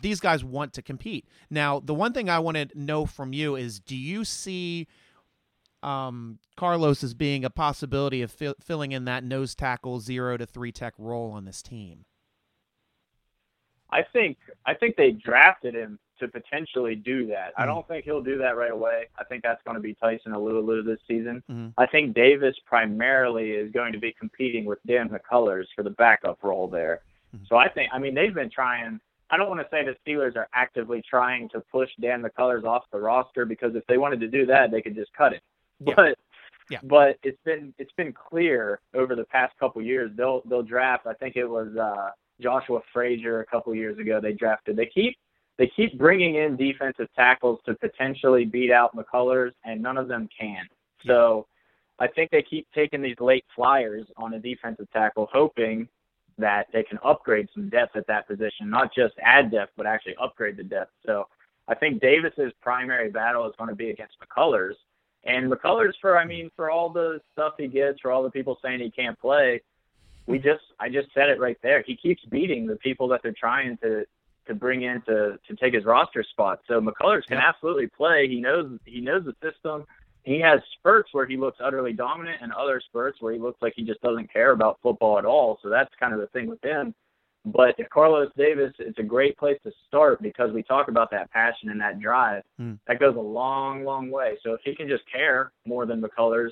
these 0.01 0.19
guys 0.19 0.43
want 0.43 0.73
to 0.73 0.81
compete. 0.81 1.25
Now, 1.49 1.79
the 1.79 1.93
one 1.93 2.13
thing 2.13 2.29
I 2.29 2.39
want 2.39 2.57
to 2.57 2.67
know 2.75 3.05
from 3.05 3.33
you 3.33 3.55
is 3.55 3.79
do 3.79 3.95
you 3.95 4.25
see 4.25 4.87
um, 5.83 6.39
Carlos 6.57 7.03
as 7.03 7.13
being 7.13 7.45
a 7.45 7.49
possibility 7.49 8.21
of 8.21 8.31
fill 8.31 8.55
filling 8.61 8.91
in 8.91 9.05
that 9.05 9.23
nose 9.23 9.55
tackle 9.55 9.99
zero 9.99 10.35
to 10.37 10.45
three 10.45 10.71
tech 10.71 10.93
role 10.97 11.31
on 11.31 11.45
this 11.45 11.61
team? 11.61 12.05
I 13.89 14.01
think 14.11 14.37
I 14.65 14.73
think 14.73 14.97
they 14.97 15.11
drafted 15.11 15.75
him 15.75 15.99
to 16.19 16.27
potentially 16.27 16.95
do 16.95 17.27
that. 17.27 17.53
I 17.57 17.63
Mhm. 17.63 17.67
don't 17.67 17.87
think 17.87 18.05
he'll 18.05 18.21
do 18.21 18.37
that 18.39 18.55
right 18.57 18.71
away. 18.71 19.07
I 19.17 19.23
think 19.23 19.43
that's 19.43 19.61
going 19.63 19.75
to 19.75 19.81
be 19.81 19.93
Tyson 19.93 20.31
Alualu 20.33 20.83
this 20.85 20.99
season. 21.07 21.43
Mhm. 21.49 21.73
I 21.77 21.85
think 21.85 22.13
Davis 22.15 22.57
primarily 22.65 23.51
is 23.51 23.71
going 23.71 23.93
to 23.93 23.99
be 23.99 24.11
competing 24.13 24.65
with 24.65 24.79
Dan 24.85 25.09
McCullers 25.09 25.65
for 25.75 25.83
the 25.83 25.89
backup 25.91 26.43
role 26.43 26.67
there. 26.67 27.01
Mhm. 27.35 27.47
So 27.47 27.57
I 27.57 27.67
think 27.67 27.91
I 27.93 27.99
mean 27.99 28.13
they've 28.13 28.33
been 28.33 28.49
trying. 28.49 28.99
I 29.29 29.35
don't 29.37 29.49
want 29.49 29.59
to 29.61 29.67
say 29.69 29.83
the 29.83 29.95
Steelers 30.05 30.35
are 30.37 30.47
actively 30.53 31.01
trying 31.01 31.49
to 31.49 31.59
push 31.59 31.89
Dan 31.99 32.23
McCullers 32.23 32.63
off 32.63 32.89
the 32.91 32.99
roster 32.99 33.45
because 33.45 33.75
if 33.75 33.85
they 33.87 33.97
wanted 33.97 34.21
to 34.21 34.27
do 34.27 34.45
that, 34.45 34.71
they 34.71 34.81
could 34.81 34.95
just 34.95 35.13
cut 35.13 35.33
it. 35.33 35.41
Yeah. 35.79 35.93
But 35.95 36.17
Yeah. 36.69 36.79
but 36.83 37.17
it's 37.23 37.41
been 37.43 37.73
it's 37.77 37.91
been 37.93 38.11
clear 38.13 38.79
over 38.93 39.15
the 39.15 39.25
past 39.25 39.57
couple 39.57 39.81
years 39.81 40.11
they'll 40.15 40.41
they'll 40.45 40.63
draft. 40.63 41.05
I 41.07 41.13
think 41.13 41.35
it 41.35 41.45
was 41.45 41.75
uh, 41.77 42.11
Joshua 42.39 42.81
Frazier 42.93 43.39
a 43.41 43.45
couple 43.45 43.73
years 43.75 43.97
ago. 43.97 44.19
They 44.21 44.33
drafted. 44.33 44.75
They 44.75 44.85
keep 44.85 45.17
they 45.57 45.71
keep 45.75 45.97
bringing 45.97 46.35
in 46.35 46.55
defensive 46.55 47.07
tackles 47.15 47.59
to 47.65 47.73
potentially 47.75 48.45
beat 48.45 48.71
out 48.71 48.95
McCullers, 48.95 49.51
and 49.65 49.81
none 49.81 49.97
of 49.97 50.07
them 50.07 50.29
can. 50.37 50.65
So 51.05 51.47
I 51.99 52.07
think 52.07 52.31
they 52.31 52.43
keep 52.43 52.67
taking 52.73 53.01
these 53.01 53.19
late 53.19 53.45
flyers 53.55 54.05
on 54.17 54.33
a 54.35 54.39
defensive 54.39 54.87
tackle, 54.91 55.27
hoping 55.31 55.87
that 56.37 56.67
they 56.71 56.83
can 56.83 56.99
upgrade 57.03 57.47
some 57.53 57.69
depth 57.69 57.95
at 57.95 58.05
that 58.07 58.27
position, 58.27 58.69
not 58.69 58.93
just 58.93 59.15
add 59.21 59.51
depth, 59.51 59.71
but 59.75 59.87
actually 59.87 60.15
upgrade 60.21 60.57
the 60.57 60.63
depth. 60.63 60.91
So 61.05 61.27
I 61.67 61.73
think 61.73 61.99
Davis's 62.01 62.53
primary 62.61 63.09
battle 63.09 63.47
is 63.47 63.53
going 63.57 63.69
to 63.69 63.75
be 63.75 63.89
against 63.89 64.15
McCullers. 64.19 64.73
And 65.23 65.51
McCullers, 65.51 65.93
for 65.99 66.17
I 66.17 66.25
mean, 66.25 66.51
for 66.55 66.69
all 66.69 66.89
the 66.89 67.19
stuff 67.33 67.53
he 67.57 67.67
gets, 67.67 67.99
for 67.99 68.11
all 68.11 68.21
the 68.21 68.29
people 68.31 68.57
saying 68.63 68.79
he 68.79 68.91
can't 68.91 69.19
play, 69.19 69.61
we 70.27 70.37
just 70.37 70.61
I 70.79 70.89
just 70.89 71.07
said 71.13 71.29
it 71.29 71.39
right 71.39 71.57
there. 71.63 71.83
He 71.85 71.95
keeps 71.95 72.23
beating 72.25 72.67
the 72.67 72.75
people 72.75 73.07
that 73.09 73.21
they're 73.23 73.33
trying 73.37 73.77
to 73.77 74.05
to 74.47 74.55
bring 74.55 74.83
in 74.83 75.01
to 75.03 75.39
to 75.47 75.55
take 75.55 75.73
his 75.73 75.85
roster 75.85 76.23
spot. 76.23 76.59
So 76.67 76.81
McCullers 76.81 77.25
can 77.27 77.37
yeah. 77.37 77.47
absolutely 77.47 77.87
play. 77.87 78.27
He 78.27 78.39
knows 78.39 78.79
he 78.85 79.01
knows 79.01 79.23
the 79.25 79.35
system. 79.41 79.85
He 80.23 80.41
has 80.41 80.59
spurts 80.77 81.09
where 81.13 81.25
he 81.25 81.37
looks 81.37 81.57
utterly 81.63 81.93
dominant 81.93 82.39
and 82.41 82.51
other 82.51 82.81
spurts 82.85 83.21
where 83.21 83.31
he 83.31 83.39
looks 83.39 83.61
like 83.61 83.73
he 83.75 83.83
just 83.83 84.01
doesn't 84.01 84.31
care 84.31 84.51
about 84.51 84.77
football 84.83 85.17
at 85.17 85.23
all. 85.25 85.57
So 85.63 85.69
that's 85.69 85.93
kind 85.99 86.13
of 86.13 86.19
the 86.19 86.27
thing 86.27 86.49
with 86.49 86.61
him. 86.61 86.93
But 87.45 87.75
if 87.77 87.87
Carlos 87.89 88.29
Davis, 88.35 88.73
it's 88.77 88.99
a 88.99 89.03
great 89.03 89.37
place 89.37 89.57
to 89.63 89.71
start 89.87 90.21
because 90.21 90.51
we 90.51 90.63
talk 90.63 90.89
about 90.89 91.09
that 91.11 91.31
passion 91.31 91.69
and 91.69 91.79
that 91.79 92.01
drive. 92.01 92.43
Mm. 92.59 92.77
That 92.87 92.99
goes 92.99 93.15
a 93.15 93.21
long, 93.21 93.85
long 93.85 94.11
way. 94.11 94.37
So 94.43 94.53
if 94.53 94.59
he 94.65 94.75
can 94.75 94.89
just 94.89 95.03
care 95.09 95.53
more 95.65 95.85
than 95.85 96.01
McCullers, 96.01 96.51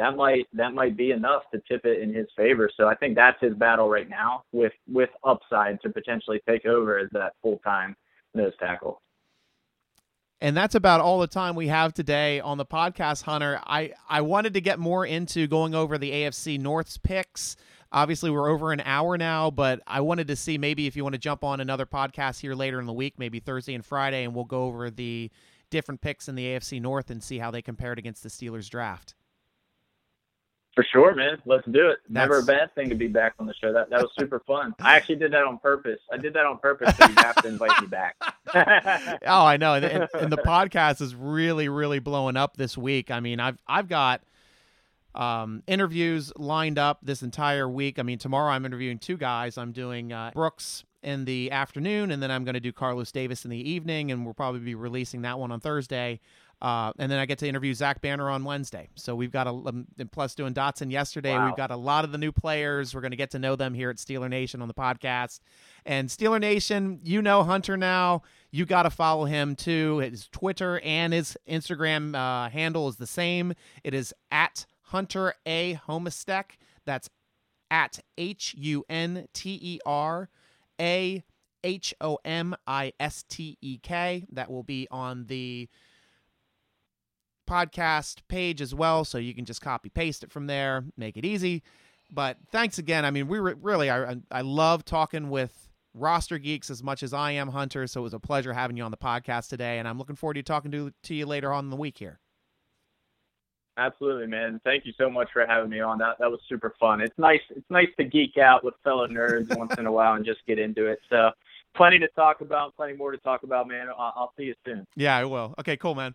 that 0.00 0.16
might 0.16 0.48
that 0.54 0.72
might 0.72 0.96
be 0.96 1.10
enough 1.10 1.42
to 1.52 1.60
tip 1.68 1.84
it 1.84 2.00
in 2.00 2.14
his 2.14 2.26
favor. 2.34 2.70
So 2.74 2.88
I 2.88 2.94
think 2.94 3.14
that's 3.14 3.38
his 3.38 3.52
battle 3.54 3.86
right 3.90 4.08
now 4.08 4.44
with 4.50 4.72
with 4.88 5.10
upside 5.24 5.78
to 5.82 5.90
potentially 5.90 6.40
take 6.48 6.64
over 6.64 6.98
as 6.98 7.08
that 7.12 7.34
full 7.42 7.60
time 7.62 7.94
nose 8.34 8.54
tackle. 8.58 9.02
And 10.40 10.56
that's 10.56 10.74
about 10.74 11.02
all 11.02 11.20
the 11.20 11.26
time 11.26 11.54
we 11.54 11.68
have 11.68 11.92
today 11.92 12.40
on 12.40 12.56
the 12.56 12.64
podcast, 12.64 13.24
Hunter. 13.24 13.60
I, 13.62 13.92
I 14.08 14.22
wanted 14.22 14.54
to 14.54 14.62
get 14.62 14.78
more 14.78 15.04
into 15.04 15.46
going 15.46 15.74
over 15.74 15.98
the 15.98 16.10
AFC 16.10 16.58
North's 16.58 16.96
picks. 16.96 17.56
Obviously, 17.92 18.30
we're 18.30 18.48
over 18.48 18.72
an 18.72 18.80
hour 18.86 19.18
now, 19.18 19.50
but 19.50 19.82
I 19.86 20.00
wanted 20.00 20.28
to 20.28 20.36
see 20.36 20.56
maybe 20.56 20.86
if 20.86 20.96
you 20.96 21.02
want 21.02 21.12
to 21.12 21.18
jump 21.18 21.44
on 21.44 21.60
another 21.60 21.84
podcast 21.84 22.40
here 22.40 22.54
later 22.54 22.80
in 22.80 22.86
the 22.86 22.92
week, 22.94 23.18
maybe 23.18 23.38
Thursday 23.38 23.74
and 23.74 23.84
Friday, 23.84 24.24
and 24.24 24.34
we'll 24.34 24.46
go 24.46 24.64
over 24.64 24.88
the 24.88 25.30
different 25.68 26.00
picks 26.00 26.26
in 26.26 26.36
the 26.36 26.46
AFC 26.46 26.80
North 26.80 27.10
and 27.10 27.22
see 27.22 27.36
how 27.36 27.50
they 27.50 27.60
compared 27.60 27.98
against 27.98 28.22
the 28.22 28.30
Steelers 28.30 28.70
draft. 28.70 29.14
For 30.80 30.86
sure, 30.90 31.14
man. 31.14 31.36
Let's 31.44 31.66
do 31.66 31.90
it. 31.90 31.98
That's... 32.08 32.30
Never 32.30 32.38
a 32.38 32.42
bad 32.42 32.74
thing 32.74 32.88
to 32.88 32.94
be 32.94 33.06
back 33.06 33.34
on 33.38 33.46
the 33.46 33.52
show. 33.52 33.70
That 33.70 33.90
that 33.90 34.00
was 34.00 34.10
super 34.18 34.40
fun. 34.46 34.74
I 34.80 34.96
actually 34.96 35.16
did 35.16 35.30
that 35.34 35.44
on 35.44 35.58
purpose. 35.58 36.00
I 36.10 36.16
did 36.16 36.32
that 36.32 36.46
on 36.46 36.56
purpose 36.56 36.96
so 36.96 37.06
you 37.06 37.14
have 37.18 37.36
to 37.42 37.48
invite 37.48 37.78
me 37.82 37.86
back. 37.86 38.16
oh, 39.26 39.44
I 39.44 39.58
know. 39.58 39.74
And, 39.74 40.08
and, 40.14 40.32
the 40.32 40.38
podcast 40.46 41.02
is 41.02 41.14
really, 41.14 41.68
really 41.68 41.98
blowing 41.98 42.38
up 42.38 42.56
this 42.56 42.78
week. 42.78 43.10
I 43.10 43.20
mean, 43.20 43.40
I've 43.40 43.58
I've 43.68 43.88
got 43.88 44.22
um, 45.14 45.62
interviews 45.66 46.32
lined 46.36 46.78
up 46.78 47.00
this 47.02 47.20
entire 47.20 47.68
week. 47.68 47.98
I 47.98 48.02
mean, 48.02 48.16
tomorrow 48.16 48.50
I'm 48.50 48.64
interviewing 48.64 48.98
two 48.98 49.18
guys. 49.18 49.58
I'm 49.58 49.72
doing 49.72 50.14
uh, 50.14 50.30
Brooks 50.32 50.84
in 51.02 51.26
the 51.26 51.50
afternoon, 51.50 52.10
and 52.10 52.22
then 52.22 52.30
I'm 52.30 52.44
going 52.44 52.54
to 52.54 52.60
do 52.60 52.72
Carlos 52.72 53.12
Davis 53.12 53.44
in 53.44 53.50
the 53.50 53.70
evening, 53.70 54.10
and 54.12 54.24
we'll 54.24 54.32
probably 54.32 54.60
be 54.60 54.74
releasing 54.74 55.20
that 55.22 55.38
one 55.38 55.52
on 55.52 55.60
Thursday. 55.60 56.20
Uh, 56.62 56.92
and 56.98 57.10
then 57.10 57.18
I 57.18 57.26
get 57.26 57.38
to 57.38 57.48
interview 57.48 57.72
Zach 57.72 58.02
Banner 58.02 58.28
on 58.28 58.44
Wednesday. 58.44 58.88
So 58.94 59.14
we've 59.14 59.30
got 59.30 59.46
a 59.46 59.50
um, 59.50 59.86
plus 60.12 60.34
doing 60.34 60.52
Dotson 60.52 60.90
yesterday. 60.90 61.32
Wow. 61.32 61.46
We've 61.46 61.56
got 61.56 61.70
a 61.70 61.76
lot 61.76 62.04
of 62.04 62.12
the 62.12 62.18
new 62.18 62.32
players. 62.32 62.94
We're 62.94 63.00
going 63.00 63.12
to 63.12 63.16
get 63.16 63.30
to 63.30 63.38
know 63.38 63.56
them 63.56 63.72
here 63.72 63.88
at 63.88 63.96
Steeler 63.96 64.28
Nation 64.28 64.60
on 64.60 64.68
the 64.68 64.74
podcast. 64.74 65.40
And 65.86 66.08
Steeler 66.08 66.40
Nation, 66.40 67.00
you 67.02 67.22
know 67.22 67.42
Hunter 67.42 67.76
now. 67.76 68.22
You 68.50 68.66
got 68.66 68.82
to 68.82 68.90
follow 68.90 69.24
him 69.24 69.56
too. 69.56 69.98
His 69.98 70.28
Twitter 70.28 70.80
and 70.80 71.12
his 71.12 71.36
Instagram 71.48 72.14
uh, 72.14 72.50
handle 72.50 72.88
is 72.88 72.96
the 72.96 73.06
same. 73.06 73.54
It 73.82 73.94
is 73.94 74.12
at 74.30 74.66
Hunter 74.82 75.34
A 75.46 75.80
Homistek. 75.88 76.56
That's 76.84 77.08
at 77.70 78.00
H 78.18 78.54
U 78.58 78.84
N 78.88 79.28
T 79.32 79.58
E 79.62 79.78
R 79.86 80.28
A 80.80 81.24
H 81.64 81.94
O 82.00 82.18
M 82.24 82.54
I 82.66 82.92
S 83.00 83.24
T 83.28 83.56
E 83.62 83.78
K. 83.78 84.26
That 84.32 84.50
will 84.50 84.64
be 84.64 84.88
on 84.90 85.26
the 85.26 85.68
podcast 87.50 88.18
page 88.28 88.60
as 88.60 88.74
well, 88.74 89.04
so 89.04 89.18
you 89.18 89.34
can 89.34 89.44
just 89.44 89.60
copy 89.60 89.88
paste 89.88 90.22
it 90.22 90.30
from 90.30 90.46
there, 90.46 90.84
make 90.96 91.16
it 91.16 91.24
easy. 91.24 91.62
But 92.12 92.38
thanks 92.50 92.78
again. 92.78 93.04
I 93.04 93.10
mean, 93.10 93.28
we 93.28 93.38
re- 93.38 93.54
really, 93.60 93.90
I, 93.90 94.16
I 94.30 94.40
love 94.40 94.84
talking 94.84 95.30
with 95.30 95.68
roster 95.94 96.38
geeks 96.38 96.70
as 96.70 96.82
much 96.82 97.02
as 97.02 97.12
I 97.12 97.32
am 97.32 97.48
Hunter. 97.48 97.86
So 97.86 98.00
it 98.00 98.04
was 98.04 98.14
a 98.14 98.20
pleasure 98.20 98.52
having 98.52 98.76
you 98.76 98.84
on 98.84 98.90
the 98.90 98.96
podcast 98.96 99.48
today, 99.48 99.78
and 99.78 99.88
I'm 99.88 99.98
looking 99.98 100.16
forward 100.16 100.34
to 100.34 100.42
talking 100.42 100.70
to 100.70 100.92
to 101.04 101.14
you 101.14 101.26
later 101.26 101.52
on 101.52 101.64
in 101.64 101.70
the 101.70 101.76
week 101.76 101.98
here. 101.98 102.20
Absolutely, 103.76 104.26
man. 104.26 104.60
Thank 104.64 104.84
you 104.84 104.92
so 104.98 105.08
much 105.08 105.28
for 105.32 105.46
having 105.46 105.70
me 105.70 105.80
on. 105.80 105.98
That 105.98 106.16
that 106.18 106.30
was 106.30 106.40
super 106.48 106.74
fun. 106.78 107.00
It's 107.00 107.16
nice. 107.18 107.40
It's 107.50 107.70
nice 107.70 107.88
to 107.98 108.04
geek 108.04 108.36
out 108.36 108.64
with 108.64 108.74
fellow 108.84 109.06
nerds 109.06 109.56
once 109.58 109.74
in 109.78 109.86
a 109.86 109.92
while 109.92 110.14
and 110.14 110.24
just 110.24 110.40
get 110.46 110.58
into 110.58 110.86
it. 110.86 110.98
So, 111.08 111.30
plenty 111.74 111.98
to 111.98 112.08
talk 112.08 112.40
about. 112.40 112.76
Plenty 112.76 112.94
more 112.94 113.12
to 113.12 113.18
talk 113.18 113.42
about, 113.42 113.68
man. 113.68 113.88
I'll, 113.88 114.12
I'll 114.16 114.32
see 114.36 114.44
you 114.44 114.54
soon. 114.66 114.86
Yeah, 114.96 115.16
I 115.16 115.24
will. 115.24 115.54
Okay, 115.58 115.76
cool, 115.76 115.94
man. 115.94 116.14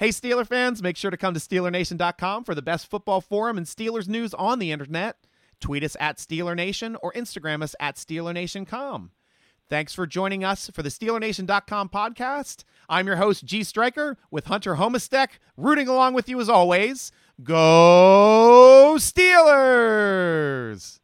Hey, 0.00 0.08
Steeler 0.08 0.46
fans, 0.46 0.82
make 0.82 0.96
sure 0.96 1.10
to 1.10 1.18
come 1.18 1.34
to 1.34 1.40
SteelerNation.com 1.40 2.44
for 2.44 2.54
the 2.54 2.62
best 2.62 2.88
football 2.88 3.20
forum 3.20 3.58
and 3.58 3.66
Steelers 3.66 4.08
news 4.08 4.32
on 4.32 4.58
the 4.58 4.72
internet. 4.72 5.18
Tweet 5.60 5.84
us 5.84 5.94
at 6.00 6.16
SteelerNation 6.16 6.96
or 7.02 7.12
Instagram 7.12 7.62
us 7.62 7.74
at 7.78 7.96
SteelerNation.com. 7.96 9.10
Thanks 9.68 9.92
for 9.92 10.06
joining 10.06 10.42
us 10.42 10.70
for 10.72 10.82
the 10.82 10.88
SteelerNation.com 10.88 11.90
podcast. 11.90 12.64
I'm 12.88 13.06
your 13.06 13.16
host, 13.16 13.44
G 13.44 13.62
Striker, 13.62 14.16
with 14.30 14.46
Hunter 14.46 14.76
Homistek, 14.76 15.32
rooting 15.58 15.86
along 15.86 16.14
with 16.14 16.30
you 16.30 16.40
as 16.40 16.48
always. 16.48 17.12
Go 17.44 18.94
Steelers! 18.96 21.00